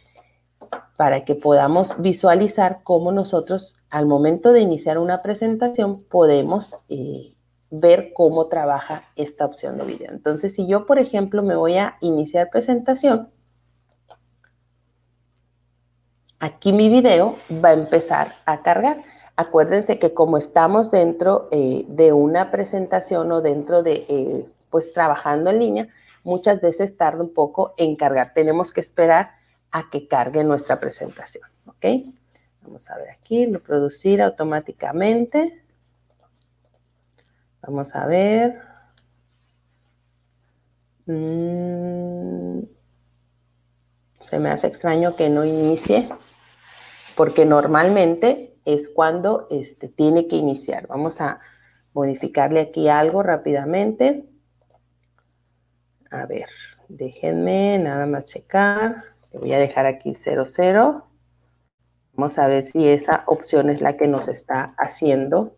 Para 0.96 1.26
que 1.26 1.34
podamos 1.34 2.00
visualizar 2.00 2.80
cómo 2.84 3.12
nosotros 3.12 3.76
al 3.90 4.06
momento 4.06 4.52
de 4.52 4.60
iniciar 4.60 4.96
una 4.96 5.20
presentación 5.20 6.04
podemos 6.04 6.78
eh, 6.88 7.36
ver 7.70 8.12
cómo 8.14 8.46
trabaja 8.46 9.04
esta 9.14 9.44
opción 9.44 9.76
de 9.76 9.84
video. 9.84 10.10
Entonces, 10.10 10.54
si 10.54 10.66
yo, 10.66 10.86
por 10.86 10.98
ejemplo, 10.98 11.42
me 11.42 11.54
voy 11.54 11.76
a 11.76 11.98
iniciar 12.00 12.48
presentación, 12.48 13.28
aquí 16.40 16.72
mi 16.72 16.88
video 16.88 17.36
va 17.64 17.70
a 17.70 17.74
empezar 17.74 18.36
a 18.46 18.62
cargar. 18.62 19.02
Acuérdense 19.36 19.98
que 19.98 20.14
como 20.14 20.38
estamos 20.38 20.90
dentro 20.90 21.48
eh, 21.50 21.84
de 21.88 22.12
una 22.12 22.50
presentación 22.50 23.30
o 23.32 23.42
dentro 23.42 23.82
de, 23.82 24.06
eh, 24.08 24.48
pues 24.70 24.92
trabajando 24.92 25.50
en 25.50 25.58
línea, 25.58 25.88
muchas 26.24 26.60
veces 26.60 26.96
tarda 26.96 27.22
un 27.22 27.34
poco 27.34 27.74
en 27.76 27.96
cargar. 27.96 28.32
Tenemos 28.34 28.72
que 28.72 28.80
esperar 28.80 29.32
a 29.70 29.90
que 29.90 30.08
cargue 30.08 30.42
nuestra 30.42 30.80
presentación, 30.80 31.48
¿ok? 31.66 31.86
Vamos 32.62 32.90
a 32.90 32.96
ver 32.96 33.10
aquí, 33.10 33.46
reproducir 33.46 34.22
automáticamente. 34.22 35.62
Vamos 37.62 37.94
a 37.94 38.06
ver. 38.06 38.60
Mm, 41.06 42.62
se 44.18 44.38
me 44.40 44.50
hace 44.50 44.66
extraño 44.66 45.14
que 45.14 45.30
no 45.30 45.44
inicie, 45.44 46.08
porque 47.16 47.46
normalmente 47.46 48.56
es 48.66 48.88
cuando 48.88 49.46
este, 49.50 49.88
tiene 49.88 50.28
que 50.28 50.36
iniciar. 50.36 50.86
Vamos 50.86 51.20
a 51.20 51.40
modificarle 51.94 52.60
aquí 52.60 52.88
algo 52.88 53.22
rápidamente. 53.22 54.28
A 56.10 56.26
ver, 56.26 56.46
déjenme 56.88 57.78
nada 57.78 58.06
más 58.06 58.26
checar. 58.26 59.04
Le 59.32 59.38
voy 59.38 59.52
a 59.54 59.58
dejar 59.58 59.86
aquí 59.86 60.14
00. 60.14 61.06
Vamos 62.12 62.38
a 62.38 62.48
ver 62.48 62.64
si 62.64 62.86
esa 62.86 63.24
opción 63.26 63.70
es 63.70 63.80
la 63.80 63.96
que 63.96 64.08
nos 64.08 64.28
está 64.28 64.74
haciendo. 64.76 65.56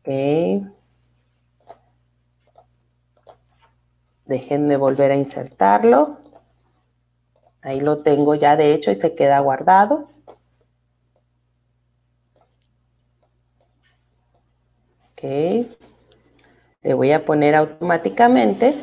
Ok. 0.00 0.68
Déjenme 4.26 4.76
volver 4.76 5.12
a 5.12 5.16
insertarlo. 5.16 6.18
Ahí 7.62 7.80
lo 7.80 8.02
tengo 8.02 8.34
ya 8.34 8.56
de 8.56 8.74
hecho 8.74 8.90
y 8.90 8.94
se 8.94 9.14
queda 9.14 9.38
guardado. 9.40 10.09
Ok. 15.22 15.66
Le 16.82 16.94
voy 16.94 17.12
a 17.12 17.26
poner 17.26 17.54
automáticamente. 17.54 18.74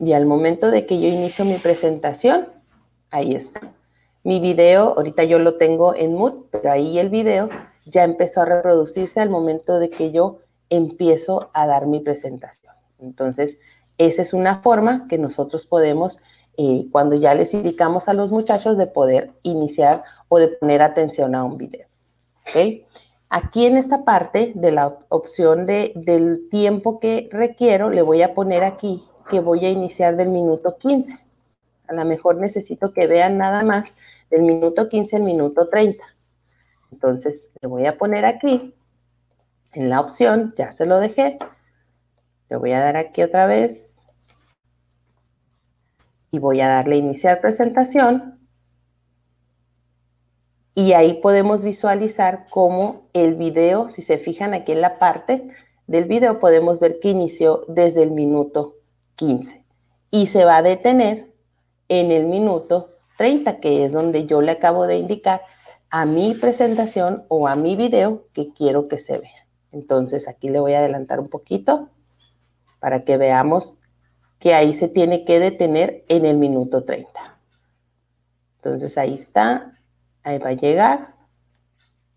Y 0.00 0.12
al 0.12 0.26
momento 0.26 0.72
de 0.72 0.86
que 0.86 1.00
yo 1.00 1.06
inicio 1.06 1.44
mi 1.44 1.58
presentación, 1.58 2.48
ahí 3.10 3.34
está. 3.34 3.60
Mi 4.24 4.40
video, 4.40 4.94
ahorita 4.96 5.22
yo 5.24 5.38
lo 5.38 5.56
tengo 5.56 5.94
en 5.94 6.14
mute, 6.14 6.42
pero 6.50 6.72
ahí 6.72 6.98
el 6.98 7.10
video 7.10 7.48
ya 7.86 8.02
empezó 8.02 8.42
a 8.42 8.46
reproducirse 8.46 9.20
al 9.20 9.30
momento 9.30 9.78
de 9.78 9.90
que 9.90 10.10
yo 10.10 10.38
empiezo 10.70 11.50
a 11.54 11.68
dar 11.68 11.86
mi 11.86 12.00
presentación. 12.00 12.74
Entonces, 12.98 13.58
esa 13.98 14.22
es 14.22 14.32
una 14.32 14.62
forma 14.62 15.06
que 15.08 15.18
nosotros 15.18 15.66
podemos, 15.66 16.18
eh, 16.56 16.86
cuando 16.90 17.14
ya 17.14 17.34
les 17.34 17.54
indicamos 17.54 18.08
a 18.08 18.14
los 18.14 18.30
muchachos, 18.30 18.76
de 18.76 18.88
poder 18.88 19.30
iniciar 19.42 20.02
o 20.28 20.38
de 20.38 20.48
poner 20.48 20.82
atención 20.82 21.36
a 21.36 21.44
un 21.44 21.58
video. 21.58 21.86
Aquí 23.34 23.64
en 23.64 23.78
esta 23.78 24.04
parte 24.04 24.52
de 24.54 24.72
la 24.72 24.98
opción 25.08 25.64
de, 25.64 25.92
del 25.96 26.50
tiempo 26.50 27.00
que 27.00 27.30
requiero, 27.32 27.88
le 27.88 28.02
voy 28.02 28.20
a 28.20 28.34
poner 28.34 28.62
aquí 28.62 29.02
que 29.30 29.40
voy 29.40 29.64
a 29.64 29.70
iniciar 29.70 30.16
del 30.16 30.30
minuto 30.30 30.76
15. 30.76 31.18
A 31.88 31.94
lo 31.94 32.04
mejor 32.04 32.36
necesito 32.36 32.92
que 32.92 33.06
vean 33.06 33.38
nada 33.38 33.62
más 33.62 33.94
del 34.28 34.42
minuto 34.42 34.90
15 34.90 35.16
al 35.16 35.22
minuto 35.22 35.70
30. 35.70 36.04
Entonces, 36.92 37.48
le 37.62 37.68
voy 37.68 37.86
a 37.86 37.96
poner 37.96 38.26
aquí, 38.26 38.74
en 39.72 39.88
la 39.88 40.00
opción, 40.00 40.52
ya 40.58 40.70
se 40.70 40.84
lo 40.84 41.00
dejé. 41.00 41.38
Le 42.50 42.56
voy 42.58 42.72
a 42.72 42.80
dar 42.80 42.98
aquí 42.98 43.22
otra 43.22 43.46
vez. 43.46 44.02
Y 46.30 46.38
voy 46.38 46.60
a 46.60 46.68
darle 46.68 46.98
iniciar 46.98 47.40
presentación. 47.40 48.41
Y 50.74 50.92
ahí 50.92 51.14
podemos 51.14 51.62
visualizar 51.64 52.46
cómo 52.50 53.06
el 53.12 53.34
video, 53.34 53.88
si 53.88 54.00
se 54.02 54.18
fijan 54.18 54.54
aquí 54.54 54.72
en 54.72 54.80
la 54.80 54.98
parte 54.98 55.50
del 55.86 56.06
video, 56.06 56.38
podemos 56.38 56.80
ver 56.80 56.98
que 57.00 57.10
inició 57.10 57.64
desde 57.68 58.02
el 58.02 58.12
minuto 58.12 58.76
15 59.16 59.64
y 60.10 60.26
se 60.28 60.44
va 60.44 60.58
a 60.58 60.62
detener 60.62 61.32
en 61.88 62.10
el 62.10 62.26
minuto 62.26 62.90
30, 63.18 63.60
que 63.60 63.84
es 63.84 63.92
donde 63.92 64.26
yo 64.26 64.40
le 64.40 64.52
acabo 64.52 64.86
de 64.86 64.96
indicar 64.96 65.42
a 65.90 66.06
mi 66.06 66.34
presentación 66.34 67.24
o 67.28 67.48
a 67.48 67.54
mi 67.54 67.76
video 67.76 68.26
que 68.32 68.52
quiero 68.54 68.88
que 68.88 68.98
se 68.98 69.18
vea. 69.18 69.46
Entonces 69.72 70.28
aquí 70.28 70.48
le 70.48 70.60
voy 70.60 70.72
a 70.74 70.78
adelantar 70.78 71.20
un 71.20 71.28
poquito 71.28 71.90
para 72.80 73.04
que 73.04 73.18
veamos 73.18 73.78
que 74.38 74.54
ahí 74.54 74.74
se 74.74 74.88
tiene 74.88 75.24
que 75.24 75.38
detener 75.38 76.04
en 76.08 76.24
el 76.24 76.36
minuto 76.36 76.84
30. 76.84 77.38
Entonces 78.56 78.96
ahí 78.98 79.14
está, 79.14 79.78
ahí 80.22 80.38
va 80.38 80.50
a 80.50 80.52
llegar 80.52 81.14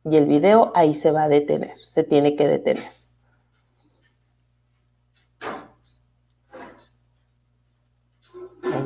y 0.04 0.18
el 0.18 0.26
video 0.26 0.72
ahí 0.76 0.96
se 0.96 1.12
va 1.12 1.24
a 1.24 1.30
detener, 1.30 1.76
se 1.88 2.04
tiene 2.04 2.36
que 2.36 2.48
detener. 2.48 2.96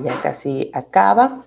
ya 0.04 0.22
casi 0.22 0.70
acaba. 0.74 1.46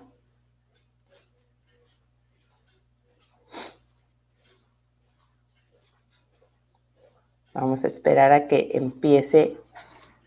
Vamos 7.53 7.83
a 7.83 7.87
esperar 7.87 8.31
a 8.31 8.47
que 8.47 8.71
empiece 8.73 9.57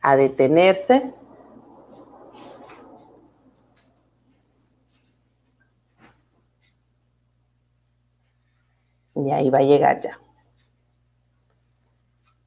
a 0.00 0.16
detenerse. 0.16 1.12
Y 9.16 9.30
ahí 9.30 9.50
va 9.50 9.58
a 9.58 9.62
llegar 9.62 10.00
ya. 10.00 10.20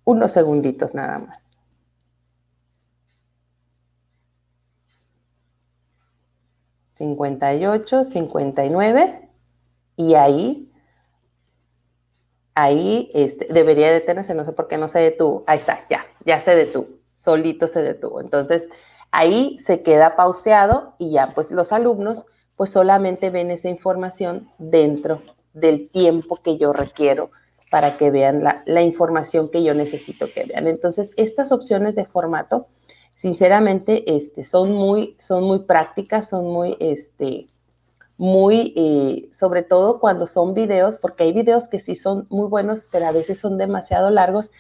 Unos 0.05 0.31
segunditos 0.31 0.93
nada 0.93 1.19
más. 1.19 1.49
58, 6.99 8.03
59 8.03 9.29
y 9.95 10.15
ahí, 10.15 10.71
ahí 12.55 13.09
este, 13.13 13.47
debería 13.51 13.91
detenerse, 13.91 14.35
no 14.35 14.43
sé 14.45 14.51
por 14.51 14.67
qué 14.67 14.77
no 14.77 14.89
se 14.89 14.99
detuvo, 14.99 15.43
ahí 15.47 15.57
está, 15.57 15.85
ya, 15.89 16.05
ya 16.25 16.41
se 16.41 16.55
detuvo, 16.55 16.87
solito 17.15 17.67
se 17.67 17.81
detuvo. 17.81 18.19
Entonces, 18.19 18.67
ahí 19.11 19.57
se 19.59 19.81
queda 19.81 20.17
pauseado 20.17 20.95
y 20.99 21.11
ya 21.11 21.27
pues 21.27 21.51
los 21.51 21.71
alumnos 21.71 22.25
pues 22.57 22.69
solamente 22.69 23.29
ven 23.29 23.49
esa 23.49 23.69
información 23.69 24.51
dentro 24.57 25.21
del 25.59 25.89
tiempo 25.89 26.37
que 26.37 26.57
yo 26.57 26.73
requiero 26.73 27.31
para 27.69 27.97
que 27.97 28.09
vean 28.09 28.43
la, 28.43 28.81
información 28.81 29.49
que 29.49 29.63
yo 29.63 29.73
necesito 29.73 30.27
que 30.33 30.45
vean. 30.45 30.67
Entonces, 30.67 31.13
estas 31.17 31.51
opciones 31.51 31.95
de 31.95 32.05
formato 32.05 32.67
sinceramente, 33.15 34.15
este, 34.15 34.45
son 34.45 34.71
muy, 34.71 35.17
son 35.19 35.43
muy 35.43 35.59
prácticas, 35.59 36.29
son 36.29 36.47
muy, 36.47 36.77
este, 36.79 37.47
muy, 38.17 38.73
eh, 38.77 39.29
sobre 39.33 39.61
todo 39.61 39.99
cuando 39.99 40.25
son 40.25 40.53
videos, 40.53 40.95
porque 40.95 41.25
hay 41.25 41.33
videos 41.33 41.67
que 41.67 41.79
sí 41.79 41.95
son 41.95 42.27
muy 42.29 42.47
buenos, 42.47 42.79
pero 42.93 43.07
a 43.07 43.11
veces 43.11 43.37
son 43.37 43.57
demasiado 43.57 44.09
largos. 44.09 44.51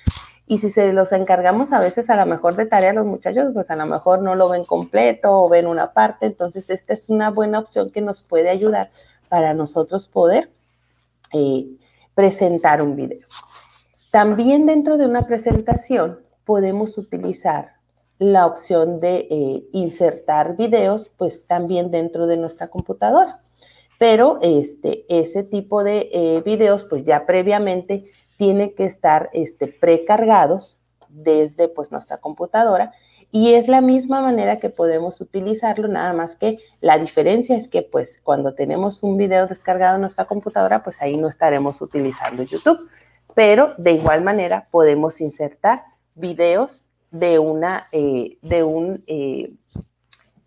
Y 0.45 0.57
si 0.57 0.69
se 0.69 0.91
los 0.91 1.13
encargamos 1.13 1.71
a 1.71 1.79
veces 1.79 2.09
a 2.09 2.17
lo 2.17 2.25
mejor 2.25 2.57
de 2.57 2.65
tarea 2.65 2.89
a 2.89 2.93
los 2.93 3.05
muchachos, 3.05 3.45
pues 3.53 3.69
a 3.69 3.77
lo 3.77 3.85
mejor 3.85 4.21
no 4.21 4.35
lo 4.35 4.49
ven 4.49 4.65
completo 4.65 5.31
o 5.31 5.47
ven 5.47 5.65
una 5.65 5.93
parte. 5.93 6.25
Entonces, 6.25 6.69
esta 6.69 6.93
es 6.93 7.09
una 7.09 7.29
buena 7.31 7.59
opción 7.59 7.91
que 7.91 8.01
nos 8.01 8.23
puede 8.23 8.49
ayudar 8.49 8.91
para 9.29 9.53
nosotros 9.53 10.09
poder 10.09 10.49
eh, 11.33 11.67
presentar 12.15 12.81
un 12.81 12.95
video. 12.95 13.25
También 14.11 14.65
dentro 14.65 14.97
de 14.97 15.05
una 15.05 15.23
presentación 15.27 16.19
podemos 16.43 16.97
utilizar 16.97 17.73
la 18.17 18.45
opción 18.45 18.99
de 18.99 19.27
eh, 19.29 19.63
insertar 19.71 20.57
videos, 20.57 21.09
pues 21.17 21.45
también 21.47 21.91
dentro 21.91 22.27
de 22.27 22.37
nuestra 22.37 22.67
computadora. 22.67 23.39
Pero 23.97 24.39
este, 24.41 25.05
ese 25.09 25.43
tipo 25.43 25.83
de 25.83 26.09
eh, 26.11 26.41
videos, 26.45 26.83
pues 26.83 27.03
ya 27.03 27.25
previamente 27.25 28.11
tiene 28.37 28.73
que 28.73 28.85
estar 28.85 29.29
este, 29.33 29.67
precargados 29.67 30.79
desde 31.09 31.67
pues 31.67 31.91
nuestra 31.91 32.17
computadora 32.17 32.93
y 33.31 33.53
es 33.53 33.67
la 33.67 33.81
misma 33.81 34.21
manera 34.21 34.57
que 34.57 34.69
podemos 34.69 35.21
utilizarlo, 35.21 35.87
nada 35.87 36.13
más 36.13 36.35
que 36.35 36.59
la 36.81 36.97
diferencia 36.97 37.55
es 37.55 37.67
que 37.67 37.83
pues 37.83 38.19
cuando 38.23 38.55
tenemos 38.55 39.03
un 39.03 39.17
video 39.17 39.45
descargado 39.45 39.95
en 39.95 40.01
nuestra 40.01 40.25
computadora, 40.25 40.83
pues 40.83 41.01
ahí 41.01 41.15
no 41.15 41.27
estaremos 41.27 41.81
utilizando 41.81 42.41
YouTube, 42.43 42.89
pero 43.35 43.75
de 43.77 43.91
igual 43.91 44.23
manera 44.23 44.67
podemos 44.71 45.21
insertar 45.21 45.83
videos 46.15 46.85
de 47.11 47.39
una, 47.39 47.87
eh, 47.91 48.37
de 48.41 48.63
un, 48.63 49.03
eh, 49.07 49.53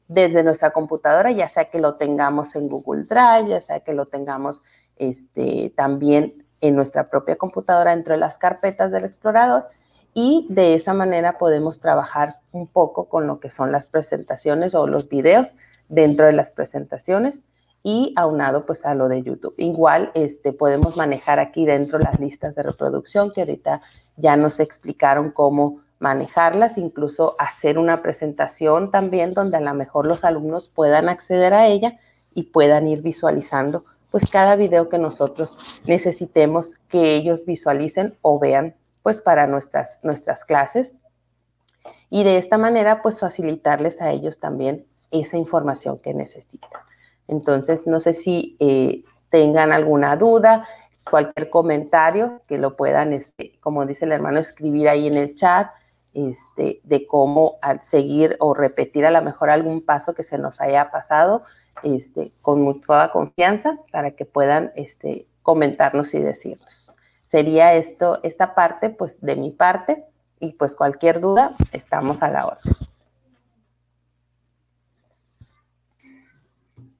desde 0.08 0.42
nuestra 0.42 0.72
computadora, 0.72 1.30
ya 1.30 1.48
sea 1.48 1.66
que 1.66 1.80
lo 1.80 1.94
tengamos 1.94 2.54
en 2.56 2.68
Google 2.68 3.04
Drive, 3.04 3.48
ya 3.48 3.60
sea 3.60 3.80
que 3.80 3.94
lo 3.94 4.06
tengamos 4.06 4.60
este, 4.96 5.72
también 5.76 6.44
en 6.60 6.76
nuestra 6.76 7.08
propia 7.08 7.36
computadora 7.36 7.94
dentro 7.94 8.14
de 8.14 8.20
las 8.20 8.38
carpetas 8.38 8.90
del 8.90 9.04
explorador 9.04 9.68
y 10.14 10.46
de 10.50 10.74
esa 10.74 10.94
manera 10.94 11.38
podemos 11.38 11.80
trabajar 11.80 12.40
un 12.52 12.66
poco 12.66 13.06
con 13.06 13.26
lo 13.26 13.40
que 13.40 13.50
son 13.50 13.72
las 13.72 13.86
presentaciones 13.86 14.74
o 14.74 14.86
los 14.86 15.08
videos 15.08 15.54
dentro 15.88 16.26
de 16.26 16.32
las 16.32 16.50
presentaciones 16.50 17.40
y 17.82 18.12
aunado 18.16 18.64
pues 18.66 18.84
a 18.84 18.94
lo 18.94 19.08
de 19.08 19.22
YouTube. 19.22 19.54
Igual 19.56 20.10
este, 20.14 20.52
podemos 20.52 20.96
manejar 20.96 21.40
aquí 21.40 21.64
dentro 21.64 21.98
las 21.98 22.20
listas 22.20 22.54
de 22.54 22.62
reproducción 22.62 23.32
que 23.32 23.40
ahorita 23.40 23.82
ya 24.16 24.36
nos 24.36 24.60
explicaron 24.60 25.30
cómo 25.30 25.80
manejarlas, 25.98 26.78
incluso 26.78 27.36
hacer 27.38 27.78
una 27.78 28.02
presentación 28.02 28.90
también 28.90 29.34
donde 29.34 29.56
a 29.56 29.60
lo 29.60 29.72
mejor 29.74 30.06
los 30.06 30.24
alumnos 30.24 30.68
puedan 30.68 31.08
acceder 31.08 31.54
a 31.54 31.68
ella 31.68 31.98
y 32.34 32.44
puedan 32.44 32.88
ir 32.88 33.02
visualizando 33.02 33.84
pues 34.10 34.28
cada 34.30 34.56
video 34.56 34.88
que 34.88 34.98
nosotros 34.98 35.80
necesitemos 35.86 36.76
que 36.88 37.14
ellos 37.14 37.46
visualicen 37.46 38.14
o 38.20 38.38
vean 38.38 38.74
pues 39.02 39.22
para 39.22 39.46
nuestras, 39.46 40.00
nuestras 40.02 40.44
clases. 40.44 40.92
Y 42.10 42.24
de 42.24 42.36
esta 42.36 42.58
manera 42.58 43.02
pues 43.02 43.18
facilitarles 43.18 44.00
a 44.00 44.10
ellos 44.10 44.38
también 44.38 44.86
esa 45.10 45.36
información 45.36 45.98
que 45.98 46.14
necesitan. 46.14 46.70
Entonces, 47.28 47.86
no 47.86 48.00
sé 48.00 48.14
si 48.14 48.56
eh, 48.60 49.04
tengan 49.30 49.72
alguna 49.72 50.16
duda, 50.16 50.66
cualquier 51.08 51.50
comentario 51.50 52.42
que 52.46 52.58
lo 52.58 52.76
puedan, 52.76 53.12
este, 53.12 53.58
como 53.60 53.86
dice 53.86 54.04
el 54.04 54.12
hermano, 54.12 54.38
escribir 54.38 54.88
ahí 54.88 55.06
en 55.06 55.16
el 55.16 55.34
chat 55.34 55.70
este, 56.14 56.80
de 56.84 57.06
cómo 57.06 57.58
seguir 57.82 58.36
o 58.38 58.54
repetir 58.54 59.06
a 59.06 59.10
lo 59.10 59.22
mejor 59.22 59.50
algún 59.50 59.84
paso 59.84 60.14
que 60.14 60.24
se 60.24 60.38
nos 60.38 60.60
haya 60.60 60.90
pasado 60.90 61.42
este, 61.82 62.32
con 62.42 62.80
toda 62.82 63.10
confianza 63.10 63.78
para 63.90 64.12
que 64.12 64.26
puedan 64.26 64.72
este, 64.76 65.26
comentarnos 65.42 66.14
y 66.14 66.20
decirnos. 66.20 66.94
Sería 67.32 67.72
esto, 67.76 68.18
esta 68.24 68.54
parte, 68.54 68.90
pues 68.90 69.18
de 69.22 69.36
mi 69.36 69.52
parte, 69.52 70.04
y 70.38 70.52
pues 70.52 70.76
cualquier 70.76 71.18
duda, 71.18 71.56
estamos 71.72 72.22
a 72.22 72.28
la 72.28 72.44
orden. 72.44 72.74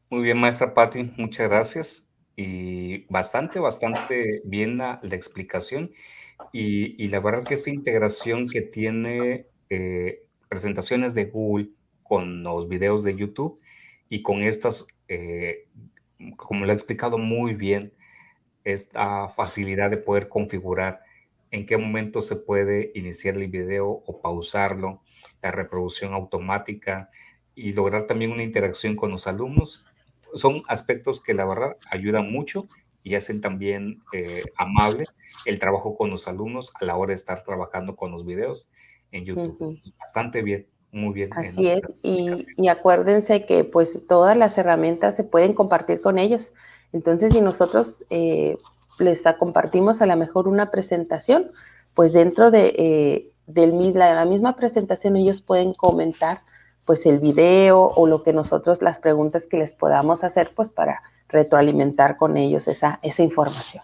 Muy 0.09 0.23
bien, 0.23 0.39
maestra 0.39 0.73
Patti, 0.73 1.13
muchas 1.19 1.51
gracias. 1.51 2.09
Y 2.35 3.05
bastante, 3.13 3.61
bastante 3.61 4.41
bien 4.47 4.79
la, 4.79 5.01
explicación. 5.03 5.93
Y, 6.51 7.07
la 7.09 7.21
verdad 7.21 7.45
que 7.45 7.53
esta 7.53 7.69
integración 7.69 8.49
que 8.49 8.63
tiene 8.63 9.49
eh, 9.69 10.25
presentaciones 10.49 11.15
de 11.15 11.27
Google 11.27 11.73
con 12.03 12.43
los 12.43 12.69
videos 12.69 13.05
de 13.05 13.17
YouTube 13.17 13.61
y 14.09 14.23
con 14.23 14.43
estas, 14.43 14.87
eh, 15.09 15.69
como 16.37 16.65
lo 16.65 16.71
ha 16.71 16.75
explicado 16.75 17.19
muy 17.19 17.53
bien, 17.53 17.93
esta 18.65 19.29
facilidad 19.29 19.91
de 19.91 19.97
poder 19.97 20.29
configurar 20.29 21.03
en 21.51 21.67
qué 21.67 21.77
momento 21.77 22.23
se 22.23 22.37
puede 22.37 22.91
iniciar 22.95 23.37
el 23.37 23.49
video 23.49 23.89
o 23.89 24.21
pausarlo, 24.21 25.03
la 25.43 25.53
reproducción 25.53 26.15
automática 26.15 27.11
y 27.55 27.73
lograr 27.75 28.07
también 28.07 28.33
una 28.33 28.43
interacción 28.43 28.97
con 28.97 29.11
los 29.11 29.27
alumnos. 29.27 29.85
Son 30.35 30.63
aspectos 30.67 31.21
que 31.21 31.35
la 31.35 31.45
verdad 31.45 31.77
ayudan 31.91 32.33
mucho 32.33 32.67
y 33.03 33.15
hacen 33.17 33.41
también 33.41 34.03
eh, 34.13 34.45
amable 34.57 35.05
el 35.45 35.59
trabajo 35.59 35.97
con 35.97 36.11
los 36.11 36.27
alumnos 36.29 36.73
a 36.81 36.85
la 36.85 36.97
hora 36.97 37.11
de 37.11 37.17
estar 37.17 37.43
trabajando 37.45 37.97
con 37.97 38.11
los 38.11 38.25
videos 38.25 38.71
en 39.11 39.27
YouTube. 39.27 39.79
Bastante 39.99 40.43
bien, 40.43 40.67
muy 40.91 41.13
bien. 41.13 41.31
Así 41.35 41.69
es, 41.69 41.83
y, 42.03 42.47
y, 42.57 42.69
acuérdense 42.69 43.45
que 43.45 43.65
pues 43.65 44.07
todas 44.09 44.37
las 44.37 44.57
herramientas 44.57 45.17
se 45.17 45.25
pueden 45.25 45.53
compartir 45.53 46.01
con 46.01 46.19
ellos. 46.19 46.53
Entonces, 46.93 47.33
si 47.33 47.41
nosotros 47.41 48.05
eh, 48.11 48.57
les 48.99 49.23
compartimos 49.39 50.03
a 50.03 50.07
lo 50.07 50.17
mejor 50.17 50.49
una 50.49 50.71
presentación, 50.71 51.51
pues 51.95 52.13
dentro 52.13 52.51
de, 52.51 52.75
eh, 52.77 53.31
del, 53.47 53.95
la, 53.95 54.15
la 54.15 54.25
misma 54.25 54.57
presentación 54.57 55.17
ellos 55.17 55.43
pueden 55.43 55.75
comentar 55.75 56.43
pues 56.85 57.07
el 57.07 57.21
video 57.21 57.81
o 57.81 58.07
lo 58.07 58.23
que 58.23 58.33
nosotros, 58.33 58.83
las 58.83 58.99
preguntas 58.99 59.47
que 59.47 59.57
les 59.57 59.73
podamos 59.73 60.25
hacer, 60.25 60.51
pues 60.55 60.71
para 60.71 61.03
retroalimentar 61.29 62.17
con 62.17 62.37
ellos 62.37 62.69
esa, 62.69 62.99
esa 63.03 63.23
información. 63.23 63.83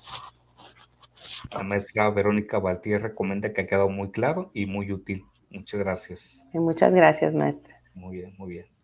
La 1.52 1.62
maestra 1.62 2.10
Verónica 2.10 2.58
Valtier 2.58 3.00
recomienda 3.02 3.52
que 3.52 3.62
ha 3.62 3.66
quedado 3.66 3.88
muy 3.88 4.10
claro 4.10 4.50
y 4.52 4.66
muy 4.66 4.92
útil. 4.92 5.24
Muchas 5.50 5.80
gracias. 5.80 6.46
muchas 6.52 6.92
gracias, 6.92 7.32
maestra. 7.32 7.80
Muy 7.94 8.16
bien, 8.16 8.34
muy 8.36 8.50
bien. 8.50 8.77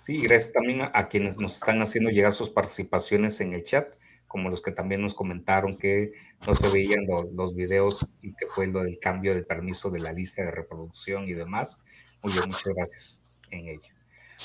Sí, 0.00 0.18
gracias 0.18 0.52
también 0.52 0.82
a, 0.82 1.08
quienes 1.08 1.38
nos 1.38 1.56
están 1.56 1.80
haciendo 1.82 2.10
llegar 2.10 2.32
sus 2.32 2.50
participaciones 2.50 3.40
en 3.40 3.52
el 3.52 3.62
chat, 3.62 3.94
como 4.26 4.50
los 4.50 4.62
que 4.62 4.72
también 4.72 5.00
nos 5.00 5.14
comentaron 5.14 5.76
que 5.76 6.12
no 6.46 6.54
se 6.54 6.68
veían 6.70 7.06
los 7.34 7.54
videos 7.54 8.12
y 8.20 8.34
que 8.34 8.46
fue 8.48 8.66
lo 8.66 8.82
del 8.82 8.98
cambio 8.98 9.34
de 9.34 9.42
permiso 9.42 9.90
de 9.90 10.00
la 10.00 10.12
lista 10.12 10.42
de 10.42 10.50
reproducción 10.50 11.28
y 11.28 11.34
demás. 11.34 11.82
Muy 12.22 12.32
bien, 12.32 12.44
muchas 12.46 12.74
gracias 12.74 13.24
en 13.50 13.68
ello. 13.68 13.94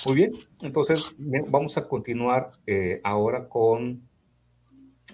Muy 0.06 0.16
bien, 0.16 0.32
entonces 0.62 1.16
vamos 1.18 1.78
a 1.78 1.88
continuar 1.88 2.52
eh, 2.68 3.02
ahora 3.04 3.50
con, 3.50 4.08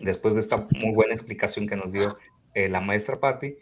después 0.01 0.35
de 0.35 0.41
esta 0.41 0.67
muy 0.71 0.93
buena 0.93 1.13
explicación 1.13 1.67
que 1.67 1.75
nos 1.77 1.91
dio 1.91 2.17
eh, 2.53 2.69
la 2.69 2.81
maestra 2.81 3.19
Patti, 3.19 3.55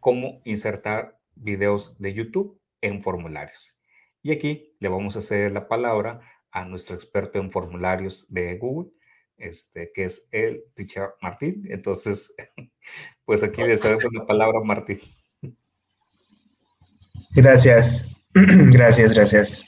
cómo 0.00 0.40
insertar 0.44 1.18
videos 1.34 1.98
de 1.98 2.12
YouTube 2.12 2.60
en 2.82 3.02
formularios. 3.02 3.79
Y 4.22 4.32
aquí 4.32 4.76
le 4.80 4.88
vamos 4.88 5.16
a 5.16 5.20
hacer 5.20 5.52
la 5.52 5.68
palabra 5.68 6.20
a 6.50 6.64
nuestro 6.64 6.94
experto 6.94 7.38
en 7.38 7.50
formularios 7.50 8.26
de 8.28 8.58
Google, 8.58 8.90
este, 9.36 9.90
que 9.92 10.04
es 10.04 10.28
el 10.32 10.64
teacher 10.74 11.10
Martín. 11.22 11.62
Entonces, 11.70 12.34
pues 13.24 13.42
aquí 13.42 13.62
le 13.62 13.76
cedo 13.76 13.98
la 14.12 14.26
palabra 14.26 14.58
a 14.58 14.64
Martín. 14.64 14.98
Gracias, 17.32 18.06
gracias, 18.34 19.12
gracias 19.12 19.66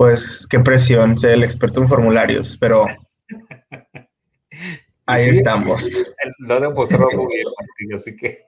pues 0.00 0.46
qué 0.48 0.58
presión 0.60 1.18
ser 1.18 1.32
el 1.32 1.44
experto 1.44 1.82
en 1.82 1.88
formularios, 1.90 2.56
pero 2.58 2.86
ahí 5.06 5.28
estamos. 5.28 6.06
Lo 6.38 6.58
demostró 6.58 7.06
muy 7.14 7.34
bien, 7.34 7.46
Martín, 7.58 7.94
así 7.94 8.16
que. 8.16 8.38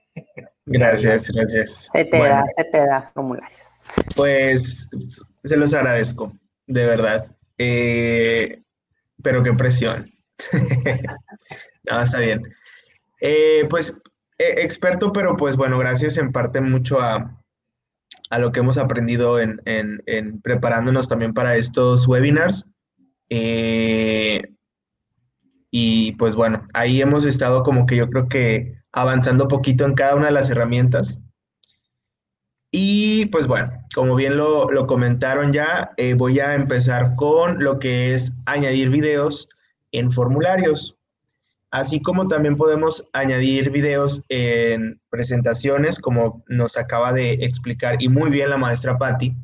Gracias, 0.64 1.30
gracias. 1.30 1.90
Se 1.92 2.04
te 2.06 2.18
da, 2.18 2.44
se 2.56 2.64
te 2.64 2.78
da 2.78 3.02
formularios. 3.02 3.80
Pues 4.16 4.88
se 5.44 5.56
los 5.56 5.74
agradezco, 5.74 6.32
de 6.66 6.86
verdad. 6.86 7.36
Eh, 7.58 8.62
pero 9.22 9.42
qué 9.42 9.52
presión. 9.52 10.10
no, 11.90 12.02
está 12.02 12.18
bien. 12.18 12.42
Eh, 13.20 13.66
pues 13.70 13.96
eh, 14.38 14.54
experto, 14.58 15.12
pero 15.12 15.36
pues 15.36 15.56
bueno, 15.56 15.78
gracias 15.78 16.16
en 16.16 16.32
parte 16.32 16.60
mucho 16.60 17.00
a, 17.00 17.40
a 18.30 18.38
lo 18.38 18.50
que 18.50 18.60
hemos 18.60 18.78
aprendido 18.78 19.38
en, 19.38 19.60
preparándonos 20.42 21.08
también 21.08 21.34
para 21.34 21.56
estos 21.56 22.08
webinars. 22.08 22.66
Eh, 23.28 24.42
y 25.70 26.12
pues 26.12 26.34
bueno, 26.34 26.66
ahí 26.74 27.00
hemos 27.00 27.24
estado 27.24 27.62
como 27.62 27.86
que 27.86 27.96
yo 27.96 28.10
creo 28.10 28.28
que 28.28 28.82
avanzando 28.90 29.48
poquito 29.48 29.84
en 29.84 29.94
cada 29.94 30.16
una 30.16 30.26
de 30.26 30.32
las 30.32 30.50
herramientas. 30.50 31.18
Y 32.72 33.26
pues 33.26 33.46
bueno, 33.46 33.70
como 33.94 34.16
bien 34.16 34.36
lo, 34.36 34.68
comentaron 34.88 35.52
ya, 35.52 35.92
eh, 35.96 36.14
voy 36.14 36.40
a 36.40 36.54
empezar 36.54 37.14
con 37.14 37.62
lo 37.62 37.78
que 37.78 38.14
es 38.14 38.34
añadir 38.46 38.90
videos 38.90 39.48
en 39.92 40.10
formularios 40.10 40.98
así 41.72 42.00
como 42.00 42.28
también 42.28 42.56
podemos 42.56 43.08
añadir 43.12 43.70
videos 43.70 44.22
en 44.28 45.00
presentaciones, 45.10 45.98
como 45.98 46.44
nos 46.46 46.76
acaba 46.76 47.12
de 47.12 47.32
explicar 47.32 48.00
y 48.00 48.08
muy 48.08 48.30
bien 48.30 48.50
la 48.50 48.58
maestra 48.58 48.98
Patti. 48.98 49.34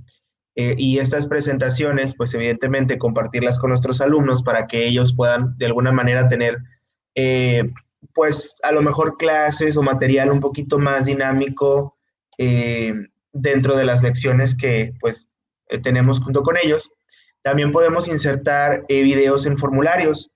Eh, 0.54 0.74
y 0.76 0.98
estas 0.98 1.26
presentaciones, 1.26 2.14
pues 2.14 2.34
evidentemente 2.34 2.98
compartirlas 2.98 3.58
con 3.58 3.70
nuestros 3.70 4.00
alumnos 4.00 4.42
para 4.42 4.66
que 4.66 4.86
ellos 4.86 5.14
puedan 5.14 5.56
de 5.56 5.66
alguna 5.66 5.90
manera 5.90 6.28
tener, 6.28 6.58
eh, 7.14 7.64
pues 8.14 8.56
a 8.62 8.72
lo 8.72 8.82
mejor 8.82 9.16
clases 9.16 9.76
o 9.76 9.82
material 9.82 10.30
un 10.30 10.40
poquito 10.40 10.78
más 10.78 11.06
dinámico 11.06 11.96
dentro 13.32 13.76
de 13.76 13.84
las 13.84 14.02
lecciones 14.02 14.56
que 14.56 14.94
pues 15.00 15.28
tenemos 15.82 16.20
junto 16.20 16.42
con 16.42 16.56
ellos. 16.62 16.92
También 17.42 17.72
podemos 17.72 18.08
insertar 18.08 18.84
videos 18.88 19.46
en 19.46 19.56
formularios 19.56 20.30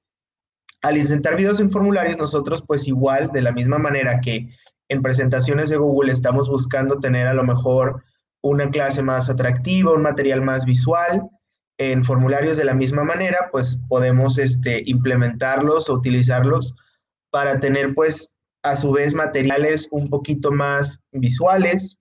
al 0.83 0.99
insertar 0.99 1.37
videos 1.37 1.61
en 1.61 1.71
formularios, 1.71 2.19
nosotros 2.19 2.63
pues 2.67 2.89
igual, 2.89 3.31
de 3.33 3.41
la 3.41 3.53
misma 3.53 3.79
manera 3.79 4.21
que 4.21 4.49
en 4.89 5.01
presentaciones 5.01 5.71
de 5.71 5.77
Google 5.77 6.13
estamos 6.13 6.49
buscando 6.49 6.99
tener 6.99 7.29
a 7.29 7.35
lo 7.35 7.45
mejor 7.45 8.03
una 8.43 8.69
clase 8.69 9.03
más 9.03 9.31
atractiva, 9.31 9.93
un 9.93 10.03
material 10.03 10.43
más 10.43 10.65
visual, 10.65 11.23
en 11.79 12.05
formularios 12.05 12.57
de 12.57 12.65
la 12.65 12.75
misma 12.75 13.05
manera, 13.05 13.49
pues 13.51 13.83
podemos 13.89 14.39
este, 14.39 14.83
implementarlos 14.87 15.89
o 15.89 15.95
utilizarlos 15.95 16.75
para 17.31 17.61
tener 17.61 17.95
pues 17.95 18.37
a 18.63 18.77
su 18.77 18.93
vez 18.93 19.15
materiales 19.15 19.89
un 19.93 20.09
poquito 20.11 20.51
más 20.51 21.03
visuales, 21.13 21.99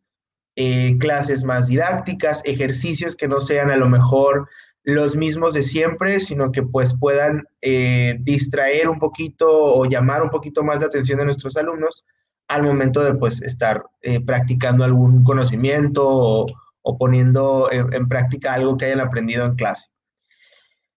eh, 0.55 0.97
clases 0.99 1.45
más 1.45 1.67
didácticas, 1.67 2.41
ejercicios 2.43 3.15
que 3.15 3.27
no 3.27 3.39
sean 3.39 3.71
a 3.71 3.77
lo 3.77 3.87
mejor 3.87 4.49
los 4.83 5.15
mismos 5.15 5.53
de 5.53 5.63
siempre, 5.63 6.19
sino 6.19 6.51
que 6.51 6.61
pues 6.63 6.93
puedan 6.99 7.45
eh, 7.61 8.17
distraer 8.19 8.89
un 8.89 8.99
poquito 8.99 9.47
o 9.49 9.85
llamar 9.85 10.21
un 10.23 10.29
poquito 10.29 10.63
más 10.63 10.81
la 10.81 10.87
atención 10.87 11.19
de 11.19 11.25
nuestros 11.25 11.55
alumnos 11.55 12.05
al 12.49 12.63
momento 12.63 13.01
de 13.01 13.13
pues 13.13 13.41
estar 13.41 13.83
eh, 14.01 14.19
practicando 14.19 14.83
algún 14.83 15.23
conocimiento 15.23 16.45
o, 16.83 16.97
poniendo 16.97 17.69
en, 17.71 18.09
práctica 18.09 18.53
algo 18.53 18.75
que 18.75 18.85
hayan 18.85 18.99
aprendido 18.99 19.45
en 19.45 19.55
clase. 19.55 19.87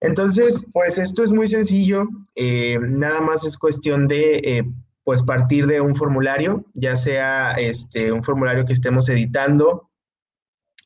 Entonces, 0.01 0.65
pues 0.73 0.97
esto 0.97 1.23
es 1.23 1.31
muy 1.31 1.47
sencillo, 1.47 2.09
nada 2.35 3.21
más 3.21 3.45
es 3.45 3.57
cuestión 3.57 4.07
de 4.07 4.65
pues 5.05 5.21
partir 5.21 5.67
de 5.67 5.81
un 5.81 5.95
formulario, 5.95 6.65
ya 6.73 6.95
sea 6.95 7.53
este, 7.53 8.11
un 8.11 8.23
formulario 8.23 8.65
que 8.65 8.73
estemos 8.73 9.07
editando 9.07 9.91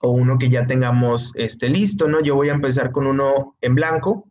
o 0.01 0.11
uno 0.11 0.37
que 0.37 0.49
ya 0.49 0.67
tengamos 0.67 1.31
este, 1.35 1.69
listo, 1.69 2.09
¿no? 2.09 2.21
Yo 2.21 2.35
voy 2.35 2.49
a 2.49 2.53
empezar 2.53 2.91
con 2.91 3.07
uno 3.07 3.55
en 3.61 3.75
blanco 3.75 4.25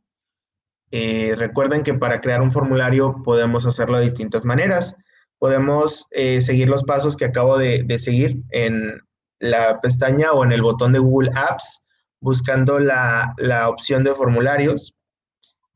Eh, 0.90 1.34
recuerden 1.36 1.82
que 1.82 1.92
para 1.94 2.20
crear 2.20 2.40
un 2.40 2.50
formulario 2.52 3.22
podemos 3.22 3.66
hacerlo 3.66 3.98
de 3.98 4.04
distintas 4.04 4.44
maneras. 4.44 4.96
Podemos 5.38 6.06
eh, 6.12 6.40
seguir 6.40 6.68
los 6.68 6.84
pasos 6.84 7.16
que 7.16 7.26
acabo 7.26 7.58
de, 7.58 7.98
seguir 7.98 8.42
en 8.50 9.00
la 9.40 9.80
pestaña 9.80 10.32
o 10.32 10.44
en 10.44 10.52
el 10.52 10.62
botón 10.62 10.92
de 10.92 10.98
Google 10.98 11.30
Apps, 11.34 11.84
buscando 12.20 12.78
la, 12.78 13.34
la 13.36 13.68
opción 13.68 14.02
de 14.02 14.14
formularios, 14.14 14.94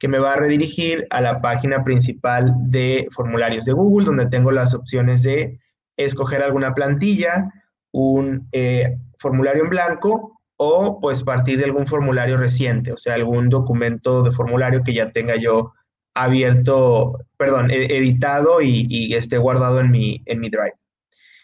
que 0.03 0.09
me 0.09 0.19
va 0.19 0.33
a 0.33 0.37
redirigir 0.37 1.07
a 1.11 1.21
la 1.21 1.41
página 1.41 1.85
principal 1.85 2.53
de 2.59 3.07
formularios 3.13 3.65
de 3.67 3.73
Google, 3.73 4.07
donde 4.07 4.27
tengo 4.27 4.51
las 4.51 4.75
opciones 4.75 5.23
de 5.23 5.61
escoger 5.97 6.43
alguna 6.43 6.75
plantilla, 6.75 7.53
un 7.93 8.49
eh, 8.51 8.99
formulario 9.21 9.63
en 9.63 9.71
blanco 9.71 10.41
o 10.57 10.99
pues 11.01 11.23
partir 11.23 11.57
de 11.57 11.67
algún 11.67 11.87
formulario 11.87 12.37
reciente, 12.37 12.91
o 12.91 12.97
sea, 12.97 13.15
algún 13.15 13.49
documento 13.49 14.25
de 14.25 14.33
formulario 14.33 14.83
que 14.83 14.93
ya 14.93 15.13
tenga 15.13 15.37
yo 15.37 15.73
abierto, 16.15 17.21
perdón, 17.37 17.71
editado 17.71 18.61
y, 18.61 19.15
esté 19.15 19.39
guardado 19.39 19.79
en 19.79 19.93
mi, 19.93 20.21
en 20.27 20.41
mi 20.41 20.49
Drive. 20.49 20.75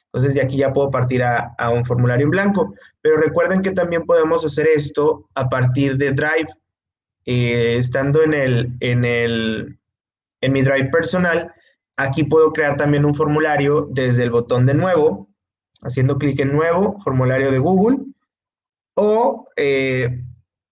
Entonces 0.07 0.35
de 0.35 0.43
aquí 0.43 0.57
ya 0.57 0.73
puedo 0.73 0.91
partir 0.91 1.23
a, 1.23 1.55
un 1.73 1.85
formulario 1.85 2.25
en 2.25 2.31
blanco. 2.31 2.75
Pero 3.03 3.19
recuerden 3.19 3.63
que 3.63 3.71
también 3.71 4.05
podemos 4.05 4.45
hacer 4.45 4.67
esto 4.67 5.29
a 5.37 5.49
partir 5.49 5.97
de 5.97 6.11
Drive. 6.11 6.49
Eh, 7.31 7.76
estando 7.76 8.22
en, 8.22 8.33
el, 8.33 8.72
en, 8.81 9.05
el, 9.05 9.79
en 10.41 10.51
mi 10.51 10.62
Drive 10.62 10.89
personal, 10.89 11.53
aquí 11.99 12.24
puedo 12.24 12.55
crear 12.55 12.79
también 12.79 13.05
un 13.05 13.14
formulario 13.14 13.87
desde 13.91 14.22
el 14.22 14.31
botón 14.31 14.64
de 14.64 14.72
nuevo, 14.72 15.29
haciendo 15.83 16.16
clic 16.16 16.41
en 16.41 16.53
nuevo, 16.53 16.99
formulario 17.05 17.51
de 17.53 17.59
Google, 17.59 17.99
o 18.95 19.47
eh, 19.57 20.24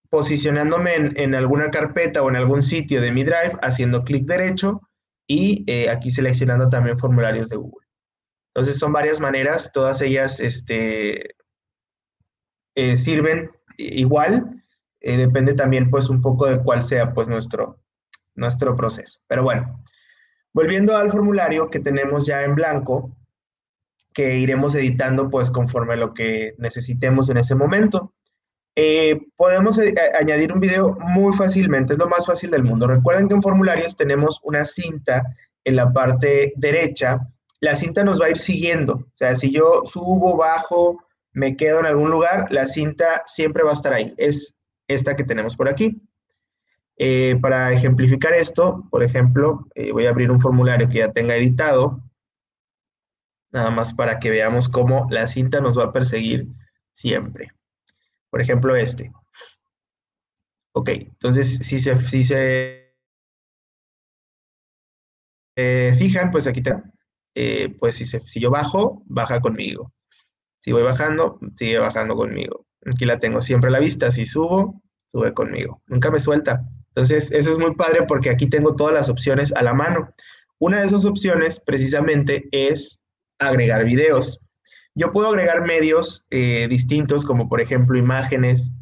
posicionándome 0.08 0.94
en, 0.94 1.34
alguna 1.34 1.70
carpeta 1.70 2.22
o 2.22 2.30
en 2.30 2.36
algún 2.36 2.62
sitio 2.62 3.02
de 3.02 3.12
mi 3.12 3.22
Drive, 3.22 3.58
haciendo 3.60 4.02
clic 4.02 4.24
derecho 4.24 4.80
y 5.26 5.62
eh, 5.70 5.90
aquí 5.90 6.10
seleccionando 6.10 6.70
también 6.70 6.96
formularios 6.96 7.50
de 7.50 7.56
Google. 7.56 7.86
Entonces 8.54 8.78
son 8.78 8.94
varias 8.94 9.20
maneras, 9.20 9.72
todas 9.74 10.00
ellas 10.00 10.40
este, 10.40 11.34
sirven 12.96 13.50
igual, 13.76 14.64
depende 15.14 15.54
también 15.54 15.90
pues 15.90 16.08
un 16.08 16.20
poco 16.20 16.46
de 16.46 16.62
cuál 16.62 16.82
sea 16.82 17.12
pues 17.12 17.28
nuestro, 17.28 17.78
nuestro 18.34 18.74
proceso. 18.74 19.20
Pero 19.26 19.42
bueno, 19.42 19.82
volviendo 20.52 20.96
al 20.96 21.10
formulario 21.10 21.70
que 21.70 21.80
tenemos 21.80 22.26
ya 22.26 22.42
en 22.42 22.54
blanco, 22.54 23.16
que 24.16 24.38
iremos 24.38 24.74
editando 24.74 25.28
pues 25.28 25.50
conforme 25.50 25.96
lo 25.96 26.14
que 26.14 26.54
necesitemos 26.56 27.28
en 27.28 27.36
ese 27.36 27.54
momento. 27.54 28.14
Eh, 28.74 29.20
podemos 29.36 29.78
eh, 29.78 29.94
añadir 30.18 30.52
un 30.52 30.60
video 30.60 30.96
muy 31.00 31.34
fácilmente, 31.34 31.92
es 31.92 31.98
lo 31.98 32.08
más 32.08 32.24
fácil 32.26 32.50
del 32.50 32.64
mundo. 32.64 32.86
Recuerden 32.86 33.28
que 33.28 33.34
en 33.34 33.42
formularios 33.42 33.94
tenemos 33.94 34.40
una 34.42 34.64
cinta 34.64 35.22
en 35.64 35.76
la 35.76 35.92
parte 35.92 36.54
derecha. 36.56 37.20
La 37.60 37.74
cinta 37.74 38.04
nos 38.04 38.20
va 38.20 38.26
a 38.26 38.30
ir 38.30 38.38
siguiendo. 38.38 38.94
O 38.94 39.12
sea, 39.14 39.36
si 39.36 39.50
yo 39.50 39.82
subo, 39.84 40.36
bajo, 40.36 41.04
me 41.32 41.54
quedo 41.54 41.80
en 41.80 41.86
algún 41.86 42.10
lugar, 42.10 42.46
la 42.50 42.66
cinta 42.66 43.22
siempre 43.26 43.62
va 43.62 43.70
a 43.70 43.74
estar 43.74 43.92
ahí. 43.92 44.14
Es 44.16 44.54
esta 44.88 45.16
que 45.16 45.24
tenemos 45.24 45.56
por 45.56 45.68
aquí. 45.68 46.00
Eh, 46.98 47.36
para 47.42 47.72
ejemplificar 47.72 48.32
esto, 48.32 48.86
por 48.90 49.02
ejemplo, 49.02 49.66
voy 49.92 50.06
a 50.06 50.10
abrir 50.10 50.30
un 50.30 50.40
formulario 50.40 50.88
que 50.88 50.98
ya 50.98 51.12
tenga 51.12 51.36
editado 51.36 52.02
nada 53.56 53.70
más 53.70 53.94
para 53.94 54.18
que 54.18 54.30
veamos 54.30 54.68
cómo 54.68 55.06
la 55.10 55.26
cinta 55.26 55.60
nos 55.60 55.78
va 55.78 55.84
a 55.84 55.92
perseguir 55.92 56.46
siempre. 56.92 57.52
Por 58.30 58.40
ejemplo, 58.40 58.76
este. 58.76 59.12
Ok, 60.72 60.90
entonces 60.90 61.58
si 61.58 61.78
se, 61.78 61.96
si 62.02 62.22
se 62.22 62.94
eh, 65.56 65.94
fijan, 65.98 66.30
pues 66.30 66.46
aquí 66.46 66.60
está. 66.60 66.84
Eh, 67.34 67.74
pues 67.78 67.96
si, 67.96 68.04
si 68.04 68.40
yo 68.40 68.50
bajo, 68.50 69.02
baja 69.06 69.40
conmigo. 69.40 69.92
Si 70.60 70.72
voy 70.72 70.82
bajando, 70.82 71.38
sigue 71.54 71.78
bajando 71.78 72.14
conmigo. 72.14 72.65
Aquí 72.90 73.04
la 73.04 73.18
tengo 73.18 73.42
siempre 73.42 73.68
a 73.68 73.72
la 73.72 73.80
vista. 73.80 74.10
Si 74.10 74.26
subo, 74.26 74.82
sube 75.06 75.34
conmigo. 75.34 75.82
Nunca 75.86 76.10
me 76.10 76.18
suelta. 76.18 76.62
Entonces, 76.88 77.30
eso 77.32 77.52
es 77.52 77.58
muy 77.58 77.74
padre 77.74 78.04
porque 78.06 78.30
aquí 78.30 78.48
tengo 78.48 78.74
todas 78.74 78.94
las 78.94 79.08
opciones 79.08 79.52
a 79.54 79.62
la 79.62 79.74
mano. 79.74 80.08
Una 80.58 80.80
de 80.80 80.86
esas 80.86 81.04
opciones, 81.04 81.60
precisamente, 81.60 82.48
es 82.52 83.04
agregar 83.38 83.84
videos. 83.84 84.40
Yo 84.94 85.12
puedo 85.12 85.28
agregar 85.28 85.60
medios 85.62 86.24
eh, 86.30 86.66
distintos, 86.70 87.26
como 87.26 87.50
por 87.50 87.60
ejemplo 87.60 87.98
imágenes, 87.98 88.72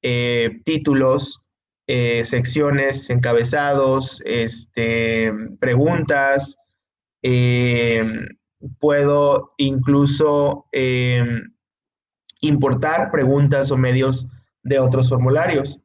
eh, 0.00 0.60
títulos, 0.64 1.42
eh, 1.86 2.24
secciones, 2.24 3.10
encabezados, 3.10 4.22
este, 4.24 5.30
preguntas. 5.60 6.56
puedo 8.78 9.52
incluso 9.58 10.64
importar 12.40 13.10
preguntas 13.10 13.70
o 13.70 13.76
medios 13.76 14.28
de 14.62 14.78
otros 14.78 15.08
formularios. 15.08 15.82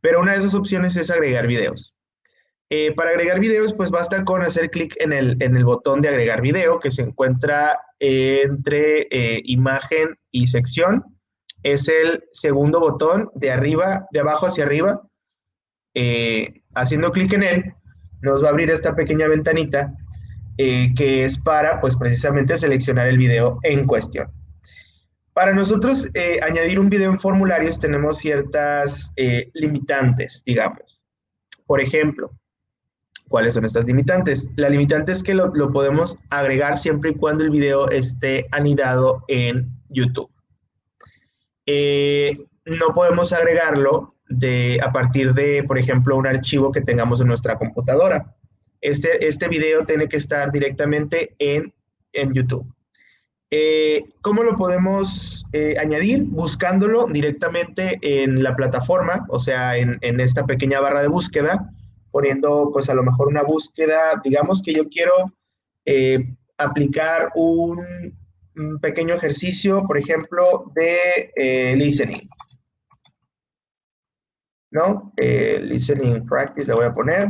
Pero 0.00 0.20
una 0.20 0.32
de 0.32 0.38
esas 0.38 0.54
opciones 0.54 0.96
es 0.96 1.10
agregar 1.10 1.46
videos. 1.46 1.94
Eh, 2.74 2.92
para 2.92 3.10
agregar 3.10 3.38
videos, 3.38 3.74
pues 3.74 3.90
basta 3.90 4.24
con 4.24 4.42
hacer 4.42 4.70
clic 4.70 4.96
en 4.98 5.12
el, 5.12 5.36
en 5.42 5.56
el 5.56 5.64
botón 5.66 6.00
de 6.00 6.08
agregar 6.08 6.40
video 6.40 6.80
que 6.80 6.90
se 6.90 7.02
encuentra 7.02 7.78
entre 7.98 9.08
eh, 9.10 9.42
imagen 9.44 10.16
y 10.30 10.46
sección. 10.46 11.04
Es 11.62 11.86
el 11.88 12.24
segundo 12.32 12.80
botón 12.80 13.30
de 13.34 13.52
arriba, 13.52 14.06
de 14.10 14.20
abajo 14.20 14.46
hacia 14.46 14.64
arriba. 14.64 15.02
Eh, 15.94 16.62
haciendo 16.74 17.12
clic 17.12 17.34
en 17.34 17.42
él, 17.42 17.74
nos 18.22 18.42
va 18.42 18.46
a 18.46 18.50
abrir 18.52 18.70
esta 18.70 18.96
pequeña 18.96 19.28
ventanita 19.28 19.92
que 20.56 21.24
es 21.24 21.38
para, 21.40 21.80
pues 21.80 21.96
precisamente, 21.96 22.56
seleccionar 22.56 23.08
el 23.08 23.18
video 23.18 23.58
en 23.64 23.84
cuestión. 23.84 24.30
Para 25.32 25.52
nosotros 25.52 26.08
añadir 26.42 26.78
un 26.78 26.90
video 26.90 27.10
en 27.10 27.18
formularios 27.18 27.78
tenemos 27.78 28.18
ciertas 28.18 29.12
limitantes, 29.54 30.42
digamos. 30.44 31.04
Por 31.66 31.80
ejemplo, 31.80 32.30
¿Cuáles 33.32 33.54
son 33.54 33.64
estas 33.64 33.86
limitantes? 33.86 34.46
La 34.56 34.68
limitante 34.68 35.10
es 35.10 35.22
que 35.22 35.32
lo, 35.32 35.50
podemos 35.72 36.18
agregar 36.30 36.76
siempre 36.76 37.12
y 37.12 37.14
cuando 37.14 37.44
el 37.44 37.48
video 37.48 37.88
esté 37.88 38.46
anidado 38.50 39.24
en 39.26 39.70
YouTube. 39.88 40.30
Eh, 41.64 42.44
no 42.66 42.88
podemos 42.94 43.32
agregarlo 43.32 44.16
de, 44.28 44.78
a 44.82 44.92
partir 44.92 45.32
de, 45.32 45.64
por 45.64 45.78
ejemplo, 45.78 46.14
un 46.14 46.26
archivo 46.26 46.70
que 46.72 46.82
tengamos 46.82 47.22
en 47.22 47.28
nuestra 47.28 47.56
computadora. 47.56 48.36
Este, 48.82 49.26
este 49.26 49.48
video 49.48 49.86
tiene 49.86 50.08
que 50.08 50.18
estar 50.18 50.52
directamente 50.52 51.34
en, 51.38 51.72
en 52.12 52.34
YouTube. 52.34 52.70
Eh, 53.54 54.06
¿Cómo 54.22 54.42
lo 54.42 54.56
podemos 54.56 55.44
eh, 55.52 55.76
añadir? 55.78 56.22
Buscándolo 56.22 57.06
directamente 57.06 57.98
en 58.00 58.42
la 58.42 58.56
plataforma, 58.56 59.26
o 59.28 59.38
sea, 59.38 59.76
en, 59.76 59.98
esta 60.20 60.46
pequeña 60.46 60.80
barra 60.80 61.02
de 61.02 61.08
búsqueda 61.08 61.70
poniendo 62.10 62.70
pues 62.72 62.88
a 62.88 62.94
lo 62.94 63.02
mejor 63.02 63.28
una 63.28 63.42
búsqueda, 63.42 64.20
digamos 64.24 64.62
que 64.62 64.72
yo 64.72 64.88
quiero 64.88 65.12
eh, 65.84 66.34
aplicar 66.56 67.30
un, 67.34 68.16
pequeño 68.80 69.14
ejercicio, 69.14 69.82
por 69.86 69.98
ejemplo, 69.98 70.72
de 70.74 71.74
listening. 71.76 72.28
¿No? 74.70 75.12
Listening 75.16 76.26
practice 76.26 76.68
le 76.68 76.74
voy 76.74 76.84
a 76.86 76.94
poner 76.94 77.28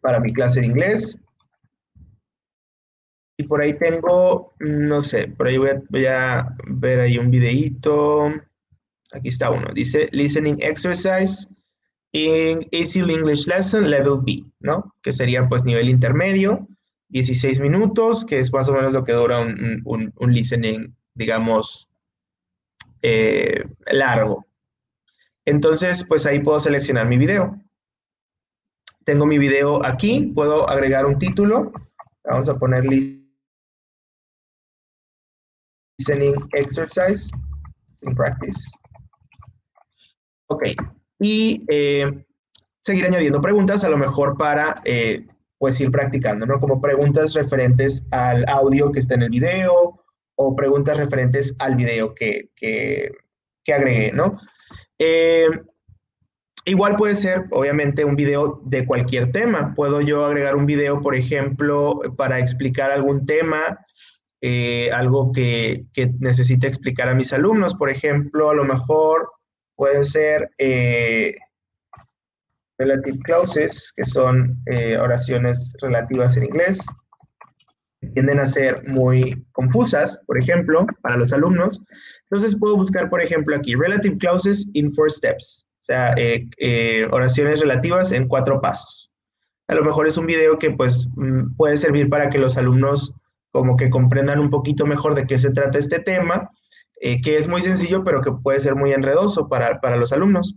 para 0.00 0.18
mi 0.18 0.32
clase 0.32 0.60
de 0.60 0.66
inglés. 0.66 1.18
Y 3.40 3.44
por 3.44 3.62
ahí 3.62 3.78
tengo, 3.78 4.52
no 4.58 5.04
sé, 5.04 5.28
por 5.28 5.46
ahí 5.46 5.58
voy 5.58 6.06
a, 6.06 6.56
ver 6.66 6.98
ahí 6.98 7.18
un 7.18 7.30
videíto. 7.30 8.32
Aquí 9.12 9.28
está 9.28 9.50
uno. 9.50 9.68
Dice 9.72 10.08
Listening 10.10 10.60
Exercise 10.60 11.46
en 12.12 12.66
Easy 12.72 12.98
English 12.98 13.46
Lesson 13.46 13.88
Level 13.88 14.18
B, 14.22 14.42
¿no? 14.58 14.92
Que 15.02 15.12
sería 15.12 15.48
pues 15.48 15.64
nivel 15.64 15.88
intermedio, 15.88 16.66
16 17.10 17.60
minutos, 17.60 18.24
que 18.24 18.40
es 18.40 18.52
más 18.52 18.68
o 18.68 18.72
menos 18.72 18.92
lo 18.92 19.04
que 19.04 19.12
dura 19.12 19.40
un, 19.40 20.12
listening, 20.34 20.92
digamos, 21.14 21.88
eh, 23.02 23.64
largo. 23.92 24.46
Entonces, 25.44 26.04
pues 26.04 26.26
ahí 26.26 26.40
puedo 26.40 26.58
seleccionar 26.58 27.06
mi 27.06 27.18
video. 27.18 27.56
Tengo 29.04 29.26
mi 29.26 29.38
video 29.38 29.86
aquí, 29.86 30.32
puedo 30.34 30.68
agregar 30.68 31.06
un 31.06 31.20
título. 31.20 31.70
Vamos 32.24 32.48
a 32.48 32.58
poner 32.58 32.84
listening 35.98 36.34
exercise 36.54 37.30
in 38.02 38.14
practice. 38.14 38.70
Ok, 40.46 40.68
y 41.20 41.64
eh, 41.68 42.24
seguir 42.82 43.06
añadiendo 43.06 43.40
preguntas, 43.40 43.84
a 43.84 43.88
lo 43.88 43.98
mejor 43.98 44.38
para 44.38 44.80
eh, 44.84 45.26
pues 45.58 45.80
ir 45.80 45.90
practicando, 45.90 46.46
¿no? 46.46 46.58
Como 46.60 46.80
preguntas 46.80 47.34
referentes 47.34 48.08
al 48.12 48.48
audio 48.48 48.92
que 48.92 49.00
está 49.00 49.14
en 49.14 49.22
el 49.22 49.30
video 49.30 50.04
o 50.36 50.56
preguntas 50.56 50.96
referentes 50.96 51.54
al 51.58 51.76
video 51.76 52.14
que, 52.14 52.50
que, 52.56 53.12
agregué, 53.74 54.12
¿no? 54.12 54.38
Eh, 54.98 55.48
Igual 56.68 56.96
puede 56.96 57.14
ser, 57.14 57.46
obviamente, 57.50 58.04
un 58.04 58.14
video 58.14 58.60
de 58.66 58.84
cualquier 58.84 59.32
tema. 59.32 59.72
Puedo 59.74 60.02
yo 60.02 60.26
agregar 60.26 60.54
un 60.54 60.66
video, 60.66 61.00
por 61.00 61.14
ejemplo, 61.14 61.98
para 62.18 62.38
explicar 62.40 62.90
algún 62.90 63.24
tema, 63.24 63.86
eh, 64.40 64.90
algo 64.92 65.32
que, 65.32 65.84
que, 65.92 66.12
necesite 66.18 66.66
explicar 66.66 67.08
a 67.08 67.14
mis 67.14 67.32
alumnos. 67.32 67.74
Por 67.74 67.90
ejemplo, 67.90 68.50
a 68.50 68.54
lo 68.54 68.64
mejor 68.64 69.30
pueden 69.76 70.04
ser 70.04 70.50
eh, 70.58 71.34
relative 72.78 73.18
clauses, 73.20 73.92
que 73.96 74.04
son 74.04 74.62
eh, 74.66 74.96
oraciones 74.98 75.74
relativas 75.80 76.36
en 76.36 76.44
inglés. 76.44 76.84
Tienden 78.14 78.38
a 78.38 78.46
ser 78.46 78.86
muy 78.88 79.44
confusas, 79.52 80.20
por 80.26 80.38
ejemplo, 80.38 80.86
para 81.02 81.16
los 81.16 81.32
alumnos. 81.32 81.82
Entonces 82.30 82.56
puedo 82.58 82.76
buscar, 82.76 83.10
por 83.10 83.20
ejemplo, 83.20 83.56
aquí, 83.56 83.74
relative 83.74 84.18
clauses 84.18 84.68
in 84.74 84.94
four 84.94 85.10
steps 85.10 85.68
sea, 85.88 86.12
eh, 86.16 86.46
eh, 86.58 87.08
oraciones 87.10 87.60
relativas 87.60 88.12
en 88.12 88.28
cuatro 88.28 88.60
pasos. 88.60 89.10
A 89.68 89.74
lo 89.74 89.82
mejor 89.84 90.06
es 90.06 90.16
un 90.16 90.26
video 90.26 90.58
que 90.58 90.70
pues 90.70 91.08
mm, 91.16 91.56
puede 91.56 91.76
servir 91.76 92.08
para 92.08 92.28
que 92.30 92.38
los 92.38 92.56
alumnos 92.56 93.14
como 93.50 93.76
que 93.76 93.90
comprendan 93.90 94.38
un 94.38 94.50
poquito 94.50 94.86
mejor 94.86 95.14
de 95.14 95.26
qué 95.26 95.38
se 95.38 95.50
trata 95.50 95.78
este 95.78 96.00
tema, 96.00 96.50
eh, 97.00 97.20
que 97.20 97.36
es 97.36 97.48
muy 97.48 97.62
sencillo, 97.62 98.04
pero 98.04 98.20
que 98.20 98.32
puede 98.32 98.60
ser 98.60 98.74
muy 98.74 98.92
enredoso 98.92 99.48
para, 99.48 99.80
para 99.80 99.96
los 99.96 100.12
alumnos. 100.12 100.56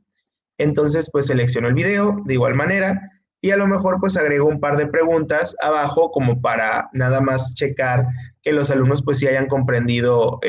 Entonces, 0.58 1.10
pues 1.12 1.28
selecciono 1.28 1.68
el 1.68 1.74
video 1.74 2.22
de 2.26 2.34
igual 2.34 2.56
manera 2.56 3.02
y 3.42 3.52
a 3.52 3.58
lo 3.58 3.68
mejor 3.68 3.98
pues 4.00 4.18
agrego 4.18 4.48
un 4.48 4.60
par 4.60 4.78
de 4.78 4.88
preguntas 4.88 5.56
abajo 5.62 6.12
como 6.12 6.42
para 6.42 6.90
nada 6.94 7.22
más 7.22 7.56
checar 7.56 8.06
que 8.44 8.52
los 8.52 8.70
alumnos 8.70 9.02
pues 9.04 9.18
sí 9.18 9.28
hayan 9.28 9.48
comprendido 9.48 10.40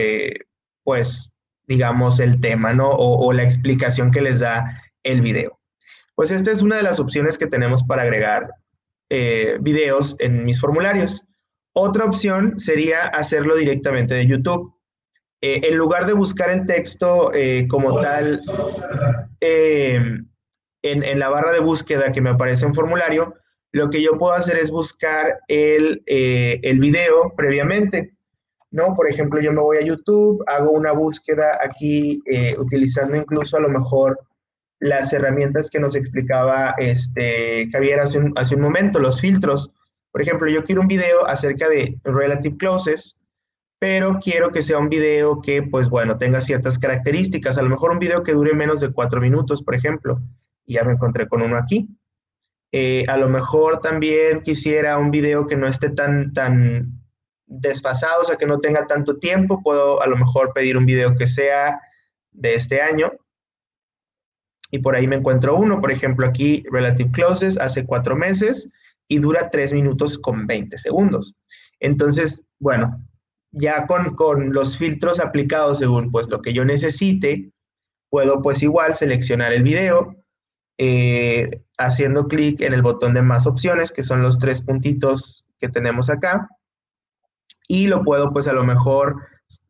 pues 0.85 1.33
digamos, 1.67 2.21
el 2.21 2.41
tema, 2.41 2.73
¿no? 2.73 2.91
O, 2.91 3.33
la 3.33 3.45
explicación 3.45 4.11
que 4.11 4.21
les 4.21 4.41
da 4.41 4.83
el 5.03 5.21
video. 5.21 5.59
Pues 6.15 6.31
esta 6.31 6.51
es 6.51 6.63
una 6.63 6.77
de 6.77 6.83
las 6.83 7.01
opciones 7.01 7.39
que 7.39 7.47
tenemos 7.47 7.83
para 7.83 8.03
agregar 8.03 8.51
eh, 9.09 9.57
videos 9.61 10.17
en 10.19 10.45
mis 10.45 10.61
formularios. 10.61 11.25
Otra 11.75 12.05
opción 12.05 12.59
sería 12.59 13.07
hacerlo 13.07 13.57
directamente 13.57 14.15
de 14.15 14.27
YouTube. 14.27 14.75
Eh, 15.41 15.61
en 15.65 15.77
lugar 15.77 16.07
de 16.07 16.13
buscar 16.13 16.51
el 16.51 16.67
texto 16.67 17.33
eh, 17.35 17.67
como 17.69 18.01
tal 18.01 18.39
en, 19.41 20.29
en, 20.83 21.19
la 21.19 21.29
barra 21.29 21.53
de 21.53 21.59
búsqueda 21.59 22.13
que 22.13 22.21
me 22.21 22.31
aparece 22.31 22.65
en 22.65 22.75
formulario, 22.75 23.35
lo 23.73 23.91
que 23.91 24.03
yo 24.03 24.19
puedo 24.19 24.35
hacer 24.35 24.57
es 24.59 24.71
buscar 24.71 25.41
el, 25.49 26.03
el 26.07 26.79
video 26.79 27.33
previamente. 27.37 28.15
¿no? 28.73 28.95
Por 28.97 29.09
ejemplo, 29.09 29.41
yo 29.41 29.53
me 29.53 29.61
voy 29.61 29.77
a 29.77 29.83
YouTube, 29.83 30.43
hago 30.49 30.71
una 30.73 30.93
búsqueda 30.93 31.59
aquí 31.63 32.23
eh, 32.27 32.57
utilizando 32.59 33.17
incluso 33.17 33.57
a 33.57 33.61
lo 33.61 33.69
mejor 33.69 34.19
las 34.81 35.13
herramientas 35.13 35.71
que 35.71 35.79
nos 35.79 35.95
explicaba 35.95 36.75
este, 36.79 37.69
Javier 37.71 38.01
hace 38.01 38.19
un, 38.19 38.33
hace 38.37 38.57
un 38.57 38.63
momento, 38.63 38.99
los 38.99 39.21
filtros. 39.21 39.73
Por 40.13 40.23
ejemplo, 40.23 40.49
yo 40.49 40.63
quiero 40.63 40.83
un 40.83 40.89
video 40.89 41.27
acerca 41.27 41.69
de 41.69 41.99
relative 42.05 42.59
clauses, 42.59 43.19
pero 43.79 44.21
quiero 44.23 44.53
que 44.53 44.63
sea 44.63 44.79
un 44.79 44.91
video 44.91 45.41
que, 45.41 45.63
pues 45.63 45.89
bueno, 45.89 46.19
tenga 46.19 46.41
ciertas 46.41 46.79
características. 46.79 47.59
A 47.59 47.63
lo 47.63 47.71
mejor 47.71 47.91
un 47.91 47.99
video 47.99 48.23
que 48.23 48.33
dure 48.33 48.55
menos 48.55 48.81
de 48.81 48.93
cuatro 48.93 49.21
minutos, 49.21 49.63
por 49.63 49.75
ejemplo. 49.75 50.21
Y 50.67 50.75
ya 50.75 50.85
me 50.85 50.93
encontré 50.93 51.27
con 51.27 51.43
uno 51.43 51.57
aquí. 51.57 51.89
Eh, 52.71 53.05
a 53.09 53.17
lo 53.17 53.29
mejor 53.29 53.81
también 53.81 54.43
quisiera 54.43 54.99
un 54.99 55.11
video 55.11 55.47
que 55.47 55.57
no 55.57 55.67
esté 55.67 55.91
tan, 55.91 56.33
tan 56.33 56.93
desfasados, 57.47 58.31
a 58.31 58.37
que 58.37 58.47
no 58.47 58.61
tenga 58.61 58.87
tanto 58.87 59.19
tiempo, 59.19 59.63
puedo 59.63 60.01
a 60.01 60.07
lo 60.07 60.17
mejor 60.17 60.53
pedir 60.55 60.77
un 60.77 60.87
video 60.87 61.15
que 61.17 61.27
sea 61.27 61.81
de 62.31 62.55
este 62.55 62.81
año. 62.81 63.13
Y 64.71 64.79
por 64.79 64.95
ahí 64.95 65.07
me 65.07 65.17
encuentro 65.17 65.57
uno, 65.57 65.81
por 65.81 65.91
ejemplo, 65.91 66.27
aquí 66.27 66.65
Relative 66.71 67.11
Closes 67.13 67.59
hace 67.59 67.85
cuatro 67.85 68.17
meses 68.17 68.71
y 69.13 69.19
dura 69.19 69.51
tres 69.51 69.75
minutos 69.75 70.17
con 70.17 70.47
20 70.47 70.79
segundos. 70.79 71.35
Entonces, 71.81 72.47
bueno, 72.59 72.99
ya 73.51 73.87
con, 73.87 74.17
con 74.17 74.55
los 74.55 74.79
filtros 74.79 75.21
aplicados 75.21 75.81
según 75.81 76.11
pues 76.11 76.29
lo 76.29 76.41
que 76.41 76.55
yo 76.55 76.65
necesite, 76.65 77.53
puedo 78.09 78.41
pues 78.41 78.63
igual 78.63 78.95
seleccionar 78.95 79.53
el 79.53 79.65
video, 79.65 80.17
eh, 80.79 81.63
haciendo 81.77 82.27
clic 82.27 82.63
en 82.63 82.73
el 82.73 82.81
botón 82.81 83.13
de 83.13 83.21
más 83.21 83.47
opciones, 83.47 83.93
que 83.93 84.03
son 84.03 84.23
los 84.23 84.39
tres 84.39 84.63
puntitos 84.63 85.45
que 85.59 85.69
tenemos 85.69 86.09
acá 86.09 86.49
y 87.69 87.89
lo 87.89 88.03
puedo 88.05 88.33
pues 88.33 88.49
a 88.49 88.55
lo 88.55 88.65
mejor 88.65 89.17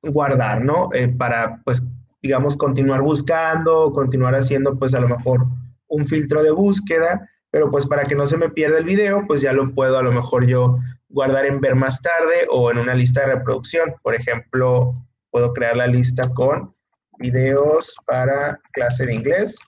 guardar, 0.02 0.64
¿no? 0.64 0.90
Eh, 0.92 1.08
para 1.08 1.60
pues 1.64 1.82
digamos 2.22 2.56
continuar 2.56 3.02
buscando, 3.02 3.92
continuar 3.92 4.36
haciendo 4.36 4.78
pues 4.78 4.94
a 4.94 5.00
lo 5.00 5.08
mejor 5.08 5.46
un 5.88 6.06
filtro 6.06 6.44
de 6.44 6.52
búsqueda, 6.52 7.28
pero 7.52 7.70
pues 7.70 7.86
para 7.86 8.04
que 8.04 8.16
no 8.16 8.26
se 8.26 8.38
me 8.38 8.48
pierda 8.48 8.78
el 8.78 8.84
video, 8.84 9.24
pues 9.28 9.42
ya 9.42 9.52
lo 9.52 9.72
puedo 9.74 9.98
a 9.98 10.02
lo 10.02 10.10
mejor 10.10 10.46
yo 10.46 10.78
guardar 11.10 11.44
en 11.44 11.60
ver 11.60 11.74
más 11.74 12.00
tarde 12.00 12.46
o 12.50 12.70
en 12.70 12.78
una 12.78 12.94
lista 12.94 13.20
de 13.20 13.34
reproducción. 13.34 13.94
Por 14.02 14.14
ejemplo, 14.14 14.94
puedo 15.30 15.52
crear 15.52 15.76
la 15.76 15.86
lista 15.86 16.32
con 16.32 16.74
videos 17.18 17.94
para 18.06 18.58
clase 18.72 19.04
de 19.04 19.14
inglés 19.14 19.58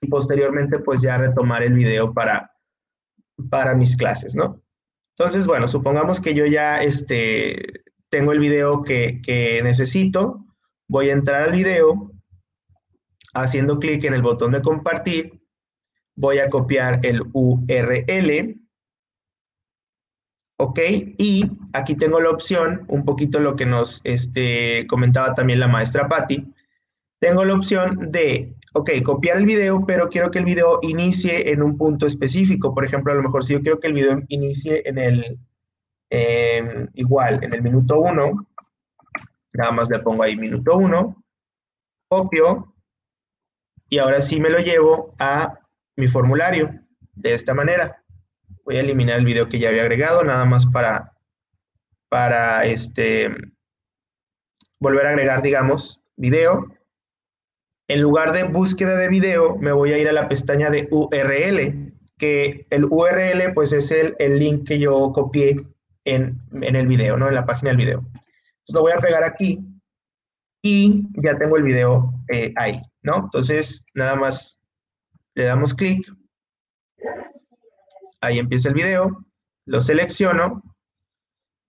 y 0.00 0.08
posteriormente 0.08 0.78
pues 0.78 1.02
ya 1.02 1.18
retomar 1.18 1.62
el 1.62 1.74
video 1.74 2.14
para, 2.14 2.50
para 3.50 3.74
mis 3.74 3.94
clases, 3.94 4.34
¿no? 4.34 4.62
Entonces, 5.18 5.46
bueno, 5.46 5.68
supongamos 5.68 6.18
que 6.18 6.32
yo 6.32 6.46
ya 6.46 6.82
este, 6.82 7.82
tengo 8.08 8.32
el 8.32 8.38
video 8.38 8.82
que, 8.82 9.60
necesito, 9.62 10.46
voy 10.88 11.10
a 11.10 11.12
entrar 11.12 11.42
al 11.42 11.52
video, 11.52 12.10
haciendo 13.34 13.78
clic 13.78 14.02
en 14.04 14.14
el 14.14 14.22
botón 14.22 14.52
de 14.52 14.62
compartir, 14.62 15.39
voy 16.20 16.38
a 16.38 16.48
copiar 16.48 17.00
el 17.02 17.22
URL, 17.32 18.60
¿ok? 20.58 20.78
Y 21.16 21.50
aquí 21.72 21.94
tengo 21.94 22.20
la 22.20 22.30
opción, 22.30 22.84
un 22.88 23.04
poquito 23.04 23.40
lo 23.40 23.56
que 23.56 23.64
nos 23.64 24.02
este, 24.04 24.86
comentaba 24.86 25.34
también 25.34 25.60
la 25.60 25.68
maestra 25.68 26.08
Patti, 26.08 26.52
tengo 27.20 27.44
la 27.44 27.54
opción 27.54 28.10
de 28.10 28.54
ok, 28.72 28.90
copiar 29.02 29.38
el 29.38 29.46
video, 29.46 29.84
pero 29.86 30.08
quiero 30.08 30.30
que 30.30 30.38
el 30.38 30.44
video 30.44 30.78
inicie 30.82 31.50
en 31.50 31.62
un 31.62 31.76
punto 31.76 32.06
específico. 32.06 32.74
Por 32.74 32.84
ejemplo, 32.84 33.12
a 33.12 33.16
lo 33.16 33.22
mejor 33.22 33.44
si 33.44 33.54
yo 33.54 33.62
quiero 33.62 33.80
que 33.80 33.88
el 33.88 33.94
video 33.94 34.22
inicie 34.28 34.88
en 34.88 34.98
el, 34.98 35.38
igual, 36.94 37.42
en 37.42 37.54
el 37.54 37.62
minuto 37.62 38.00
1, 38.00 38.46
nada 39.54 39.72
más 39.72 39.88
le 39.90 39.98
pongo 40.00 40.22
ahí 40.22 40.36
minuto 40.36 40.76
1, 40.76 41.24
copio, 42.08 42.74
y 43.88 43.98
ahora 43.98 44.20
sí 44.20 44.40
me 44.40 44.50
lo 44.50 44.58
llevo 44.58 45.14
a 45.18 45.59
mi 46.00 46.08
formulario, 46.08 46.74
de 47.14 47.34
esta 47.34 47.54
manera. 47.54 48.02
Voy 48.64 48.76
a 48.76 48.80
eliminar 48.80 49.18
el 49.18 49.24
video 49.24 49.48
que 49.48 49.58
ya 49.58 49.68
había 49.68 49.82
agregado, 49.82 50.24
nada 50.24 50.44
más 50.44 50.66
para, 50.66 51.12
para 52.08 52.64
este, 52.64 53.34
volver 54.80 55.06
a 55.06 55.10
agregar, 55.10 55.42
digamos, 55.42 56.00
video 56.16 56.66
en 57.90 58.02
lugar 58.02 58.32
de 58.32 58.44
búsqueda 58.44 58.96
de 58.96 59.08
video, 59.08 59.56
me 59.56 59.72
voy 59.72 59.92
a 59.92 59.98
ir 59.98 60.08
a 60.08 60.12
la 60.12 60.28
pestaña 60.28 60.70
de 60.70 60.86
URL, 60.92 61.92
que 62.18 62.64
el 62.70 62.84
URL 62.84 63.52
pues 63.52 63.72
es 63.72 63.90
el, 63.90 64.14
link 64.38 64.64
que 64.68 64.78
yo 64.78 65.10
copié 65.12 65.56
en, 66.04 66.40
el 66.52 66.86
video, 66.86 67.16
¿no? 67.16 67.26
En 67.26 67.34
la 67.34 67.44
página 67.44 67.70
del 67.70 67.78
video. 67.78 67.98
Entonces 67.98 68.74
lo 68.74 68.82
voy 68.82 68.92
a 68.92 69.00
pegar 69.00 69.24
aquí 69.24 69.58
y 70.62 71.02
ya 71.20 71.36
tengo 71.36 71.56
el 71.56 71.64
video 71.64 72.14
eh, 72.32 72.52
ahí, 72.54 72.80
¿no? 73.02 73.24
Entonces 73.24 73.84
nada 73.94 74.14
más 74.14 74.59
le 75.34 75.44
damos 75.44 75.74
clic, 75.74 76.06
ahí 78.20 78.38
empieza 78.38 78.68
el 78.68 78.74
video, 78.74 79.24
lo 79.66 79.80
selecciono 79.80 80.62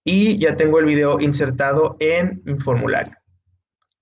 y 0.03 0.37
ya 0.39 0.55
tengo 0.55 0.79
el 0.79 0.85
video 0.85 1.19
insertado 1.19 1.95
en 1.99 2.41
mi 2.45 2.59
formulario. 2.59 3.15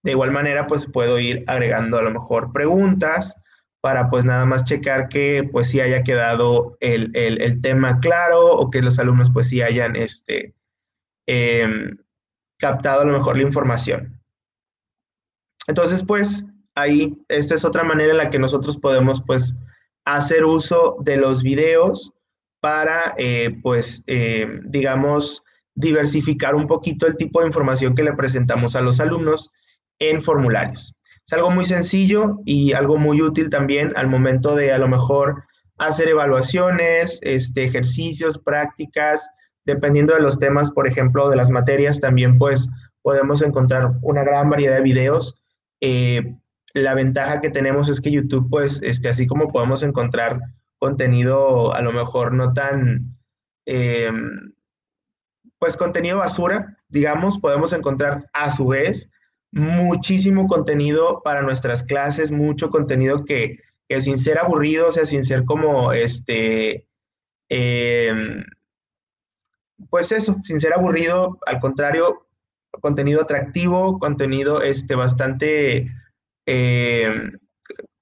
De 0.01 0.11
igual 0.11 0.31
manera, 0.31 0.65
pues 0.65 0.85
puedo 0.85 1.19
ir 1.19 1.43
agregando 1.47 1.97
a 1.97 2.01
lo 2.01 2.11
mejor 2.11 2.53
preguntas 2.53 3.35
para 3.81 4.09
pues 4.09 4.25
nada 4.25 4.45
más 4.45 4.65
checar 4.65 5.09
que 5.09 5.47
pues 5.51 5.73
haya 5.75 6.03
quedado 6.03 6.77
el, 6.79 7.11
tema 7.61 7.99
claro 7.99 8.51
o 8.53 8.69
que 8.69 8.81
los 8.81 8.99
alumnos 8.99 9.31
pues 9.31 9.47
sí 9.47 9.61
hayan 9.61 9.95
este, 9.95 10.53
em, 11.25 11.97
captado 12.57 13.01
a 13.01 13.05
lo 13.05 13.13
mejor 13.13 13.37
la 13.37 13.43
información. 13.43 14.21
Entonces 15.67 16.03
pues 16.03 16.45
ahí 16.81 17.17
esta 17.27 17.55
es 17.55 17.65
otra 17.65 17.83
manera 17.83 18.11
en 18.11 18.17
la 18.17 18.29
que 18.29 18.39
nosotros 18.39 18.77
podemos 18.77 19.21
pues 19.25 19.55
hacer 20.05 20.45
uso 20.45 20.97
de 21.01 21.17
los 21.17 21.43
videos 21.43 22.13
para 22.61 23.13
eh, 23.17 23.57
pues 23.61 24.03
em, 24.07 24.61
digamos 24.65 25.43
diversificar 25.75 26.55
un 26.55 26.67
poquito 26.67 27.07
el 27.07 27.15
tipo 27.15 27.39
de 27.39 27.47
información 27.47 27.95
que 27.95 28.03
le 28.03 28.13
presentamos 28.13 28.75
a 28.75 28.81
los 28.81 28.99
alumnos 28.99 29.51
en 29.99 30.21
formularios. 30.21 30.95
Es 31.25 31.33
algo 31.33 31.51
muy 31.51 31.63
sencillo 31.63 32.39
y 32.45 32.73
algo 32.73 32.97
muy 32.97 33.21
útil 33.21 33.49
también 33.49 33.93
al 33.95 34.07
momento 34.07 34.55
de 34.55 34.73
a 34.73 34.77
lo 34.77 34.87
mejor 34.87 35.43
hacer 35.77 36.09
evaluaciones, 36.09 37.19
este, 37.21 37.63
ejercicios, 37.63 38.37
prácticas, 38.37 39.29
dependiendo 39.65 40.13
de 40.13 40.21
los 40.21 40.39
temas, 40.39 40.71
por 40.71 40.87
ejemplo, 40.87 41.29
de 41.29 41.37
las 41.37 41.49
materias, 41.49 41.99
también 41.99 42.37
pues 42.37 42.69
podemos 43.01 43.41
encontrar 43.41 43.91
una 44.01 44.23
gran 44.23 44.49
variedad 44.49 44.75
de 44.75 44.81
videos 44.81 45.39
eh, 45.81 46.35
la 46.73 46.93
ventaja 46.93 47.41
que 47.41 47.49
tenemos 47.49 47.89
es 47.89 48.01
que 48.01 48.11
YouTube, 48.11 48.49
pues, 48.49 48.81
este, 48.83 49.09
así 49.09 49.27
como 49.27 49.49
podemos 49.49 49.83
encontrar 49.83 50.39
contenido 50.77 51.73
a 51.73 51.81
lo 51.81 51.91
mejor 51.91 52.33
no 52.33 52.53
tan, 52.53 53.17
em, 53.65 54.53
pues 55.59 55.75
contenido 55.77 56.19
basura, 56.19 56.77
digamos, 56.87 57.37
podemos 57.39 57.73
encontrar 57.73 58.29
a 58.33 58.51
su 58.51 58.67
vez 58.67 59.09
muchísimo 59.51 60.47
contenido 60.47 61.21
para 61.23 61.41
nuestras 61.41 61.83
clases, 61.83 62.31
mucho 62.31 62.69
contenido 62.69 63.25
que, 63.25 63.59
sin 63.99 64.17
ser 64.17 64.39
aburrido, 64.39 64.87
o 64.87 64.91
sea, 64.91 65.05
sin 65.05 65.23
ser 65.25 65.45
como 65.45 65.91
este, 65.91 66.87
em, 67.49 68.45
pues 69.89 70.11
eso, 70.11 70.35
sin 70.43 70.59
ser 70.59 70.73
aburrido, 70.73 71.39
al 71.45 71.59
contrario, 71.59 72.27
contenido 72.81 73.21
atractivo, 73.21 73.99
contenido 73.99 74.61
este, 74.61 74.95
bastante, 74.95 75.91
em, 76.51 77.37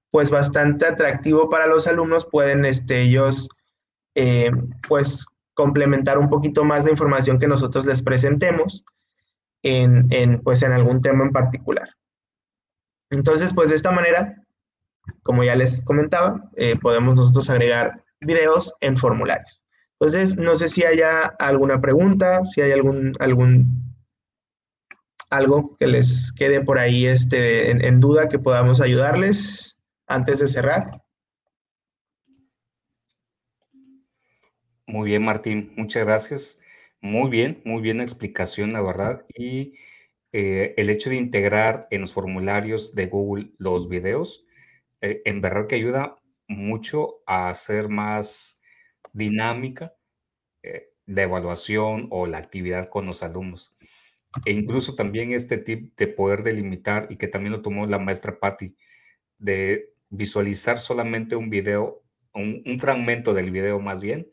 pues 0.09 0.31
bastante 0.31 0.87
atractivo 0.87 1.49
para 1.49 1.67
los 1.67 1.85
alumnos, 1.85 2.25
pueden 2.25 2.63
este, 2.63 3.01
ellos, 3.01 3.49
em, 4.15 4.69
pues, 4.87 5.25
complementar 5.53 6.17
un 6.17 6.29
poquito 6.29 6.63
más 6.63 6.85
la 6.85 6.91
información 6.91 7.39
que 7.39 7.47
nosotros 7.47 7.85
les 7.85 8.01
presentemos 8.01 8.85
en, 9.63 10.41
pues, 10.43 10.63
en 10.63 10.71
algún 10.71 11.01
tema 11.01 11.25
en 11.25 11.33
particular. 11.33 11.89
Entonces, 13.09 13.53
pues 13.53 13.69
de 13.69 13.75
esta 13.75 13.91
manera, 13.91 14.41
como 15.23 15.43
ya 15.43 15.55
les 15.55 15.83
comentaba, 15.83 16.49
eh, 16.55 16.77
podemos 16.79 17.17
nosotros 17.17 17.49
agregar 17.49 18.01
videos 18.21 18.73
en 18.79 18.95
formularios. 18.95 19.65
Entonces, 19.99 20.37
no 20.37 20.55
sé 20.55 20.69
si 20.69 20.85
haya 20.85 21.33
alguna 21.39 21.81
pregunta, 21.81 22.45
si 22.45 22.61
hay 22.61 22.71
algún, 22.71 23.13
algún 23.19 23.96
algo 25.29 25.75
que 25.77 25.87
les 25.87 26.31
quede 26.33 26.61
por 26.61 26.79
ahí 26.79 27.05
este, 27.07 27.71
en 27.71 27.99
duda 27.99 28.29
que 28.29 28.39
podamos 28.39 28.81
ayudarles 28.81 29.79
antes 30.07 30.39
de 30.39 30.47
cerrar. 30.47 31.01
Muy 34.87 35.09
bien, 35.09 35.23
Martín, 35.25 35.73
muchas 35.75 36.05
gracias. 36.05 36.61
Muy 37.01 37.29
bien, 37.29 37.61
muy 37.65 37.81
bien 37.81 37.99
explicación, 37.99 38.71
la 38.73 38.81
verdad. 38.81 39.25
Y 39.35 39.73
eh, 40.31 40.73
el 40.77 40.89
hecho 40.89 41.09
de 41.09 41.17
integrar 41.17 41.87
en 41.91 42.01
los 42.01 42.13
formularios 42.13 42.95
de 42.95 43.07
Google 43.07 43.51
los 43.57 43.89
videos, 43.89 44.45
eh, 45.01 45.21
en 45.25 45.41
verdad 45.41 45.67
que 45.67 45.75
ayuda 45.75 46.17
mucho 46.47 47.21
a 47.27 47.49
hacer 47.49 47.89
más 47.89 48.61
dinámica 49.13 49.93
eh, 50.63 50.89
la 51.05 51.23
evaluación 51.23 52.07
o 52.11 52.27
la 52.27 52.39
actividad 52.39 52.89
con 52.89 53.05
los 53.07 53.23
alumnos. 53.23 53.76
E 54.45 54.51
incluso 54.51 54.95
también 54.95 55.31
este 55.31 55.57
tip 55.57 55.97
de 55.97 56.07
poder 56.07 56.43
delimitar, 56.43 57.07
y 57.09 57.17
que 57.17 57.27
también 57.27 57.53
lo 57.53 57.61
tomó 57.61 57.85
la 57.85 57.99
maestra 57.99 58.39
Patti, 58.39 58.75
de 59.37 59.93
visualizar 60.09 60.79
solamente 60.79 61.35
un 61.35 61.49
video, 61.49 62.03
un, 62.33 62.63
un 62.65 62.79
fragmento 62.79 63.33
del 63.33 63.51
video 63.51 63.79
más 63.79 64.01
bien, 64.01 64.29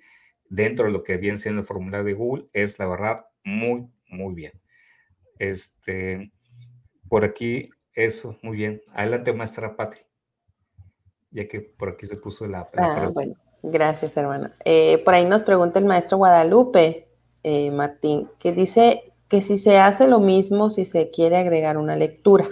dentro 0.49 0.87
de 0.87 0.93
lo 0.93 1.03
que 1.03 1.17
viene 1.17 1.37
siendo 1.37 1.61
el 1.61 1.67
formulario 1.67 2.05
de 2.05 2.13
Google 2.13 2.45
es 2.53 2.79
la 2.79 2.87
verdad 2.87 3.27
muy, 3.45 3.89
muy 4.09 4.35
bien. 4.35 4.53
Este, 5.39 6.33
por 7.09 7.25
aquí, 7.25 7.71
eso, 7.95 8.39
muy 8.43 8.57
bien. 8.57 8.83
Adelante, 8.93 9.33
maestra 9.33 9.77
Pati. 9.77 9.99
Ya 11.31 11.49
que 11.49 11.61
por 11.61 11.91
aquí 11.91 12.07
se 12.07 12.17
puso 12.17 12.47
la. 12.47 12.69
ah, 12.77 13.11
bueno, 13.13 13.35
gracias, 13.63 14.17
hermano. 14.17 14.51
Eh, 14.65 14.99
por 15.05 15.15
ahí 15.15 15.25
nos 15.25 15.43
pregunta 15.43 15.79
el 15.79 15.85
maestro 15.85 16.19
Guadalupe, 16.19 17.09
eh, 17.43 17.71
Martín, 17.73 18.29
que 18.39 18.53
dice 18.53 19.13
que 19.29 19.43
si 19.43 19.59
se 19.59 19.79
hace 19.79 20.07
lo 20.07 20.21
mismo 20.21 20.71
si 20.71 20.85
se 20.85 21.11
quiere 21.11 21.37
agregar 21.37 21.77
una 21.79 21.97
lectura. 21.97 22.49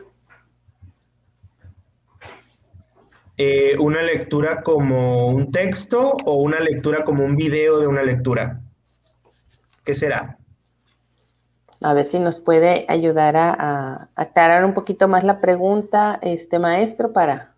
Eh, 3.39 3.77
una 3.79 4.03
lectura 4.03 4.63
como 4.63 5.29
un 5.29 5.51
texto 5.51 6.17
o 6.25 6.35
una 6.35 6.61
lectura 6.61 7.03
como 7.03 7.25
un 7.25 7.35
video 7.35 7.81
de 7.81 7.87
una 7.87 8.03
lectura? 8.03 8.61
¿Qué 9.85 9.95
será? 9.95 10.39
A 11.81 11.95
ver 11.95 12.05
si 12.05 12.21
nos 12.21 12.39
puede 12.39 12.85
ayudar 12.89 13.37
a, 13.37 14.11
aclarar 14.15 14.65
un 14.65 14.75
poquito 14.75 15.09
más 15.09 15.25
la 15.25 15.41
pregunta, 15.41 16.19
este 16.23 16.59
maestro, 16.59 17.13
para, 17.13 17.57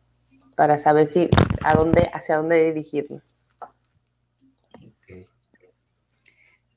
para 0.57 0.79
saber 0.79 1.07
si 1.07 1.29
a 1.63 1.75
dónde, 1.75 2.09
hacia 2.15 2.37
dónde 2.37 2.65
dirigirnos. 2.65 3.23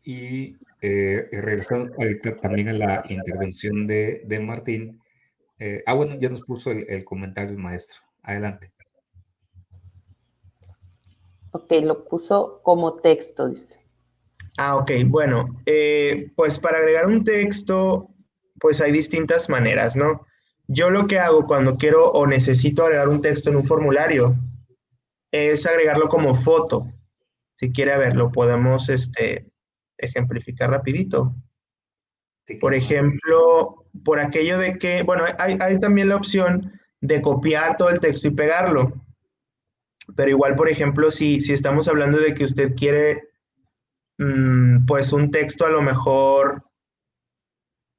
Y 0.08 0.56
eh, 0.82 1.28
regresando 1.34 1.94
también 2.42 2.70
a 2.70 2.74
la 2.74 3.04
intervención 3.10 3.86
de, 3.88 4.40
Martín. 4.42 5.02
Eh, 5.60 5.84
ah, 5.86 5.96
bueno, 5.96 6.18
ya 6.18 6.30
nos 6.30 6.44
puso 6.44 6.72
el, 6.72 6.86
el 6.88 7.04
comentario 7.04 7.52
el 7.52 7.58
maestro. 7.58 8.04
Adelante. 8.24 8.72
Ok, 11.52 11.74
lo 11.84 12.06
puso 12.06 12.62
como 12.64 13.02
texto, 13.02 13.50
dice. 13.50 13.82
Ah, 14.58 14.78
ok, 14.78 14.92
bueno, 15.08 15.62
eh, 15.66 16.32
pues 16.38 16.58
para 16.58 16.78
agregar 16.78 17.08
un 17.08 17.26
texto, 17.26 18.10
pues 18.62 18.80
hay 18.80 18.94
distintas 18.94 19.50
maneras, 19.50 19.98
¿no? 19.98 20.26
Yo 20.68 20.90
lo 20.90 21.06
que 21.06 21.20
hago 21.20 21.46
cuando 21.46 21.76
quiero 21.76 22.12
o 22.12 22.26
necesito 22.28 22.84
agregar 22.84 23.10
un 23.10 23.22
texto 23.22 23.50
en 23.50 23.58
un 23.58 23.66
formulario 23.66 24.36
es 25.34 25.66
agregarlo 25.66 26.08
como 26.08 26.34
foto. 26.34 26.86
Si 27.56 27.74
quiere 27.74 27.98
verlo, 27.98 28.32
podemos 28.32 28.88
este, 28.88 29.52
ejemplificar 29.98 30.70
rapidito. 30.70 31.36
Por 32.62 32.74
ejemplo, 32.74 33.86
por 34.04 34.20
aquello 34.20 34.58
de 34.58 34.78
que, 34.78 35.04
bueno, 35.04 35.26
hay, 35.38 35.58
hay 35.60 35.80
también 35.80 36.10
la 36.10 36.16
opción 36.16 36.80
de 37.02 37.22
copiar 37.22 37.78
todo 37.78 37.90
el 37.90 38.00
texto 38.00 38.28
y 38.28 38.32
pegarlo. 38.32 38.94
Pero 40.16 40.30
igual, 40.30 40.56
por 40.56 40.70
ejemplo, 40.70 41.12
si, 41.12 41.42
si 41.42 41.54
estamos 41.54 41.88
hablando 41.88 42.18
de 42.18 42.34
que 42.34 42.46
usted 42.46 42.76
quiere, 42.76 43.30
mm, 44.18 44.86
pues, 44.86 45.12
un 45.12 45.32
texto 45.32 45.66
a 45.66 45.70
lo 45.70 45.82
mejor 45.82 46.64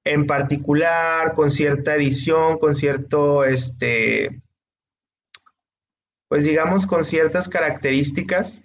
en 0.04 0.26
particular, 0.26 1.34
con 1.34 1.50
cierta 1.50 1.94
edición, 1.94 2.58
con 2.58 2.74
cierto, 2.74 3.44
este, 3.44 4.42
pues 6.28 6.44
digamos, 6.44 6.86
con 6.86 7.04
ciertas 7.04 7.48
características, 7.48 8.62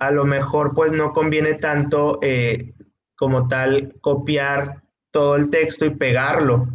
a 0.00 0.10
lo 0.10 0.24
mejor 0.24 0.74
pues 0.74 0.92
no 0.92 1.12
conviene 1.12 1.54
tanto 1.54 2.18
eh, 2.22 2.72
como 3.16 3.48
tal 3.48 3.94
copiar 4.00 4.82
todo 5.10 5.36
el 5.36 5.50
texto 5.50 5.84
y 5.84 5.90
pegarlo, 5.90 6.68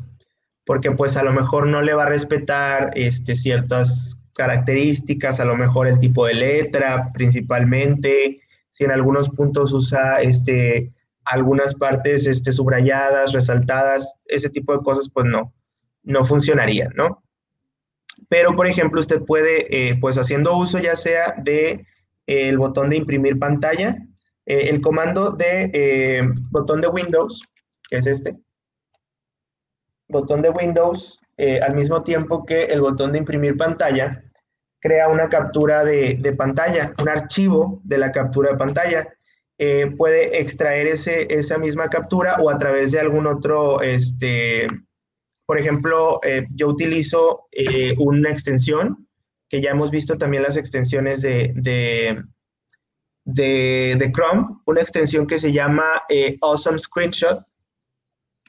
porque 0.66 0.92
pues 0.92 1.18
a 1.18 1.24
lo 1.24 1.34
mejor 1.34 1.68
no 1.68 1.82
le 1.82 1.94
va 1.94 2.04
a 2.04 2.10
respetar 2.10 2.92
este, 2.96 3.36
ciertas 3.36 4.22
características, 4.34 5.40
a 5.40 5.46
lo 5.46 5.58
mejor 5.58 5.88
el 5.88 6.00
tipo 6.00 6.26
de 6.26 6.36
letra 6.36 7.12
principalmente, 7.14 8.42
si 8.70 8.84
en 8.84 8.92
algunos 8.92 9.30
puntos 9.30 9.74
usa 9.74 10.22
este, 10.22 10.94
algunas 11.24 11.74
partes 11.74 12.28
este, 12.28 12.52
subrayadas, 12.52 13.34
resaltadas, 13.34 14.18
ese 14.26 14.50
tipo 14.50 14.78
de 14.78 14.84
cosas 14.84 15.10
pues 15.12 15.26
no, 15.26 15.52
no 16.04 16.24
funcionaría, 16.26 16.90
¿no? 16.96 17.24
Pero, 18.30 18.56
por 18.56 18.68
ejemplo, 18.68 19.00
usted 19.00 19.22
puede, 19.24 19.90
eh, 19.90 19.98
pues 20.00 20.18
haciendo 20.18 20.56
uso 20.58 20.80
ya 20.80 20.96
sea 20.96 21.36
de 21.38 21.86
el 22.28 22.58
botón 22.58 22.90
de 22.90 22.98
imprimir 22.98 23.40
pantalla, 23.40 23.98
eh, 24.46 24.70
el 24.70 24.82
comando 24.82 25.32
de 25.32 26.32
botón 26.52 26.82
de 26.82 26.88
Windows, 26.88 27.44
que 27.90 27.98
es 27.98 28.08
este, 28.08 28.38
botón 30.08 30.42
de 30.42 30.50
Windows, 30.50 31.20
eh, 31.38 31.60
al 31.62 31.76
mismo 31.76 32.04
tiempo 32.04 32.46
que 32.46 32.66
el 32.66 32.82
botón 32.82 33.12
de 33.12 33.20
imprimir 33.20 33.58
pantalla, 33.58 34.24
crea 34.80 35.10
una 35.10 35.30
captura 35.30 35.84
de, 35.84 36.34
pantalla, 36.38 36.94
un 37.02 37.10
archivo 37.10 37.82
de 37.84 37.98
la 37.98 38.12
captura 38.12 38.52
de 38.52 38.58
pantalla. 38.58 39.08
Eh, 39.58 39.92
puede 39.98 40.40
extraer 40.42 40.88
ese, 40.88 41.34
esa 41.34 41.58
misma 41.58 41.90
captura 41.90 42.36
o 42.42 42.50
a 42.50 42.58
través 42.58 42.92
de 42.92 43.00
algún 43.00 43.26
otro, 43.26 43.82
este, 43.82 44.68
por 45.46 45.58
ejemplo, 45.58 46.20
eh, 46.24 46.46
yo 46.54 46.68
utilizo 46.68 47.48
una 47.98 48.30
extensión, 48.30 49.05
que 49.50 49.62
ya 49.62 49.72
hemos 49.72 49.92
visto 49.92 50.18
también 50.18 50.44
las 50.44 50.58
extensiones 50.58 51.22
de, 51.22 51.54
de, 51.56 52.26
de 53.98 54.12
Chrome, 54.12 54.48
una 54.66 54.82
extensión 54.82 55.28
que 55.28 55.38
se 55.38 55.52
llama 55.52 56.04
Awesome 56.42 56.80
Screenshot, 56.80 57.46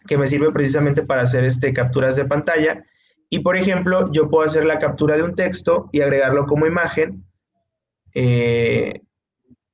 que 0.06 0.16
me 0.16 0.28
sirve 0.28 0.52
precisamente 0.52 1.02
para 1.02 1.22
hacer 1.22 1.44
este, 1.44 1.72
capturas 1.72 2.16
de 2.16 2.24
pantalla. 2.24 2.84
Y 3.28 3.40
por 3.40 3.56
ejemplo, 3.56 4.10
yo 4.12 4.30
puedo 4.30 4.46
hacer 4.46 4.64
la 4.64 4.78
captura 4.78 5.16
de 5.16 5.22
un 5.22 5.34
texto 5.34 5.88
y 5.92 6.00
agregarlo 6.00 6.46
como 6.46 6.66
imagen. 6.66 7.24
Eh, 8.14 9.02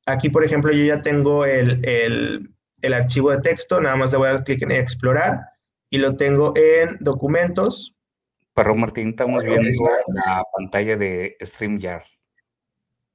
aquí, 0.07 0.31
por 0.31 0.45
ejemplo, 0.45 0.73
yo 0.73 0.85
ya 0.85 1.03
tengo 1.03 1.45
el, 1.45 2.49
archivo 2.83 3.31
de 3.31 3.41
texto, 3.41 3.81
nada 3.81 3.97
más 3.97 4.11
le 4.11 4.19
voy 4.19 4.29
a 4.29 4.33
dar 4.33 4.45
clic 4.45 4.63
en 4.63 4.73
explorar 4.73 5.41
y 5.91 5.99
lo 5.99 6.17
tengo 6.17 6.55
en 6.57 6.97
documentos. 7.01 7.95
Pero 8.55 8.75
Martín, 8.75 9.11
estamos 9.11 9.43
viendo 9.45 9.69
la 10.27 10.45
pantalla 10.55 10.97
de 10.97 11.37
StreamYard. 11.43 12.05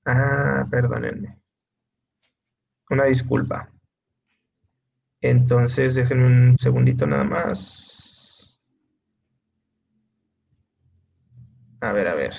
Ah, 0.06 0.66
perdónenme. 0.70 1.38
Una 2.90 3.04
disculpa. 3.06 3.70
Entonces, 5.22 5.96
déjenme 5.96 6.26
un 6.26 6.58
segundito 6.58 7.06
nada 7.06 7.24
más. 7.24 8.60
A 11.82 11.92
ver, 11.92 12.08
a 12.08 12.16
ver. 12.16 12.34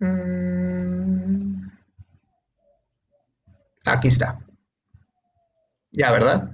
Mm. 0.00 1.70
Aquí 3.84 4.08
está. 4.08 4.38
Ya, 5.92 6.10
¿verdad? 6.10 6.50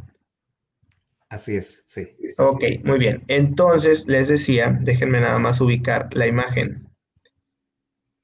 Así 1.30 1.56
es, 1.56 1.82
sí. 1.86 2.08
Ok, 2.38 2.64
muy 2.84 2.98
bien. 2.98 3.22
Entonces, 3.28 4.06
les 4.08 4.28
decía, 4.28 4.78
déjenme 4.80 5.20
nada 5.20 5.38
más 5.38 5.60
ubicar 5.60 6.08
la 6.14 6.26
imagen. 6.26 6.88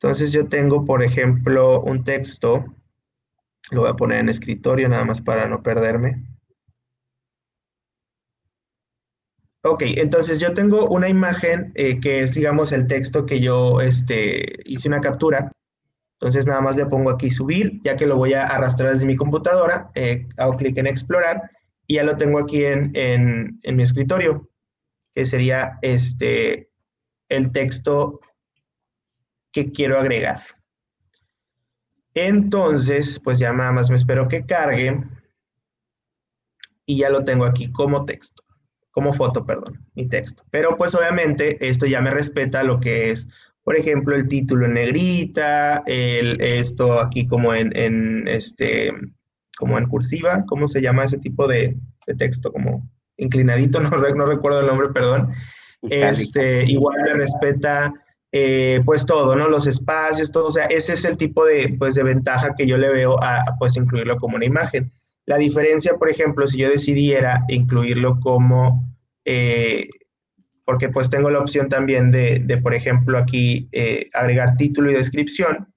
Entonces, 0.00 0.32
yo 0.32 0.48
tengo, 0.48 0.84
por 0.84 1.02
ejemplo, 1.02 1.82
un 1.82 2.02
texto. 2.02 2.64
Lo 3.70 3.82
voy 3.82 3.90
a 3.90 3.94
poner 3.94 4.20
en 4.20 4.30
escritorio 4.30 4.88
nada 4.88 5.04
más 5.04 5.20
para 5.20 5.48
no 5.48 5.62
perderme. 5.62 6.24
Ok, 9.66 9.82
entonces 9.96 10.40
yo 10.40 10.52
tengo 10.52 10.88
una 10.88 11.08
imagen 11.08 11.72
eh, 11.74 11.98
que 11.98 12.20
es, 12.20 12.34
digamos, 12.34 12.70
el 12.72 12.86
texto 12.86 13.24
que 13.24 13.40
yo 13.40 13.80
este, 13.80 14.60
hice 14.66 14.88
una 14.88 15.00
captura. 15.00 15.50
Entonces 16.20 16.46
nada 16.46 16.60
más 16.60 16.76
le 16.76 16.86
pongo 16.86 17.10
aquí 17.10 17.30
subir, 17.30 17.80
ya 17.82 17.96
que 17.96 18.06
lo 18.06 18.16
voy 18.16 18.34
a 18.34 18.44
arrastrar 18.44 18.92
desde 18.92 19.06
mi 19.06 19.16
computadora. 19.16 19.90
Eh, 19.94 20.26
hago 20.36 20.56
clic 20.56 20.76
en 20.76 20.86
explorar 20.86 21.50
y 21.86 21.94
ya 21.94 22.04
lo 22.04 22.16
tengo 22.16 22.38
aquí 22.38 22.64
en, 22.64 23.60
mi 23.62 23.82
escritorio, 23.82 24.48
que 25.14 25.24
sería 25.24 25.78
este, 25.82 26.70
el 27.28 27.52
texto 27.52 28.20
que 29.52 29.70
quiero 29.70 29.98
agregar. 29.98 30.42
Entonces, 32.14 33.20
pues 33.22 33.38
ya 33.38 33.52
nada 33.52 33.72
más 33.72 33.90
me 33.90 33.96
espero 33.96 34.28
que 34.28 34.46
cargue 34.46 35.02
y 36.86 36.98
ya 36.98 37.10
lo 37.10 37.24
tengo 37.24 37.44
aquí 37.44 37.72
como 37.72 38.04
texto 38.04 38.44
como 38.94 39.12
foto, 39.12 39.44
perdón, 39.44 39.84
mi 39.94 40.06
texto. 40.06 40.44
Pero 40.50 40.76
pues 40.76 40.94
obviamente 40.94 41.68
esto 41.68 41.84
ya 41.84 42.00
me 42.00 42.10
respeta 42.10 42.62
lo 42.62 42.78
que 42.78 43.10
es, 43.10 43.28
por 43.64 43.76
ejemplo, 43.76 44.14
el 44.14 44.28
título 44.28 44.66
en 44.66 44.74
negrita, 44.74 45.82
el, 45.84 46.40
esto 46.40 47.00
aquí 47.00 47.26
como 47.26 47.52
en, 47.54 48.28
este, 48.28 48.92
como 49.56 49.78
en 49.78 49.88
cursiva, 49.88 50.44
¿cómo 50.46 50.68
se 50.68 50.80
llama 50.80 51.04
ese 51.04 51.18
tipo 51.18 51.46
de, 51.46 51.76
texto? 52.18 52.52
Como 52.52 52.88
inclinadito, 53.16 53.80
no, 53.80 53.90
no, 53.90 54.26
recuerdo 54.26 54.60
el 54.60 54.66
nombre, 54.66 54.88
perdón. 54.88 55.32
Este, 55.82 56.64
igual 56.64 56.96
me 57.02 57.14
respeta 57.14 57.92
eh, 58.36 58.80
pues 58.84 59.06
todo, 59.06 59.36
¿no? 59.36 59.48
Los 59.48 59.68
espacios, 59.68 60.32
todo, 60.32 60.46
o 60.46 60.50
sea, 60.50 60.66
ese 60.66 60.94
es 60.94 61.04
el 61.04 61.16
tipo 61.16 61.44
de, 61.44 61.76
pues, 61.78 61.94
de 61.94 62.02
ventaja 62.02 62.54
que 62.56 62.66
yo 62.66 62.76
le 62.76 62.90
veo 62.90 63.22
a, 63.22 63.44
pues 63.60 63.76
incluirlo 63.76 64.16
como 64.16 64.34
una 64.34 64.44
imagen. 64.44 64.90
La 65.24 65.38
diferencia, 65.38 65.94
por 65.98 66.10
ejemplo, 66.10 66.44
si 66.48 66.58
yo 66.58 66.68
decidiera 66.68 67.42
incluirlo 67.46 68.18
como, 68.18 68.92
eh, 69.24 69.88
porque 70.64 70.88
pues 70.88 71.10
tengo 71.10 71.30
la 71.30 71.38
opción 71.38 71.68
también 71.68 72.10
de, 72.10 72.60
por 72.60 72.74
ejemplo, 72.74 73.18
aquí 73.18 73.68
eh, 73.70 74.10
agregar 74.12 74.56
título 74.56 74.90
y 74.90 74.94
descripción. 74.94 75.72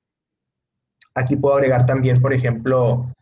Aquí 1.14 1.36
puedo 1.36 1.58
agregar 1.58 1.86
también, 1.86 2.20
por 2.20 2.34
ejemplo, 2.34 3.14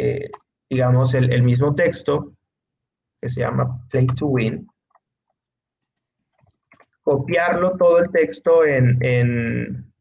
eh, 0.00 0.30
digamos, 0.68 1.14
el, 1.14 1.42
mismo 1.42 1.74
texto, 1.74 2.32
que 3.20 3.28
se 3.28 3.40
llama 3.40 3.86
Play 3.90 4.06
to 4.06 4.26
Win. 4.26 4.66
Copiarlo 7.02 7.76
todo 7.76 7.98
el 7.98 8.10
texto 8.10 8.64
en, 8.64 8.96
en, 9.02 9.92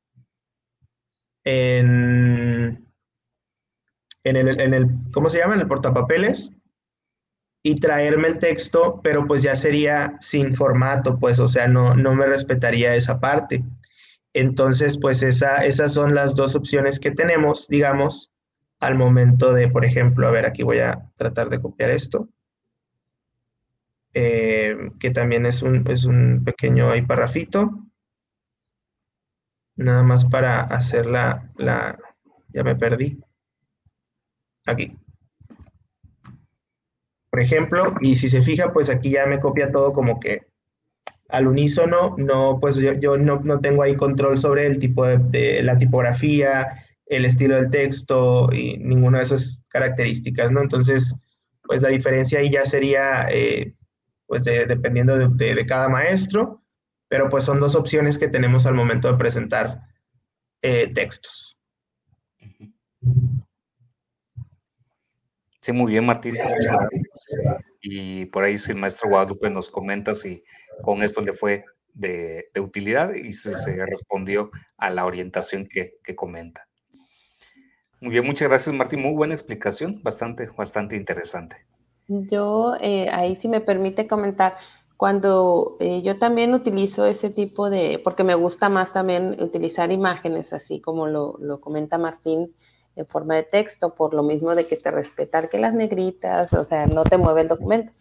en 1.44 2.90
en 4.24 4.36
el, 4.36 4.60
en 4.60 4.74
el, 4.74 4.88
¿cómo 5.14 5.30
se 5.30 5.40
llama? 5.40 5.56
En 5.56 5.62
el 5.62 5.68
portapapeles 5.68 6.52
y 7.64 7.76
traerme 7.76 8.30
el 8.30 8.40
texto, 8.40 9.02
pero 9.04 9.28
pues 9.28 9.42
ya 9.42 9.56
sería 9.56 10.18
sin 10.22 10.56
formato, 10.56 11.20
pues, 11.20 11.40
o 11.40 11.48
sea, 11.48 11.68
no, 11.68 11.94
no 11.94 12.14
me 12.16 12.26
respetaría 12.26 12.96
esa 12.96 13.20
parte. 13.20 13.64
Entonces, 14.34 14.98
pues 15.00 15.24
esa, 15.24 15.66
esas 15.66 15.94
son 15.94 16.16
las 16.16 16.36
dos 16.36 16.56
opciones 16.56 17.00
que 17.00 17.12
tenemos, 17.12 17.68
digamos, 17.68 18.32
al 18.80 18.96
momento 18.96 19.54
de, 19.54 19.68
por 19.68 19.86
ejemplo, 19.86 20.28
a 20.28 20.32
ver, 20.32 20.46
aquí 20.46 20.64
voy 20.64 20.80
a 20.80 21.10
tratar 21.16 21.50
de 21.50 21.62
copiar 21.62 21.92
esto, 21.92 22.30
eh, 24.14 24.76
que 25.00 25.12
también 25.12 25.46
es 25.46 25.62
un, 25.62 25.88
es 25.90 26.06
un 26.06 26.44
pequeño 26.44 26.90
ahí 26.90 27.02
parrafito, 27.02 27.90
nada 29.76 30.04
más 30.04 30.26
para 30.26 30.62
hacer 30.62 31.06
la, 31.06 31.52
ya 32.50 32.64
me 32.64 32.76
perdí. 32.76 33.20
Aquí. 34.66 34.98
Por 37.30 37.40
ejemplo, 37.40 37.96
y 38.02 38.16
si 38.16 38.30
se 38.30 38.42
fija, 38.42 38.74
pues 38.74 38.90
aquí 38.90 39.12
ya 39.12 39.26
me 39.26 39.40
copia 39.40 39.72
todo 39.72 39.94
como 39.94 40.20
que 40.20 40.48
al 41.30 41.48
unísono, 41.48 42.16
no, 42.18 42.60
pues 42.60 42.76
yo, 42.76 43.18
no, 43.18 43.60
tengo 43.60 43.84
ahí 43.84 43.96
control 43.96 44.38
sobre 44.40 44.66
el 44.66 44.80
tipo 44.80 45.06
de, 45.06 45.62
la 45.64 45.78
tipografía, 45.78 46.86
el 47.10 47.26
estilo 47.26 47.56
del 47.56 47.69
texto 47.69 48.49
y 48.53 48.77
ninguna 48.77 49.18
de 49.18 49.26
esas 49.26 49.64
características, 49.68 50.52
¿no? 50.52 50.61
Entonces, 50.61 51.15
pues 51.64 51.81
la 51.81 51.90
diferencia 51.90 52.40
ahí 52.40 52.49
ya 52.49 52.64
sería, 52.65 53.27
eh, 53.30 53.76
pues 54.26 54.45
dependiendo 54.45 55.18
de, 55.18 55.65
cada 55.65 55.90
maestro, 55.90 56.64
pero 57.07 57.27
pues 57.27 57.44
son 57.44 57.60
dos 57.60 57.76
opciones 57.76 58.18
que 58.18 58.27
tenemos 58.27 58.65
al 58.65 58.76
momento 58.76 59.11
de 59.11 59.18
presentar 59.18 59.81
eh, 60.61 60.91
textos. 60.94 61.57
Sí, 65.61 65.73
muy 65.73 65.91
bien, 65.91 66.06
Martín. 66.06 66.36
Y 67.81 68.26
por 68.26 68.44
ahí 68.44 68.57
si 68.57 68.72
el 68.72 68.77
maestro 68.77 69.10
Guadalupe 69.10 69.49
nos 69.49 69.69
comenta 69.69 70.14
si 70.14 70.44
con 70.84 71.02
esto 71.03 71.22
le 71.22 71.34
fue 71.34 71.65
de, 71.94 72.49
utilidad 72.60 73.14
y 73.14 73.34
si 73.34 73.52
se 73.52 73.86
respondió 73.86 74.52
a 74.77 74.90
la 74.90 75.06
orientación 75.06 75.68
que, 75.68 75.94
comenta. 76.15 76.69
Muy 78.02 78.12
bien, 78.12 78.26
muchas 78.26 78.48
gracias, 78.48 78.76
Martín. 78.76 79.02
Muy 79.02 79.14
buena 79.14 79.34
explicación, 79.34 80.02
bastante, 80.04 80.50
bastante 80.56 80.96
interesante. 80.96 81.58
Yo, 82.08 82.76
eh, 82.82 83.10
ahí 83.12 83.36
si 83.36 83.48
me 83.48 83.62
permite 83.62 84.08
comentar, 84.08 84.58
cuando 84.98 85.78
eh, 85.80 86.02
yo 86.02 86.18
también 86.18 86.54
utilizo 86.54 87.06
ese 87.06 87.30
tipo 87.30 87.70
de, 87.70 88.02
porque 88.04 88.24
me 88.24 88.36
gusta 88.36 88.70
más 88.70 88.94
también 88.94 89.42
utilizar 89.42 89.92
imágenes, 89.92 90.54
así 90.54 90.82
como 90.82 91.08
lo, 91.08 91.38
lo 91.40 91.62
comenta 91.62 91.98
Martín, 91.98 92.54
en 92.96 93.08
forma 93.08 93.36
de 93.36 93.44
texto, 93.44 93.96
por 93.96 94.14
lo 94.14 94.24
mismo 94.24 94.56
de 94.56 94.66
que 94.66 94.76
te 94.76 94.92
respetar 94.92 95.50
que 95.50 95.60
las 95.60 95.74
negritas, 95.74 96.54
o 96.54 96.64
sea, 96.64 96.86
no 96.88 97.04
te 97.04 97.18
mueve 97.18 97.42
el 97.42 97.48
documento. 97.48 97.94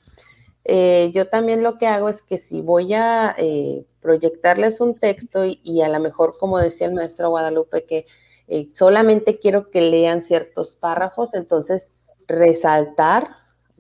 Eh, 0.65 1.13
yo 1.15 1.29
también 1.29 1.63
lo 1.63 1.79
que 1.79 1.87
hago 1.87 2.09
es 2.09 2.21
que 2.21 2.39
si 2.39 2.61
voy 2.61 2.93
a 2.95 3.35
eh, 3.39 3.87
proyectarles 4.01 4.81
un 4.81 4.97
texto 4.97 5.45
y, 5.47 5.81
a 5.83 5.89
lo 5.89 6.01
mejor, 6.01 6.37
como 6.39 6.59
decía 6.59 6.89
el 6.89 6.95
maestro 6.95 7.31
Guadalupe, 7.31 7.85
que 7.85 8.07
eh, 8.49 8.71
solamente 8.73 9.39
quiero 9.39 9.71
que 9.71 9.83
lean 9.83 10.23
ciertos 10.23 10.75
párrafos, 10.75 11.35
entonces 11.35 11.91
resaltar, 12.27 13.29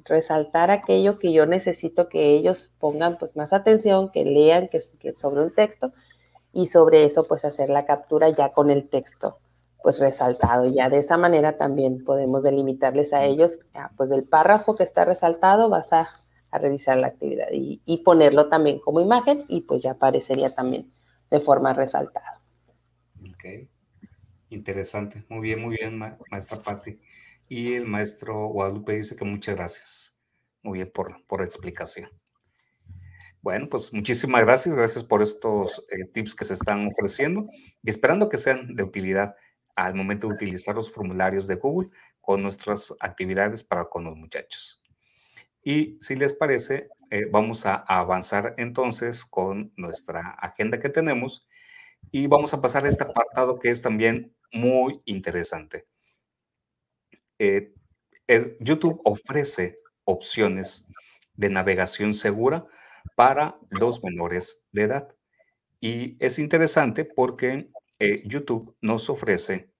resaltar 0.04 0.70
aquello 0.70 1.16
que 1.18 1.32
yo 1.32 1.46
necesito 1.46 2.08
que 2.10 2.34
ellos 2.34 2.74
pongan 2.78 3.16
pues 3.16 3.34
más 3.34 3.54
atención, 3.54 4.10
que 4.10 4.24
lean 4.24 4.68
que, 4.68 4.80
sobre 5.16 5.42
un 5.42 5.50
texto 5.50 5.92
y 6.52 6.66
sobre 6.66 7.06
eso 7.06 7.24
pues 7.24 7.46
hacer 7.46 7.70
la 7.70 7.86
captura 7.86 8.28
ya 8.28 8.52
con 8.52 8.68
el 8.68 8.88
texto 8.88 9.38
pues 9.82 10.00
resaltado. 10.00 10.66
Ya 10.66 10.90
de 10.90 10.98
esa 10.98 11.16
manera 11.16 11.56
también 11.56 12.04
podemos 12.04 12.42
delimitarles 12.42 13.14
a 13.14 13.24
ellos, 13.24 13.60
ah, 13.74 13.90
pues 13.96 14.10
el 14.10 14.24
párrafo 14.24 14.74
que 14.74 14.82
está 14.82 15.06
resaltado 15.06 15.70
vas 15.70 15.92
a, 15.92 16.10
realizar 16.50 16.96
la 16.96 17.08
actividad 17.08 17.48
y, 17.52 18.02
ponerlo 18.04 18.48
también 18.48 18.80
como 18.80 19.00
imagen 19.00 19.44
y 19.48 19.60
pues 19.62 19.82
ya 19.82 19.92
aparecería 19.92 20.54
también 20.54 20.90
de 21.30 21.40
forma 21.40 21.74
resaltada. 21.74 22.38
Interesante. 24.50 25.24
Muy 25.28 25.40
bien, 25.40 25.60
muy 25.60 25.76
bien, 25.76 25.98
maestra 26.30 26.62
Patti. 26.62 27.00
Y 27.48 27.74
el 27.74 27.86
maestro 27.86 28.48
Guadalupe 28.48 28.94
dice 28.94 29.16
que 29.16 29.24
muchas 29.24 29.56
gracias. 29.56 30.18
Muy 30.62 30.78
bien 30.78 30.90
por, 30.92 31.24
por 31.26 31.42
explicación. 31.42 32.10
Bueno, 33.40 33.68
pues 33.68 33.92
muchísimas 33.92 34.42
gracias. 34.42 34.74
Gracias 34.74 35.04
por 35.04 35.22
estos 35.22 35.86
eh, 35.90 36.04
tips 36.12 36.34
que 36.34 36.44
se 36.44 36.54
están 36.54 36.86
ofreciendo 36.86 37.48
y 37.82 37.90
esperando 37.90 38.28
que 38.28 38.36
sean 38.36 38.74
de 38.74 38.82
utilidad 38.82 39.36
al 39.76 39.94
momento 39.94 40.26
de 40.26 40.34
utilizar 40.34 40.74
los 40.74 40.90
formularios 40.90 41.46
de 41.46 41.54
Google 41.54 41.90
con 42.20 42.42
nuestras 42.42 42.92
actividades 43.00 43.62
para 43.62 43.88
con 43.88 44.04
los 44.04 44.16
muchachos. 44.16 44.82
Y 45.62 45.96
si 46.00 46.16
les 46.16 46.34
parece, 46.34 46.88
eh, 47.10 47.26
vamos 47.30 47.64
a, 47.64 47.74
avanzar 47.74 48.54
entonces 48.58 49.24
con 49.24 49.72
nuestra 49.76 50.20
agenda 50.40 50.78
que 50.78 50.88
tenemos 50.88 51.48
y 52.10 52.26
vamos 52.26 52.54
a 52.54 52.60
pasar 52.60 52.84
a 52.84 52.88
este 52.88 53.04
apartado 53.04 53.58
que 53.58 53.70
es 53.70 53.82
también 53.82 54.34
muy 54.52 55.00
interesante. 55.04 55.86
Eh, 57.38 57.72
YouTube 58.60 59.00
ofrece 59.04 59.78
opciones 60.04 60.86
de 61.34 61.50
navegación 61.50 62.14
segura 62.14 62.66
para 63.14 63.58
los 63.70 64.02
menores 64.02 64.64
de 64.72 64.82
edad. 64.82 65.14
Y 65.80 66.16
es 66.24 66.38
interesante 66.38 67.04
porque 67.04 67.70
eh, 67.98 68.22
YouTube 68.26 68.76
nos 68.80 69.08
ofrece 69.08 69.70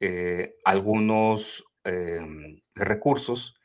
eh, 0.00 0.56
algunos 0.64 1.64
em, 1.84 2.60
recursos 2.74 3.60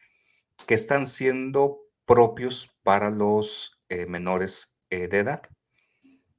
que 0.66 0.74
están 0.74 1.06
siendo 1.06 1.82
propios 2.06 2.70
para 2.84 3.10
los 3.10 3.78
menores 4.08 4.78
de 4.90 5.06
edad. 5.06 5.42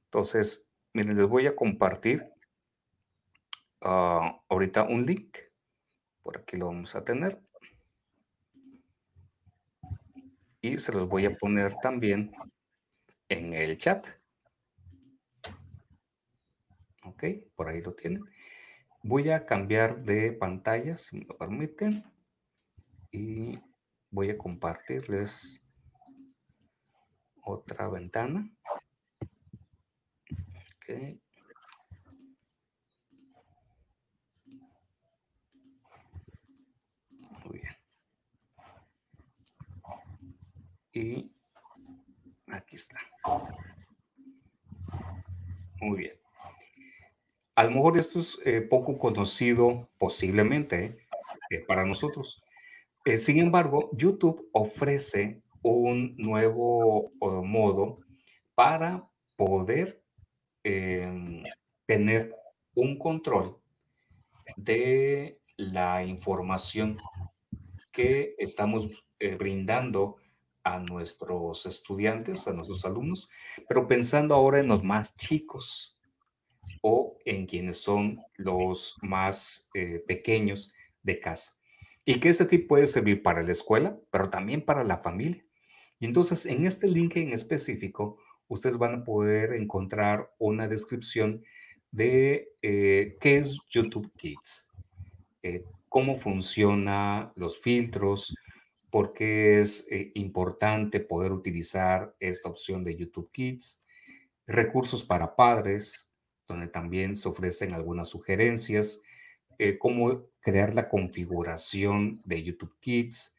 Entonces, 0.05 0.67
miren, 0.93 1.15
les 1.15 1.27
voy 1.27 1.45
a 1.45 1.55
compartir 1.55 2.32
ah, 3.83 4.41
ahorita 4.49 4.83
un 4.83 5.05
link. 5.05 5.37
Por 6.21 6.37
aquí 6.37 6.57
lo 6.57 6.67
vamos 6.67 6.95
a 6.95 7.03
tener. 7.03 7.41
Y 10.61 10.77
se 10.77 10.93
los 10.93 11.09
voy 11.09 11.25
a 11.25 11.31
poner 11.31 11.75
también 11.81 12.31
en 13.27 13.53
el 13.53 13.77
chat. 13.77 14.07
Ok, 17.03 17.23
por 17.55 17.67
ahí 17.67 17.81
lo 17.81 17.93
tienen. 17.93 18.23
Voy 19.03 19.29
a 19.29 19.45
cambiar 19.45 20.03
de 20.03 20.31
pantalla, 20.31 20.95
si 20.95 21.17
me 21.17 21.25
lo 21.25 21.37
permiten. 21.37 22.05
Y 23.11 23.59
voy 24.09 24.29
a 24.29 24.37
compartirles 24.37 25.61
otra 27.43 27.89
ventana. 27.89 28.49
Ok. 30.77 31.19
Muy 37.45 37.59
bien. 37.59 37.75
Y 40.93 41.31
aquí 42.47 42.75
está. 42.75 42.99
Muy 45.81 45.97
bien. 45.97 46.13
A 47.55 47.65
lo 47.65 47.71
mejor 47.71 47.97
esto 47.97 48.19
es 48.19 48.39
eh, 48.45 48.61
poco 48.61 48.97
conocido 48.97 49.89
posiblemente 49.97 50.97
eh, 51.49 51.59
para 51.67 51.85
nosotros. 51.85 52.43
Eh, 53.05 53.17
sin 53.17 53.37
embargo, 53.37 53.89
YouTube 53.93 54.49
ofrece 54.53 55.41
un 55.61 56.15
nuevo 56.17 57.09
modo 57.43 57.99
para 58.55 59.07
poder 59.35 60.03
em, 60.63 61.43
tener 61.85 62.35
un 62.75 62.97
control 62.97 63.59
de 64.57 65.39
la 65.57 66.03
información 66.03 66.97
que 67.91 68.35
estamos 68.37 68.89
brindando 69.37 70.17
a 70.63 70.79
nuestros 70.79 71.65
estudiantes, 71.65 72.47
a 72.47 72.53
nuestros 72.53 72.85
alumnos, 72.85 73.29
pero 73.67 73.87
pensando 73.87 74.35
ahora 74.35 74.59
en 74.59 74.67
los 74.67 74.83
más 74.83 75.15
chicos 75.17 75.97
o 76.81 77.17
en 77.25 77.45
quienes 77.45 77.79
son 77.79 78.19
los 78.35 78.97
más 79.01 79.69
eh, 79.73 80.03
pequeños 80.07 80.73
de 81.01 81.19
casa. 81.19 81.53
Y 82.05 82.19
que 82.19 82.29
ese 82.29 82.45
tip 82.45 82.67
puede 82.67 82.87
servir 82.87 83.21
para 83.21 83.43
la 83.43 83.51
escuela, 83.51 83.97
pero 84.11 84.29
también 84.29 84.63
para 84.63 84.83
la 84.83 84.97
familia. 84.97 85.45
Y 85.99 86.05
entonces 86.05 86.45
en 86.45 86.65
este 86.65 86.87
link 86.87 87.15
en 87.15 87.31
específico, 87.31 88.17
ustedes 88.47 88.77
van 88.77 88.95
a 88.95 89.03
poder 89.03 89.53
encontrar 89.53 90.29
una 90.37 90.67
descripción 90.67 91.43
de 91.91 92.49
eh, 92.61 93.17
qué 93.21 93.37
es 93.37 93.59
YouTube 93.69 94.11
Kids, 94.17 94.67
eh, 95.43 95.63
cómo 95.87 96.15
funciona 96.15 97.31
los 97.35 97.59
filtros, 97.59 98.33
por 98.93 99.11
qué 99.11 99.59
es 99.59 99.87
importante 100.13 100.99
poder 100.99 101.31
utilizar 101.31 102.15
esta 102.19 102.47
opción 102.47 102.83
de 102.83 102.95
YouTube 102.95 103.31
Kids, 103.31 103.81
recursos 104.45 105.03
para 105.03 105.35
padres, 105.35 106.13
donde 106.47 106.67
también 106.67 107.15
se 107.15 107.27
ofrecen 107.27 107.73
algunas 107.73 108.09
sugerencias, 108.09 109.01
eh, 109.57 109.79
cómo 109.79 110.27
crear 110.41 110.75
la 110.75 110.89
configuración 110.89 112.21
de 112.23 112.43
YouTube 112.43 112.77
Kids, 112.79 113.35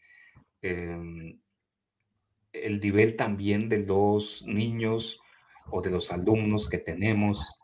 em, 0.60 1.38
el 2.52 2.80
nivel 2.80 3.14
también 3.14 3.68
de 3.68 3.86
los 3.86 4.44
niños 4.48 5.20
o 5.70 5.80
de 5.80 5.90
los 5.90 6.10
alumnos 6.10 6.68
que 6.68 6.78
tenemos, 6.78 7.60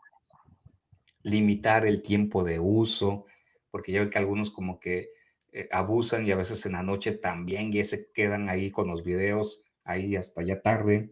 limitar 1.23 1.85
el 1.85 2.01
tiempo 2.01 2.45
de 2.45 2.57
uso, 2.57 3.25
porque 3.69 3.91
ya 3.91 3.99
veo 3.99 4.09
que 4.09 4.17
algunos 4.17 4.49
como 4.49 4.79
que 4.79 5.09
eh, 5.53 5.67
abusan 5.71 6.25
y 6.25 6.31
a 6.31 6.37
veces 6.37 6.65
en 6.65 6.73
la 6.73 6.83
noche 6.83 7.11
también 7.11 7.73
y 7.73 7.83
se 7.83 8.09
quedan 8.11 8.47
ahí 8.47 8.71
con 8.71 8.87
los 8.87 9.03
videos 9.03 9.65
ahí 9.83 10.15
hasta 10.15 10.41
ya 10.43 10.61
tarde. 10.61 11.11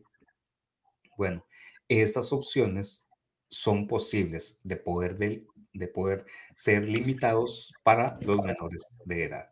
Bueno, 1.17 1.45
estas 1.89 2.31
opciones 2.31 3.09
son 3.49 3.87
posibles 3.87 4.59
de 4.63 4.77
poder, 4.77 5.17
de, 5.17 5.87
poder 5.87 6.25
ser 6.55 6.87
limitados 6.87 7.73
para 7.83 8.13
los 8.21 8.41
menores 8.41 8.87
de 9.03 9.25
edad. 9.25 9.49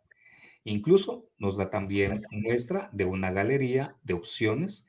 Incluso 0.64 1.28
nos 1.36 1.58
da 1.58 1.68
también 1.68 2.24
muestra 2.30 2.88
de 2.92 3.04
una 3.04 3.30
galería 3.30 3.94
de 4.02 4.14
opciones 4.14 4.86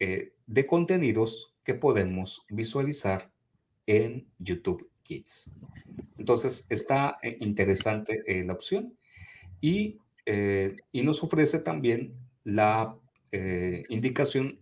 eh, 0.00 0.34
de 0.46 0.66
contenidos 0.66 1.54
que 1.64 1.74
podemos 1.74 2.44
visualizar 2.50 3.32
en 3.86 4.28
YouTube 4.38 4.90
Kids. 5.02 5.50
Entonces 6.18 6.66
está 6.68 7.18
eh, 7.22 7.38
interesante 7.40 8.22
la 8.44 8.52
opción 8.52 8.98
y, 9.60 9.98
y, 10.26 11.02
nos 11.02 11.22
ofrece 11.22 11.58
también 11.58 12.14
la 12.44 12.96
indicación 13.88 14.58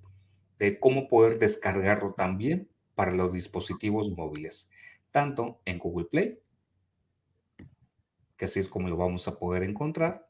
de 0.58 0.78
cómo 0.78 1.08
poder 1.08 1.38
descargarlo 1.38 2.14
también 2.14 2.68
para 2.94 3.12
los 3.12 3.32
dispositivos 3.32 4.10
móviles, 4.10 4.70
tanto 5.10 5.60
en 5.64 5.78
Google 5.78 6.06
Play, 6.06 6.38
que 8.36 8.44
así 8.44 8.60
es 8.60 8.68
como 8.68 8.88
lo 8.88 8.96
vamos 8.96 9.26
a 9.28 9.38
poder 9.38 9.62
encontrar, 9.62 10.26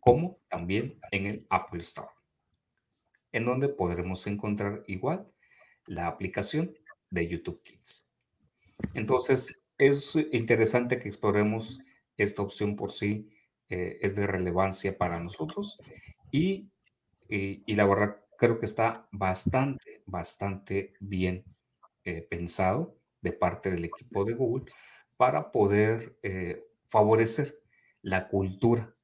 como 0.00 0.38
también 0.48 0.98
en 1.10 1.26
el 1.26 1.46
Apple 1.50 1.80
Store, 1.80 2.08
en 3.32 3.44
donde 3.44 3.68
podremos 3.68 4.26
encontrar 4.26 4.84
igual 4.86 5.26
la 5.86 6.06
aplicación 6.06 6.74
de 7.10 7.26
YouTube 7.26 7.62
Kids. 7.62 8.08
Entonces, 8.94 9.64
es 9.78 10.16
interesante 10.32 10.98
que 10.98 11.08
exploremos 11.08 11.80
esta 12.16 12.42
opción 12.42 12.76
por 12.76 12.92
sí, 12.92 13.28
eh, 13.70 13.98
es 14.02 14.14
de 14.16 14.26
relevancia 14.26 14.96
para 14.98 15.18
nosotros 15.20 15.78
y, 16.30 16.68
y, 17.28 17.62
y 17.66 17.74
la 17.76 17.86
verdad 17.86 18.20
creo 18.36 18.58
que 18.58 18.66
está 18.66 19.08
bastante, 19.10 20.02
bastante 20.06 20.92
bien 21.00 21.44
eh, 22.04 22.26
pensado 22.28 22.98
de 23.22 23.32
parte 23.32 23.70
del 23.70 23.86
equipo 23.86 24.24
de 24.24 24.34
Google 24.34 24.70
para 25.16 25.50
poder 25.50 26.18
eh, 26.22 26.62
favorecer 26.88 27.58
la 28.02 28.28
cultura 28.28 28.94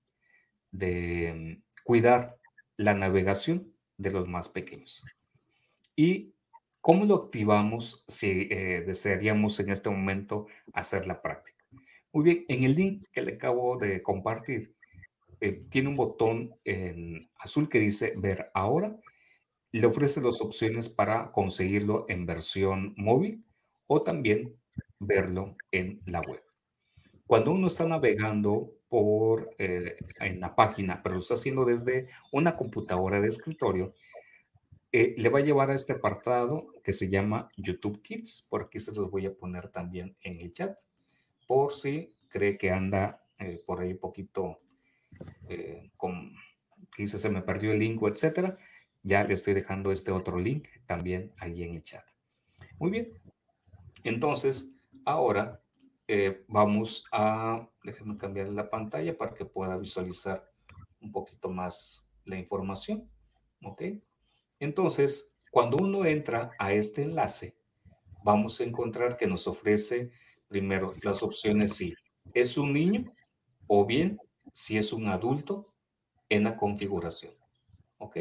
de 0.70 1.32
mm, 1.59 1.82
cuidar 1.85 2.37
la 2.77 2.93
navegación 2.95 3.73
de 3.97 4.11
los 4.11 4.28
más 4.28 4.49
pequeños. 4.51 5.05
¿Y 5.97 6.35
cómo 6.81 7.07
lo 7.07 7.15
activamos 7.16 8.05
si 8.09 8.47
desearíamos 8.47 9.61
en 9.61 9.70
este 9.70 9.91
momento 9.91 10.47
hacer 10.73 11.07
la 11.07 11.20
práctica? 11.20 11.60
Muy 12.12 12.24
bien, 12.24 12.45
en 12.49 12.65
el 12.65 12.74
link 12.74 13.07
que 13.12 13.23
le 13.23 13.35
acabo 13.35 13.77
de 13.77 14.03
compartir, 14.03 14.74
tiene 15.70 15.89
un 15.89 15.97
botón 15.97 16.55
en 16.65 17.31
azul 17.39 17.69
que 17.69 17.78
dice 17.78 18.12
ver 18.16 18.51
ahora 18.53 18.95
le 19.73 19.87
ofrece 19.87 20.20
las 20.20 20.41
opciones 20.41 20.89
para 20.89 21.31
conseguirlo 21.32 22.05
en 22.09 22.27
versión 22.27 22.95
móvil 22.97 23.45
o 23.87 24.01
también 24.01 24.57
verlo 24.99 25.57
en 25.70 26.01
la 26.07 26.20
web. 26.20 26.43
Cuando 27.27 27.53
uno 27.53 27.69
está 27.69 27.87
navegando 27.87 28.73
por 28.89 29.55
eh, 29.59 29.97
en 30.19 30.41
la 30.41 30.57
página, 30.57 31.01
pero 31.03 31.15
lo 31.15 31.20
está 31.20 31.35
haciendo 31.35 31.65
desde 31.65 32.09
una 32.32 32.57
computadora 32.57 33.20
de 33.20 33.28
escritorio, 33.28 33.95
eh, 34.93 35.15
le 35.16 35.28
va 35.28 35.39
a 35.39 35.43
llevar 35.43 35.70
a 35.70 35.74
este 35.74 35.93
apartado 35.93 36.74
que 36.82 36.93
se 36.93 37.09
llama 37.09 37.49
YouTube 37.57 38.03
Kids. 38.03 38.49
Por 38.51 38.65
aquí 38.65 38.81
se 38.81 38.93
los 38.93 39.09
voy 39.09 39.27
a 39.27 39.35
poner 39.35 39.69
también 39.69 40.16
en 40.23 40.41
el 40.41 40.51
chat, 40.51 40.77
por 41.51 41.74
si 41.74 42.14
cree 42.28 42.56
que 42.56 42.70
anda 42.70 43.27
eh, 43.36 43.60
por 43.66 43.81
ahí 43.81 43.90
un 43.90 43.98
poquito 43.98 44.59
con, 45.97 46.32
quizás 46.94 47.20
se 47.20 47.28
me 47.28 47.43
perdió 47.43 47.72
el 47.72 47.81
link, 47.81 48.01
etcétera 48.05 48.56
ya 49.02 49.24
le 49.24 49.35
estoy 49.35 49.55
dejando 49.55 49.90
este 49.90 50.12
otro 50.12 50.39
link 50.39 50.68
también 50.86 51.32
ahí 51.39 51.64
en 51.64 51.74
el 51.74 51.82
chat. 51.82 52.05
Muy 52.78 52.90
bien. 52.90 53.20
Entonces, 54.05 54.72
ahora 55.05 55.60
eh, 56.06 56.44
vamos 56.47 57.05
a, 57.10 57.68
déjenme 57.82 58.16
cambiar 58.16 58.48
la 58.51 58.68
pantalla 58.68 59.16
para 59.16 59.35
que 59.35 59.44
pueda 59.44 59.77
visualizar 59.77 60.48
un 61.01 61.10
poquito 61.12 61.48
más 61.48 62.09
la 62.24 62.39
información. 62.39 63.10
¿Ok? 63.64 63.82
Entonces, 64.60 65.35
cuando 65.51 65.78
uno 65.78 66.05
entra 66.05 66.52
a 66.60 66.72
este 66.72 67.02
enlace, 67.02 67.56
vamos 68.22 68.60
a 68.60 68.64
encontrar 68.64 69.16
que 69.16 69.27
nos 69.27 69.48
ofrece 69.48 70.12
primero 70.51 70.94
las 71.02 71.22
opciones 71.22 71.77
si 71.77 71.94
es 72.35 72.59
un 72.59 72.74
niño 72.74 73.05
o 73.68 73.86
bien 73.86 74.18
si 74.52 74.77
es 74.77 74.93
un 74.93 75.06
adulto 75.09 75.72
en 76.28 76.44
la 76.44 76.56
configuración. 76.56 77.32
¿Ok? 77.98 78.18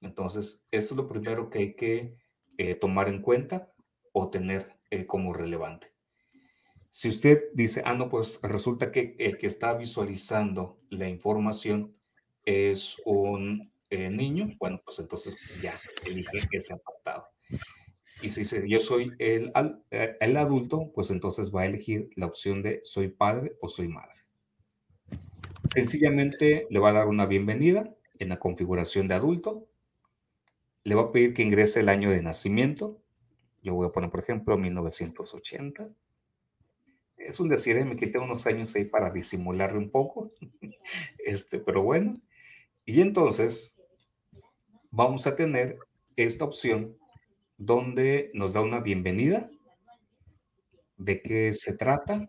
Entonces, 0.00 0.66
esto 0.70 0.94
es 0.94 0.96
lo 0.96 1.08
primero 1.08 1.50
que 1.50 1.58
hay 1.58 1.74
que 1.74 2.16
eh, 2.56 2.74
tomar 2.74 3.08
en 3.08 3.20
cuenta 3.20 3.72
o 4.12 4.30
tener 4.30 4.74
eh, 4.90 5.06
como 5.06 5.32
relevante. 5.34 5.92
Si 6.90 7.08
usted 7.08 7.50
dice, 7.52 7.82
ah, 7.84 7.94
no, 7.94 8.08
pues 8.08 8.40
resulta 8.42 8.90
que 8.90 9.14
el 9.18 9.36
que 9.36 9.46
está 9.46 9.74
visualizando 9.74 10.76
la 10.88 11.08
información 11.08 11.94
es 12.44 12.96
un 13.04 13.70
eh, 13.90 14.08
niño, 14.08 14.56
bueno, 14.58 14.80
pues 14.84 14.98
entonces 15.00 15.36
ya 15.60 15.76
elige 16.06 16.48
ese 16.50 16.74
apartado. 16.74 17.28
Y 18.20 18.30
si 18.30 18.68
yo 18.68 18.80
soy 18.80 19.12
el, 19.18 19.52
eh, 19.90 20.16
el 20.20 20.36
adulto, 20.36 20.90
pues 20.92 21.10
entonces 21.10 21.54
va 21.54 21.62
a 21.62 21.66
elegir 21.66 22.10
la 22.16 22.26
opción 22.26 22.62
de 22.62 22.80
soy 22.82 23.08
padre 23.08 23.56
o 23.60 23.68
soy 23.68 23.88
madre. 23.88 24.18
Sencillamente 25.66 26.66
le 26.70 26.78
va 26.80 26.90
a 26.90 26.94
dar 26.94 27.08
una 27.08 27.26
bienvenida 27.26 27.94
en 28.18 28.30
la 28.30 28.38
configuración 28.40 29.06
de 29.06 29.14
adulto. 29.14 29.68
Le 30.82 30.94
va 30.94 31.02
a 31.02 31.12
pedir 31.12 31.32
que 31.32 31.42
ingrese 31.42 31.80
el 31.80 31.88
año 31.88 32.10
de 32.10 32.22
nacimiento. 32.22 33.00
Yo 33.62 33.74
voy 33.74 33.86
a 33.86 33.92
poner, 33.92 34.10
por 34.10 34.20
ejemplo, 34.20 34.56
1980. 34.56 35.88
Es 37.18 37.38
un 37.38 37.48
decir, 37.48 37.84
me 37.84 37.96
quité 37.96 38.18
unos 38.18 38.46
años 38.46 38.74
ahí 38.74 38.84
para 38.84 39.10
disimularle 39.10 39.78
un 39.78 39.90
poco. 39.90 40.32
Este, 41.18 41.58
pero 41.58 41.82
bueno. 41.82 42.18
Y 42.86 43.02
entonces 43.02 43.76
vamos 44.90 45.26
a 45.26 45.36
tener 45.36 45.78
esta 46.16 46.46
opción 46.46 46.96
donde 47.58 48.30
nos 48.34 48.52
da 48.52 48.60
una 48.60 48.80
bienvenida, 48.80 49.50
de 50.96 51.20
qué 51.22 51.52
se 51.52 51.76
trata 51.76 52.20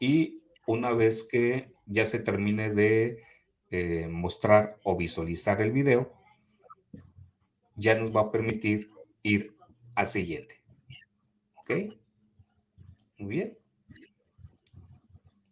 y 0.00 0.42
una 0.66 0.92
vez 0.92 1.24
que 1.24 1.72
ya 1.86 2.04
se 2.04 2.20
termine 2.20 2.72
de 2.72 3.22
eh, 3.70 4.08
mostrar 4.08 4.78
o 4.84 4.96
visualizar 4.96 5.60
el 5.60 5.72
video, 5.72 6.12
ya 7.74 7.94
nos 7.94 8.14
va 8.14 8.22
a 8.22 8.30
permitir 8.30 8.90
ir 9.22 9.56
al 9.94 10.06
siguiente. 10.06 10.62
¿Ok? 11.56 11.70
Muy 13.18 13.28
bien. 13.28 13.58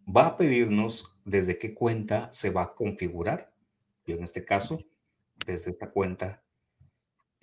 Va 0.09 0.27
a 0.27 0.36
pedirnos 0.36 1.16
desde 1.24 1.59
qué 1.59 1.74
cuenta 1.74 2.31
se 2.31 2.51
va 2.51 2.62
a 2.62 2.74
configurar. 2.74 3.52
Yo 4.06 4.14
en 4.14 4.23
este 4.23 4.44
caso, 4.44 4.78
desde 5.47 5.70
esta 5.70 5.90
cuenta 5.90 6.43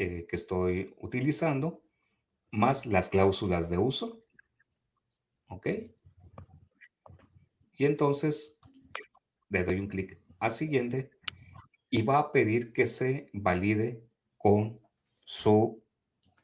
eh, 0.04 0.28
que 0.28 0.36
estoy 0.36 0.94
utilizando, 1.00 1.82
más 2.52 2.86
las 2.86 3.10
cláusulas 3.10 3.70
de 3.70 3.78
uso. 3.78 4.22
¿Ok? 5.48 5.68
Y 7.78 7.86
entonces 7.86 8.60
le 9.48 9.64
doy 9.64 9.80
un 9.80 9.88
clic 9.88 10.20
a 10.40 10.50
siguiente 10.50 11.10
y 11.90 12.02
va 12.02 12.20
a 12.20 12.32
pedir 12.34 12.74
que 12.74 12.86
se 12.86 13.30
valide 13.32 14.04
con 14.38 14.82
su 15.24 15.82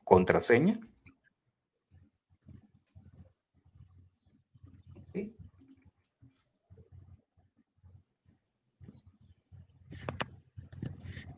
contraseña. 0.05 0.79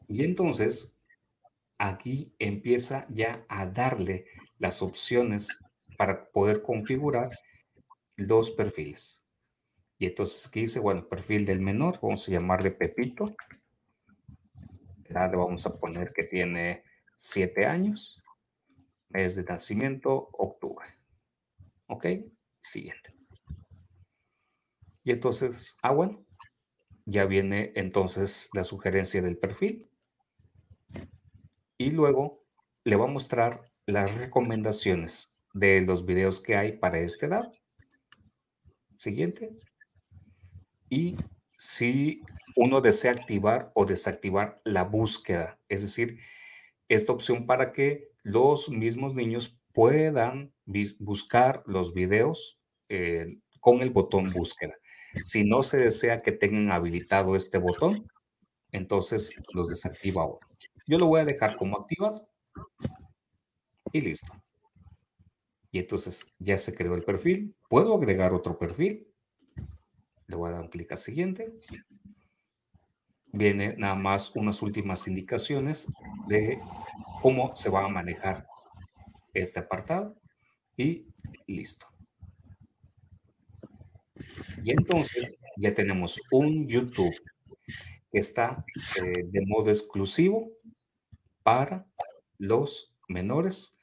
Y 0.07 0.23
entonces 0.23 0.93
aquí 1.81 2.31
empieza 2.37 3.07
ya 3.09 3.43
a 3.49 3.65
darle 3.65 4.27
las 4.59 4.83
opciones 4.83 5.47
para 5.97 6.29
poder 6.29 6.61
configurar 6.61 7.31
los 8.17 8.51
perfiles. 8.51 9.25
Y 9.97 10.05
entonces 10.05 10.45
aquí 10.47 10.61
dice, 10.61 10.79
bueno, 10.79 11.07
perfil 11.07 11.43
del 11.43 11.59
menor, 11.59 11.99
vamos 11.99 12.27
a 12.27 12.31
llamarle 12.31 12.69
Pepito. 12.69 13.35
Le 15.09 15.13
vamos 15.13 15.65
a 15.65 15.79
poner 15.79 16.13
que 16.13 16.23
tiene 16.23 16.83
siete 17.15 17.65
años. 17.65 18.21
Mes 19.09 19.35
de 19.35 19.43
nacimiento, 19.43 20.29
octubre. 20.33 20.87
¿Ok? 21.87 22.05
Siguiente. 22.61 23.09
Y 25.03 25.11
entonces, 25.11 25.77
ah, 25.81 25.91
bueno, 25.91 26.23
ya 27.05 27.25
viene 27.25 27.73
entonces 27.75 28.49
la 28.53 28.63
sugerencia 28.63 29.21
del 29.23 29.37
perfil. 29.37 29.90
Y 31.81 31.89
luego 31.89 32.45
le 32.83 32.95
va 32.95 33.05
a 33.05 33.11
mostrar 33.11 33.71
las 33.87 34.13
recomendaciones 34.13 35.31
de 35.51 35.81
los 35.81 36.05
videos 36.05 36.39
que 36.39 36.55
hay 36.55 36.73
para 36.73 36.99
esta 36.99 37.25
edad. 37.25 37.51
Siguiente 38.97 39.49
y 40.89 41.17
si 41.57 42.17
uno 42.55 42.81
desea 42.81 43.13
activar 43.13 43.71
o 43.73 43.87
desactivar 43.87 44.61
la 44.63 44.83
búsqueda, 44.83 45.59
es 45.69 45.81
decir, 45.81 46.19
esta 46.87 47.13
opción 47.13 47.47
para 47.47 47.71
que 47.71 48.11
los 48.21 48.69
mismos 48.69 49.15
niños 49.15 49.59
puedan 49.73 50.53
buscar 50.99 51.63
los 51.65 51.95
videos 51.95 52.59
eh, 52.89 53.39
con 53.59 53.81
el 53.81 53.89
botón 53.89 54.31
búsqueda. 54.31 54.75
Si 55.23 55.45
no 55.45 55.63
se 55.63 55.77
desea 55.77 56.21
que 56.21 56.31
tengan 56.31 56.71
habilitado 56.71 57.35
este 57.35 57.57
botón, 57.57 58.07
entonces 58.71 59.33
los 59.55 59.69
desactiva 59.69 60.21
ahora. 60.21 60.50
Yo 60.91 60.99
lo 60.99 61.07
voy 61.07 61.22
a 61.22 61.26
dejar 61.26 61.55
como 61.55 61.77
activado 61.77 62.27
y 63.93 64.01
listo. 64.01 64.34
Y 65.72 65.80
entonces 65.80 66.35
ya 66.38 66.57
se 66.57 66.76
creó 66.76 66.95
el 66.95 67.03
perfil. 67.03 67.55
Puedo 67.69 67.95
agregar 67.95 68.34
otro 68.34 68.59
perfil 68.59 69.07
le 70.31 70.38
voy 70.38 70.49
a 70.49 70.53
dar 70.53 70.61
un 70.61 70.69
clic 70.69 70.91
a 70.93 70.95
siguiente. 70.95 71.53
Viene 73.34 73.76
nada 73.77 73.95
más 73.95 74.34
unas 74.35 74.61
últimas 74.61 75.07
indicaciones 75.07 75.88
de 76.27 76.59
cómo 77.22 77.53
se 77.55 77.69
va 77.69 77.85
a 77.85 77.89
manejar 77.89 78.47
este 79.34 79.59
apartado 79.59 80.15
y 80.77 81.05
listo. 81.47 81.85
Y 84.63 84.72
entonces 84.72 85.38
ya 85.57 85.73
tenemos 85.73 86.19
un 86.31 86.68
YouTube 86.68 87.15
que 88.11 88.19
está 88.19 88.63
eh, 89.03 89.23
de 89.26 89.45
modo 89.45 89.69
exclusivo 89.69 90.49
para 91.51 91.85
los 92.37 92.95
menores 93.09 93.77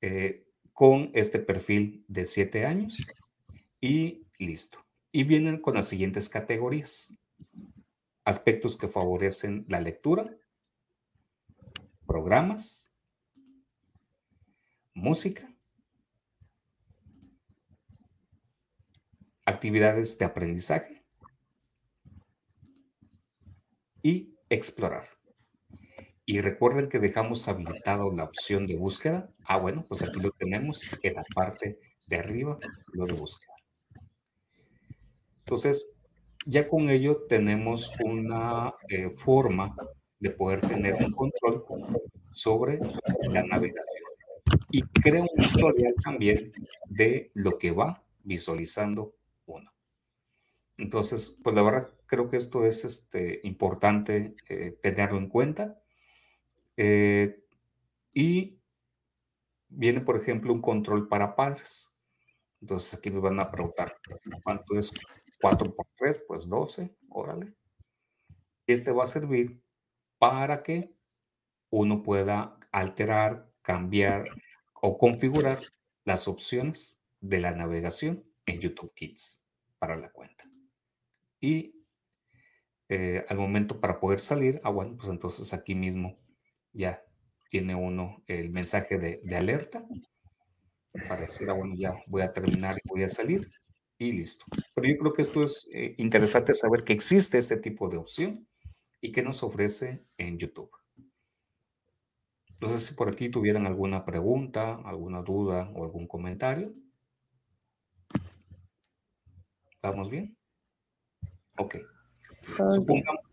eh, 0.00 0.46
con 0.72 1.10
este 1.12 1.40
perfil 1.40 2.04
de 2.06 2.24
7 2.24 2.64
años 2.64 3.04
y 3.80 4.28
listo. 4.38 4.86
Y 5.10 5.24
vienen 5.24 5.60
con 5.60 5.74
las 5.74 5.88
siguientes 5.88 6.28
categorías. 6.28 7.12
Aspectos 8.24 8.76
que 8.76 8.86
favorecen 8.86 9.64
la 9.68 9.80
lectura, 9.80 10.24
programas, 12.06 12.94
música, 14.94 15.52
actividades 19.44 20.16
de 20.16 20.24
aprendizaje 20.26 21.04
y 24.00 24.32
explorar. 24.48 25.19
Y 26.30 26.40
recuerden 26.42 26.88
que 26.88 27.00
dejamos 27.00 27.48
habilitado 27.48 28.12
la 28.12 28.22
opción 28.22 28.64
de 28.64 28.76
búsqueda. 28.76 29.28
Ah, 29.46 29.56
bueno, 29.56 29.84
pues 29.88 30.04
aquí 30.04 30.20
lo 30.20 30.30
tenemos 30.30 30.86
en 31.02 31.14
la 31.14 31.24
parte 31.34 31.80
de 32.06 32.16
arriba, 32.18 32.56
lo 32.92 33.04
de 33.04 33.14
búsqueda. 33.14 33.52
Entonces, 35.40 35.92
ya 36.46 36.68
con 36.68 36.88
ello 36.88 37.26
tenemos 37.28 37.90
una 38.04 38.72
eh, 38.88 39.10
forma 39.10 39.74
de 40.20 40.30
poder 40.30 40.60
tener 40.60 40.94
un 41.04 41.10
control 41.10 41.64
sobre 42.30 42.78
la 43.28 43.42
navegación. 43.42 44.04
Y 44.70 44.82
crea 44.82 45.22
un 45.22 45.44
historial 45.44 45.94
también 46.04 46.52
de 46.86 47.28
lo 47.34 47.58
que 47.58 47.72
va 47.72 48.04
visualizando 48.22 49.16
uno. 49.46 49.68
Entonces, 50.76 51.36
pues 51.42 51.56
la 51.56 51.62
verdad 51.62 51.90
creo 52.06 52.30
que 52.30 52.36
esto 52.36 52.64
es 52.64 52.84
este, 52.84 53.40
importante 53.42 54.36
eh, 54.48 54.78
tenerlo 54.80 55.18
en 55.18 55.28
cuenta. 55.28 55.79
Eh, 56.82 57.44
y 58.14 58.58
viene, 59.68 60.00
por 60.00 60.16
ejemplo, 60.16 60.50
un 60.50 60.62
control 60.62 61.08
para 61.08 61.36
padres. 61.36 61.92
Entonces 62.62 62.94
aquí 62.94 63.10
nos 63.10 63.20
van 63.20 63.38
a 63.38 63.50
preguntar 63.50 63.98
cuánto 64.42 64.78
es 64.78 64.90
4 65.42 65.74
por 65.74 65.86
3, 65.96 66.24
pues 66.26 66.48
12, 66.48 66.96
órale. 67.10 67.52
Este 68.66 68.92
va 68.92 69.04
a 69.04 69.08
servir 69.08 69.62
para 70.18 70.62
que 70.62 70.94
uno 71.68 72.02
pueda 72.02 72.58
alterar, 72.72 73.52
cambiar 73.60 74.24
o 74.80 74.96
configurar 74.96 75.58
las 76.06 76.28
opciones 76.28 76.98
de 77.20 77.40
la 77.40 77.52
navegación 77.52 78.24
en 78.46 78.58
YouTube 78.58 78.94
Kids 78.94 79.42
para 79.78 79.96
la 79.96 80.10
cuenta. 80.10 80.44
Y 81.40 81.74
eh, 82.88 83.26
al 83.28 83.36
momento 83.36 83.78
para 83.80 84.00
poder 84.00 84.18
salir, 84.18 84.62
ah, 84.64 84.70
bueno, 84.70 84.96
pues 84.96 85.10
entonces 85.10 85.52
aquí 85.52 85.74
mismo 85.74 86.18
ya 86.72 87.02
tiene 87.50 87.74
uno 87.74 88.22
el 88.26 88.50
mensaje 88.50 88.98
de, 88.98 89.20
de 89.22 89.36
alerta 89.36 89.84
para 91.08 91.22
decir, 91.22 91.48
ah, 91.50 91.54
bueno, 91.54 91.74
ya 91.76 91.94
voy 92.06 92.22
a 92.22 92.32
terminar 92.32 92.76
y 92.76 92.88
voy 92.88 93.02
a 93.02 93.08
salir 93.08 93.50
y 93.98 94.12
listo. 94.12 94.44
Pero 94.74 94.88
yo 94.88 94.98
creo 94.98 95.12
que 95.12 95.22
esto 95.22 95.42
es 95.42 95.68
eh, 95.72 95.94
interesante 95.98 96.54
saber 96.54 96.84
que 96.84 96.92
existe 96.92 97.38
este 97.38 97.58
tipo 97.58 97.88
de 97.88 97.98
opción 97.98 98.48
y 99.00 99.12
que 99.12 99.22
nos 99.22 99.42
ofrece 99.42 100.04
en 100.16 100.38
YouTube. 100.38 100.70
No 102.60 102.68
sé 102.68 102.80
si 102.80 102.94
por 102.94 103.08
aquí 103.08 103.30
tuvieran 103.30 103.66
alguna 103.66 104.04
pregunta, 104.04 104.80
alguna 104.84 105.22
duda 105.22 105.70
o 105.74 105.84
algún 105.84 106.06
comentario. 106.06 106.70
¿Vamos 109.82 110.10
bien? 110.10 110.36
Ok. 111.56 111.76
Supongamos, 112.72 113.29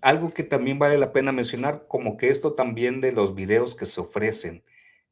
algo 0.00 0.30
que 0.32 0.44
también 0.44 0.78
vale 0.78 0.98
la 0.98 1.12
pena 1.12 1.32
mencionar, 1.32 1.86
como 1.88 2.16
que 2.16 2.30
esto 2.30 2.54
también 2.54 3.00
de 3.00 3.12
los 3.12 3.34
videos 3.34 3.74
que 3.74 3.84
se 3.84 4.00
ofrecen 4.00 4.64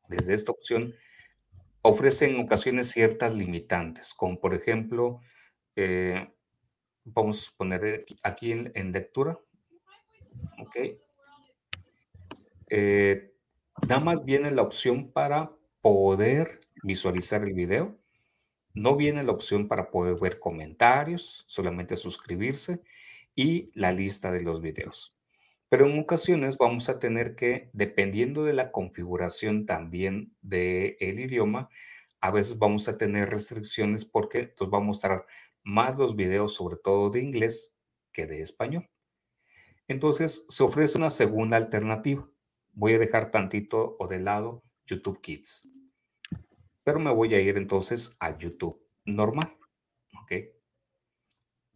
desde 0.09 0.35
esta 0.35 0.53
opción, 0.53 0.95
ofrecen 1.83 2.35
en 2.35 2.41
ocasiones 2.41 2.91
ciertas 2.91 3.35
limitantes, 3.35 4.15
como 4.15 4.41
por 4.41 4.55
ejemplo, 4.55 5.20
eh, 5.77 6.28
vamos 7.05 7.49
a 7.49 7.57
poner 7.57 8.05
aquí 8.23 8.53
en, 8.53 8.93
lectura, 8.93 9.39
ok. 10.59 10.77
Eh, 12.69 13.33
nada 13.87 14.01
más 14.01 14.24
viene 14.24 14.51
la 14.51 14.62
opción 14.62 15.12
para 15.12 15.53
poder 15.81 16.61
visualizar 16.83 17.45
el 17.45 17.53
video, 17.53 17.99
no 18.74 18.97
viene 18.97 19.23
la 19.23 19.33
opción 19.33 19.69
para 19.69 19.91
poder 19.91 20.19
ver 20.20 20.39
comentarios, 20.39 21.45
solamente 21.47 21.97
suscribirse 21.97 22.83
y 23.37 23.71
la 23.79 23.93
lista 23.93 24.33
de 24.33 24.41
los 24.41 24.61
videos. 24.61 25.17
Pero 25.69 25.87
en 25.87 25.99
ocasiones 25.99 26.59
vamos 26.59 26.89
a 26.89 26.99
tener 26.99 27.37
que, 27.37 27.71
dependiendo 27.73 28.43
de 28.43 28.55
la 28.55 28.73
configuración 28.73 29.67
también 29.67 30.35
del 30.41 31.21
idioma, 31.21 31.69
a 32.21 32.31
veces 32.31 32.59
vamos 32.59 32.89
a 32.89 32.97
tener 32.97 33.31
restricciones 33.31 34.05
porque 34.05 34.55
nos 34.59 34.73
va 34.73 34.79
a 34.79 34.83
mostrar 34.83 35.27
más 35.63 35.99
los 35.99 36.17
videos, 36.17 36.55
sobre 36.55 36.77
todo 36.77 37.11
de 37.11 37.21
inglés, 37.21 37.77
que 38.13 38.27
de 38.27 38.41
español. 38.41 38.89
Entonces, 39.89 40.47
se 40.49 40.65
ofrece 40.65 40.99
una 40.99 41.11
segunda 41.11 41.57
alternativa. 41.57 42.29
Voy 42.73 42.95
a 42.95 42.99
dejar 42.99 43.31
tantito 43.31 43.97
o 43.99 44.07
de 44.09 44.21
lado 44.21 44.63
YouTube 44.87 45.21
Kids. 45.21 45.69
Pero 46.85 47.01
me 47.01 47.13
voy 47.13 47.35
a 47.35 47.41
ir 47.41 47.57
entonces 47.57 48.17
a 48.21 48.37
YouTube 48.39 48.81
normal. 49.05 49.49
¿Ok? 50.23 50.56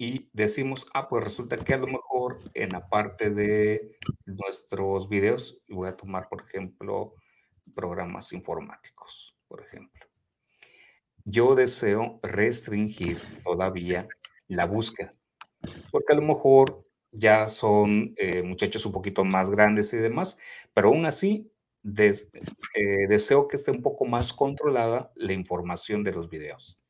Y 0.00 0.30
decimos, 0.32 0.86
ah, 0.94 1.10
pues 1.10 1.22
resulta 1.22 1.58
que 1.58 1.74
a 1.74 1.76
lo 1.76 1.86
mejor 1.86 2.38
en 2.54 2.70
la 2.70 2.88
parte 2.88 3.28
de 3.28 3.98
nuestros 4.24 5.10
videos, 5.10 5.62
voy 5.68 5.90
a 5.90 5.96
tomar, 5.98 6.26
por 6.30 6.40
ejemplo, 6.40 7.12
programas 7.74 8.32
informáticos, 8.32 9.36
por 9.46 9.60
ejemplo. 9.60 10.06
Yo 11.26 11.54
deseo 11.54 12.18
restringir 12.22 13.18
todavía 13.44 14.08
la 14.48 14.64
búsqueda, 14.64 15.10
porque 15.90 16.14
a 16.14 16.16
lo 16.16 16.22
mejor 16.22 16.86
ya 17.12 17.50
son 17.50 18.14
eh, 18.16 18.42
muchachos 18.42 18.86
un 18.86 18.92
poquito 18.92 19.22
más 19.22 19.50
grandes 19.50 19.92
y 19.92 19.98
demás, 19.98 20.38
pero 20.72 20.88
aún 20.88 21.04
así 21.04 21.52
eh, 21.84 23.06
deseo 23.06 23.46
que 23.46 23.56
esté 23.56 23.70
un 23.70 23.82
poco 23.82 24.06
más 24.06 24.32
controlada 24.32 25.12
la 25.14 25.34
información 25.34 26.02
de 26.04 26.12
los 26.12 26.30
videos. 26.30 26.80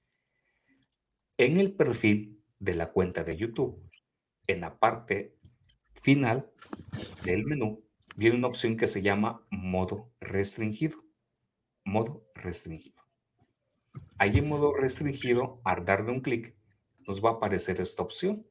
En 1.37 1.57
el 1.57 1.75
perfil 1.75 2.40
de 2.61 2.75
la 2.75 2.93
cuenta 2.93 3.25
de 3.25 3.37
YouTube, 3.37 3.83
en 4.47 4.61
la 4.61 4.79
parte 4.79 5.35
final 5.93 6.53
del 7.25 7.45
menú, 7.45 7.83
viene 8.17 8.37
una 8.37 8.49
opción 8.49 8.77
que 8.77 8.87
se 8.87 9.03
llama 9.03 9.45
modo 9.51 10.13
restringido. 10.21 10.99
Modo 11.85 12.25
restringido. 12.35 13.03
Ahí 14.19 14.39
en 14.39 14.49
modo 14.49 14.75
restringido, 14.75 15.61
al 15.65 15.85
darle 15.85 16.13
un 16.13 16.21
clic, 16.21 16.55
nos 17.07 17.25
va 17.25 17.31
a 17.31 17.33
aparecer 17.35 17.81
esta 17.81 18.03
opción, 18.03 18.47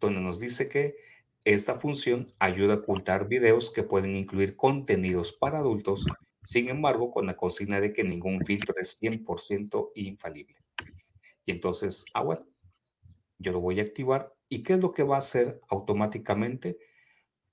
donde 0.00 0.20
nos 0.20 0.40
dice 0.40 0.68
que 0.68 0.96
esta 1.44 1.74
función 1.74 2.32
ayuda 2.38 2.74
a 2.74 2.76
ocultar 2.78 3.28
videos 3.28 3.70
que 3.70 3.82
pueden 3.82 4.16
incluir 4.16 4.56
contenidos 4.56 5.32
para 5.32 5.58
adultos, 5.58 6.06
sin 6.42 6.68
embargo, 6.68 7.10
con 7.10 7.26
la 7.26 7.36
consigna 7.36 7.80
de 7.80 7.92
que 7.92 8.02
ningún 8.02 8.44
filtro 8.44 8.74
es 8.78 9.00
100% 9.00 9.92
infalible. 9.94 10.56
Y 11.44 11.52
entonces, 11.52 12.04
ah, 12.14 12.22
bueno, 12.22 12.46
yo 13.40 13.52
lo 13.52 13.60
voy 13.60 13.80
a 13.80 13.82
activar. 13.82 14.34
¿Y 14.48 14.62
qué 14.62 14.74
es 14.74 14.80
lo 14.80 14.92
que 14.92 15.02
va 15.02 15.16
a 15.16 15.18
hacer 15.18 15.60
automáticamente? 15.68 16.78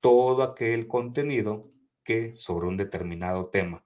Todo 0.02 0.44
aquel 0.44 0.88
contenido 0.88 1.64
que 2.04 2.36
sobre 2.36 2.68
un 2.68 2.78
determinado 2.78 3.50
tema 3.50 3.84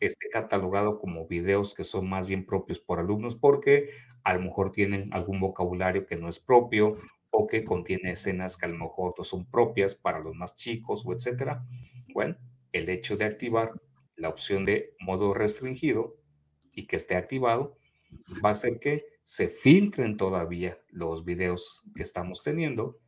esté 0.00 0.28
catalogado 0.30 0.98
como 0.98 1.26
videos 1.26 1.74
que 1.74 1.84
son 1.84 2.08
más 2.08 2.26
bien 2.26 2.44
propios 2.44 2.78
por 2.78 2.98
alumnos 2.98 3.36
porque 3.36 3.90
a 4.24 4.34
lo 4.34 4.40
mejor 4.40 4.72
tienen 4.72 5.12
algún 5.12 5.40
vocabulario 5.40 6.06
que 6.06 6.16
no 6.16 6.28
es 6.28 6.38
propio 6.38 6.98
o 7.30 7.46
que 7.46 7.64
contiene 7.64 8.12
escenas 8.12 8.56
que 8.56 8.66
a 8.66 8.68
lo 8.68 8.76
mejor 8.76 9.14
no 9.16 9.24
son 9.24 9.46
propias 9.46 9.94
para 9.94 10.20
los 10.20 10.34
más 10.34 10.56
chicos 10.56 11.04
o 11.06 11.12
etcétera. 11.12 11.64
Bueno, 12.12 12.36
el 12.72 12.88
hecho 12.88 13.16
de 13.16 13.24
activar 13.24 13.72
la 14.16 14.28
opción 14.28 14.64
de 14.64 14.94
modo 15.00 15.32
restringido 15.34 16.16
y 16.74 16.86
que 16.86 16.96
esté 16.96 17.16
activado 17.16 17.78
va 18.44 18.50
a 18.50 18.52
hacer 18.52 18.78
que 18.78 19.11
se 19.22 19.48
filtren 19.48 20.16
todavía 20.16 20.78
los 20.88 21.24
videos 21.24 21.84
que 21.94 22.02
estamos 22.02 22.42
teniendo 22.42 22.98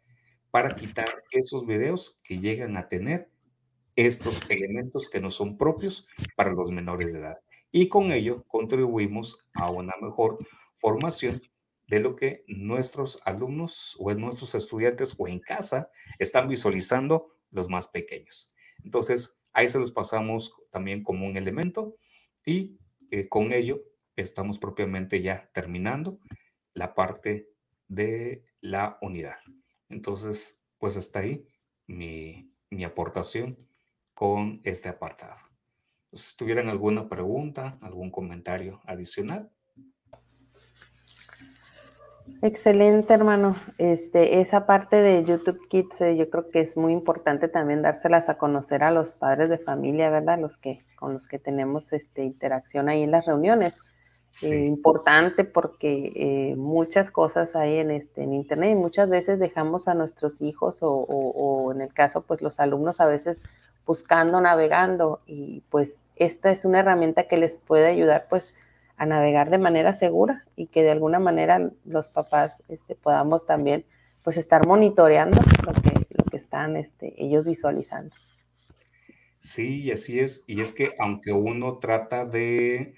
para 0.50 0.74
quitar 0.74 1.22
esos 1.30 1.66
videos 1.66 2.20
que 2.22 2.38
llegan 2.38 2.76
a 2.76 2.88
tener 2.88 3.30
estos 3.96 4.42
elementos 4.48 5.08
que 5.08 5.20
no 5.20 5.30
son 5.30 5.56
propios 5.56 6.06
para 6.36 6.52
los 6.52 6.70
menores 6.70 7.12
de 7.12 7.20
edad. 7.20 7.38
Y 7.70 7.88
con 7.88 8.12
ello 8.12 8.44
contribuimos 8.46 9.44
a 9.54 9.70
una 9.70 9.94
mejor 10.00 10.38
formación 10.76 11.40
de 11.88 12.00
lo 12.00 12.16
que 12.16 12.44
nuestros 12.46 13.20
alumnos 13.24 13.96
o 13.98 14.12
nuestros 14.14 14.54
estudiantes 14.54 15.14
o 15.18 15.28
en 15.28 15.40
casa 15.40 15.90
están 16.18 16.48
visualizando 16.48 17.34
los 17.50 17.68
más 17.68 17.88
pequeños. 17.88 18.54
Entonces, 18.84 19.38
ahí 19.52 19.68
se 19.68 19.78
los 19.78 19.92
pasamos 19.92 20.54
también 20.70 21.02
como 21.02 21.26
un 21.26 21.36
elemento 21.36 21.96
y 22.44 22.78
eh, 23.10 23.28
con 23.28 23.52
ello 23.52 23.82
estamos 24.16 24.58
propiamente 24.58 25.22
ya 25.22 25.48
terminando 25.52 26.18
la 26.72 26.94
parte 26.94 27.48
de 27.88 28.44
la 28.60 28.98
unidad. 29.00 29.38
Entonces, 29.88 30.60
pues 30.78 30.96
está 30.96 31.20
ahí 31.20 31.46
mi, 31.86 32.50
aportación 32.84 33.56
con 34.14 34.60
este 34.64 34.88
apartado. 34.88 35.36
si 36.12 36.36
tuvieran 36.36 36.68
alguna 36.68 37.08
pregunta, 37.08 37.76
algún 37.82 38.10
comentario 38.10 38.80
adicional. 38.84 39.50
Excelente, 42.42 43.14
hermano. 43.14 43.56
Este, 43.78 44.40
esa 44.40 44.66
parte 44.66 44.96
de 44.96 45.24
YouTube 45.24 45.68
Kids, 45.68 46.00
eh, 46.00 46.16
yo 46.16 46.30
creo 46.30 46.50
que 46.50 46.60
es 46.60 46.76
muy 46.76 46.92
importante 46.92 47.48
también 47.48 47.82
dárselas 47.82 48.28
a 48.28 48.38
conocer 48.38 48.82
a 48.82 48.90
los 48.90 49.12
padres 49.12 49.48
de 49.50 49.58
familia, 49.58 50.10
¿verdad? 50.10 50.38
Los 50.38 50.56
que 50.56 50.84
con 50.96 51.14
los 51.14 51.28
que 51.28 51.38
tenemos 51.38 51.92
este, 51.92 52.24
interacción 52.24 52.88
ahí 52.88 53.02
en 53.02 53.10
las 53.10 53.26
reuniones 53.26 53.80
eh, 54.42 54.64
importante 54.66 55.44
porque 55.44 56.12
eh, 56.16 56.56
muchas 56.56 57.10
cosas 57.10 57.54
hay 57.54 57.76
en, 57.76 57.90
este, 57.90 58.22
en 58.22 58.32
Internet 58.32 58.72
y 58.72 58.74
muchas 58.74 59.08
veces 59.08 59.38
dejamos 59.38 59.86
a 59.86 59.94
nuestros 59.94 60.40
hijos 60.40 60.82
o, 60.82 60.90
o, 60.90 61.72
en 61.72 61.82
el 61.82 61.92
caso, 61.92 62.22
pues 62.22 62.42
los 62.42 62.58
alumnos 62.58 63.00
a 63.00 63.06
veces 63.06 63.42
buscando, 63.86 64.40
navegando 64.40 65.20
y 65.26 65.62
pues 65.70 66.00
esta 66.16 66.50
es 66.50 66.64
una 66.64 66.80
herramienta 66.80 67.28
que 67.28 67.36
les 67.36 67.58
puede 67.58 67.86
ayudar 67.86 68.26
pues 68.28 68.52
a 68.96 69.06
navegar 69.06 69.50
de 69.50 69.58
manera 69.58 69.94
segura 69.94 70.44
y 70.56 70.66
que 70.66 70.82
de 70.82 70.90
alguna 70.90 71.18
manera 71.18 71.70
los 71.84 72.08
papás 72.08 72.64
este, 72.68 72.94
podamos 72.94 73.46
también 73.46 73.84
pues 74.22 74.36
estar 74.36 74.66
monitoreando 74.66 75.38
lo 75.66 75.72
que, 75.74 76.06
lo 76.10 76.24
que 76.24 76.36
están 76.36 76.76
este, 76.76 77.14
ellos 77.22 77.44
visualizando. 77.44 78.14
Sí, 79.38 79.90
así 79.90 80.18
es. 80.18 80.42
Y 80.46 80.60
es 80.60 80.72
que 80.72 80.92
aunque 80.98 81.32
uno 81.32 81.78
trata 81.78 82.24
de 82.24 82.94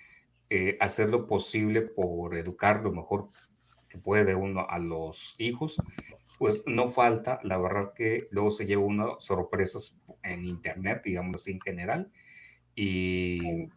eh, 0.51 0.77
hacer 0.81 1.11
lo 1.11 1.27
posible 1.27 1.83
por 1.83 2.37
educar 2.37 2.83
lo 2.83 2.93
mejor 2.93 3.31
que 3.89 3.99
puede 3.99 4.35
uno 4.35 4.67
a 4.69 4.79
los 4.79 5.35
hijos, 5.39 5.77
pues 6.39 6.65
no 6.67 6.89
falta, 6.89 7.41
la 7.43 7.59
verdad 7.59 7.93
que 7.95 8.29
luego 8.31 8.51
se 8.51 8.67
lleva 8.67 8.83
uno 8.83 9.17
sorpresas 9.19 10.01
en 10.23 10.45
internet, 10.45 11.03
digamos 11.05 11.41
así 11.41 11.53
en 11.53 11.61
general, 11.61 12.13
y 12.75 13.69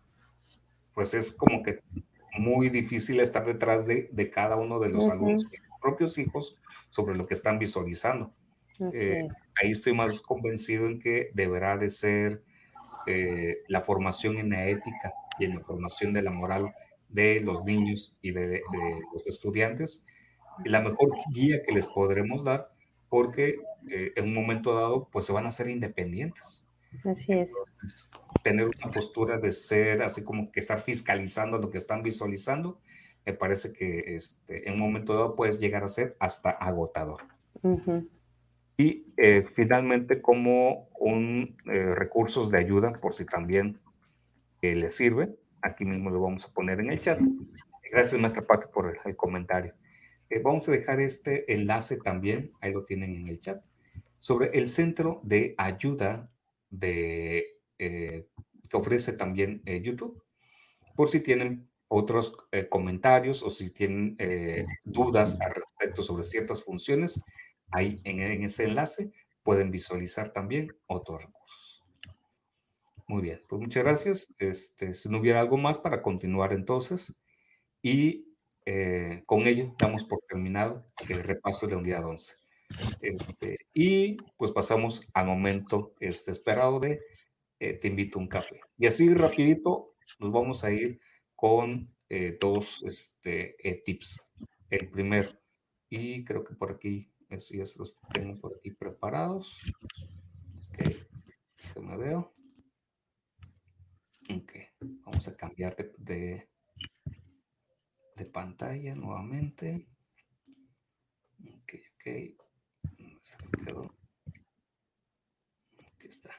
pues 0.93 1.13
es 1.13 1.31
como 1.31 1.63
que 1.63 1.79
muy 2.37 2.69
difícil 2.69 3.19
estar 3.19 3.45
detrás 3.45 3.87
de, 3.87 4.09
de 4.11 4.29
cada 4.29 4.55
uno 4.55 4.79
de 4.79 4.89
los 4.89 5.09
alumnos, 5.09 5.45
propios 5.81 6.17
hijos, 6.17 6.55
sobre 6.89 7.15
lo 7.15 7.25
que 7.25 7.33
están 7.33 7.59
visualizando. 7.59 8.33
Eh, 8.93 9.27
ahí 9.61 9.71
estoy 9.71 9.93
más 9.93 10.21
convencido 10.21 10.87
en 10.87 10.99
que 10.99 11.31
deberá 11.33 11.77
de 11.77 11.89
ser 11.89 12.43
eh, 13.07 13.57
la 13.67 13.81
formación 13.81 14.37
en 14.37 14.51
la 14.51 14.67
ética 14.67 15.13
y 15.39 15.45
en 15.45 15.55
la 15.55 15.61
formación 15.61 16.13
de 16.13 16.21
la 16.21 16.31
moral 16.31 16.73
de 17.09 17.39
los 17.39 17.63
niños 17.63 18.17
y 18.21 18.31
de, 18.31 18.61
los 19.13 19.27
estudiantes, 19.27 20.05
la 20.65 20.81
mejor 20.81 21.11
guía 21.31 21.63
que 21.65 21.73
les 21.73 21.87
podremos 21.87 22.43
dar, 22.43 22.71
porque 23.09 23.55
eh, 23.89 24.13
en 24.15 24.25
un 24.25 24.33
momento 24.33 24.75
dado, 24.75 25.07
pues 25.11 25.25
se 25.25 25.33
van 25.33 25.45
a 25.45 25.49
hacer 25.49 25.69
independientes. 25.69 26.65
Así 27.05 27.33
es. 27.33 27.51
tener 28.43 28.65
una 28.65 28.91
postura 28.91 29.39
de 29.39 29.51
ser 29.51 30.01
así 30.01 30.23
como 30.23 30.51
que 30.51 30.59
estar 30.59 30.79
fiscalizando 30.79 31.59
lo 31.59 31.69
que 31.69 31.77
están 31.77 32.01
visualizando, 32.01 32.79
me 33.25 33.33
parece 33.33 33.73
que 33.73 34.15
este, 34.15 34.67
en 34.67 34.75
un 34.75 34.79
momento 34.79 35.13
dado 35.13 35.35
puedes 35.35 35.59
llegar 35.59 35.83
a 35.83 35.87
ser 35.87 36.15
hasta 36.19 36.49
agotador. 36.49 37.21
Y 38.77 39.05
eh, 39.17 39.43
finalmente, 39.43 40.21
como 40.21 40.87
un 40.97 41.57
eh, 41.65 41.93
recursos 41.95 42.49
de 42.49 42.59
ayuda, 42.59 42.93
por 42.93 43.13
si 43.13 43.25
también 43.25 43.77
que 44.61 44.75
les 44.75 44.95
sirve. 44.95 45.35
Aquí 45.61 45.85
mismo 45.85 46.09
lo 46.09 46.21
vamos 46.21 46.45
a 46.45 46.53
poner 46.53 46.79
en 46.79 46.91
el 46.91 46.99
chat. 46.99 47.19
Gracias, 47.91 48.21
maestra 48.21 48.45
Paqui, 48.45 48.67
por 48.73 48.95
el, 49.05 49.15
comentario. 49.15 49.73
Eh, 50.29 50.39
vamos 50.39 50.69
a 50.69 50.71
dejar 50.71 50.99
este 50.99 51.51
enlace 51.53 51.97
también, 51.97 52.51
ahí 52.61 52.71
lo 52.71 52.85
tienen 52.85 53.15
en 53.15 53.27
el 53.27 53.39
chat, 53.39 53.63
sobre 54.19 54.57
el 54.57 54.67
centro 54.67 55.21
de 55.23 55.55
ayuda 55.57 56.29
de, 56.69 57.57
eh, 57.77 58.27
que 58.69 58.77
ofrece 58.77 59.13
también 59.13 59.61
eh, 59.65 59.81
YouTube. 59.81 60.23
Por 60.95 61.09
si 61.09 61.21
tienen 61.21 61.67
otros 61.87 62.35
eh, 62.51 62.67
comentarios 62.69 63.41
o 63.41 63.49
si 63.49 63.71
tienen 63.71 64.15
dudas 64.83 65.39
al 65.41 65.55
respecto 65.55 66.03
sobre 66.03 66.23
ciertas 66.23 66.63
funciones, 66.63 67.23
ahí 67.71 67.99
en, 68.03 68.19
en, 68.19 68.43
ese 68.43 68.65
enlace 68.65 69.11
pueden 69.41 69.71
visualizar 69.71 70.31
también 70.31 70.67
recursos. 70.87 71.38
Muy 73.09 73.23
bien, 73.23 73.39
pues 73.49 73.59
muchas 73.59 73.83
gracias. 73.83 74.27
Este, 74.37 74.93
si 74.93 75.09
no 75.09 75.17
hubiera 75.17 75.39
algo 75.39 75.57
más 75.57 75.79
para 75.79 76.03
continuar 76.03 76.53
entonces, 76.53 77.15
y 77.81 78.27
con 79.25 79.47
ello 79.47 79.73
damos 79.79 80.03
por 80.03 80.19
terminado 80.27 80.85
el 81.07 81.23
repaso 81.23 81.65
de 81.65 81.71
la 81.71 81.79
unidad 81.79 82.05
11. 82.05 82.35
Este, 83.01 83.57
y 83.73 84.15
pues 84.37 84.51
pasamos 84.51 85.09
al 85.15 85.25
momento 85.25 85.95
este, 85.99 86.29
esperado 86.29 86.79
de 86.79 87.01
eh, 87.59 87.73
te 87.73 87.87
invito 87.87 88.19
a 88.19 88.21
un 88.21 88.27
café. 88.27 88.61
Y 88.77 88.85
así 88.85 89.11
rapidito 89.11 89.95
nos 90.19 90.31
vamos 90.31 90.63
a 90.63 90.71
ir 90.71 91.01
con 91.35 91.91
eh, 92.09 92.37
dos 92.39 92.83
este, 92.83 93.55
eh, 93.67 93.81
tips. 93.83 94.21
El 94.69 94.87
primero, 94.91 95.29
y 95.89 96.23
creo 96.23 96.43
que 96.43 96.53
por 96.53 96.73
aquí, 96.73 97.11
si 97.37 97.57
ya 97.57 97.63
los 97.79 97.99
tengo 98.13 98.39
por 98.39 98.55
aquí 98.55 98.69
preparados. 98.69 99.57
Ok, 100.69 101.81
me 101.81 101.97
veo. 101.97 102.31
Ok, 104.31 104.53
vamos 104.79 105.27
a 105.27 105.35
cambiar 105.35 105.75
de, 105.75 106.47
de, 108.15 108.25
pantalla 108.31 108.93
nuevamente. 108.93 109.87
Ok, 111.43 111.73
ok. 111.95 112.05
Se 113.21 113.37
me 113.43 113.65
quedó. 113.65 113.95
Aquí 115.79 116.07
está. 116.07 116.29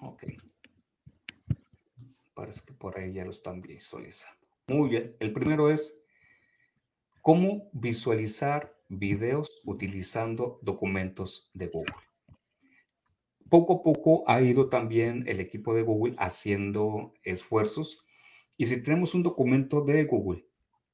Ok. 0.00 0.24
Parece 2.32 2.64
que 2.64 2.72
por 2.72 2.98
ahí 2.98 3.12
ya 3.12 3.24
lo 3.24 3.30
están 3.30 3.60
visualizando. 3.60 4.46
Muy 4.68 4.88
bien. 4.88 5.14
El 5.20 5.32
primero 5.34 5.68
es 5.68 6.00
cómo 7.20 7.68
visualizar 7.72 8.74
videos 8.88 9.60
utilizando 9.64 10.58
documentos 10.62 11.50
de 11.52 11.66
Google. 11.66 12.09
Poco 13.50 13.74
a 13.74 13.82
poco 13.82 14.24
ha 14.28 14.40
ido 14.40 14.68
también 14.68 15.24
el 15.26 15.40
equipo 15.40 15.74
de 15.74 15.82
Google 15.82 16.14
haciendo 16.18 17.12
esfuerzos. 17.24 18.04
Y 18.56 18.66
si 18.66 18.80
tenemos 18.82 19.14
un 19.14 19.24
documento 19.24 19.82
de 19.82 20.04
Google, 20.04 20.46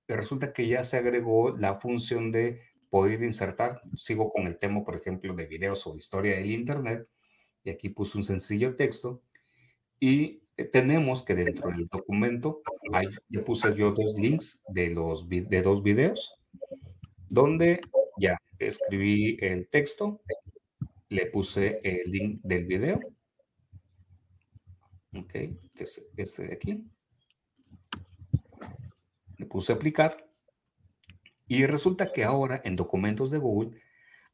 resulta 0.08 0.52
que 0.52 0.66
ya 0.66 0.82
se 0.82 0.96
agregó 0.96 1.54
la 1.56 1.74
función 1.78 2.32
de 2.32 2.62
poder 2.88 3.22
insertar. 3.22 3.82
Sigo 3.94 4.32
con 4.32 4.46
el 4.46 4.58
tema, 4.58 4.84
por 4.84 4.96
ejemplo, 4.96 5.34
de 5.34 5.44
videos 5.46 5.86
o 5.86 5.96
historia 5.96 6.36
del 6.36 6.50
Internet. 6.50 7.06
Y 7.62 7.70
aquí 7.70 7.90
puse 7.90 8.16
un 8.16 8.24
sencillo 8.24 8.74
texto. 8.74 9.22
Y 10.00 10.42
eh, 10.56 10.64
tenemos 10.64 11.22
que 11.22 11.34
dentro 11.34 11.68
del 11.70 11.86
documento, 11.88 12.62
hay, 12.92 13.08
ya 13.28 13.44
puse 13.44 13.74
yo 13.74 13.92
dos 13.92 14.14
links 14.16 14.62
de, 14.68 14.88
los, 14.90 15.28
de 15.28 15.62
dos 15.62 15.82
videos, 15.82 16.38
donde 17.28 17.80
ya 18.18 18.38
escribí 18.58 19.36
el 19.40 19.68
texto, 19.68 20.22
le 21.08 21.26
puse 21.26 21.80
el 21.82 22.10
link 22.10 22.40
del 22.42 22.64
video. 22.66 23.00
Ok, 25.14 25.32
que 25.32 25.60
es 25.78 26.06
este 26.16 26.46
de 26.46 26.54
aquí. 26.54 26.84
Le 29.38 29.46
puse 29.46 29.72
aplicar 29.72 30.26
y 31.48 31.66
resulta 31.66 32.12
que 32.12 32.24
ahora 32.24 32.60
en 32.64 32.76
documentos 32.76 33.30
de 33.30 33.38
Google, 33.38 33.80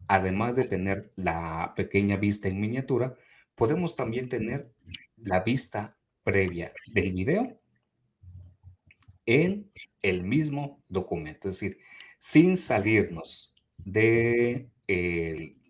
además 0.08 0.56
de 0.56 0.64
tener 0.64 1.12
la 1.16 1.72
pequeña 1.76 2.16
vista 2.16 2.48
en 2.48 2.60
miniatura, 2.60 3.14
podemos 3.54 3.96
también 3.96 4.28
tener 4.28 4.72
la 5.16 5.40
vista 5.40 5.98
previa 6.22 6.72
del 6.86 7.12
video 7.12 7.60
en 9.26 9.70
el 10.02 10.24
mismo 10.24 10.82
documento. 10.88 11.48
Es 11.48 11.60
decir, 11.60 11.78
sin 12.18 12.56
salirnos 12.56 13.54
de, 13.78 14.68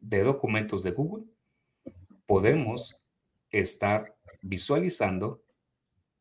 de 0.03 0.23
documentos 0.23 0.83
de 0.83 0.91
Google, 0.91 1.25
podemos 2.27 3.01
estar 3.51 4.15
visualizando 4.43 5.43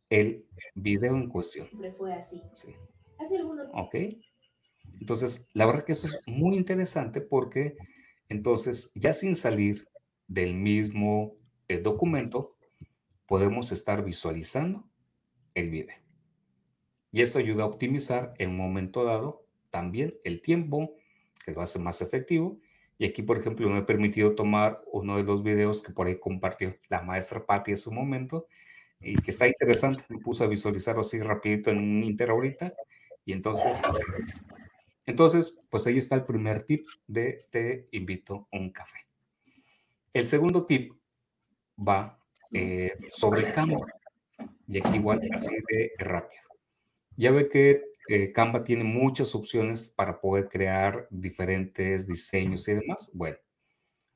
el 0.10 0.46
video 0.76 1.16
en 1.16 1.28
cuestión. 1.28 1.68
Siempre 1.68 1.94
fue 1.94 2.14
así. 2.14 2.42
Sí. 2.54 2.76
Ok. 3.74 3.96
Entonces, 5.00 5.48
la 5.54 5.66
verdad 5.66 5.84
que 5.84 5.94
esto 5.94 6.08
es 6.08 6.20
muy 6.28 6.56
interesante 6.56 7.22
porque 7.22 7.76
entonces 8.30 8.92
ya 8.96 9.14
sin 9.14 9.36
salir 9.36 9.88
del 10.28 10.54
mismo 10.54 11.36
eh, 11.68 11.80
documento, 11.80 12.56
podemos 13.26 13.72
estar 13.72 14.04
visualizando 14.04 14.88
el 15.56 15.70
video. 15.70 15.96
Y 17.12 17.22
esto 17.22 17.40
ayuda 17.40 17.64
a 17.64 17.68
optimizar 17.68 18.34
en 18.38 18.52
un 18.52 18.58
momento 18.58 19.04
dado 19.04 19.46
también 19.70 20.16
el 20.24 20.42
tiempo, 20.42 20.94
que 21.44 21.52
lo 21.52 21.62
hace 21.62 21.80
más 21.80 22.02
efectivo. 22.02 22.60
Y 23.02 23.06
aquí, 23.06 23.24
por 23.24 23.40
ejemplo, 23.40 23.68
me 23.68 23.80
he 23.80 23.82
permitido 23.82 24.36
tomar 24.36 24.80
uno 24.92 25.18
de 25.18 25.24
los 25.24 25.42
videos 25.42 25.82
que 25.82 25.92
por 25.92 26.06
ahí 26.06 26.20
compartió 26.20 26.78
la 26.88 27.02
maestra 27.02 27.44
Patti 27.44 27.72
en 27.72 27.78
su 27.78 27.92
momento 27.92 28.46
y 29.00 29.16
que 29.16 29.32
está 29.32 29.48
interesante. 29.48 30.04
Me 30.08 30.20
puse 30.20 30.44
a 30.44 30.48
visualizarlo 30.48 31.02
así 31.02 31.20
rapidito 31.20 31.72
en 31.72 31.80
un 31.80 32.04
Inter 32.04 32.30
ahorita. 32.30 32.72
Y 33.26 33.34
entonces 33.34 33.82
entonces, 35.08 35.58
pues 35.72 35.88
ahí 35.88 35.98
está 35.98 36.14
el 36.14 36.26
primer 36.26 36.62
tip 36.62 36.88
de 37.08 37.48
te 37.50 37.88
invito 37.92 38.48
a 38.52 38.58
un 38.60 38.72
café. 38.72 39.00
El 40.14 40.28
segundo 40.28 40.68
tip 40.68 40.94
va 41.80 42.20
eh, 42.54 42.94
sobre 43.10 43.52
Canva. 43.52 43.88
Y 44.68 44.78
aquí 44.78 44.98
igual 44.98 45.20
así 45.34 45.56
de 45.72 45.92
rápido. 45.98 46.44
Ya 47.18 47.32
ve 47.32 47.50
que 47.50 47.82
eh, 48.08 48.32
Canva 48.32 48.64
tiene 48.64 48.84
muchas 48.84 49.36
opciones 49.36 49.88
para 49.88 50.20
poder 50.20 50.50
crear 50.50 51.08
diferentes 51.10 52.08
diseños 52.08 52.68
y 52.68 52.76
demás. 52.76 53.12
Bueno, 53.14 53.38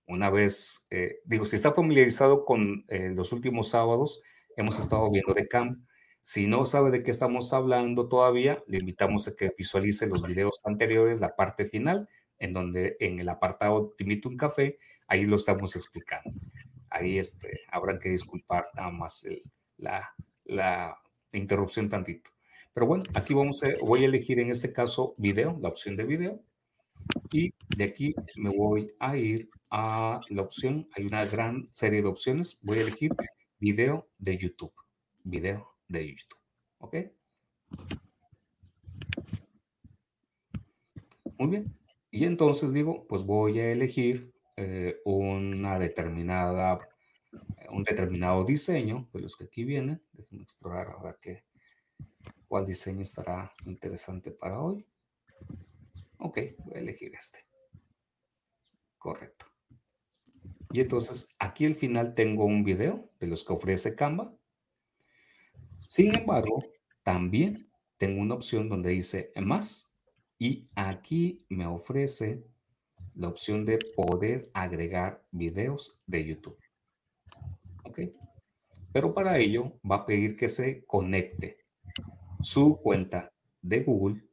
una 0.08 0.30
vez, 0.30 0.86
eh, 0.90 1.20
digo, 1.26 1.46
si 1.46 1.56
está 1.56 1.74
familiarizado 1.74 2.46
con 2.46 2.86
los 2.90 3.32
últimos 3.32 3.70
sábados, 3.70 4.22
hemos 4.56 4.80
estado 4.80 5.10
viendo 5.12 5.34
de 5.34 5.48
Canva. 5.48 5.78
Si 6.22 6.48
no 6.48 6.66
sabe 6.66 6.90
de 6.90 7.04
qué 7.04 7.12
estamos 7.12 7.54
hablando 7.54 8.08
todavía, 8.08 8.64
le 8.68 8.80
invitamos 8.80 9.28
a 9.28 9.36
que 9.36 9.54
visualice 9.56 10.08
los 10.08 10.24
videos 10.24 10.60
anteriores, 10.66 11.20
la 11.20 11.36
parte 11.36 11.66
final, 11.66 12.10
en 12.40 12.54
donde 12.54 12.98
en 13.00 13.20
el 13.20 13.30
apartado 13.30 13.94
Te 13.96 14.04
invito 14.04 14.30
un 14.30 14.38
café, 14.38 14.80
ahí 15.08 15.26
lo 15.26 15.36
estamos 15.36 15.76
explicando. 15.76 16.32
Ahí 16.90 17.20
este, 17.20 17.62
habrá 17.72 18.00
que 18.00 18.10
disculpar 18.10 18.70
nada 18.74 18.90
más 18.90 19.26
la, 19.78 20.16
la 20.46 20.98
interrupción 21.32 21.90
tantito. 21.90 22.35
Pero 22.76 22.88
bueno, 22.88 23.06
aquí 23.14 23.34
vamos 23.34 23.64
a, 23.64 23.70
voy 23.82 24.04
a 24.04 24.06
elegir 24.08 24.38
en 24.38 24.52
este 24.52 24.74
caso 24.74 25.14
video, 25.18 25.58
la 25.62 25.70
opción 25.70 25.96
de 25.96 26.04
video. 26.04 26.44
Y 27.32 27.54
de 27.74 27.86
aquí 27.86 28.14
me 28.36 28.50
voy 28.50 28.92
a 29.00 29.16
ir 29.16 29.50
a 29.72 30.20
la 30.28 30.42
opción, 30.42 30.86
hay 30.94 31.06
una 31.06 31.24
gran 31.24 31.70
serie 31.72 32.02
de 32.02 32.10
opciones. 32.10 32.60
Voy 32.62 32.80
a 32.80 32.82
elegir 32.82 33.14
video 33.60 34.10
de 34.18 34.38
YouTube. 34.38 34.74
Video 35.24 35.66
de 35.88 36.06
YouTube. 36.06 36.40
¿Ok? 36.80 36.96
Muy 41.38 41.50
bien. 41.50 41.78
Y 42.12 42.26
entonces 42.26 42.74
digo, 42.74 43.08
pues 43.08 43.24
voy 43.24 43.58
a 43.58 43.72
elegir 43.72 44.34
eh, 44.58 44.98
una 45.06 45.80
determinada, 45.80 46.80
un 47.70 47.84
determinado 47.84 48.44
diseño 48.44 49.08
de 49.14 49.22
los 49.22 49.38
que 49.38 49.46
aquí 49.46 49.64
vienen. 49.64 50.02
Déjenme 50.12 50.44
explorar 50.44 50.90
ahora 50.90 51.18
qué, 51.22 51.46
cuál 52.48 52.66
diseño 52.66 53.02
estará 53.02 53.54
interesante 53.66 54.32
para 54.32 54.62
hoy. 54.62 54.86
Ok, 56.20 56.40
voy 56.66 56.76
a 56.76 56.80
elegir 56.80 57.14
este. 57.16 57.40
Correcto. 58.98 59.46
Y 60.72 60.82
entonces 60.82 61.30
aquí 61.40 61.66
al 61.66 61.76
final 61.76 62.16
tengo 62.16 62.46
un 62.46 62.64
video 62.64 63.10
de 63.20 63.28
los 63.28 63.44
que 63.44 63.54
ofrece 63.54 63.96
Canva 63.96 64.36
sin 65.88 66.16
embargo, 66.16 66.64
también 67.04 67.70
tengo 67.98 68.22
una 68.22 68.36
opción 68.36 68.70
donde 68.70 68.90
dice 68.90 69.32
más 69.36 69.94
y 70.40 70.68
aquí 70.76 71.46
me 71.48 71.68
ofrece 71.68 72.44
la 73.14 73.30
opción 73.30 73.66
de 73.66 73.80
poder 73.96 74.50
agregar 74.54 75.24
videos 75.32 76.02
de 76.08 76.26
YouTube. 76.26 76.58
¿Ok? 77.84 78.00
Pero 78.92 79.14
para 79.14 79.38
ello 79.38 79.80
va 79.90 79.98
a 79.98 80.06
pedir 80.06 80.36
que 80.36 80.48
se 80.48 80.86
conecte 80.86 81.65
su 82.46 82.78
cuenta 82.78 83.34
de 83.64 83.82
Google 83.82 84.24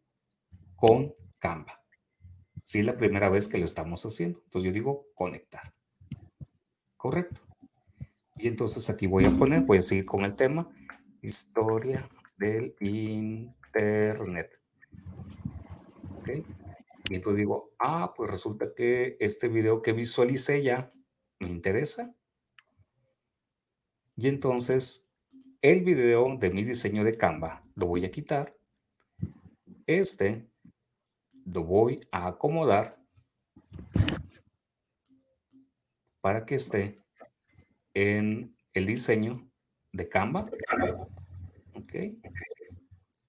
con 0.77 1.15
Canva. 1.39 1.83
Si 2.63 2.81
es 2.81 2.85
la 2.85 2.99
primera 2.99 3.31
vez 3.31 3.49
que 3.49 3.57
lo 3.57 3.65
estamos 3.65 4.05
haciendo. 4.05 4.39
Entonces 4.45 4.69
yo 4.69 4.75
digo 4.75 5.07
conectar. 5.15 5.73
Correcto. 6.99 7.41
Y 8.37 8.49
entonces 8.49 8.91
aquí 8.91 9.07
voy 9.07 9.25
a 9.25 9.31
poner, 9.31 9.63
voy 9.63 9.79
a 9.79 9.81
seguir 9.81 10.05
con 10.05 10.27
el 10.27 10.37
tema 10.37 10.69
Historia 11.23 12.07
del 12.37 12.77
Internet. 12.81 14.61
¿Ok? 16.19 16.29
Y 17.09 17.15
entonces 17.15 17.39
digo, 17.39 17.73
ah, 17.79 18.13
pues 18.15 18.31
resulta 18.31 18.75
que 18.77 19.17
este 19.21 19.49
video 19.49 19.81
que 19.81 19.95
visualicé 19.95 20.63
ya 20.63 20.91
me 21.41 21.49
interesa. 21.49 22.15
Y 24.17 24.29
entonces 24.29 25.09
el 25.63 25.83
video 25.83 26.37
de 26.37 26.51
mi 26.51 26.65
diseño 26.65 27.05
de 27.05 27.17
Canva 27.17 27.63
lo 27.77 27.87
voy 27.87 28.05
a 28.05 28.11
quitar. 28.11 28.53
Este 29.87 30.45
lo 31.47 31.63
voy 31.63 32.01
a 32.11 32.27
acomodar 32.27 32.99
para 36.21 36.45
que 36.45 36.57
esté 36.57 36.99
en 37.95 38.57
el 38.75 38.87
diseño 38.87 39.49
de 39.93 40.09
Canva. 40.09 40.51
Ok. 41.75 41.95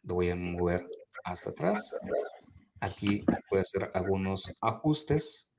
Lo 0.02 0.16
voy 0.16 0.32
a 0.32 0.36
mover 0.36 0.88
hasta 1.24 1.52
atrás. 1.52 1.96
Aquí 2.80 3.24
puede 3.48 3.62
hacer 3.62 3.92
algunos 3.94 4.58
ajustes. 4.60 5.50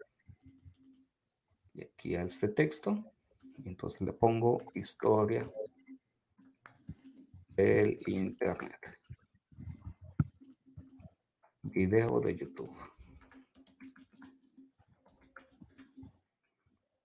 Y 1.72 1.84
aquí 1.84 2.16
a 2.16 2.22
este 2.22 2.48
texto. 2.48 3.12
entonces 3.64 4.00
le 4.00 4.12
pongo 4.12 4.58
historia 4.74 5.48
del 7.56 8.00
Internet. 8.06 8.98
Video 11.62 12.20
de 12.20 12.36
YouTube. 12.36 12.76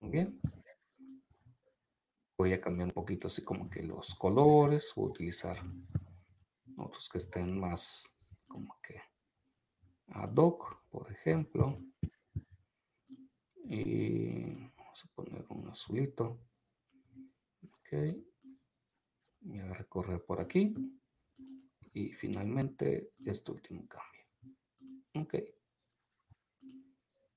Bien. 0.02 0.40
Voy 2.38 2.54
a 2.54 2.62
cambiar 2.62 2.88
un 2.88 2.94
poquito 2.94 3.28
así 3.28 3.44
como 3.44 3.70
que 3.70 3.84
los 3.84 4.16
colores. 4.16 4.94
Voy 4.96 5.08
a 5.08 5.12
utilizar 5.12 5.58
otros 6.78 7.10
que 7.10 7.20
estén 7.20 7.60
más 7.60 8.18
como 8.48 8.80
que 8.82 9.02
ad 10.08 10.36
hoc, 10.36 10.84
por 10.90 11.12
ejemplo. 11.12 11.76
Y 13.66 14.52
vamos 14.76 15.06
a 15.06 15.14
poner 15.14 15.46
un 15.50 15.68
azulito. 15.68 16.40
Ok. 17.64 18.29
Voy 19.50 19.60
a 19.62 19.74
recorrer 19.74 20.24
por 20.24 20.40
aquí. 20.40 20.76
Y 21.92 22.12
finalmente 22.14 23.14
este 23.26 23.52
último 23.52 23.88
cambio. 23.88 24.24
Ok. 25.16 25.36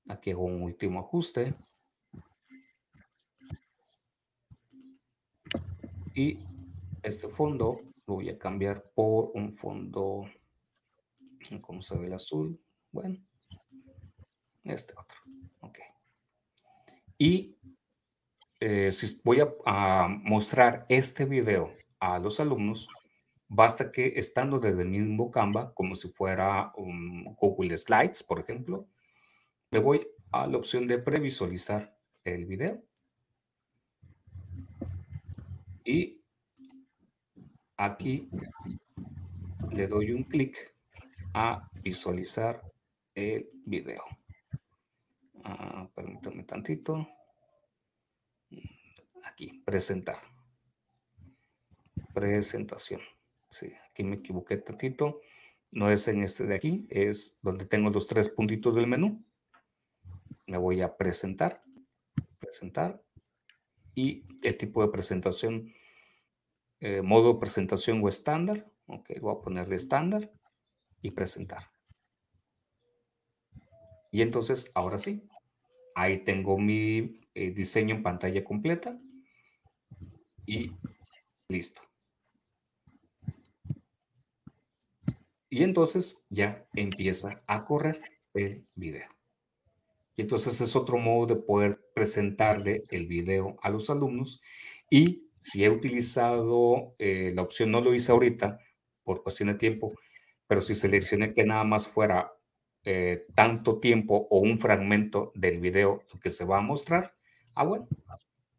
Aquí 0.09 0.29
hago 0.29 0.43
un 0.43 0.61
último 0.61 0.99
ajuste. 0.99 1.55
Y 6.13 6.37
este 7.01 7.27
fondo 7.27 7.77
lo 8.05 8.13
voy 8.13 8.29
a 8.29 8.37
cambiar 8.37 8.91
por 8.93 9.31
un 9.33 9.51
fondo, 9.51 10.29
¿cómo 11.61 11.81
se 11.81 11.97
ve 11.97 12.05
el 12.05 12.13
azul? 12.13 12.61
Bueno, 12.91 13.17
este 14.63 14.93
otro. 14.93 15.17
Ok. 15.61 15.79
Y 17.17 17.57
eh, 18.59 18.91
voy 19.23 19.39
a, 19.65 20.07
mostrar 20.07 20.85
este 20.89 21.25
video 21.25 21.73
a 22.03 22.19
los 22.19 22.41
alumnos, 22.41 22.89
basta 23.47 23.89
que 23.89 24.13
estando 24.17 24.59
desde 24.59 24.81
el 24.81 24.89
mismo 24.89 25.31
Canva, 25.31 25.73
como 25.73 25.95
si 25.95 26.09
fuera 26.09 26.73
un 26.75 27.23
Google 27.35 27.77
Slides, 27.77 28.23
por 28.23 28.41
ejemplo, 28.41 28.89
me 29.71 29.79
voy 29.79 30.05
a 30.33 30.45
la 30.47 30.57
opción 30.57 30.85
de 30.85 30.99
previsualizar 30.99 31.97
el 32.25 32.45
video. 32.45 32.83
Y 35.85 36.21
aquí 37.77 38.29
le 39.71 39.87
doy 39.87 40.11
un 40.11 40.23
clic 40.23 40.75
a 41.33 41.69
visualizar 41.81 42.61
el 43.15 43.47
video. 43.65 44.03
Ah, 45.45 45.89
permítame 45.95 46.43
tantito. 46.43 47.07
Aquí, 49.23 49.61
presentar. 49.65 50.32
Presentación. 52.13 53.01
Sí, 53.49 53.73
aquí 53.89 54.03
me 54.03 54.15
equivoqué 54.15 54.57
tantito. 54.57 55.21
No 55.71 55.89
es 55.89 56.07
en 56.07 56.23
este 56.23 56.45
de 56.45 56.55
aquí, 56.55 56.87
es 56.89 57.39
donde 57.41 57.65
tengo 57.65 57.89
los 57.89 58.07
tres 58.07 58.29
puntitos 58.29 58.75
del 58.75 58.87
menú. 58.87 59.23
Me 60.45 60.57
voy 60.57 60.81
a 60.81 60.95
presentar. 60.95 61.59
Presentar. 62.39 63.03
Y 63.95 64.23
el 64.43 64.57
tipo 64.57 64.83
de 64.83 64.91
presentación, 64.91 65.73
eh, 66.79 67.01
modo 67.01 67.39
presentación 67.39 68.01
o 68.03 68.07
estándar. 68.07 68.71
Ok, 68.87 69.11
voy 69.21 69.35
a 69.35 69.41
ponerle 69.41 69.75
estándar 69.75 70.31
y 71.01 71.11
presentar. 71.11 71.71
Y 74.11 74.21
entonces, 74.21 74.71
ahora 74.75 74.99
sí, 74.99 75.27
ahí 75.95 76.23
tengo 76.23 76.57
mi 76.59 77.19
eh, 77.33 77.51
diseño 77.51 77.95
en 77.95 78.03
pantalla 78.03 78.43
completa 78.43 78.95
y 80.45 80.71
listo. 81.47 81.81
Y 85.53 85.61
entonces 85.61 86.25
ya 86.31 86.59
empieza 86.73 87.43
a 87.45 87.63
correr 87.63 88.01
el 88.33 88.65
video. 88.73 89.07
Y 90.15 90.23
entonces 90.23 90.59
es 90.59 90.75
otro 90.75 90.97
modo 90.97 91.27
de 91.27 91.35
poder 91.35 91.79
presentarle 91.93 92.85
el 92.89 93.05
video 93.05 93.55
a 93.61 93.69
los 93.69 93.91
alumnos. 93.91 94.41
Y 94.89 95.27
si 95.37 95.63
he 95.63 95.69
utilizado 95.69 96.95
eh, 96.97 97.33
la 97.35 97.43
opción, 97.43 97.69
no 97.69 97.81
lo 97.81 97.93
hice 97.93 98.11
ahorita 98.11 98.57
por 99.03 99.21
cuestión 99.21 99.49
de 99.49 99.53
tiempo, 99.53 99.93
pero 100.47 100.59
si 100.59 100.73
seleccioné 100.73 101.33
que 101.33 101.43
nada 101.43 101.63
más 101.65 101.87
fuera 101.87 102.33
eh, 102.83 103.27
tanto 103.35 103.79
tiempo 103.79 104.27
o 104.31 104.39
un 104.39 104.57
fragmento 104.57 105.31
del 105.35 105.59
video 105.59 106.01
que 106.19 106.31
se 106.31 106.45
va 106.45 106.57
a 106.57 106.61
mostrar, 106.61 107.13
ah, 107.53 107.63
bueno, 107.63 107.87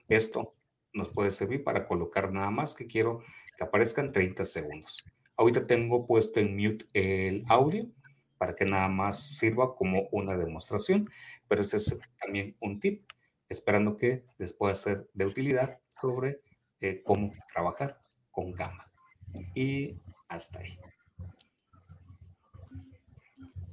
esto 0.07 0.55
nos 0.93 1.09
puede 1.09 1.31
servir 1.31 1.65
para 1.65 1.89
colocar 1.89 2.31
nada 2.31 2.53
más 2.53 2.73
que 2.73 2.87
quiero 2.87 3.25
que 3.59 3.65
aparezcan 3.65 4.12
30 4.12 4.45
segundos. 4.45 5.05
Ahorita 5.36 5.66
tengo 5.66 6.06
puesto 6.06 6.40
en 6.40 6.56
mute 6.56 6.86
el 6.93 7.44
audio 7.48 7.86
para 8.39 8.55
que 8.55 8.65
nada 8.65 8.89
más 8.89 9.20
sirva 9.36 9.74
como 9.74 10.09
una 10.12 10.36
demostración, 10.36 11.09
pero 11.48 11.62
este 11.62 11.77
es 11.78 11.98
también 12.20 12.56
un 12.61 12.78
tip, 12.78 13.05
esperando 13.48 13.97
que 13.97 14.24
les 14.39 14.52
pueda 14.52 14.74
ser 14.74 15.09
de 15.15 15.27
utilidad 15.27 15.78
sobre 15.89 16.40
eh, 16.81 17.02
cómo 17.05 17.32
trabajar 17.52 18.01
con 18.31 18.52
Gamma. 18.52 18.90
Y 19.55 19.98
hasta 20.28 20.61
ahí. 20.61 20.78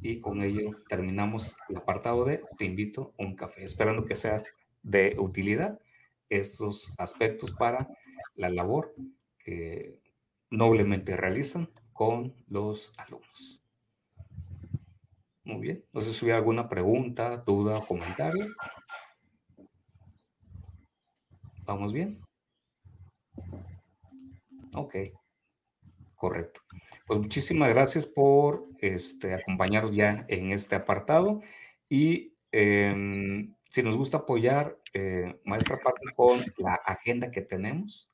Y 0.01 0.19
con 0.19 0.41
ello 0.41 0.71
terminamos 0.89 1.57
el 1.69 1.77
apartado 1.77 2.25
de 2.25 2.43
Te 2.57 2.65
invito 2.65 3.13
a 3.19 3.23
un 3.23 3.35
café, 3.35 3.63
esperando 3.63 4.05
que 4.05 4.15
sea 4.15 4.43
de 4.81 5.15
utilidad 5.19 5.79
estos 6.29 6.93
aspectos 6.97 7.51
para 7.51 7.87
la 8.35 8.49
labor 8.49 8.95
que 9.37 9.99
noblemente 10.51 11.17
realizan 11.17 11.69
con 11.93 12.35
los 12.47 12.93
alumnos. 12.97 13.63
Muy 15.43 15.59
bien, 15.61 15.85
no 15.91 16.01
sé 16.01 16.13
si 16.13 16.23
hubiera 16.23 16.37
alguna 16.37 16.69
pregunta, 16.69 17.37
duda 17.37 17.79
o 17.79 17.87
comentario. 17.87 18.47
¿Vamos 21.65 21.93
bien? 21.93 22.21
Ok, 24.73 24.95
correcto. 26.15 26.61
Pues 27.07 27.19
muchísimas 27.19 27.69
gracias 27.69 28.05
por 28.05 28.63
este, 28.79 29.33
acompañarnos 29.33 29.95
ya 29.95 30.25
en 30.27 30.51
este 30.51 30.75
apartado 30.75 31.41
y 31.89 32.35
em, 32.51 33.55
si 33.63 33.81
nos 33.83 33.97
gusta 33.97 34.17
apoyar, 34.17 34.77
eh, 34.93 35.39
maestra 35.45 35.79
Pati, 35.79 36.05
con 36.15 36.39
la 36.57 36.75
agenda 36.75 37.31
que 37.31 37.41
tenemos. 37.41 38.10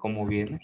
¿Cómo 0.00 0.26
viene? 0.26 0.60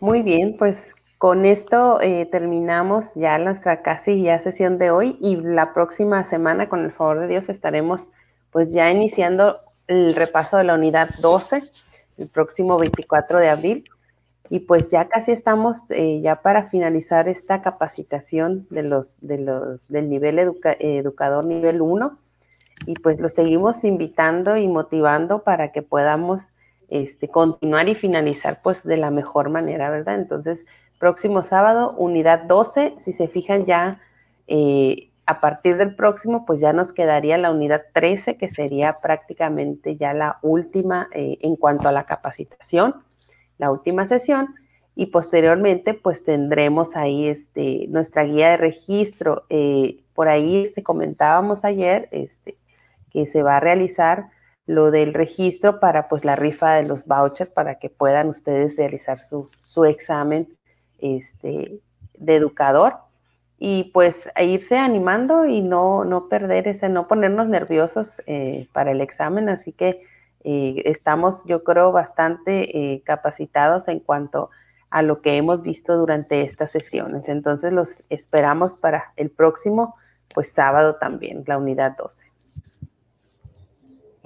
Muy 0.00 0.22
bien, 0.22 0.56
pues 0.56 0.94
con 1.18 1.44
esto 1.44 2.00
eh, 2.00 2.26
terminamos 2.26 3.14
ya 3.14 3.38
nuestra 3.38 3.82
casi 3.82 4.22
ya 4.22 4.38
sesión 4.38 4.78
de 4.78 4.90
hoy 4.90 5.18
y 5.20 5.36
la 5.36 5.74
próxima 5.74 6.24
semana, 6.24 6.68
con 6.68 6.84
el 6.84 6.92
favor 6.92 7.20
de 7.20 7.28
Dios, 7.28 7.48
estaremos 7.48 8.08
pues 8.50 8.72
ya 8.72 8.90
iniciando 8.90 9.60
el 9.86 10.14
repaso 10.14 10.56
de 10.56 10.64
la 10.64 10.74
unidad 10.74 11.10
12, 11.20 11.62
el 12.18 12.28
próximo 12.28 12.78
24 12.78 13.38
de 13.38 13.48
abril. 13.48 13.84
Y 14.50 14.60
pues 14.60 14.90
ya 14.90 15.08
casi 15.08 15.32
estamos 15.32 15.90
eh, 15.90 16.20
ya 16.22 16.40
para 16.40 16.64
finalizar 16.66 17.28
esta 17.28 17.60
capacitación 17.60 18.66
de 18.70 18.82
los, 18.82 19.20
de 19.20 19.38
los, 19.38 19.88
del 19.88 20.08
nivel 20.08 20.38
educador 20.38 21.44
nivel 21.44 21.82
1 21.82 22.16
y 22.86 22.94
pues 22.94 23.20
los 23.20 23.34
seguimos 23.34 23.84
invitando 23.84 24.56
y 24.56 24.68
motivando 24.68 25.42
para 25.42 25.72
que 25.72 25.82
podamos 25.82 26.48
este, 26.88 27.28
continuar 27.28 27.88
y 27.88 27.94
finalizar 27.94 28.60
pues 28.62 28.84
de 28.84 28.96
la 28.96 29.10
mejor 29.10 29.50
manera, 29.50 29.90
¿verdad? 29.90 30.16
Entonces, 30.16 30.66
próximo 30.98 31.42
sábado, 31.42 31.94
unidad 31.96 32.44
12, 32.44 32.94
si 32.98 33.12
se 33.12 33.28
fijan 33.28 33.66
ya 33.66 34.00
eh, 34.46 35.10
a 35.26 35.40
partir 35.40 35.76
del 35.76 35.94
próximo, 35.94 36.46
pues 36.46 36.60
ya 36.60 36.72
nos 36.72 36.92
quedaría 36.92 37.38
la 37.38 37.50
unidad 37.50 37.82
13, 37.92 38.36
que 38.36 38.48
sería 38.48 39.00
prácticamente 39.00 39.96
ya 39.96 40.14
la 40.14 40.38
última 40.42 41.08
eh, 41.12 41.38
en 41.42 41.56
cuanto 41.56 41.88
a 41.88 41.92
la 41.92 42.04
capacitación 42.04 42.94
la 43.58 43.70
última 43.70 44.06
sesión 44.06 44.54
y 44.94 45.06
posteriormente 45.06 45.94
pues 45.94 46.24
tendremos 46.24 46.96
ahí 46.96 47.28
este, 47.28 47.86
nuestra 47.88 48.24
guía 48.24 48.50
de 48.50 48.56
registro. 48.56 49.44
Eh, 49.50 50.02
por 50.14 50.28
ahí 50.28 50.62
este, 50.62 50.82
comentábamos 50.82 51.64
ayer 51.64 52.08
este, 52.10 52.56
que 53.10 53.26
se 53.26 53.42
va 53.42 53.58
a 53.58 53.60
realizar 53.60 54.30
lo 54.68 54.90
del 54.90 55.14
registro 55.14 55.80
para 55.80 56.08
pues 56.08 56.26
la 56.26 56.36
rifa 56.36 56.74
de 56.74 56.82
los 56.82 57.06
vouchers 57.06 57.50
para 57.50 57.78
que 57.78 57.88
puedan 57.88 58.28
ustedes 58.28 58.76
realizar 58.76 59.18
su, 59.18 59.50
su 59.64 59.86
examen 59.86 60.46
este, 60.98 61.80
de 62.18 62.36
educador 62.36 62.96
y 63.58 63.84
pues 63.94 64.30
irse 64.38 64.76
animando 64.76 65.46
y 65.46 65.62
no, 65.62 66.04
no 66.04 66.28
perder 66.28 66.68
ese, 66.68 66.90
no 66.90 67.08
ponernos 67.08 67.48
nerviosos 67.48 68.20
eh, 68.26 68.68
para 68.74 68.90
el 68.90 69.00
examen. 69.00 69.48
Así 69.48 69.72
que 69.72 70.02
eh, 70.44 70.82
estamos, 70.84 71.44
yo 71.46 71.64
creo, 71.64 71.90
bastante 71.90 72.92
eh, 72.92 73.02
capacitados 73.06 73.88
en 73.88 74.00
cuanto 74.00 74.50
a 74.90 75.00
lo 75.00 75.22
que 75.22 75.38
hemos 75.38 75.62
visto 75.62 75.96
durante 75.96 76.42
estas 76.42 76.72
sesiones. 76.72 77.28
Entonces 77.28 77.72
los 77.72 78.02
esperamos 78.10 78.76
para 78.76 79.14
el 79.16 79.30
próximo, 79.30 79.94
pues 80.34 80.52
sábado 80.52 80.96
también, 80.96 81.42
la 81.46 81.56
unidad 81.56 81.96
12. 81.96 82.27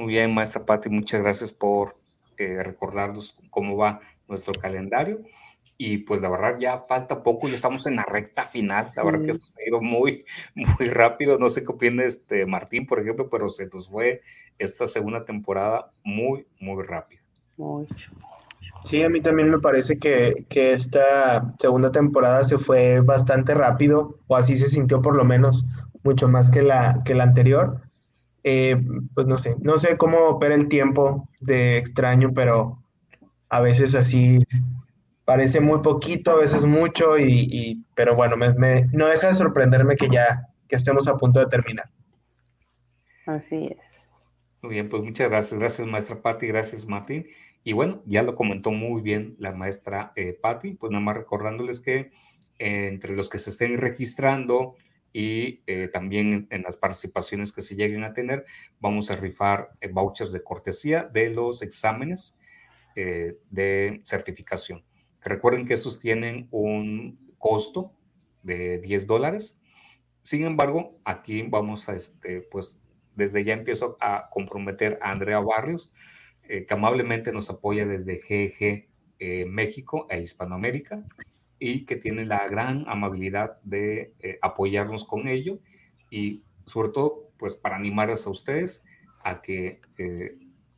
Muy 0.03 0.15
bien, 0.15 0.35
maestra 0.35 0.67
Patti, 0.67 0.89
muchas 0.89 1.23
gracias 1.23 1.53
por 1.53 1.95
recordarnos 2.37 3.39
cómo 3.51 3.77
va 3.77 4.01
nuestro 4.27 4.53
calendario. 4.61 5.21
Y 5.79 5.99
pues 5.99 6.21
la 6.21 6.29
verdad 6.29 6.57
ya 6.59 6.81
falta 6.81 7.23
poco, 7.23 7.47
ya 7.47 7.55
estamos 7.55 7.87
en 7.87 7.95
la 7.95 8.03
recta 8.03 8.43
final. 8.43 8.89
La 8.97 9.05
verdad 9.05 9.21
que 9.23 9.31
esto 9.31 9.47
se 9.47 9.63
ha 9.63 9.69
ido 9.69 9.81
muy, 9.81 10.25
muy 10.57 10.89
rápido. 10.89 11.39
No 11.39 11.49
sé 11.49 11.63
qué 11.63 11.71
opina 11.71 12.03
este 12.03 12.47
Martín, 12.47 12.85
por 12.85 12.99
ejemplo, 12.99 13.31
pero 13.31 13.49
se 13.49 13.69
nos 13.69 13.89
fue 13.89 14.23
esta 14.59 14.89
segunda 14.89 15.25
temporada 15.25 15.93
muy, 16.03 16.49
muy 16.59 16.83
rápido. 16.83 17.23
Sí, 18.83 19.05
a 19.05 19.09
mí 19.09 19.21
también 19.21 19.51
me 19.51 19.61
parece 19.61 20.01
que, 20.01 20.47
que, 20.49 20.73
esta 20.73 21.55
segunda 21.61 21.93
temporada 21.93 22.43
se 22.43 22.59
fue 22.59 22.99
bastante 22.99 23.55
rápido, 23.55 24.19
o 24.27 24.35
así 24.35 24.57
se 24.57 24.67
sintió 24.67 25.01
por 25.01 25.15
lo 25.15 25.25
menos, 25.25 25.65
mucho 26.03 26.27
más 26.27 26.51
que 26.51 26.63
la, 26.63 27.03
que 27.05 27.15
la 27.15 27.23
anterior. 27.23 27.81
Eh, 28.45 28.77
pues 29.15 29.27
no 29.27 29.37
sé, 29.37 29.57
no 29.61 29.79
sé 29.79 29.97
cómo 29.97 30.29
opera 30.29 30.55
el 30.55 30.69
tiempo 30.69 31.29
de 31.41 31.79
extraño, 31.79 32.33
pero 32.35 32.83
a 33.49 33.61
veces 33.61 33.95
así 33.95 34.41
parece 35.25 35.61
muy 35.61 35.81
poquito, 35.81 36.33
a 36.33 36.37
veces 36.37 36.65
mucho, 36.65 37.19
y, 37.19 37.85
pero 37.95 38.17
bueno, 38.17 38.37
me, 38.37 38.87
no 38.93 39.07
deja 39.07 39.29
de 39.29 39.35
sorprenderme 39.35 39.97
que 39.97 40.09
ya 40.09 40.49
que 40.69 40.77
estemos 40.77 41.07
a 41.07 41.17
punto 41.17 41.39
de 41.39 41.47
terminar. 41.47 41.89
Así 43.27 43.67
es. 43.67 43.93
Muy 44.63 44.73
bien, 44.73 44.89
pues 44.89 45.03
muchas 45.03 45.29
gracias. 45.29 45.61
Gracias, 45.61 45.87
maestra 45.87 46.23
Patti, 46.23 46.47
gracias, 46.47 46.87
Martín. 46.87 47.27
Y 47.65 47.73
bueno, 47.73 48.03
ya 48.07 48.23
lo 48.23 48.35
comentó 48.35 48.73
muy 48.73 49.03
bien 49.03 49.37
la 49.39 49.53
maestra 49.53 50.13
eh, 50.17 50.37
Patti, 50.41 50.75
pues 50.75 50.91
nada 50.91 51.05
más 51.05 51.17
recordándoles 51.17 51.81
que 51.81 52.11
eh, 52.59 52.89
entre 52.89 53.15
los 53.17 53.29
que 53.29 53.39
se 53.39 53.51
estén 53.51 53.79
registrando 53.79 54.75
y 55.13 55.63
eh, 55.67 55.89
también 55.89 56.47
en, 56.51 56.63
las 56.63 56.77
participaciones 56.77 57.53
que 57.53 57.61
se 57.61 57.77
lleguen 57.77 58.05
a 58.05 58.13
tener, 58.13 58.45
vamos 58.81 59.11
a 59.11 59.17
rifar 59.17 59.71
eh, 59.81 59.89
vouchers 59.89 60.33
de 60.33 60.43
cortesía 60.43 61.05
de 61.05 61.31
los 61.31 61.63
exámenes 61.63 62.39
de 62.95 64.03
certificación. 64.05 64.85
Recuerden 65.23 65.65
que 65.65 65.73
estos 65.73 65.99
tienen 65.99 66.47
un 66.51 67.35
costo 67.39 67.95
de 68.43 68.79
10 68.81 69.07
dólares. 69.07 69.59
Sin 70.21 70.45
embargo, 70.45 70.99
aquí 71.05 71.43
vamos 71.43 71.89
a, 71.89 71.95
este, 71.95 72.43
pues 72.43 72.83
desde 73.15 73.45
ya 73.45 73.55
empiezo 73.55 73.97
a 74.01 74.29
comprometer 74.31 74.99
a 75.03 75.11
Andrea 75.11 75.41
Barrios, 75.41 75.93
eh, 76.45 76.67
que 76.67 76.75
amablemente 76.75 77.33
nos 77.33 77.51
apoya 77.51 77.87
desde 77.87 78.17
GG 78.17 78.89
eh, 79.19 79.45
México 79.47 80.07
e 80.11 80.21
Hispanoamérica 80.21 81.05
y 81.65 81.85
que 81.85 81.95
tiene 81.95 82.25
la 82.25 82.49
gran 82.49 82.85
amabilidad 82.89 83.61
de 83.63 84.15
eh, 84.19 84.37
apoyarnos 84.43 85.05
con 85.05 85.29
ello 85.29 85.61
y 86.11 86.43
sobre 86.67 86.89
todo, 86.89 87.31
pues 87.37 87.55
para 87.55 87.77
animarles 87.77 88.27
a 88.27 88.31
ustedes 88.31 88.85
a 89.23 89.43
que 89.43 89.81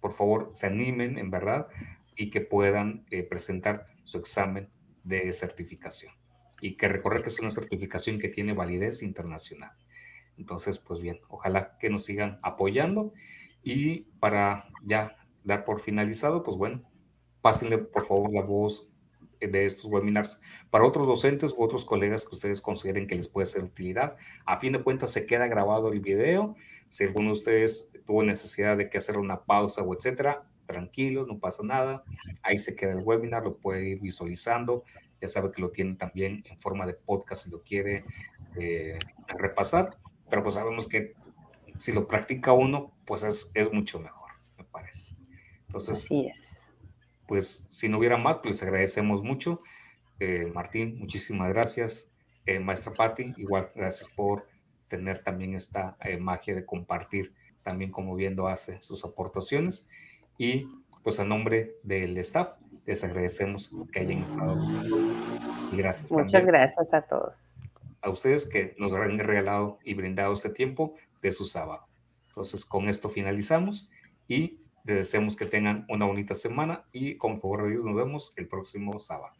por 0.01 0.12
favor 0.12 0.51
se 0.52 0.66
animen 0.66 1.16
en 1.16 1.31
verdad 1.31 1.69
y 2.16 2.28
que 2.28 2.43
puedan 2.43 3.06
presentar 3.31 3.86
su 4.02 4.19
examen 4.19 4.69
de 5.05 5.32
certificación. 5.32 6.12
Y 6.61 6.77
que 6.77 6.89
recorrer 6.89 7.23
que 7.23 7.31
es 7.31 7.40
una 7.40 7.48
certificación 7.48 8.19
que 8.19 8.28
tiene 8.28 8.52
validez 8.52 9.02
internacional. 9.02 9.73
Entonces, 10.36 10.78
pues 10.78 11.01
bien, 11.01 11.19
ojalá 11.28 11.78
que 11.78 11.89
nos 11.89 12.05
sigan 12.05 12.39
apoyando. 12.43 13.15
Y 13.62 14.01
para 14.20 14.69
ya 14.82 15.16
dar 15.44 15.65
por 15.65 15.81
finalizado, 15.81 16.43
pues 16.43 16.59
bueno, 16.59 16.82
pásenle 17.40 17.78
por 17.78 18.05
favor 18.05 18.32
la 18.35 18.43
voz 18.43 18.94
de 19.49 19.65
estos 19.65 19.87
webinars 19.87 20.41
para 20.71 20.85
otros 20.85 21.07
docentes 21.07 21.55
u 21.57 21.62
otros 21.62 21.85
colegas 21.85 22.25
que 22.25 22.35
ustedes 22.35 22.61
consideren 22.61 23.07
que 23.07 23.15
les 23.15 23.29
puede 23.29 23.47
ser 23.47 23.65
utilidad. 23.65 24.16
A 24.45 24.59
fin 24.59 24.73
de 24.73 24.83
cuentas, 24.83 25.11
se 25.11 25.27
queda 25.27 25.47
grabado 25.47 25.93
el 25.93 26.01
video. 26.01 26.57
Si 26.89 27.05
alguno 27.05 27.29
de 27.29 27.33
ustedes 27.33 27.91
tuvo 28.07 28.23
necesidad 28.23 28.77
de 28.77 28.89
que 28.89 28.99
hacer 28.99 29.19
una 29.19 29.45
pausa 29.45 29.83
o 29.83 29.95
etcétera, 29.95 30.45
tranquilos, 30.66 31.27
no 31.27 31.39
pasa 31.39 31.62
nada. 31.62 32.05
Ahí 32.43 32.59
se 32.59 32.75
queda 32.75 32.93
el 32.93 33.03
webinar, 33.05 33.45
lo 33.45 33.57
puede 33.57 33.89
ir 33.89 34.01
visualizando. 34.01 34.85
Ya 35.21 35.29
sabe 35.29 35.53
que 35.53 35.62
lo 35.62 35.71
tiene 35.71 35.95
también 35.95 36.45
en 36.49 36.59
forma 36.59 36.87
de 36.87 36.95
podcast 36.95 37.45
si 37.45 37.51
lo 37.51 37.62
quiere 37.62 38.05
eh, 38.57 38.99
repasar. 39.29 39.97
Pero 40.29 40.43
pues 40.43 40.55
sabemos 40.55 40.89
que 40.89 41.15
si 41.79 41.93
lo 41.93 42.07
practica 42.07 42.53
uno, 42.53 42.93
pues 43.05 43.25
es, 43.25 43.51
es 43.55 43.73
mucho 43.73 43.99
mejor, 43.99 44.31
me 44.59 44.65
parece. 44.65 45.16
Entonces, 45.66 46.07
pues 47.27 47.67
si 47.69 47.89
no 47.89 47.99
hubiera 47.99 48.17
más, 48.17 48.39
pues 48.39 48.57
les 48.57 48.63
agradecemos 48.63 49.23
mucho. 49.23 49.63
Eh, 50.21 50.51
Martín, 50.55 50.99
muchísimas 50.99 51.49
gracias. 51.49 52.11
Eh, 52.47 52.59
maestra 52.59 52.93
Patti, 52.93 53.33
igual 53.37 53.69
gracias 53.75 54.11
por 54.11 54.47
tener 54.89 55.23
también 55.23 55.55
esta 55.55 55.97
magia 56.21 56.55
de 56.55 56.67
compartir 56.67 57.33
también 57.63 57.91
como 57.91 58.15
viendo 58.15 58.47
hace 58.47 58.81
sus 58.81 59.05
aportaciones. 59.05 59.89
Y 60.39 60.69
pues 61.03 61.19
a 61.19 61.25
nombre 61.25 61.77
del 61.83 62.17
staff, 62.19 62.55
les 62.87 63.03
agradecemos 63.03 63.75
que 63.93 64.01
hayan 64.01 64.23
estado 64.23 64.57
Y 65.73 65.77
gracias 65.77 66.13
Muchas 66.13 66.45
gracias 66.45 66.95
a 66.95 67.03
todos. 67.03 67.55
A 68.03 68.11
ustedes 68.11 68.47
que 68.47 68.75
nos 68.79 68.93
han 68.93 69.19
regalado 69.19 69.79
y 69.83 69.95
brindado 69.95 70.33
este 70.35 70.51
tiempo 70.51 70.95
de 71.23 71.33
su 71.33 71.47
sábado. 71.47 71.87
Entonces, 72.29 72.65
con 72.65 72.89
esto 72.89 73.09
finalizamos 73.09 73.91
y 74.29 74.59
les 74.85 74.97
deseamos 74.97 75.35
que 75.35 75.47
tengan 75.47 75.86
una 75.89 76.05
bonita 76.05 76.35
semana 76.35 76.85
y 76.93 77.16
con 77.16 77.40
favor 77.40 77.65
de 77.65 77.70
Dios 77.70 77.86
nos 77.86 77.97
vemos 77.97 78.35
el 78.36 78.47
próximo 78.48 79.01
sábado. 79.01 79.32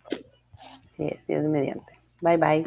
Sí, 0.96 1.10
sí, 1.26 1.34
es 1.34 1.42
mediante. 1.42 2.00
Bye, 2.22 2.38
bye. 2.38 2.64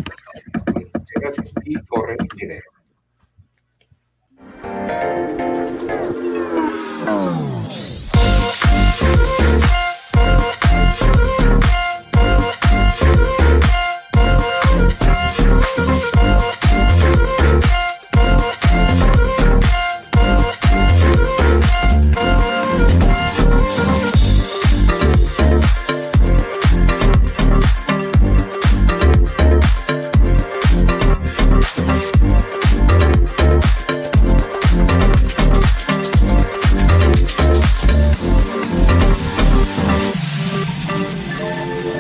Muchas 0.94 1.16
gracias 1.16 1.54
y 1.66 1.76
corren 1.88 2.18
dinero. 2.36 2.66